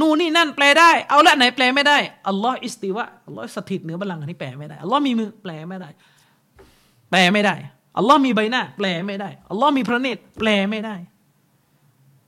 [0.00, 5.88] นู่นนี่นั่นแปลได้ เอาละไหนแปลไม่ได้อัลลอฮ์อิสติวะอัลลอฮ์สถิตเหนือบัลลังก์อันนี้แปลไม่ได้อัลลอฮ์มีมือแปลไม่ได้
[7.10, 7.54] แปลไม่ได้
[7.96, 10.96] อัลลอฮ์มีใบหน้า แปลไม่ได้อัลลอฮ์มีพระเนตรแปลไม่ได้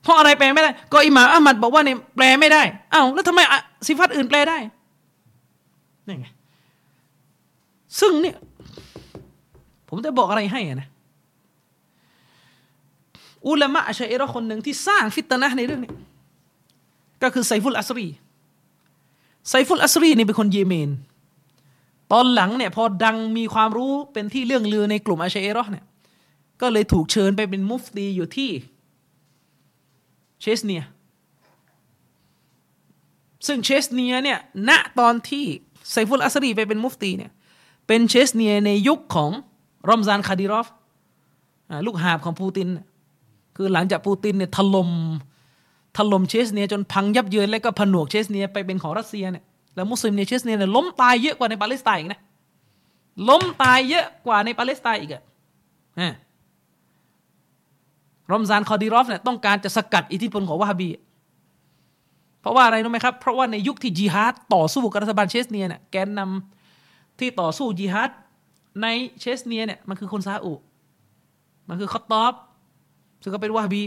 [0.02, 2.62] เพราะอะไรแปลไม่ได้ ก็อิหม่ามอัมัดบอกว่าเนี่ยแปลไม่ได้
[2.94, 3.40] อ้าวแล้วทำไม
[3.86, 4.58] สิฟัตอื่นแปลได้
[6.08, 6.26] นี่ไง
[8.00, 8.36] ซึ่งเนี่ย
[9.88, 10.88] ผมจะบอกอะไรให้นะ
[13.48, 15.92] อุลามะอชัยรอคนหนึ่งที่สร้างฟิตนะในเรื่องนี้
[17.22, 18.06] ก็คือไซฟุลอัสรี
[19.50, 20.90] ไซฟุลอัสรีนี่เป็นคนเยเมน
[22.12, 25.86] ตอนหลังเนี่ยพอดังมีความรู้เป็นที่เลื่องลือในกลุ่มอาชาอิเราะฮ์เนี่ย
[26.60, 28.50] ก็เลยถูกเชิญไปเป็นมุฟตีอยู่ที่
[30.40, 30.82] เชสเนีย
[33.46, 34.38] ซึ่งเชสเนียเนี่ย
[34.68, 35.44] ณตอนที่
[35.90, 37.32] ไซฟุลอัสรีไปเป็นมุฟตีเนี่ย
[37.86, 39.30] เป็นเชสเนียในยุคของ
[39.88, 40.68] รอมซานคาดิรอฟ
[41.86, 42.68] ลูกหาบของปูติน
[43.56, 44.90] คือหลังจากปูตินเนี่ยถล่ม
[45.96, 52.20] ถล่มเชสเนียจนพังยับเยินแล้วก็ผนวกเชสเนียไปเป็นของรัสเซียเนี่ย แล้วมุสลิมในเชสเนียเนี่ยล้มตายเยอะกว่าในปาเลสไตน์อีกนะ
[53.28, 55.22] ล้มตายเยอะกว่าในปาเลสไตน์อีกอะ
[58.30, 60.90] รอมซานคอดีรอฟเนี่ยต้องการจะสกัดอิทธิพลของวาฮาบี
[62.40, 68.10] เพราะว่าอะไรรู้ไหมครับ เพราะว่าในยุคที่จิฮาดต่อสู้กับรัฐบาลเชสเนียเนี่ยแกนนำที่ต่อสู้จิฮาด
[68.82, 68.86] ใน
[69.20, 70.52] เชสเนียเนี่ยมันคือคนซาอุ
[71.68, 72.32] มันคือคอตตอบ
[73.22, 73.82] ซึ่งก็เป็นวาฮบี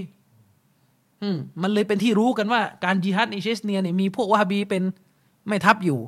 [1.22, 4.84] อืมมันเลยเป็นที่รู้กันว่าการจิฮัดในเชสเนียเนี่ยมีพวกวาฮบีเป็น
[5.48, 6.00] แม่ทัพอยู่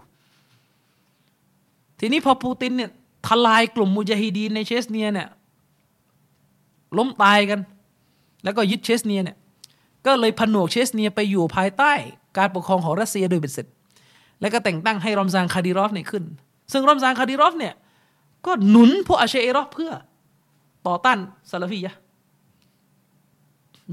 [2.00, 2.92] ทีนี้พอปูตินเนี่ย
[3.28, 5.28] ทลายกลุ่มมุจฮิดีนในเชสเนียเนี่ย
[6.98, 7.60] ล้มตายกัน
[8.44, 9.38] แล้วก็ยึดเชสเนียเนี่ย
[10.06, 11.94] ก็เลยผนวกเชสเนียไปอยู่ภายใต้
[12.38, 13.68] การปกครองของรัสเซียโดยเบ็ดเสร็จ
[14.42, 16.24] แล้วก็แต่งตั้งให้รอมซานคาดิรอฟเนี่ยขึ้น
[16.72, 17.74] ซึ่งรอมซานคาดิรอฟเนี่ย
[18.46, 19.92] ก็หนุนพวกอาชาอิเราะฮ์เพื่อ
[20.88, 21.18] ต่อต้าน
[21.52, 21.94] ซาลาฟียะ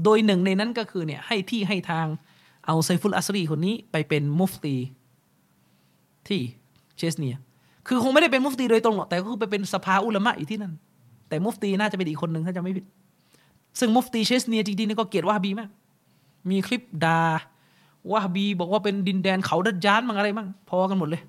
[0.03, 2.05] โดยหนึ่งในนั้นก็คือเนี่ยให้ที่ให้ทาง
[2.65, 4.75] เอาไซฟุลอัสรีคนนี้ไปเป็นมุฟตี
[6.27, 6.41] ที่
[6.97, 7.35] เชสเนีย
[7.87, 10.73] คือคงไม่ได้เป็นมุฟตีโดยตรงหรอกแต่ก็คือไปเป็นสภาอุลามะอยู่ที่นั่น
[11.29, 12.85] แต่มุฟตีน่าจะเป็นอีกคนหนึ่งถ้าจะไม่ผิด
[13.79, 15.69] ซึ่งมุฟตีเชสเนียจริงๆนี่ก็เกลียดวาฮบีมาก
[16.49, 17.19] มีคลิปดา
[18.11, 21.21] วาฮบีบอกว่าเป็นดินแดนเขาดัดจานมั่งอะไรมั่งพอกันหมดเลย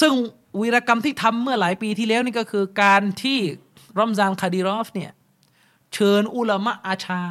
[0.00, 0.12] ซึ่ง
[0.60, 3.38] วีรกรรมที่ทำเมื่อหลายปีที่แล้วนี่ก็คือการที่
[3.98, 5.10] รอมซานคาดีรอฟเนี่ย
[5.92, 7.22] เชิญอุลามะอาชา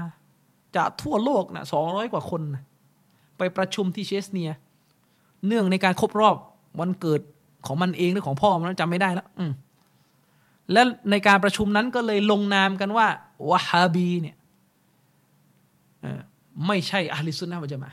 [0.75, 2.63] จากทั่วโลกนะสองร้อยกว่าคนนะ
[3.37, 4.51] ไปประชุมที่เชสเนีย
[5.47, 6.35] เนื่องในการครบรอบ
[6.79, 7.21] วันเกิด
[7.65, 9.45] ของมันเองหรือของพ่อมันจำไม่ได้แล้ว อื
[10.71, 10.81] และ
[11.11, 13.07] ในการประชุมนั้นก็เลยลงนามกันว่า
[13.49, 14.35] วะฮาบีเนี่ย
[16.67, 17.91] ไม่ใช่อาลิสุนนะมันจะมา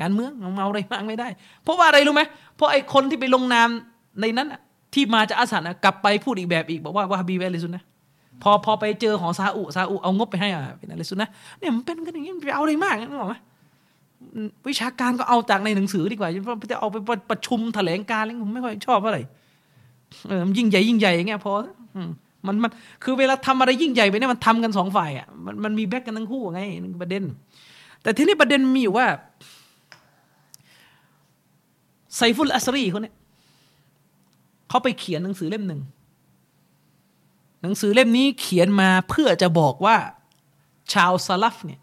[0.00, 1.28] การเมืองเมาอะไรมากไม่ได้
[1.62, 2.22] เพราะว่าอะไรรู้ไหม
[2.56, 3.68] เพราะไอ้คนที่ไปลงนาม
[4.20, 4.48] ในนั้น
[4.94, 7.84] ที่มาจากอาสันกลับไปพูดอีกแบบอีกบอกว่าวะฮาบีเวลิสุนนะ
[8.42, 11.28] พอพอไปเจอของซาอุซาอุเอางบไปให้อะเป็นอะไรสุดนะ
[11.58, 13.34] เนี่ยมันเป็นกันอย่างนี้ไปเอาอะไรมากนึกออกไหม
[14.68, 16.28] วิชาการก็เอาจากในหนังสือดีกว่า
[16.70, 16.96] จะเอาไป
[17.30, 19.22] ประชุมแถลงการอะไรผมไม่ค่อยชอบเท่าไหร่
[20.28, 21.52] เออยิ่งใหญ่ยิ่งใหญ่อย่างเงี้ยพอ
[22.46, 22.70] มันมัน
[23.04, 26.60] คือเวลาทำอะไรยิ่งใหญ่ไปเนี่ยมันทำกันสองฝ่ายอะมันมันมี back กันทั้งคู่ไง
[27.02, 27.22] ประเด็น
[28.02, 29.06] แต่ทีนี้ประเด็นมีอยู่ว่า
[32.16, 33.14] ไซฟุลอัสรีเขาเนี่ย
[34.68, 35.80] เขาไปเขียนหนังสือเล่มหนึ่ง
[37.62, 39.96] หนังสือเล่มนี้เขียนมาเพื่อจะบอกว่า
[40.92, 41.80] ชาวซาลัฟเนี่ย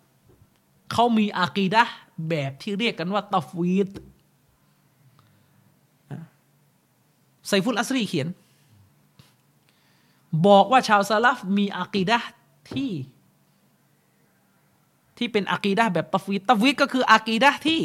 [0.92, 1.84] เขามีอากีดะ
[2.30, 3.90] แบบที่เรียกกันว่าตัฟวีด
[7.48, 8.28] ไซฟุลอัสรีเขียน
[10.48, 12.20] บอกว่าชาวซาลฟมีอากีดะ
[12.72, 12.92] ที่
[15.18, 17.82] ที่เป็นอากีดะแบบตัฟวีดตัฟวีดก็คืออากีดะที่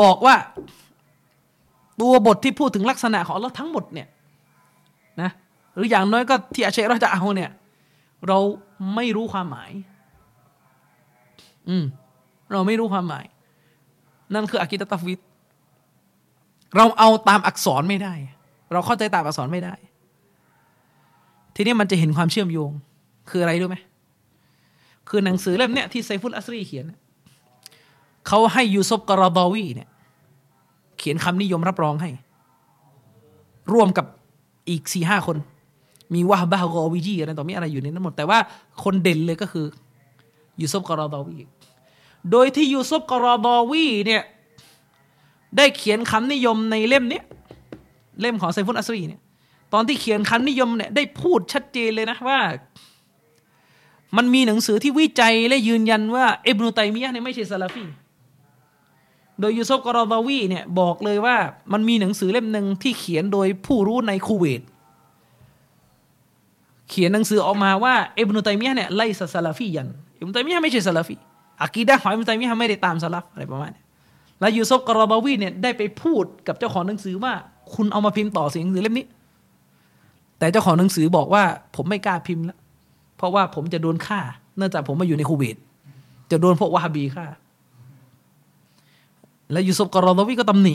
[0.00, 0.34] บอกว่า
[2.00, 4.08] ตัวบทที่พูดถึงลักษณะของเราทั้งหมดเนี่ย
[5.20, 5.30] นะ
[5.74, 7.50] หรืออย่างน้อยก็ที่อาเชรอจะเอาเนี่ย
[8.26, 8.38] เรา
[8.94, 9.70] ไม่รู้ความหมาย
[11.68, 11.84] อืม
[12.52, 13.26] เราไม่รู้ความหมาย
[14.34, 15.18] นั่นคืออากิตตัฟวิด
[16.76, 18.14] เราเอาตามอักษรไม่ได้
[18.72, 19.74] เราเข้าใจตามอักษรไม่ได้
[21.54, 22.70] ทีนี้มันจะเห็นความเชื่อมโยง
[23.30, 23.76] คืออะไรรู้ไหม
[25.08, 26.84] คือหนังสือเล่มเนี้ยที่ไซฟุลอัสรีเขียน
[28.28, 29.88] เขาให้ยูซุฟกรอดอวีเนี่ย
[30.98, 32.10] เขียนคำนิยมรับรองให้
[33.72, 34.06] ร่วมกับ
[34.68, 35.36] อีกสี่ห้าคน
[36.14, 38.38] มีวาบากวิจีอะไรต่อมีอะไรอยู่ในนั้นหมด แต่ว่า
[38.84, 39.66] คนเด่นเลยก็คือ
[40.60, 41.36] ยูซุฟกรอดอวี
[42.30, 44.22] โดยที่ยูซุฟกรอดอวีเนี่ย
[45.56, 47.20] ได้เขียนคำนิยมในเล่มนี้
[48.20, 49.20] เล่มของไซฟุนอัสรีเนี่ย
[49.72, 52.40] ตอนที่เขียนคันนิยมเนี่ยได้พูดชัดเจนเลยนะว่า
[54.16, 57.84] มันมีหนังสือที่วิจัยและยืนยันว่าอิบนุตัยมียะเนี่ยไม่ใช่ซาลาฟี
[59.40, 61.36] โดยยูซุฟกรอดาวีเนี่ยบอกเลยว่า
[61.72, 64.62] มันมีหนังสือเล่มหนึ่งที่เขียนโดยผู้รู้ในคูเวต
[66.90, 71.16] เขียนหนังสือออกมาว่าอิบนุตัยมียะเนี่ยไล่ซาลาฟียันอิบนุตัยมียะไม่ใช่ซาลาฟี
[71.62, 73.82] อากีดะห์ของอิบนุตัยมียะห์ไม่ได้ตามซาลาฟอะไรประมาณนี้
[74.40, 77.32] และยูซุฟกรอดาวีเนี่ยได้ไปพูดกับเจ้าของหนังสือว่า
[77.74, 79.06] คุณเอามาพิมพ์ต่อสิหนังสือเล่มนี้
[80.38, 81.42] แต่เจ้าของหนังสือบอกว่า
[81.76, 82.58] ผมไม่กล้าพิมพ์แล้ว
[83.16, 84.20] เพราะว่าผมจะโดนฆ่า
[84.56, 85.56] เนื่องจากผมมาอยู่ในคูเวต
[86.30, 87.26] จะโดนพวกวะฮาบีฆ่า
[89.52, 90.74] และยูซุฟกรอดาวีก็ตำหนิ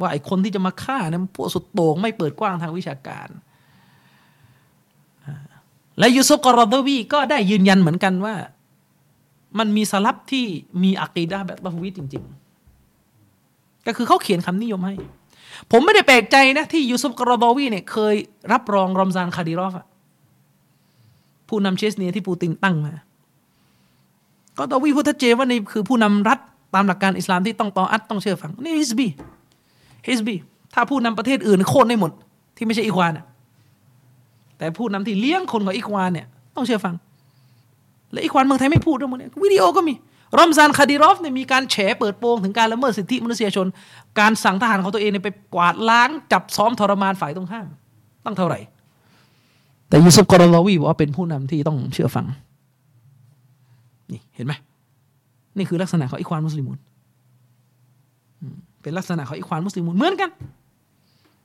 [0.00, 3.28] ว่าไอ้คนที่จะมาฆ่าเนี่ยพวกสุดโต่งไม่เปิดกว้างทางวิชาการ
[5.98, 8.34] และยูซุฟกรอดาวีก็ได้ยืนยันเหมือนกันว่า
[9.58, 10.44] มันมีสลับที่
[10.82, 12.24] มีอักีดะห์แบบตะฮวีจริง
[13.04, 14.94] ๆ ก็คือเขาเขียนคำนิยมให้
[15.70, 18.14] ผมไม่ได้แปลกใจนะ ที่ยูซุฟกรอดาวีเนี่ยเคย
[18.52, 19.74] รับรองรอมซานคาดิรอฟ
[21.48, 22.92] ผู้นำเชสเนียที่ปูตินตั้งมา
[24.58, 26.38] ก็ตอวีพูดชัดเจนว่านี่คือผู้นำรัฐ
[26.74, 29.06] ตามหลักการอิสลามที่ต้องต่ออัดต้องเชื่อฟัง นี่ฮิสบี
[30.08, 30.34] ฮิสบี
[30.74, 32.12] ถ้าผู้นำประเทศอื่นโค่นได้หมด
[32.56, 33.12] ที่ไม่ใช่อีควาน
[34.58, 36.94] แต่ผู้นำที่เลี้ยงคนของอีควานเนี่ยต้องเชื่อฟัง
[38.12, 39.94] และอีควานเมืองไทยไม่พูดเรื่องพวกนี้วิดีโอก็มี
[40.38, 43.66] รอมซานคาดิรอฟเนี่ยมีการแฉเปิดโปงถึงการละเมิดสิทธิมนุษยชน
[44.18, 47.66] การสั่งทหารของตัวเองเนี่ยไปกวาดล้างจับซ้อมทรมานฝ่ายตรงข้าม
[48.24, 48.58] ตั้งเท่าไหร่
[49.88, 52.26] แต่ยูซุฟกอรลาวีบอกว่าเป็นผู้นำที่ต้องเชื่อฟัง
[54.12, 54.52] นี่เห็นไหม
[55.56, 56.78] นี่คือลักษณะของอิควานมุสลิมุน
[58.82, 60.30] เป็นลักษณะของอิควานมุสลิมุนเหมือนกัน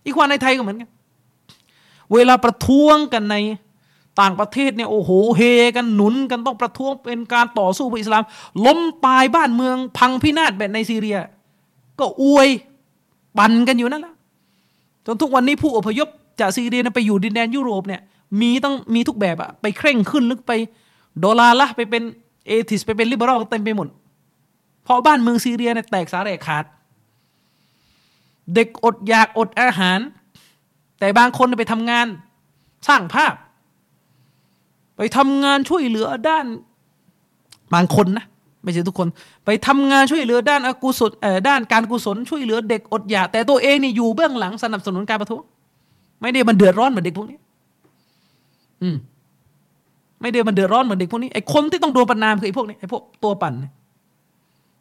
[0.06, 0.90] อิควานในไทยก็เหมือนกัน
[2.14, 3.36] เวลาประท้วงกันใน
[4.22, 5.42] ต่างประเทศเนี่ยโอ้โหเฮ
[5.76, 8.24] กันหนุนกันต้องประท้วงเป็นการต่อสู้เพื่ออิสลาม
[8.66, 11.18] ล้มตายบ้านเมืองพังพินาศแบบในซีเรีย
[12.00, 12.50] ก็อวย
[13.38, 14.16] ปั่นกันอยู่นั่นแหละ
[15.06, 16.08] จนทุกวันนี้ผู้อพยพ
[16.40, 18.02] จากซีเรียไปอยู่ดินแดนยุโรปเนี่ย
[18.42, 20.52] มีต้องมีทุกแบบอะไปเคร่งขึ้นลึกไป
[21.24, 22.04] ดอลลาร์ละไปเป็น
[22.48, 23.88] เอทิสไปเป็นลิเบอรัลเต็มไปหมด
[24.84, 26.66] เพราะบ้านเมืองซีเรียเนี่ยแตกสาแหรกขาด
[28.56, 30.00] เด็กอดอยากอดอาหาร
[31.00, 32.08] แต่บางคนไปทำงาน
[32.88, 33.34] สร้างภาพ
[34.98, 36.46] ไปทำงานช่วยเหลือด้าน
[37.74, 38.26] บางคนนะ
[38.64, 39.08] ไม่ใช่ทุกคน
[39.46, 45.44] ไปทำงานช่วยเหลือด้านอากุศลเอ่อด้านการกุศลช่วยเหลือเด็กอดอยากแต่ตัวเองนี่อยู่เบื้องหลังสนับสนุนการประท้วง
[46.22, 47.38] ไม่ได้มันเดือดร้อนเหมือนเด็กพวกนี้
[48.82, 48.96] อืม
[50.22, 53.54] ไม่ได้มันเดือดร้อนเหมือนเด็กพวกนี้ไอ้คนที่ต้องโดนประนามคือไอ้พวกนี้ไอ้พวกตัวปั่น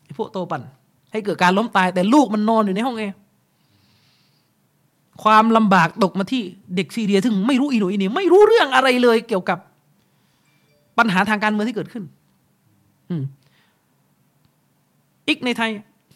[0.05, 0.62] ไอ้พวกตัวปั่น
[1.12, 3.12] ให้เกิดการล้มตาย แต่ลูกมันนอนอยู่ในห้องเอง
[5.23, 6.42] ความลำบากตกมาที่
[6.76, 9.58] เด็กซีเรียซึ่งไม่รู้อีหนุ่ยนี่ไม่รู้เรื่องอะไรเลยเกี่ยวกับ
[10.99, 12.05] ปัญหาทางการเมืองที่เกิดขึ้น
[15.29, 15.71] อีกในไทย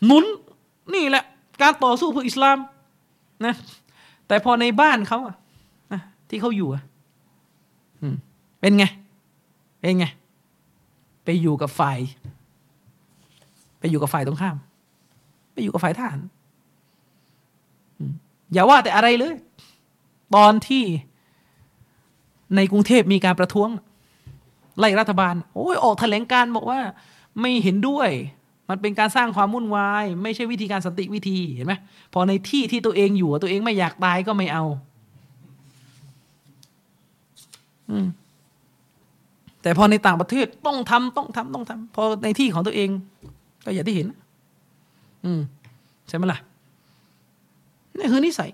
[0.04, 0.24] หนุน
[0.94, 1.24] นี่แหละ
[1.62, 2.58] การต่อสู้เพื่ออิสลาม
[3.46, 3.54] นะ
[4.26, 5.34] แต่พอในบ้านเขาอะ
[6.28, 6.82] ที่เขาอยู่อะ
[8.60, 8.84] เป็นไง
[9.80, 10.06] เป็นไง
[11.24, 11.98] ไปอยู่กับฝ่าย
[13.78, 14.56] ไปอยู่กับฝ่ายตรงข้าม
[15.52, 16.18] ไปอยู่กับฝ่ายทหาร
[18.52, 19.34] อย่าว่าแต่อะไรเลย
[20.34, 20.84] ตอนที่
[22.56, 23.68] ในกรุงเทพมีการประท้วง
[24.78, 26.80] ไล่รัฐบาล โอ้ยออกแถลงการบอกว่า
[27.40, 28.10] ไม่เห็นด้วย
[28.68, 31.74] มันเป็นการสร้างความวุ่นวาย ไม่ใช่วิธีการสันติวิธีเห็นไหม
[32.12, 34.64] พอในที่ที่ตัวเองอยู่ตัวเองไม่อยากตายก็ไม่เอา
[37.90, 38.06] อืม
[39.62, 42.88] แต่พอในต่างประเทศต้องทำต้องทำต้องทำพอในที่ของตัวเอง
[43.64, 44.06] ก็อย่างที่เห็น
[45.24, 45.40] อืม
[46.08, 46.38] ใช่ไหมล่ะ
[47.98, 48.50] นี่คือนิสัย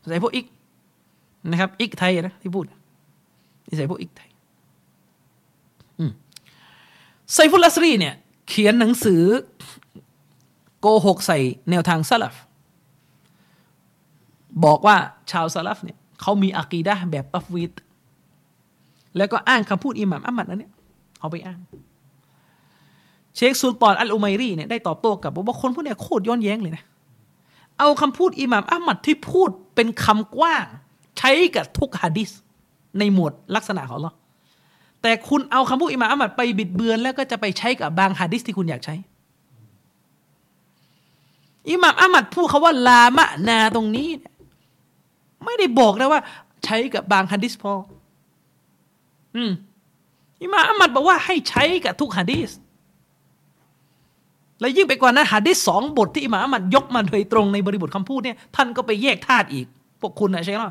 [0.00, 0.46] นิสัยพวกอีก
[1.50, 2.64] นะครับ อีกไทยนะที่พูด
[3.68, 4.30] นิสัยพวกอีกไทย
[7.34, 8.14] ไซฟุลัสรีเนี่ย
[8.48, 9.22] เขียนหนังสือ
[10.80, 11.38] โกหกใส่
[11.70, 12.34] แนวทางซาลฟ
[14.64, 14.96] บอกว่า
[15.30, 17.72] ชาวซาลฟเนี่ยเขามีอากีดะแบบตัฟวีด
[19.16, 20.72] แล้วก็อ้างคำพูดอิหม่ามอัมมัดนั้นเนี่ย
[21.20, 21.58] เอาไปอ้าง
[23.36, 26.84] เชคซุลตานอัลอุมัยรีเนี่ยได้ตอบโต้กลับบอกว่าคนพวกเนี้ยโคตรย้อนแย้งเลยนะ
[27.78, 30.64] เอาคำพูดอิหม่ามอัมมัดที่พูดเป็นคำกว้าง
[31.18, 32.30] ใช้กับทุกฮะดิษ
[32.98, 34.12] ในหมวดลักษณะของเรา
[35.06, 38.94] แต่คุณเอาคำพูดอิหม่ามอัมมัดไปบิดเบือน แล้วก็จะไปใช้กับบางฮะดิษที่คุณอยากใช้
[41.70, 44.08] อิหม่ามอัมมัดพูดคาว่าลามะนาตรงนี้
[45.44, 46.20] ไม่ได้บอกนะว่า
[46.64, 47.72] ใช้กับบางฮะดิษพอ
[49.36, 49.50] อืม
[50.42, 52.50] อิหม่ามอัมมัดบอกว่าให้ใช้กับทุกฮะดิษ
[54.60, 59.66] และยิ่งไปกว่านั้นหะดิษสองบทที่อิหม่ามอัมมัดยกมาโดยตรงในบริบทคำพูดเนี่ยท่านก็ไปแยกธาตุอีก
[60.00, 60.64] พวกคุณนะใช่ไหม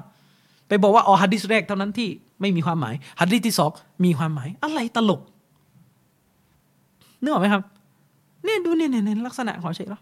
[0.67, 2.09] ไปบอกว่าอ๋อหะดิษแรกเท่านั้นที่
[2.41, 3.71] ไม่มีความหมายหะดิษที่สอง
[4.03, 5.21] มีความหมาย อะไรตลก
[7.21, 7.63] นึกออกไหมครับ
[8.43, 10.01] เนี่ยดูเนี่ยเนี่ยลักษณะของเชคแล้ว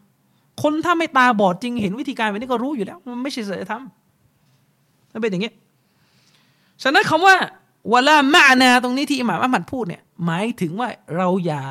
[0.62, 3.84] คนถ้าไม่ตาบอดจริงเห็นวิธีการแบบนี้ก็รู้อยู่แล้ว มันไม่ใช่ศีลธรรม
[5.14, 5.52] มันเป็นอย่างนี้
[6.84, 7.36] ฉะนั้นคำว่า
[7.92, 11.64] วลามะนาตรงนี้ที่อิหม่ามอัมมัดพูดเนี่ย หมายถึงว่าเราอย่า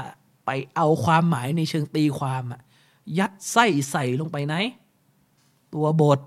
[0.47, 2.61] ไปเอาความหมายในเชิงตีความอะ
[3.19, 4.55] ยัดไส้ใส่ลงไปไหน
[5.75, 6.19] ตัวบท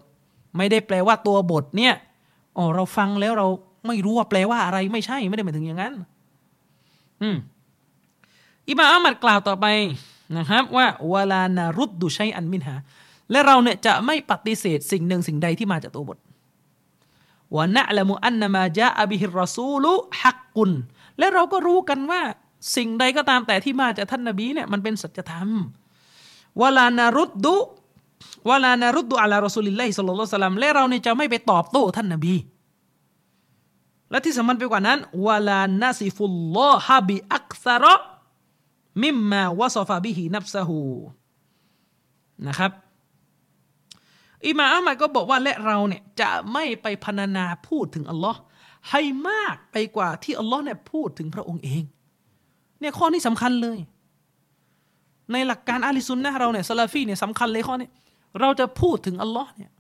[0.58, 1.94] ไม่ได้แปลว่าตัวบทเนี่ย
[2.58, 3.48] อ๋อเราฟังแล้วเรา
[3.88, 5.94] ไม่รู้ว่าแปลว่าอะไรไม่ใช่ไม่ได้หมายถึงอย่างนั้น
[7.22, 7.38] อืม
[8.70, 9.66] อิหม่าอัมมัดกล่าวต่อไป
[10.38, 12.76] นะครับ ว่าวลานารุดดุชัยอันมินหา
[13.32, 16.18] และเราเนี่ยจะไม่ปฏิเสธสิ่งหนึ่งสิ่งใดที่มาจากตัวบท
[17.56, 20.72] วะนะละมุอันนามาจาอบิฮิรอซูลุฮักกุน
[21.18, 22.22] และเราก็รู้กันว่า
[22.76, 25.50] สิ่งใดก็ตามแต่ที่มาจากท่านนบีเนี่ยมันเป็นสัจธรรม
[26.62, 32.36] ولا نرد ولا نرد على رسول الله صلى الله عليه وسلمและเราเนี่ยจะไม่ไปตอบโต้ท่านนบี
[34.12, 40.80] และที่สำคัญไปกว่านั้นولا نصف الله بأكثر مما وصف به نفسه
[42.48, 42.72] นะครับ
[44.48, 48.40] อิหม่ามอะหมัดก็บอกว่าและเราเนี่ยจะไม่ไปพรรณนาพูดถึงอัลลอฮ์
[48.90, 51.84] ให้มากไปกว่าที่อัลลอฮ์เนี่ยพูดถึงพระองค์เอง
[52.80, 53.80] เนี่ยข้อนี้สำคัญเลย
[55.32, 57.90] ในหลักการอาลิซุนนะเราเนี่ยซาลาฟีเนี่ยสำคัญเลยข้อนี้
[58.40, 59.72] เราจะพูดถึงอัลลอฮ์เนี่ย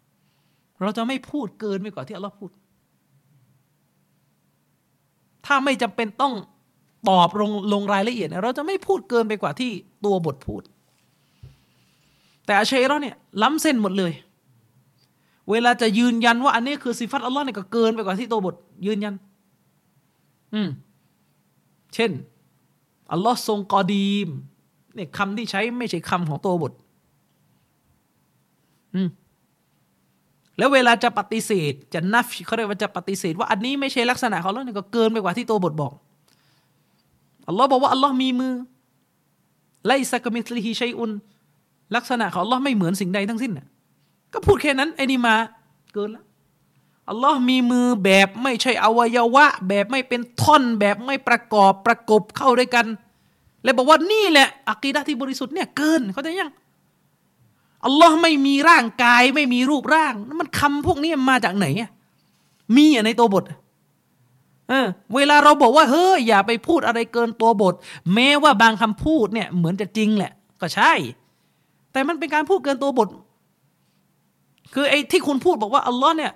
[0.81, 2.51] เราจะไม่พูดเกินไปกว่าที่อัลลอฮ์พูด
[5.45, 6.33] ถ้าไม่จำเป็นต้อง
[7.09, 9.71] ตอบลงลงรายละเอียดเนี่ยเราจะไม่พูดเกินไปกว่าที่
[10.05, 10.63] ตัวบทพูด
[12.45, 14.13] แต่อาเชยเราเนี่ยล้ำเส้นหมดเลย
[15.51, 19.13] เวลาจะยืนยันว่าอันนี้คือสิฟัตอัลลอฮ์เนี่ยก็เกินไปกว่าที่ตัวบทยืนยัน
[20.53, 20.69] อืม
[21.93, 22.11] เช่น
[23.11, 24.29] อัลลอฮ์ทรงقديم
[24.95, 26.71] เนี่ยคำที่ใช้ไม่ใช่คำของตัวบท
[30.57, 35.93] แล้วเวลาจะปฏิเสธ จะนับเขาเรียกว่าจะปฏิเสธ ว่าอันนี้ไม่ใช่ลักษณะของอัลลอฮ์เนี่ยก็เกินไปกว่าที่ตัวบทบอก
[37.47, 38.53] อัลลอฮ์บอกว่าอัลลอฮ์มีมือ
[39.87, 41.11] ليس كمثله شيء
[41.95, 43.67] ลักษณะของอัลลอฮ์ไม่เหมือนสิ่งใดทั้งสิ้นน่ะ
[44.33, 45.35] ก็พูดแค่นั้นไอ้นี่มา
[45.93, 46.23] เกินล้ว
[47.09, 52.85] อัลลอฮ์มีมือแบบไม่ใช่อวัยวะ แบบไม่เป็นท่อนแบบไม่ประกอบประกบเข้าด้วยกัน
[53.63, 56.51] แล้วบอกว่านี่แหละอักีดะที่บริสุทธิ์เนี่ยเกินเขาใจยัง
[57.85, 61.67] อัลลอฮ์ไม่มีร่างกายไม่มีรูปร่าง มันคำพวกนี้มาจากไหน
[62.75, 63.43] มีอะในตัวบท
[64.69, 67.73] เออเวลาเราบอกว่าเฮ้ยอย่าไปพูดอะไรเกินตัวบท
[68.13, 70.31] แม้ว่าบางคำพูดเนี่ยเหมือนจะจริงแหละ
[70.61, 70.93] ก็ใช่
[71.91, 73.09] แต่มันเป็นการพูดเกินตัวบท
[74.73, 76.31] คือไอ้ที่คุณพูดบอกว่าอัลลอฮ์เนี่ย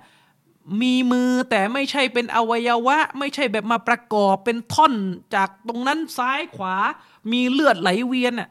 [0.82, 4.94] มีมือแต่ไม่ใช่เป็นอวัยวะ ไม่ใช่แบบมาประกอบเป็นท่อน
[5.34, 6.74] จากตรงนั้นซ้ายขวา
[7.32, 8.48] มีเลือดไหลเวียนอะ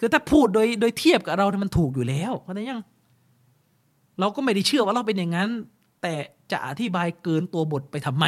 [0.00, 2.80] คือถ้าพูดโดยโดยเทียบกับเราเนี่ยมันถูกอยู่แล้วเข้าใจยัง
[4.20, 5.50] เราก็ไม่ได้เชื่อว่าเราเป็นอย่างนั้น
[6.02, 6.14] แต่
[6.52, 8.24] จะอธิบายเกินตัวบทไปทำไม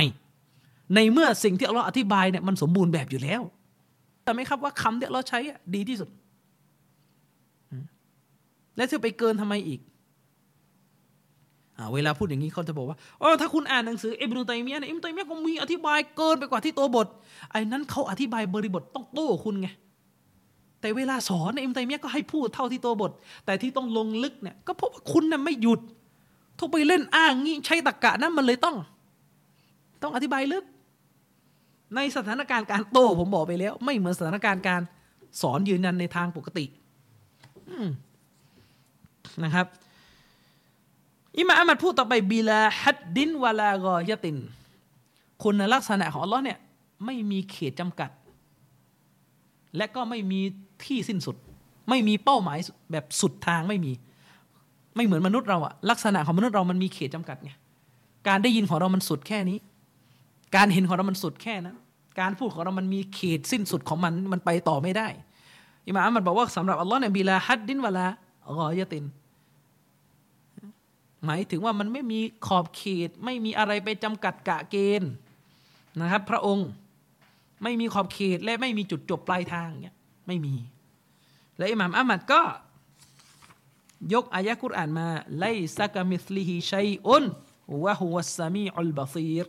[0.94, 3.42] ในเมื่อสิ่งที่เราอธิบายเนี่ยมันสมบูรณ์แบบอยู่แล้ว
[4.22, 6.08] แต่ไหมครับว่าคำที่เราใช้อะดีที่สุด
[8.76, 9.80] และจะไปเกินทำไมอีก
[11.94, 17.06] เวลาพูดอย่างนี้เขาจะบอกว่าอ๋อถ้าคุณอ่านหนังสืออิบนุตัยมียะเนี่ยอิบนุตัยมียะก็มีอธิบายเกินไปกว่าที่ตัวบท
[17.50, 19.68] ไอ้นั้นเขาอธิบายบริบทต้องโต้คุณไง
[20.81, 23.12] แต่เวลาสอนอิบนุตัยมียก็ให้พูดเท่าที่ตัวบท
[23.44, 25.81] แต่ที่ต้องลงลึกเนี่ยก็เพราะว่าคุณน่ะไม่หยุด
[26.58, 28.76] ทุกไปเล่นอ้างงี้ใช้ตรกกะนั้นมันเลยต้อง
[30.02, 30.65] ต้องอธิบายลึก
[31.94, 34.81] ในสถานการณ์การโต้ผมบอกไปแล้ว ไม่เหมือนสถานการณ์การ
[35.40, 36.65] สอนยืนยันในทางปกติ
[39.44, 39.66] นะครับ
[41.39, 44.36] อิมาอัมัดพูดต่อไปบิลาฮัดดินวลากอยติน
[45.42, 46.58] คุณลักษณะของอัลลอฮ์เนี่ย
[47.05, 48.10] ไม่มีเขตจำกัด
[49.76, 50.40] และก็ไม่มี
[50.84, 51.36] ที่สิ้นสุด
[51.89, 52.58] ไม่มีเป้าหมาย
[52.92, 53.92] แบบสุดทางไม่มี
[54.97, 57.52] ไม่เหมือนมนุษย์เราอะลักษณะของมนุษย์เรามันมีเขตจำกัดไง
[58.28, 59.58] การได้ยินของเรามันสุดแค่นี้
[60.57, 61.76] การเห็นของเรามันสุดแค่นั้น
[62.20, 65.08] การพูดของเรามันมีเขตสิ้นสุดของมันมันไปต่อไม่ได้
[65.86, 68.07] อิมามอัมัดบอกว่าสำหรับอัลลอฮ์เนี่ยบิลาฮัดดินเวลา
[68.58, 69.05] กอยติน
[71.24, 75.10] หมายถึงว่ามันไม่มีขอบเขต ไม่มีอะไรไปจำกัดกะเกณฑ์
[76.00, 76.68] นะครับ พระองค์
[77.62, 79.97] ไม่มีขอบเขตและไม่มีจุดจบปลายทางเนี่ย
[80.28, 80.55] ไม่มี
[81.58, 82.42] และอิหม่ามอัมมัดก็
[84.15, 85.08] ยกอายะกุรอานมา
[85.39, 85.47] ไล
[85.78, 87.24] ซักมิสลิฮิชัยอุน
[87.84, 89.47] วะฮุวัสซามีอุลบาซีร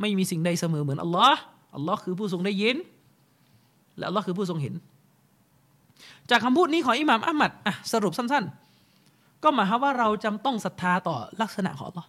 [0.00, 1.40] ไม่มีสิ่งใดเสมอเหมือนอัลลอฮ์
[1.74, 2.76] อัลลอฮ์คือผู้ทรงได้ยิน
[3.96, 4.74] และอัลลอฮ์คือผู้ทรงเห็น
[6.30, 8.44] จากคำพูดนี้ของอิหม่ามอัมมัดอะสรุปสั้น
[8.94, 12.08] ๆ ก็หมายความว่าเราจำต้องศรัทธาต่อลักษณะของอัลลอฮ์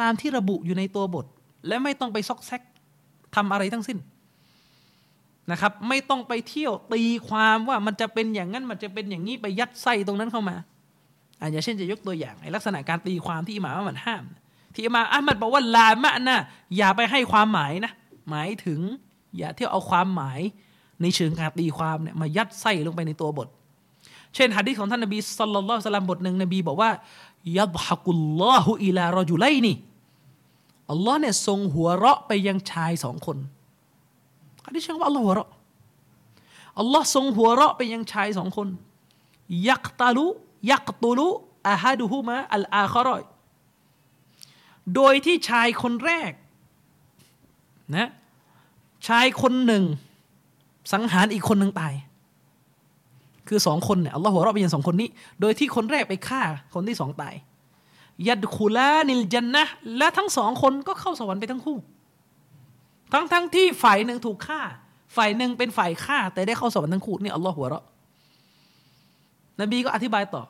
[0.00, 1.26] ตามที่ระบุอยู่ในตัวบท
[1.66, 2.62] และไม่ต้องไปซอกแซก
[3.36, 3.98] ทำอะไรทั้งสิ้น
[5.50, 10.56] นะครับ ไม่ต้องไปเที่ยวตีความว่ามันจะเป็นอย่างนั้นมันจะเป็นอย่างนี้ไปยัดไส้ตรงนั้นเข้ามา
[11.40, 14.24] อ่าอย่างเช่นจะยกตัวอย่างในลักษณะการตีความที่อิหม่ามอัมมัดห้าม
[14.74, 16.38] ที่อิหม่ามอัมมัดบอกว่าลามะนะ
[16.76, 17.92] อย่าไปให้ความหมายนะ
[18.30, 18.80] หมายถึง
[19.38, 20.40] อย่าเที่ยวเอาความหมาย
[21.02, 23.48] ในเชิงการตีความเนี่ยมายัดไส้ลงไปในตัวบท
[24.34, 26.90] เช่นหะดีษของท่านนบีสัลลัลลอฮุสลามบทหนึ่งนบีบอกว่า
[27.58, 29.76] ยับฮักุลลอฮุอิลารอจุไลนี่
[30.90, 33.36] อัลลอฮ์เนี่ยทรงหัวเราะไปยังชายสองคน
[34.68, 35.48] อันนี้เชื่อว่าอัลลอฮ์หัวเราะ
[36.80, 38.68] อัลลอฮ์ทรงหัวเราะไปยังชายสองคน
[39.68, 40.26] ยักตาลุ
[40.70, 41.26] ยักตุลุ
[41.68, 43.22] อาฮัดุฮุมะอัลอาคารอย
[44.94, 46.32] โดยที่ชายคนแรก
[47.96, 48.08] นะ
[49.08, 49.84] ชายคนหนึ่ง
[50.92, 51.94] สังหารอีกคนหนึ่งตาย
[53.48, 55.08] คือสองคนเนี่ยอัลลอฮ์หัวเราะไปยังสองคนนี้
[55.40, 56.42] โดยที่คนแรกไปฆ่า
[56.74, 57.34] คนที่สองตาย
[58.28, 59.64] يدخلان الجنة
[59.96, 61.78] และทั้งสองคนก็เข้าสวรรค์ไปทั้งคู่
[63.12, 64.60] ทั้งทั้งที่ฝ่ายหนึ่งถูกฆ่า
[65.16, 67.84] ฝ่ายหนึ่งเป็นฝ่ายฆ่า แต่ได้เข้าสวรรค์ทั้งคู่นี่อัลลอฮ์หัวเราะ
[69.60, 70.42] นบีก็อธิบายต่อ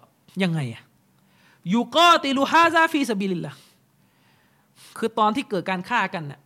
[0.43, 3.53] ยังไงيقاتل هذا في سبيل الله
[4.99, 6.41] คือตอนที่เกิดการฆ่ากันน่ะ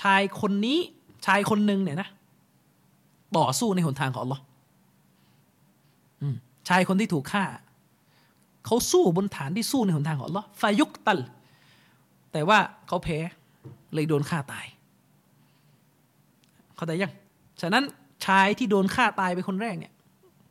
[0.00, 0.78] ชายคนนี้
[1.26, 2.08] ชายคนหนึ่งเนี่ยนะ
[3.36, 4.42] ต่อสู้ในหนทางของอัลลอฮ์
[6.68, 7.44] ชายคนที่ถูกฆ่า
[8.66, 11.20] เขาสู้บนฐานที่สู้ในหนทางของอัลลอฮ์ฟายุกตัล
[12.32, 13.18] แต่ว่าเขาแพ้
[13.94, 14.66] เลยโดนฆ่าตาย
[16.76, 17.12] เข้าใจยัง
[17.60, 17.84] ฉะนั้น
[18.26, 19.92] ชายที่โดนฆ่าตายไปคนแรกเนี่ย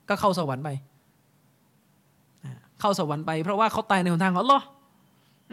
[0.09, 0.69] ก็เข้าสวรรค์ไป
[2.79, 4.65] เข้าสวรรค์ไป เพราะว่าเขาตายในหนทางของอัลลอฮ์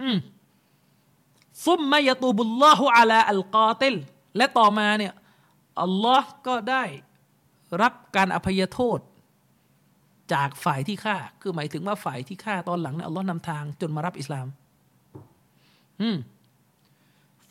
[0.01, 0.17] อืม
[1.67, 3.95] ซุมมายตูบุลลอฮุอาลาอัลกอติล
[4.37, 5.13] และต่อมาเนี่ย
[5.83, 6.85] อัลลอฮ์ก็ได้
[7.83, 8.99] รับการอภัยโทษ
[10.33, 14.47] จากฝ่ายที่ฆ่า คือหมายถึงว่าฝ่ายที่ฆ่าตอนหลังเนี่ยอัลลอฮ์นำทางจนมารับอิสลาม
[16.01, 16.17] อืม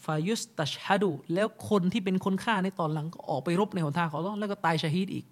[0.05, 5.25] ฟายุสตัชฮัดูแล้วคนที่เป็นคนฆ่าในตอนหลังก็ออกไปรบในหนทางของอัลแล้วก็ตายชาฮีดอีก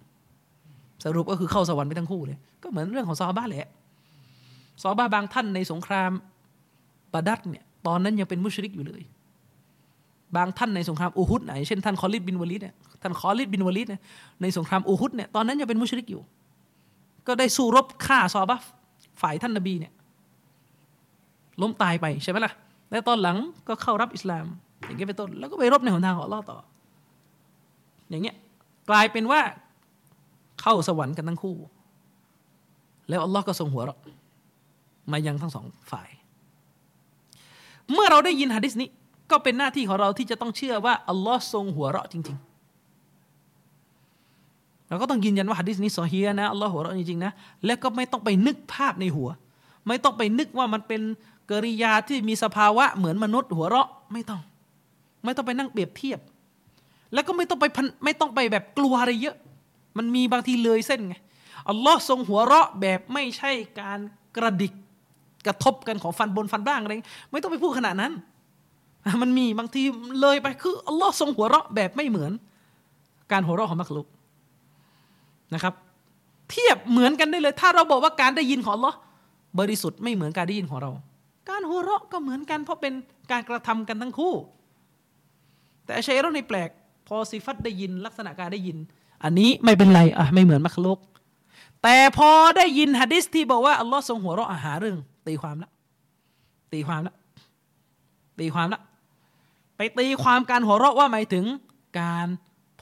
[1.04, 3.68] สรุปก็คือเข้าสวรรค์ไปทั้งคู่เลย ก็เหมือนเรื่องของซอฮาแหละ
[4.82, 6.10] ซอฮาบางท่านในสงคราม
[7.14, 9.02] บาดัดเนี่ยตอนนั้นยังเป็นมุชริกอยู่เลย
[10.36, 14.00] บางท่านในสงครามอูฮุดไหนเช่นท่านคอลิดบินวาลิดเนี่ยท่านคอลิดบินวาลิดเนี่ย
[14.42, 16.22] ในสงครามอูฮุดเนี่ยตอนนั้นยังเป็นมุชริกอยู่
[17.26, 18.60] ก็ได้สู้รบฆ่าซอบะ
[19.20, 19.92] ฝ่ายท่านนบีเนี่ย
[21.60, 22.52] ล้มตายไปใช่ไหมล่ะ
[22.90, 23.36] และตอนหลัง
[23.68, 24.46] ก็เข้ารับอิสลาม
[24.86, 26.56] อย่างเงี้ยเป็นต้นแล้วก็ไปรบในหนทางของอัลลอฮ์ต่อ
[28.10, 28.36] อย่างเงี้ย
[28.90, 29.40] กลายเป็นว่า
[30.60, 31.56] เข้าสวรรค์กันทั้งคู่
[33.08, 33.98] แล้วอัลลอฮ์ก็ทรงหัวเราะ
[35.12, 36.08] มายังทั้งสองฝ่าย
[37.92, 38.88] เมื่อเราได้ยินหะดิษนี้
[39.30, 42.48] ก็เป็นหน้าที่ของเราที่จะต้องเชื่อว่าอัลลอฮ์ทรงหัวเราะจริง ๆ
[44.88, 47.32] เราก็ต้องยืนยันว่าหะดิษนี้ซอฮีนะอัลลอฮ์หัวเราะจริงๆนะ
[47.66, 49.28] และก็ไม่ต้องไปนึกภาพในหัว
[49.86, 51.00] ไม่ต้องไปนึกว่ามันเป็น
[51.50, 54.40] กริยาที่มีสภาวะเหมือนมนุษย์ หัวเราะไม่ต้อง
[55.24, 56.20] ไม่ต้องไปนั่งเปรียบเทียบ
[57.12, 57.64] แล้วก็ไม่ต้องไป
[58.04, 59.36] ไม่ต้องไปแบบกลัวอะไรเยอะ
[59.98, 61.14] มันมีบางทีเลยเส้นไง
[61.68, 63.98] อัลลอฮ์ทรงหัวเราะแบบไม่ใช่การ
[64.36, 64.72] กระดิก
[65.46, 66.92] กระทบกันของฟันบนฟันบ้างอะไร
[67.32, 68.12] ไม่ต้องไปพูดขนาดนั้น
[69.22, 69.82] มันมีบางที
[70.20, 72.32] เลยไปคืออัลลอฮ์ทรงหัวเราะแบบไม่เหมือน
[73.32, 74.06] การหัวเราะของมักลุก
[75.54, 75.74] นะครับ
[76.50, 78.96] เทียบเหมือนกันได้เลย ถ้าเราบอกว่าการได้ยินของอัลลอฮ์
[79.58, 80.90] บริสุทธิ์ไม่เหมือนการได้ยินของเรา
[81.48, 82.94] การหัวเราะก็เหมือนกัน เพราะเป็น
[83.30, 84.34] การกระทำกันทั้งคู่
[85.84, 86.70] แต่ชัยรอในแปลก
[87.08, 88.78] พอสิฟัตได้ยินลักษณะการได้ยิน
[89.22, 90.98] อันนี้ไม่เป็นไรอะไม่เหมือนมักลุก
[91.82, 95.70] แต่พอได้ยินฮะดิษที่บอกว่าอัลลอฮ์ทรงหัวเราะอาหาเรื่อง ตีความละ
[96.72, 97.14] ตีความละ
[98.38, 98.80] ตีความละ
[99.76, 101.44] ไปตีความการหัวเราะว่าหมายถึง
[102.00, 102.26] การ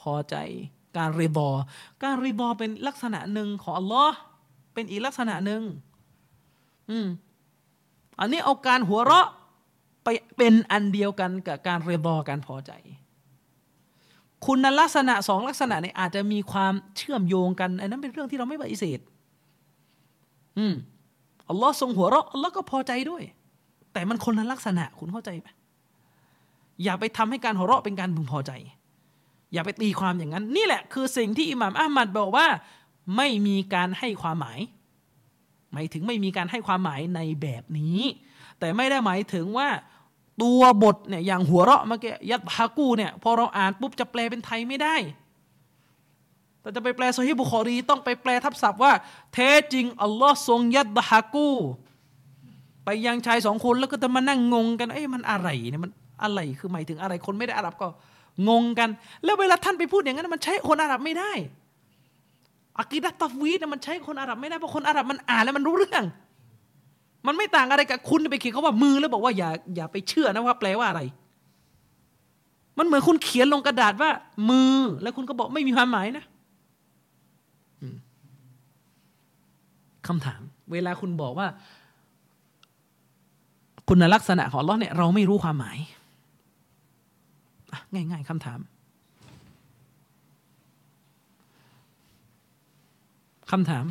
[0.01, 0.37] พอใจ
[0.97, 1.49] การรีบอ
[2.03, 4.17] การรีบอเป็นลักษณะหนึ่งของอัลลอฮ์
[4.75, 5.63] เป็นอีกลักษณะหนึ่ง
[6.91, 7.07] อืม
[8.21, 9.29] อันนี้เอาการหัวเราะ
[10.05, 12.73] ไปเป็นอันเดียวกันกับการเรีบอการพอใจ
[14.47, 19.01] คุณลักษณะสองลักษณะนี้อาจจะมีความเชื่อมโยงกันอันนั้นเป็นเรื่องที่เราไม่ปฏิเสธ
[20.59, 20.75] อืม
[21.49, 23.23] อัลลอฮ์ทรงหัวเราะอัลลอฮ์ก็พอใจด้วย
[23.93, 25.49] แต่มันคนละลักษณะคุณเข้าใจไหม
[26.85, 28.53] อย่าไปทำให้การหัวเราะเป็นการพึงพอใจ
[29.53, 32.47] อย่าไปตีความอย่างนั้น นี่แหละคือสิ่งที่อิหม่ามอัลมัดบอกว่า
[33.17, 34.59] ไม่มีการให้ความหมาย
[35.73, 38.01] หมายถึงไม่มีการให้ความหมายในแบบนี้
[38.59, 39.69] แต่ไม่ได้หมายถึงว่า
[40.43, 44.97] ตัวบทเนี่ยอย่างหัวเราะเมื่อกี้ยัดฮากูเนี่ยพอเราอ่านปุ๊บจะแปลเป็นไทยไม่ได้
[46.61, 48.93] แต่จะไปแปลโซฮีบุคอรีต้องไปแปลทับศัพท์ว่า
[49.35, 51.51] แท้จริงอัลลอฮ์ทรงยัดฮากู
[52.85, 57.89] ไปยังชายสองคนแล้วก็จะมานั่งงงกันเอ้ยมันอะไรเนี่ยมันอะไรคือหมายถึงอะไรคนไม่ได้อาหรับก็
[58.49, 58.89] งงกัน
[59.25, 61.33] แล้วเวลาท่านไปพูดอย่างนั้นมันใช้คนอาหรับไม่ได้
[62.81, 66.05] อักีดัตตัฟวีดมันใช้คนอาหรับไม่ได้เพราะคนอาหรับมันอ่านแล้วมันรู้เรื่อง
[67.27, 71.03] มันไม่ต่างอะไรกับคุณไปเขียนเขาว่ามือแล้วบอกว่าอย่าอย่าไปเชื่อนะว่าแปลว่าอะไร
[72.79, 74.11] มันเหมือนคุณเขียนลงกระดาษว่า
[74.51, 76.25] มือแล้วคุณก็บอกไม่มีความหมายนะ
[80.07, 80.41] คำถาม
[80.73, 81.47] เวลาคุณบอกว่า
[83.89, 85.79] คุณลักษณะของลอเนี่ยเราไม่รู้ความหมาย
[87.95, 88.59] ง่ายๆคำถาม
[93.51, 93.85] คำถาม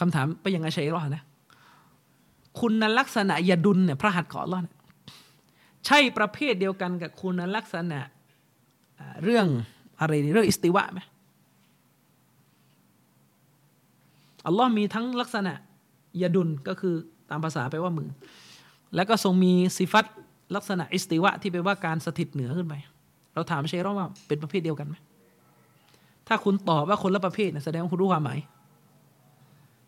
[0.00, 1.22] คำถามไปยังไงชัยรอนะ
[2.60, 4.62] คุณลักษณะยาดุลเนี่ยพระหัตถ์ของอัลลอฮ์
[5.86, 8.00] ใช่ประเภทเดียวกันกับคุณลักษณะ
[9.24, 9.46] เรื่อง
[10.00, 11.00] อะไรนี่เรื่องอิสติวะไหม
[14.46, 15.52] อัลลอฮ์มีทั้งลักษณะ
[16.22, 16.94] ยาดุลก็คือ
[17.30, 18.08] ตามภาษาไปลว่ามือ
[18.94, 20.06] แล้วก็ทรงมีสิฟัต
[20.56, 22.74] ลักษณะอิสติวะที่แปลว่าการสถิตเหนือขึ้นไป
[23.34, 24.96] เราถามเชคเราว่าเป็นประเภทเดียวกันไหม
[26.28, 28.38] ถ้าคุณตอบว่าคนละประเภทเนี่ยแสดงว่าคุณรู้ความหมาย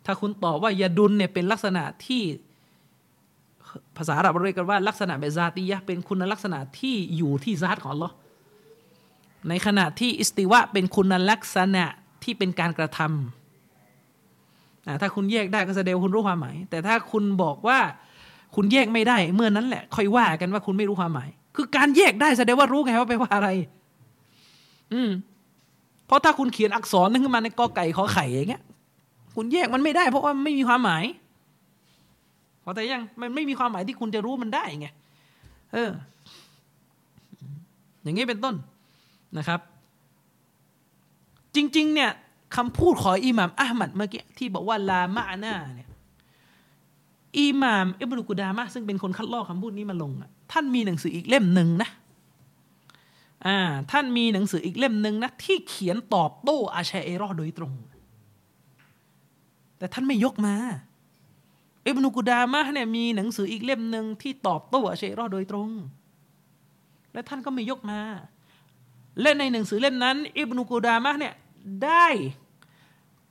[0.06, 2.22] ถ้าคุณตอบว่ายาดุลเนี่ยเป็นลักษณะที่
[3.96, 8.10] ภาษาอาหรับเรียกกันว่าลักษณะแบบซาติยะเป็นคุณลักษณะที่อยู่ที่ซาตของอัลอ
[9.48, 11.84] ในขณะที่อิสติวะเป็นคุณลักษณะ
[12.22, 17.78] ที่เป็นการกระทำอ่าถ้าคุณแยกได้ก็แสดงคุณรู้ความหมาย แต่ถ้าคุณบอกว่า
[18.56, 23.48] คุณแยกไม่ได้เมื่อนั้นแหละ ค่อยว่ากันว่าคุณไม่รู้ความหมาย คือการแยกได้แสดงว่ารู้ไงว่าแปว่าอะไร
[24.92, 25.10] อืม
[26.07, 28.62] เพราะถ้าคุณเขียนอักษรนึงขึ้นมาในกอไก่ขอไข่อย่างเงี้ย
[29.36, 31.05] คุณแยกมันไม่ได้ เพราะว่าไม่มีความหมาย
[32.65, 34.89] พอแต่ยังมันไม่มีความหมายที่คุณจะรู้มันได้ไง
[35.73, 35.91] เออ
[38.02, 38.55] อย่างนี้เป็นต้น
[39.39, 39.60] นะครับ
[41.55, 42.10] จริง ๆ เนี่ย
[42.57, 45.89] คำพูดของอิหม่ามอัลมัดเมื่อกี้ที่บอกว่าลามะนาเนี่ย
[47.39, 51.91] อิหม่ามอิบนุกุดามะซึ่งเป็นคนคัดลอกคำพูดนี้มาลงอะท่านมีหนังสืออีกเล่มหนึ่งนะ
[53.47, 53.58] อ่า
[53.90, 57.73] ท่านมีหนังสืออีกเล่มหนึ่งนะที่เขียนตอบโต้อาชัยเอรอห์โดยตรง
[59.78, 60.55] แต่ท่านไม่ยกมา
[61.86, 65.68] อิบนุกุดามะเนี่ยมีหนังสืออีกเล่มหนึ่งที่ตอบโต้อาชัยเอรอห์โดยตรง
[67.12, 68.00] และท่านก็ไม่ยกมา
[69.20, 71.34] และในหนังสือเล่มนั้นอิบนุกุดามะเนี่ย
[71.84, 72.06] ได้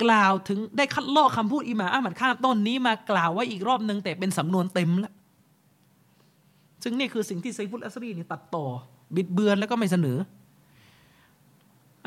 [0.03, 5.13] กล่าวถึงได้คัดลอกคำพูดอิหม่าอัมัดข้างต้นนี้มากล่าวไว้อีกรอบหนึ่งแต่เป็นสำนวนเต็มแล้ว
[6.83, 8.65] ซึ่งนี่คือสิ่งที่ไซฟุตอัสรีนี่ตัดต่อ
[9.15, 10.17] บิดเบือนแล้วก็ไม่เสนอ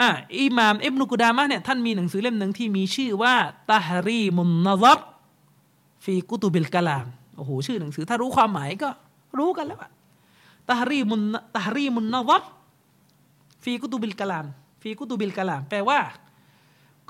[0.00, 3.34] อ่าอิหม่ามอิบนุกุดามะเนี่ยท่านมีหนังสือเล่มหนึ่งที่มีชื่อว่า
[3.70, 5.00] ตาฮารีมุนนซัร
[6.04, 8.88] ฟีกุตุบิลกะลามโอ้โหชื่อหนังสือ ถ้ารู้ความหมายก็
[9.38, 9.90] รู้กันแล้วอะ
[10.68, 11.22] ตาฮารีมุน
[11.54, 12.42] ตาฮารีมุนนซัร
[13.62, 14.46] ฟีกุตุบิลกะลาม
[14.82, 15.98] ฟีกุตุบิลกะลามแปลว่า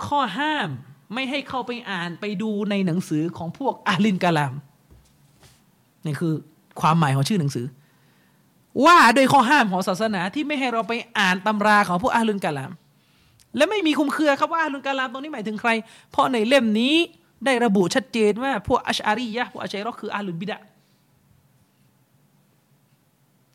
[0.05, 0.69] ข้อห้าม
[1.15, 4.55] ไม่ให้เข้าไปอ่านไปดูในหนังสือของพวกอาลินกะลาม
[6.05, 6.33] นี่คือ
[6.81, 7.67] ความหมายของชื่อหนังสือ
[8.85, 12.73] ว่าโดยข้อห้ามของศาสนาที่ไม่ให้เราไปอ่านตำราของพวกอาลุนกะลาม
[13.57, 15.71] และไม่มีคุมเครือครับว่าอาลุนกะลามตรงนี้หมายถึงใคร
[16.11, 16.95] เพราะในเล่มนี้
[17.45, 20.61] ได้ระบุชัดเจนว่าพวกอัชอารียะพวกอัชชัยรอคืออาลุนบิดะ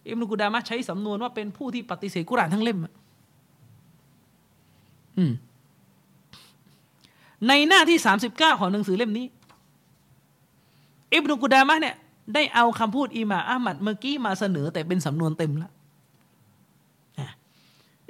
[0.07, 2.93] อิมนุกุดามะใช้สำนวนว่าเป็นผู้ที่ปฏิเสธกุรานทั้งเล่มอะ
[5.17, 5.33] อืม
[7.47, 7.97] ในหน้าที่
[8.29, 9.25] 39 ของหนังสือเล่มนี้
[11.13, 11.95] อิบนุกุดามะเนี่ย
[12.33, 15.71] ได้เอาคำพูดอิหม่าอัมัดเมื่อกี้มาเสนอแต่เป็นสำนวนเต็มแล้ว
[17.19, 17.27] อะ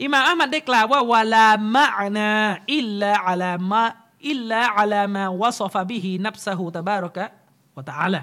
[0.02, 2.30] อิหม่าอัมัดได้กล่าวว่าวะลามะนา
[2.76, 3.84] อิลลาอะลามะ
[4.30, 7.26] อิลลาอะลามาวะซฟะบิฮินับซะฮูตะบารกะ
[7.76, 8.22] วะตะอาลา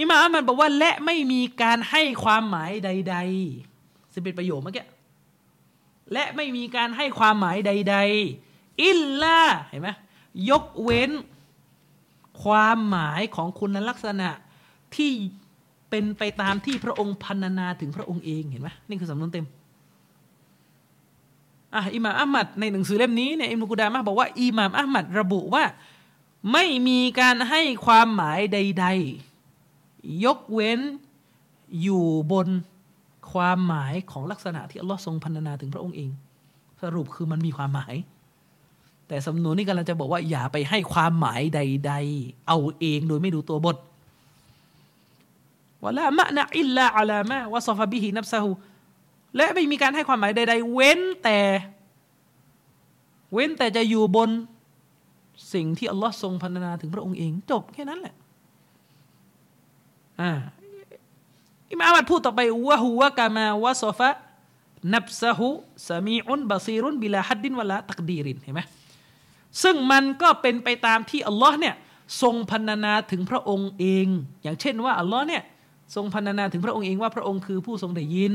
[0.00, 3.16] อิหม่าอัมัดบอกว่าและไม่มีการให้ความหมายใด
[3.64, 4.84] ๆ ซึ่งเป็นประโยคเมื่อกี้
[6.12, 7.96] และไม่มีการให้ความหมายใด
[8.38, 9.88] ๆ อิลลาเห็นไหม
[10.50, 11.10] ยกเว้น
[12.44, 14.30] ความหมายของคุณลักษณะ
[14.96, 15.12] ที่
[15.90, 19.46] เป็นไปตามที่พระองค์พันนาถึงพระองค์เองเห็นไหมนี่คือสำนวนเต็ม
[21.74, 25.64] อะอิหม่ามอัลมัดในหนังสือเล่มนี้เนี่ยอิมนุกุดามะบอกว่าอิหม่ามอัลมัดระบุว่า
[26.52, 28.86] ไม่มีการให้ความหมายใด
[29.54, 30.80] ๆ ยกเว้น
[31.82, 32.48] อยู่บน
[33.32, 36.10] ความหมายของลักษณะที่อัลลอฮ์ทรงพันนาถึงพระองค์เอง
[36.82, 37.94] สรุปคือมันมีความหมาย
[39.10, 43.76] แต่สำนวนนี้กำลังจะบอกว่าอย่าไปให้ความหมายใด ๆ เอาเองโดยไม่ดูตัวบท
[45.84, 48.50] วะลามะนะอิลลาอะลามะวะซอฟบิฮินับซะฮู
[49.36, 51.38] และไม่มีการให้ความหมายใด ๆ เว้นแต่
[53.32, 54.30] เว้นแต่จะอยู่บน
[55.54, 58.14] สิ่งที่อัลลอฮ์ทรงพันนาถึงพระองค์เองจบแค่นั้นแหละ
[60.20, 60.32] อ่า
[61.70, 64.10] อิมามอัดพูดต่อไปวะฮุวะกามาวะซอฟะ
[64.94, 65.48] นับซะฮุ
[65.88, 68.62] สมีอุนบาซีรุนบิลาฮัดดินวะลาตักดีรินเห็นไหม
[69.62, 71.74] ซึ่งมันก็เป็นไปตามที่อัลลอฮ์เนี่ย
[72.22, 74.06] ทรงพันนาถึงพระองค์เอง
[74.42, 75.42] อย่างเช่นว่าอัลลอฮ์เนี่ย
[75.94, 78.34] ทรงพันนาถึงพระองค์เองว่าพระองค์คือผู้ทรงได้ยิน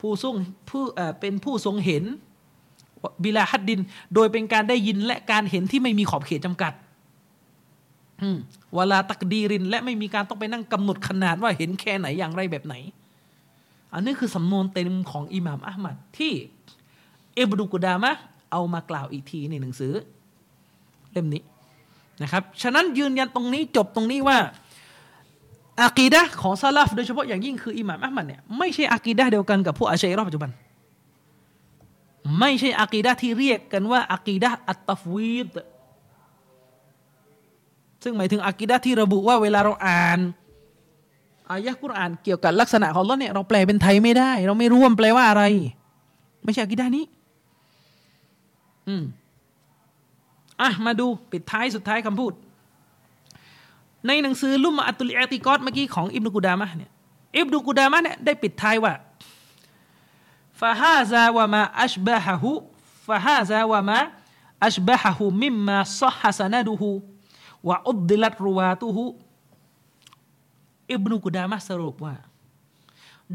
[0.00, 0.34] ผู้ทรง
[0.70, 2.04] ผู้เอ่อเป็นผู้ทรงเห็น
[3.24, 3.80] บิลาฮัดดิน
[4.14, 6.72] โดยเป็นการได้ยินและการเห็นที่ไม่มีขอบเขตจำกัด
[8.74, 12.74] เวลาตักดีริน และไม่มีการต้องไปนั่งกำหนดขนาดว่าเห็นแค่ไหนอย่างไรแบบไหน
[13.92, 16.32] อันนี้คือสำนวนเต็มของอิหม่ามอัลมัดที่
[17.38, 18.12] อิบนุกุดามะ
[18.52, 19.92] เอามากล่าวอีกทีในหนังสือ
[21.12, 21.42] เล่มนี้
[22.22, 24.38] นะครับ ฉะนั้นยืนยันตรงนี้จบตรงนี้ว่า
[25.82, 30.50] อากีดะของซาลาฟโดยเฉพาะอย่างยิ่งคืออิหม่ามอัลมัดเนี่ยไม่ใช่อากีดะเดียวกันกับพวกอาชัยรอปัจจุบัน
[32.38, 35.50] ไม่ใช่อากีดะที่เรียกกันว่าอากีดะอัตตฟวีด
[38.02, 40.18] ซึ่งหมายถึงอากิดะที่ระบุว่าเวลาเราอ่าน
[41.50, 45.44] อายะกุรอานเกี่ยวกับลักษณะของอัลลอฮ์เนี่ยเราแปลเป็นไทยไม่ได้ เราไม่รู้ว่ามันแปลว่าอะไร
[46.44, 47.04] ไม่ใช่อากิดะนี้
[48.88, 49.02] อืม
[50.62, 52.32] อะมาดูปิดท้ายสุดท้ายคำพูด
[54.06, 56.90] ในหนังสือลุมอัตุลิอติกอตเมื่อกี้ของอิบนุกุดามะเนี่ย
[57.36, 58.92] อิบนุกุดามะเนี่ยได้ปิดท้ายว่า
[60.60, 62.52] ฟาฮาซาวะมาอัชบะฮะฮุ
[63.06, 63.98] ฟาฮาซาวะมา
[64.64, 66.90] อัชบะฮะฮุมิมมาซอฮะซนะดุฮุ
[67.68, 69.04] วะอุดดิลัตรุวาตุฮุ
[70.92, 72.14] อิบนุกุดามะสรุปว่า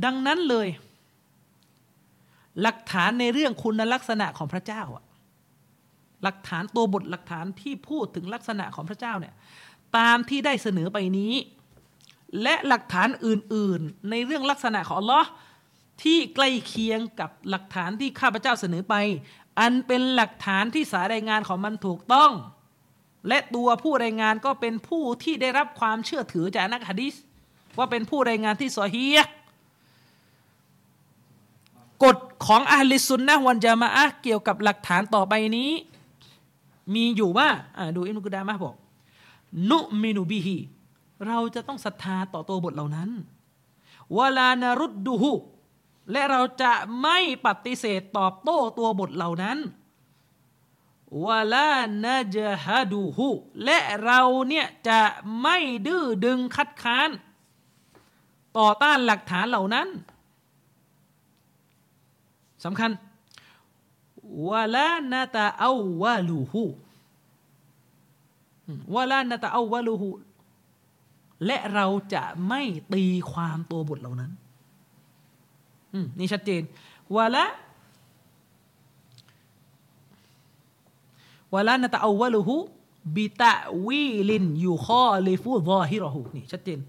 [0.03, 0.67] ดังนั้นเลย
[2.61, 5.03] หลักฐานในเรื่องคุณลักษณะของพระเจ้าอะ
[6.23, 9.33] หลักฐานตัวบทหลักฐานที่พูดถึงลักษณะของพระเจ้าเนี่ย
[9.97, 11.33] ตามที่ได้เสนอไปนี้
[12.41, 15.29] และหลักฐานอื่นๆ ในเรื่องลักษณะของอัลลอฮ์
[16.03, 18.95] ที่ใกล้เคียงกับหลักฐานที่ข้าพเจ้าเสนอไป
[19.59, 22.31] อันเป็นหลักฐานที่สายรายงานของมันถูกต้อง
[23.27, 27.15] และตัวผู้รายงานก็เป็นผู้ที่ได้รับความเชื่อถือจากนักฮะดีษ
[27.77, 29.17] ว่าเป็นผู้รายงานที่ซอฮีย
[32.03, 35.71] กฎของอาลิสุนนะฮวันจามะอะเกี่ยวกับหลักฐานต่อไปนี้
[36.93, 37.49] มีอยู่ว่า
[37.95, 38.75] ดูอิมนุกุดามะบอก
[39.69, 40.57] นุมินุบิฮิ
[41.27, 43.09] เราจะต้องศรัทธาต่อตัวบทเหล่านั้น
[44.17, 45.33] วลานารุดดูหุ
[46.11, 49.57] และเราจะไม่ปฏิเสธตอบโต้ตัวบทเหล่านั้น
[51.25, 51.69] วลา
[52.05, 53.29] นาจฮะดูหุ
[53.63, 55.01] และเราเนี่ยจะ
[55.41, 55.57] ไม่
[55.87, 57.09] ดื้อดึงคัดค้าน
[58.57, 59.87] ต่อต้านหลักฐานเหล่านั้น
[62.65, 62.91] สำคัญ
[64.49, 66.63] วลานาตาเอาวาลูหู
[68.95, 70.09] วลานาตาเอาวาลูหู
[71.45, 72.61] และเราจะไม่
[72.93, 74.31] ตีความตัวบทเหล่านั้น
[76.17, 76.61] นี่ชัดเจน
[77.15, 77.45] วละ
[81.53, 82.55] วละนาตาเอาวาลูหู
[83.15, 83.53] บิตะ
[83.87, 86.79] วีลินยูคอเลฟูวอฮิรอหูนี่ชัดเจน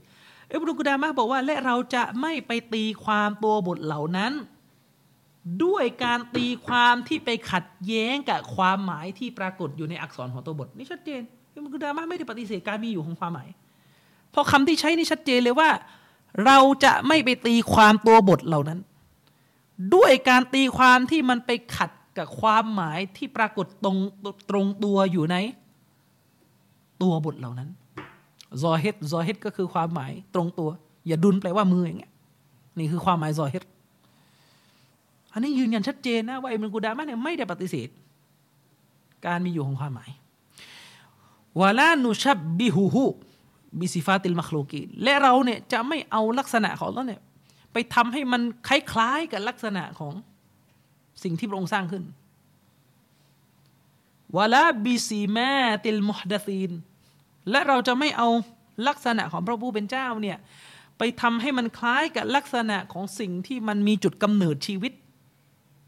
[0.50, 4.32] อิบนุกุดามะบอกว่าและเราจะไม่ไปตีความตัวบทเหล่านั้น
[5.64, 11.20] ด้วยการตีความที่ไปขัดแย้งกับความหมายที่ปรากฏอยู่ในอักษรของตัวบท นี่ชัดเจน
[11.64, 13.48] มันคือดราม่าไม่ได้ปฏิเสธการมีอยู่ของความหมาย
[14.30, 15.70] เพราะคำที่ใช้นี่ชัดเจนเลยว่า
[16.44, 18.78] เราจะไม่ไปตีความตัวบทเหล่านั้น
[19.94, 23.96] ด้วยการตีความที่มันไปขัดกับความหมายที่ปรากฏตรง
[24.50, 25.36] ตรงตัวอยู่ใน
[27.02, 27.68] ตัวบทเหล่านั้น
[28.62, 30.70] ซอเฮตซอเฮตก็คือความหมายตรงตัว
[31.06, 32.12] อย่าดุลแปลว่ามืออย่างเงี้ย
[32.78, 33.64] นี่คือความหมายซอเฮต
[35.38, 37.88] อันนี้ยืนยันชัดเจนนะว่าอิบนุกูดามะเนี่ยไม่ได้ปฏิเสธ
[39.26, 40.10] การมีอยู่ของความหมาย
[41.60, 43.04] วาลานุชับบิฮูฮู
[43.78, 47.20] บิซิฟาติลมัคลูกีและเราเนี่ยจะไม่เอาลักษณะของเราเนี่ย
[47.72, 50.14] ไปทำให้มันคล้ายๆกับลักษณะของ
[51.22, 52.04] สิ่งที่พระองค์สร้างขึ้น
[54.36, 56.70] วาลาบิซีมาติลมุฮดะซีน
[57.50, 58.28] และเราจะไม่เอา
[58.88, 60.38] ลักษณะของพระผู้เป็นเจ้าเนี่ย
[60.98, 64.92] ไปทำให้มันคล้ายกับลักษณะของสิ่งที่มันมีจุดกำเนิดชีวิต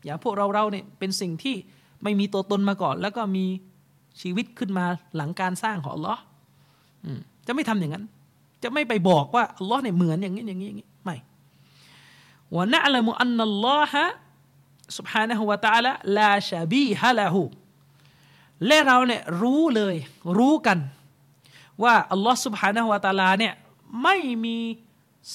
[0.06, 1.56] อย่างพวกเราเราเนี่ยเป็นสิ่งที่
[2.04, 3.46] ไม่มีตัวตนมาก่อน แล้วก็มี
[4.22, 6.22] ชีวิตขึ้นมาหลังการสร้างของอัลลอฮ์
[7.48, 8.06] จะไม่ทำอย่างนั้น
[8.64, 11.18] จะไม่ไปบอกว่าอัลลอฮ์เนี่ยเหมือนอย่างนี้อย่างนี้อย่างนี้ไม่
[12.56, 14.06] วะนะละมุอันนัลลอฮะ
[14.98, 17.42] سبحانه และ تعالى ลาชาบีฮะละหู
[18.68, 19.96] และเราเนี่ยรู้เลย
[20.38, 20.80] รู้กัน
[21.84, 23.54] ว่าอัลลอฮ์ سبحانه และ تعالى เนี่ย
[24.04, 24.58] ไม่มี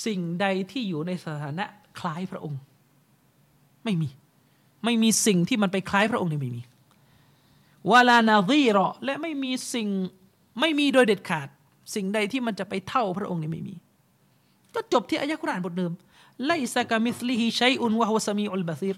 [0.06, 1.64] สิ่งใดที่อยู่ในสถานะ
[1.98, 2.60] คล้ายพระองค์
[3.84, 4.08] ไม่มี
[4.85, 6.61] ไม่มีสิ่งที่มันไปคล้ายพระองค์นี่ไม่มี
[7.91, 9.87] ولا نظيرและไม่มีสิ่ง
[10.59, 11.47] ไม่มีโดยเด็ดขาด
[11.95, 13.75] สิ่งใดที่มันจะไปเท่าพระองค์นี่ไม่มี
[14.75, 15.91] ก็จบที่อายะกุรานบทเดิม
[16.45, 18.97] ليس كمثله شيء وهو السميع البصير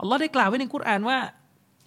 [0.00, 1.18] อัลลอฮ์ได้กล่าวไว้ในกุรานว่า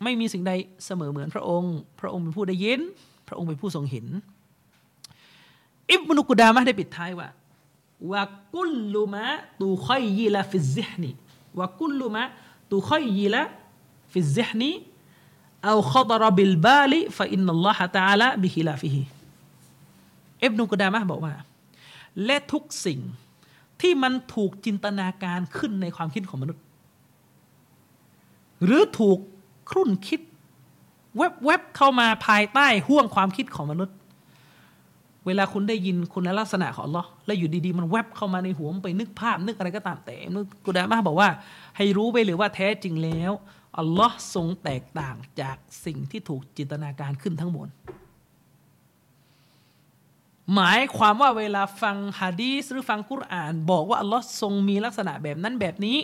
[0.03, 0.51] ไม่มีสิ่งใด
[0.85, 2.82] เสมอเหมือนพระองค์ พระองค์เป็นผู้ได้ยิน
[3.27, 4.06] พระองค์เป็นผู้ทรงเห็น
[5.92, 7.27] อิบนุกุดามะได้ปิดท้ายว่า
[8.11, 11.11] وكل ما تخيل في الذهن
[11.59, 12.24] วะกุลลุมะ
[12.69, 13.43] ตุค่อยยีละ
[14.11, 14.72] ฟิซิฮนี
[15.64, 19.01] เอาขอตรบิลบาลิฟอินนัลลอฮะตาละบิฮิลาฟิฮิ
[20.39, 21.33] เอฟนุกดามะบอกว่า
[22.25, 22.99] และทุกสิ่ง
[23.81, 26.64] ที่มันถูกจินตนาการขึ้นในความคิดของมนุษย์
[28.64, 29.17] หรือถูก
[29.69, 30.22] ครุ่นคิด
[31.17, 33.95] แวบๆเข้ามาภายใต้ห้วงความคิดของมนุษย์
[35.25, 41.30] เวลาคุณได้ยินคุณลักษณะของอัลลอฮ์แล้วอยู่ดีๆ มันแวบเข้ามาในหัวมันไปนึกภาพนึกอะไรก็ตามแต่นุกุดามะบอกว่า
[41.77, 43.31] ให้รู้ไปเลยว่าแท้จริงแล้ว
[43.80, 47.67] อัลลอฮ์ทรงแตกต่างจากสิ่งที่ถูกจินตนาการขึ้นทั้งหมด
[50.53, 55.98] หมายความว่าเวลาฟังฮะดีสหรือฟังกุรอาน บอกว่าอัลลอฮ์ทรงมีลักษณะแบบนั้นแบบนี้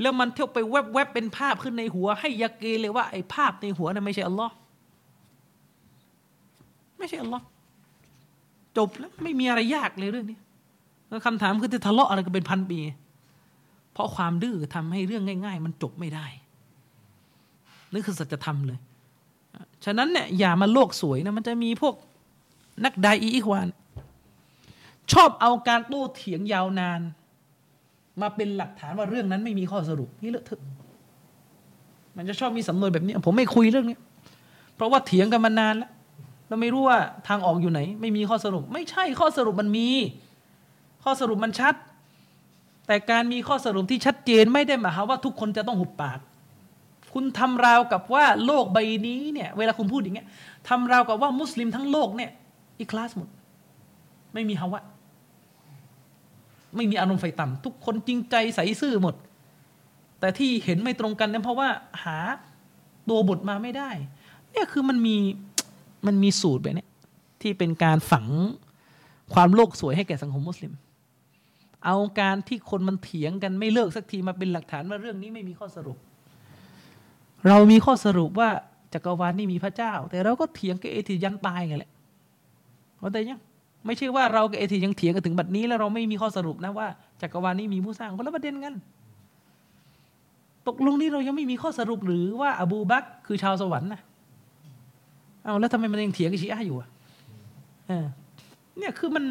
[0.00, 4.52] แล้วมันเที่ยวไปแวบๆเป็นภาพขึ้นในหัว ให้ยักเกเลยว่าไอ้ภาพในหัวนั้นไม่ใช่อัลลอฮ์
[6.98, 7.44] ไม่ใช่อัลลอฮ์
[8.76, 10.38] จบแล้วไม่มีอะไรยากเลยเรื่องนี้
[11.08, 12.78] แล้วคำถามคือจะทะเลาะอะไรกันเป็นพันปี
[13.92, 16.26] เพราะความดื้อทำให้เรื่องง่าย ๆ มันจบไม่ได้
[17.92, 18.78] นี่คือสัจธรรมเลย
[19.84, 21.94] ฉะนั้นเนี่ยอย่ามาโลกสวยนะมันจะมีพวก
[22.84, 23.68] นักไดอีอีควาน
[25.12, 27.00] ชอบเอาการโต้เถียงยาวนาน
[28.20, 30.62] มาเป็นหลักฐานว่าเรื่องนั้นไม่มีข้อสรุปนี่เลอะเถอะ
[32.16, 33.96] มันจะชอบมีสำนวนแบบนี้ ผมไม่คุยเรื่องนี้
[34.74, 35.90] เพราะว่าเถียงกันมานานแล้ว
[36.50, 36.98] เราไม่รู้ว่า
[37.28, 39.88] ทางออกอยู่ไหน ไม่มีข้อสรุป ไม่ใช่ข้อสรุปมันมี
[41.04, 41.74] ข้อสรุปมันชัด
[42.86, 46.18] แต่การมีข้อสรุปที่ชัดเจนไม่ได้หมายความว่าทุกคนจะต้องหุบปาก
[47.14, 50.28] คุณทำราวกับว่าโลกใบนี้เนี่ย เวลาคุณพูดอย่างเงี้ย
[50.68, 52.30] ทำราวกับว่ามุสลิมทั้งโลกเนี่ย
[52.78, 53.28] อีคลาสหมด
[54.34, 54.82] ไม่มีฮาวะ
[56.76, 59.14] ไม่มีอารมณ์ไฟต่ำทุกคนจริงใจใสซื่อหมด
[60.20, 61.68] แต่ที่เห็นไม่ตรงกันเนี่ยเพราะว่า
[62.04, 62.18] หา
[63.08, 63.90] ตัวบทมาไม่ได้
[64.50, 65.16] เนี่ยคือมันมี
[66.06, 66.86] มันมีสูตรแบบนี้
[67.42, 68.26] ที่เป็นการฝัง
[69.34, 70.72] ความโลกสวยให้แก่สังคมมุสลิม
[71.84, 75.96] เอาการที่คนมันเถียงกันไม่เลิกสักทีมาเป็นหลักฐานว่าเรื่องนี้ไม่มีข้อสรุป
[77.48, 78.50] เรามีข้อสรุปว่า
[78.94, 81.90] จักรวาลนี่มีพระเจ้า แต่เราก็เถียงกับเอทียันตายกันแหละ
[82.98, 83.40] เข้าใจยัง
[83.86, 86.86] ไม่ใช่ว่าเรากับเอทียังเถียงกันถึงบัดนี้ แล้วเราไม่มีข้อสรุปนะว่า
[87.22, 88.74] จักรวาลนี้มีผู้สร้างคนละประเด็นกัน
[90.68, 94.00] ตกลงนี่เรายังไม่มีข้อสรุปหรือว่าอบูบักคือชาวสวรรค์นะ
[95.50, 96.88] เอาแล้วทำไมมันยังเถียงกับชีอะอยู่อะ
[98.78, 99.24] เนี่ยคือมัน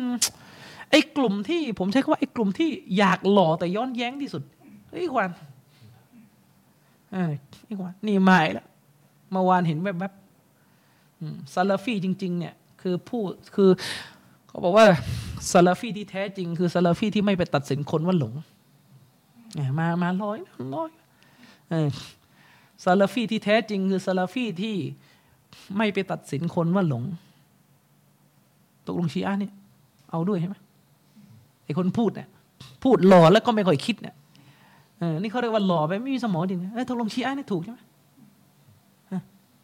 [0.92, 4.44] ไอ้กลุ่มที่ผมใช้คำว่าไอ้กลุ่มที่อยากหล่อแต่ย้อนแย้งที่สุด
[4.90, 5.30] ไอ้ควัน
[7.14, 7.32] เออ
[7.66, 8.68] ไอ้ควันนี่มาอีกแล้ว
[9.32, 13.22] เมื่อวานเห็นแวบๆซาลาฟีจริง ๆ เนี่ย คือผู้
[13.56, 13.70] คือ
[14.48, 14.86] เขาบอกว่า
[15.52, 18.34] ซาลาฟีที่แท้จริง คือซาลาฟีที่ไม่ไปตัดสินคนว่าหลง
[19.80, 20.40] มามาร้อย
[20.76, 20.90] ร้อย
[22.84, 24.76] ซาลาฟีที่แท้จริง คือซาลาฟีที่
[25.78, 27.04] ไม่ไปตัดสินคนว่าหลง
[28.88, 29.52] ตกลงชีอะห์เนี่ย
[30.12, 30.56] เอาด้วยใช่ไหม
[31.66, 32.28] ไอ้คนพูดเนี่ย
[32.84, 34.16] พูดหล่อแล้วก็ไม่ค่อยคิดเนี่ย
[35.00, 37.80] เออนี่เขาเรียกว่าหล่อไปไม่มีสมองดิเออตกลงชีอะห์เนี่ยถูกใช่ไหม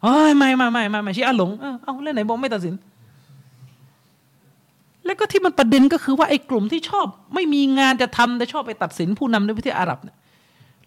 [0.02, 2.74] เฮ้ยไม่ไม่ไม่ไม่ไม่ชีอะห์หลงเออเอาแล้วไหนบอกไม่ตัดสิน
[5.04, 10.16] แล้วก็ที่มันประเด็นก็คือว่าไอ้กลุ่มที่ชอบ ไม่มีงานจะทำแต่ชอบไปตัดสินผู้นำในประเทศอาหรับเนี่ย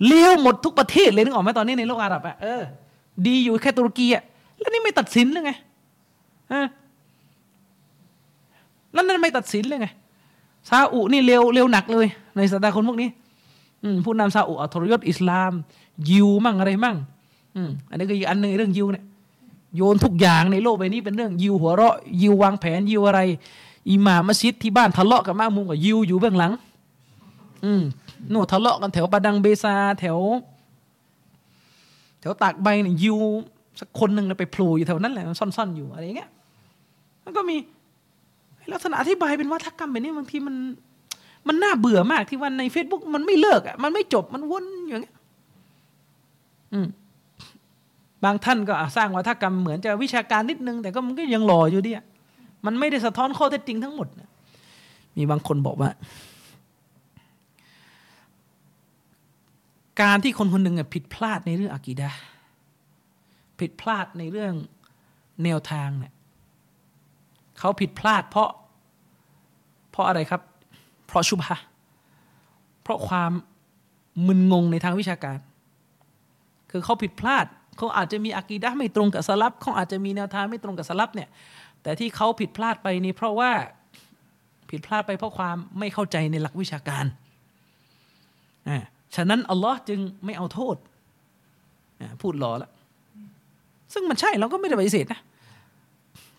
[0.06, 2.62] เลี้ยวหมดทุกประเทศเลยนึกออกไหมตอนนี้ในโลกอาหรับอะเออ
[3.28, 4.24] ดีอยู่แค่ตุรกีอะ
[4.60, 5.52] แล้วนี่ไม่ตัดสินเลยไง
[6.50, 6.68] เออ
[8.94, 9.88] แล้วนั่นไม่ตัดสินเลยไง
[10.70, 13.10] ซาอุนี่เร็วเร็วหนักเลย ในสายตาคนพวกนี้
[14.06, 15.52] ผู้นำซาอุอัทรยศอิสลาม
[16.10, 16.98] ยิวมั่งอะไรมั่ง
[17.90, 19.06] อันนี้ก็อีกอันหนึ่งเรื่องยิวเนี่ย
[19.76, 23.20] โยนทุกอย่างในโลกใบนี้เป็นเรื่องยิวหัวเราะยิววางแผนยิวอะไร
[23.92, 26.52] อิหม่ามมัสยิดที่บ้านทะเลาะกับมามุงกับยิวอยู่เบื้องหลัง
[27.66, 27.82] อืม
[28.30, 30.20] โน่ทะเลาะกันแถวปาดังเบซาแถว
[32.20, 33.18] แถวตากใบเนี่ยยิว
[33.80, 36.30] สักคนหนึ่งไปโผล่อยู่แถวนั้นแหละซ่อนๆอยู่อะไรอย่างเงี้ย
[37.24, 37.56] แล้วก็มี
[38.72, 40.56] ลักษณะอธิบายเป็นวัฒกรรมแบบนี้บางทีมัน
[41.48, 45.16] มันน่าเบื่อมากที่ว่าใน Facebook มันไม่เลิกอะมันไม่จบมันวนอย่างเงี้ย
[46.74, 46.88] อืม
[48.24, 52.06] บางท่านก็สร้างวัฒกรรมเหมือนจะวิชาการนิดนึง แต่ก็มันก็ยังหล่ออยู่ดีอะ
[52.66, 54.30] มันไม่ได้สะท้อนข้อเท็จจริงทั้งหมดนะ
[55.18, 55.90] มีบางคนบอกว่า
[60.02, 62.10] การที่คนคนหนึ่งผิดพลาดในเรื่องอากีดะ
[63.62, 64.54] ผิดพลาดในเรื่อง
[65.44, 66.14] แนวทางเนี่ย
[67.60, 68.50] เขาผิดพลาดเพราะ
[69.92, 70.42] เพราะอะไรครับ
[71.08, 71.60] เพราะชุบฮะ
[72.84, 73.32] เพราะความ
[74.28, 75.40] มึนงงในทางวิชาการ
[76.72, 77.46] คือเขาผิดพลาด
[77.78, 81.30] เขาอาจจะมีอากีดะไม่ตรงกับสลับเขาอาจจะมีแนวทางไม่ตรงกับสลับเนี่ย
[81.82, 83.52] แต่ที่เขาผิดพลาดไปนี่เพราะว่า
[84.70, 87.06] ผิดพลาดไปเพราะความไม่เข้าใจในหลักวิชาการ
[88.68, 88.78] อ่า
[89.16, 90.76] ฉะนั้นอัลลอฮ์จึงไม่เอาโทษ
[92.22, 92.72] พูดหล่อล้ว
[93.94, 95.22] ซึ่งมันใช่เราก็ไม่ได้ปฏิเสธนะ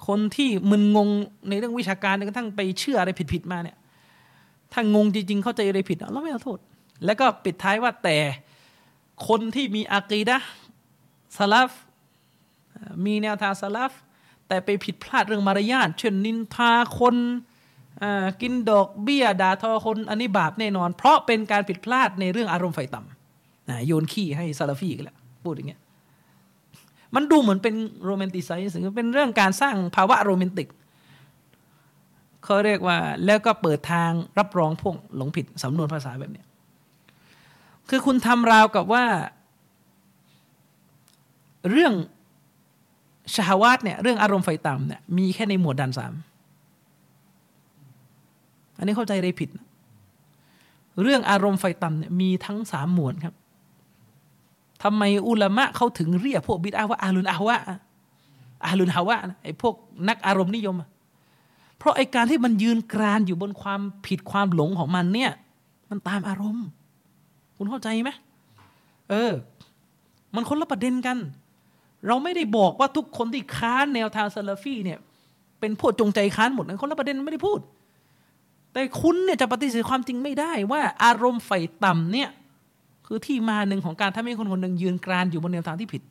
[0.07, 1.09] คนที่มึนงง
[1.49, 3.77] ในเรื่องวิชาการจนกระทั่งไปเชื่ออะไรผิดๆมาเนี่ย
[4.73, 6.59] ถ้างงจริงๆ เข้าใจอะไรผิดเราไม่เอาโทษ
[7.05, 8.17] แล้วก็ปิดท้ายว่าแต่
[9.29, 10.39] คนที่มีอากีดะ
[11.37, 11.71] สลับ
[13.05, 13.93] มีแนวทางสลับ
[14.49, 17.17] แต่ไปผิดพลาดเรื่องมารยาทเช่นนินทาคน
[18.41, 25.81] กินดอกเบี้ยด่าทอคนอันนี้บาปแน่นอน เพราะเป็นการผิดพลาดในเรื่องอารมณ์ไฟต่ำโยนขี้ให้ซาลาฟีกันแล้วพูดอย่างเงี้ย
[27.15, 27.75] มันดูเหมือนเป็น
[28.05, 30.69] โรแมนติไซส์เป็นเรื่องการสร้างภาวะโรแมนติก
[32.45, 36.45] เขาเรียกว่าแล้วก็เปิดทางรับรองพวกหลงผิดสำนวนภาษาแบบนี้
[37.89, 39.05] คือคุณทำราวกับว่า
[41.71, 41.95] เรื่อง
[43.37, 46.15] ชาวาตเนี่ยเรื่องอารมณ์ไฟต่ำเนี่ยมีแค่ในหมวดดันสาม
[48.79, 49.51] อันนี้เข้าใจได้ผิด
[51.03, 53.35] เรื่องอารมณ์ไฟต่ำเนี่ยมีทั้งสามหมวดครับ
[54.83, 57.57] ทำไมอุลามะเขาถึงเรียกพวกบิดาว่าอาลุนอาวะ
[58.65, 59.75] อาลุนฮาวะไอ้พวก
[60.09, 60.77] นักอารมณ์นิยม
[61.79, 65.31] เพราะไอ้การที่มันยืนกรานอยู่บนความผิดความหลงของมันเนี่ย
[65.91, 66.67] มันตามอารมณ์
[67.57, 68.11] คุณเข้าใจไหม
[69.11, 69.33] เออ
[70.35, 71.19] มันคนละประเด็นกัน
[72.07, 74.99] เราไม่ได้บอกว่าทุกคนที่ค้านแนวทางซาลาฟีเนี่ย
[75.61, 77.61] เป็นพวกจงใจค้านหมดนะคนละประเด็นไม่ได้พูด
[78.73, 81.51] แต่คุณเนี่ยจะปฏิเสธความจริงไม่ได้ว่า อารมณ์ไฟ
[81.85, 82.29] ต่ำเนี่ย
[83.13, 86.03] คือที่มาหนึ่งของการทำให้คนคนหนึ่งยืนกรานอยู่บนแนวทางที่ผิด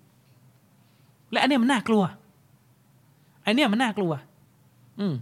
[1.31, 2.03] และอันนี้มันน่ากลัว
[3.45, 4.11] อันนี้มันน่ากลัว
[4.99, 5.13] อืม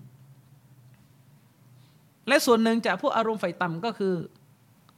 [2.28, 4.14] และส่วนหนึ่งจากพวกอารมณ์ไฟต่ำก็คือ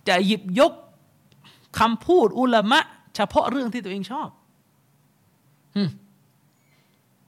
[0.07, 0.73] จะหยิบยก
[1.79, 2.79] คำพูดอุลามะ
[3.15, 4.29] เฉพาะเรื่องที่ตัวเองชอบ
[5.75, 5.89] อืม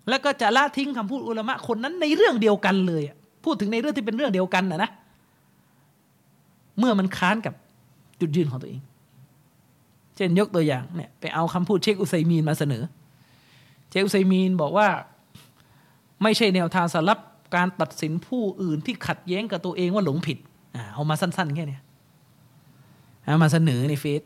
[0.10, 3.04] แล้วก็จะละทิ้งคำพูดอุลามะคนนั้นในเรื่องเดียวกันเลย
[3.46, 4.90] พูดถึงในเรื่องที่เป็นเรื่องเดียวกันนะนะ
[6.80, 7.54] เมื่อมันค้านกับ
[8.22, 8.82] จุดยืนของตัวเอง
[10.22, 12.84] ช่นยกตัวอย่างเนี่ยไปเอาคำพูดเชคอุไซมีนมาเสนอ
[13.90, 14.88] เชคอุไซมีนบอกว่า
[16.24, 17.20] ไม่ใช่แนวทางสลับ
[17.56, 20.38] การตัดสินผู้อื่นที่ขัดแย้งกับตัวเองว่าหลงผิด
[20.76, 24.22] อ่าเอามาสั้นๆแค่นี้ามาเสนอในเฟซ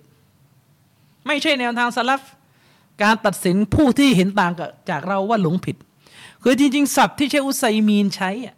[1.27, 2.21] ไม่ใช่แนวทางสลับ
[3.03, 5.75] การตัดสินผู้ที่เห็นต่างกับจากเราว่าหลงผิด
[6.43, 8.55] คือจริงๆศัพท์ที่เชคอุไซมีนใช้อะ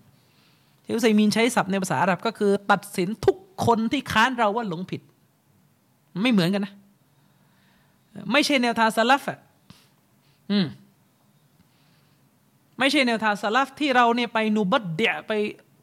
[0.82, 5.02] เชคอุไซมีนใช้ศัพท์ในภาษาอาหรับก็คือ ตัดสินทุกคนที่ค้านเราว่าหลงผิด
[6.22, 6.74] ไม่เหมือนกันนะ
[8.32, 9.40] ไม่ใช่แนวทางสลับอะ
[10.52, 10.68] อืม
[12.80, 15.34] ไม่ใช่แนวทางสลับที่เราเนี่ยไปนูบัดเดียไป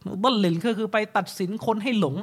[0.07, 2.17] นูบัลลินก็คือไปตัดสินคนให้หลง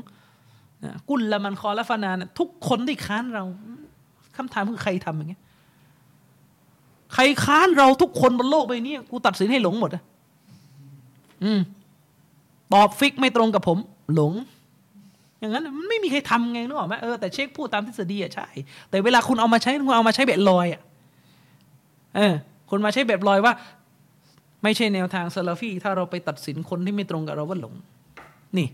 [0.84, 3.44] นะกุลละมันคอละฟานานะทุกคนที่ค้านเรา
[4.36, 5.42] คำถามคือใครทำอย่างเงี้ย
[7.14, 10.04] ใครค้านเราทุกคนบนโลกใบนี้กูตัดสินให้หลงหมดอะ
[11.44, 11.60] อืม
[12.74, 13.78] ตอบฟิกไม่ตรงกับผม
[14.16, 14.32] หลง
[15.42, 18.48] อย่างนั้นมันไม่มีใครทำไงนึกออกไหมเออแต่เช็คพูดตามทฤษฎีอะใช่
[18.90, 20.82] แต่เวลาคุณเอามาใช้คุณเอามาใช้แบบลอยอะ
[22.16, 22.34] เออ
[22.70, 23.54] คุณมาใช้แบบลอยว่า
[24.64, 27.74] ไม่ใช่แนวทางซาลาฟีถ้าเราไปตัดสินคนที่ไม่ตรงกับเราว่าหลง
[28.58, 28.68] นี่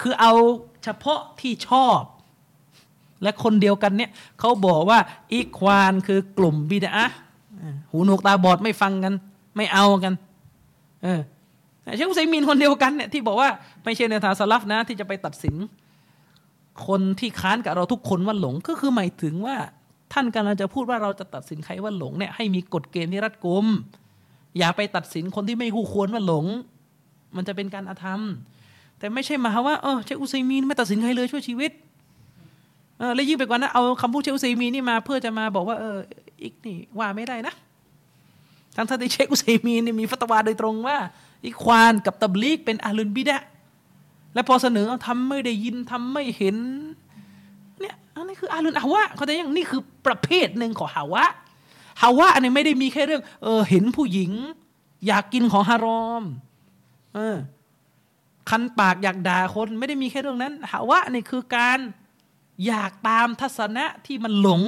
[0.00, 0.32] คือเอา
[0.84, 2.00] เฉพาะที่ชอบ
[3.22, 4.10] และคนเดียวกันเนี่ย
[4.40, 4.98] เขาบอกว่า
[5.32, 6.92] อีควานคือกลุ่มบิดา
[7.90, 9.14] หูหนวกตาบอดไม่ฟังกัน
[9.56, 10.14] ไม่เอากัน
[11.02, 11.20] เออ
[11.96, 13.50] เชคอุซัยมินคนเดียวกันเนี่ยที่บอกว่า
[13.84, 15.54] ไม่ใช่แนวทางสลับนะ ที่จะไปตัดสิน
[16.86, 19.56] คนที่ค้านกับเราทุกคนว่าหลงก็คือหมายถึงว่า
[20.12, 23.66] ท่านกำลังจะพูดว่าเราจะตัดสินใครว่าหลงเนี่ยให้มีกฎเกณฑ์ที่รัดกุม
[24.58, 26.46] อย่าไปตัดสินคนที่ไม่คู่ควรว่าหลง
[27.36, 28.20] มันจะเป็นการอาธรรม
[28.98, 31.70] แต่ไม่ใช่มาว่าเออเชคอุซัยมีนไม่ตัดสินใครเลยช่วยชีวิต
[32.98, 35.96] เออแล้วยิ่งไปกว่านั้นเอาคำพูดเชคอุซัยมีนนี่มา เพื่อจะมาบอกว่าเออ
[36.42, 37.54] อีกนี่ว่าไม่ได้นะ
[38.76, 40.96] ทั้งที่เชคอุซัยมีนนี่มีฟัตวาโดยตรงว่า
[41.44, 43.42] อีควานกับตับลีกเป็นอาลุนบิดะ
[44.34, 46.56] และพอเสนอทำไม่ได้ยินทำไม่เห็น
[47.80, 51.24] เนี่ยอันนี้คืออาลุนอาวะเขาแต่ยังนี่คือประเภทหนึ่งของฮาวะ
[52.02, 54.32] ฮาวะอันนี้ไม่ได้มีแค่เรื่อง เออเห็นผู้หญิง
[55.06, 56.22] อยากกินของฮารอม
[57.14, 57.36] เออ
[58.50, 61.78] คันปากอยากด่าคนไม่ได้มีแค่เรื่องนั้นฮาวะนี่คือการ
[62.66, 64.62] อยากตามทัศนะที่มันหลง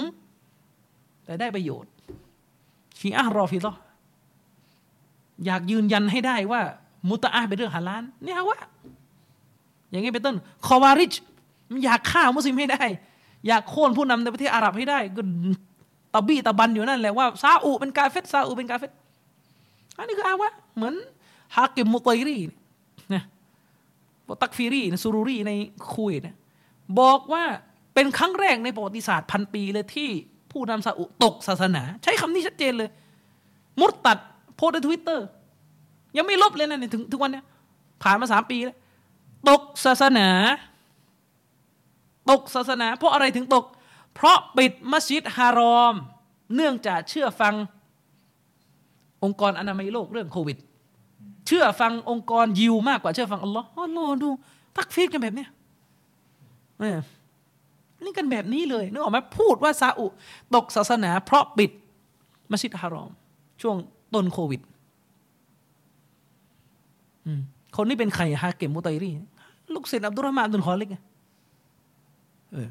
[1.25, 1.93] แต่ได้ประโยชน์
[2.99, 3.73] ชีอะรอฟิดอ
[5.47, 6.61] อยากยืนยันให้ได้ว่า
[7.09, 8.61] มุตะอาเป็นเรื่องฮาลาลนี่ฮะวะ
[9.91, 11.15] อย่างนี้เป็นต้นคอวาริช
[11.71, 12.85] มันอยากฆ่ามุสลิมให้ได้
[13.49, 15.23] อยากโค่นผู้นำในประเทศอาหรับให้ได้ ก็
[16.15, 18.91] ตะบี้ตะบันอยู่นั่นแหละว่าซาอุเป็นกาเฟตซาอุเป็นกาเฟต
[19.97, 20.95] อันนี้คืออาวะเหมือน
[21.55, 22.39] ฮากิมมุตัยรี
[23.15, 23.23] นะ
[24.43, 25.53] ตักฟิรีนะซูรุรีใน
[25.95, 26.35] คุยนะ
[27.01, 27.45] บอกว่า
[27.95, 30.09] เป็นครั้งแรกในประวัติศาสตร์พันปีเลยที่
[30.51, 32.91] ผู้นำซาอุตกศาสนา ใช้คำนี้ชัดเจนเลย
[33.81, 34.19] มุตตัด
[34.57, 35.27] โพสในทวิตเตอร์
[36.17, 37.45] ยังไม่ลบเลยนะถึงทุกวันเนี้ย
[38.03, 38.77] ผ่านมาสามปีแล้ว
[39.49, 40.29] ตกศาสนา
[42.31, 43.65] ตกศาสนา เพราะอะไรถึงตก
[44.15, 45.95] เพราะปิดมัสยิดฮารอม
[46.55, 47.55] เนื่องจากเชื่อฟัง
[49.25, 50.59] องค์กรอนามัยโลกเรื่องโควิด
[51.47, 54.29] เชื่อฟังองค์กรยิวมากกว่าเชื่อฟังอัลลอฮ์อัลลอฮ์ดู
[54.77, 55.47] ทักฟีดกันแบบเนี้
[56.83, 56.99] นี่ย
[58.05, 60.07] นี่กันแบบนี้เลยนึกออกไหมพูดว่าซาอุ
[60.55, 61.71] ตกศาสนา เพราะปิด
[62.51, 63.11] มัสยิดฮารอม
[63.63, 63.77] ช่วง
[64.15, 64.61] ต้นโควิด
[67.77, 69.11] คนนี้เป็นใครฮาเกมมุตัยรี
[69.75, 70.91] ลูกศิษย์อับดุลรหมานอับดุลคอลิก
[72.53, 72.69] เออ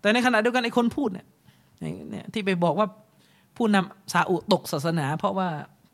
[0.00, 1.26] แต่ในขณะเดียวกันไอ้คนพูดเนี่ย
[2.10, 2.86] เนี่ยที่ไปบอกว่า
[3.56, 5.48] ผู้นำซาอุตกศาสนา เพราะว่า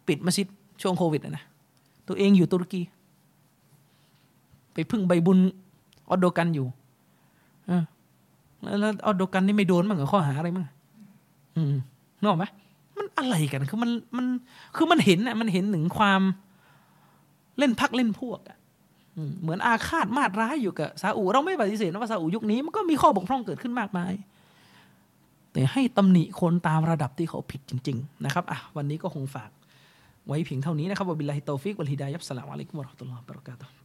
[0.09, 0.47] ปิดมัสยิด
[0.83, 1.45] ช่วงโควิดนะ
[2.09, 2.83] ตัวเองอยู่ตุรกี
[4.73, 5.39] ไปพึ่งใบบุญ
[6.11, 6.67] ออโดกันอยู่
[8.81, 10.65] แล้วออโดกันนี่ไม่โดนมั้งเหรอข้อหาอะไรมั้ง
[11.57, 11.75] อืม
[12.25, 12.45] นอกไหม
[13.21, 14.27] อะไรกันคือมันมัน
[14.77, 16.23] คือมันเห็นอะมันเห็นถึงความ
[17.59, 18.59] เล่นพรรคเล่นพวกอะ
[19.43, 24.13] เหมือนอาฆาตมาดร้ายอยู่กับซาอุเราไม่ปฏิเสธนะว่าซาอุยุคนี้มันก็มีข้อบกพร่องเกิดขึ้นมากมาย
[25.53, 29.51] แต่ให้ตำหนิคนตามระดับที่เขาผิดจริง ๆ นะครับอะวันนี้ก็คงฝาก
[30.27, 33.80] ไว้เพียงเท่านี้นะครับوبالله التوفيق والهداية والسلام عليكم ورحمة الله وبركاته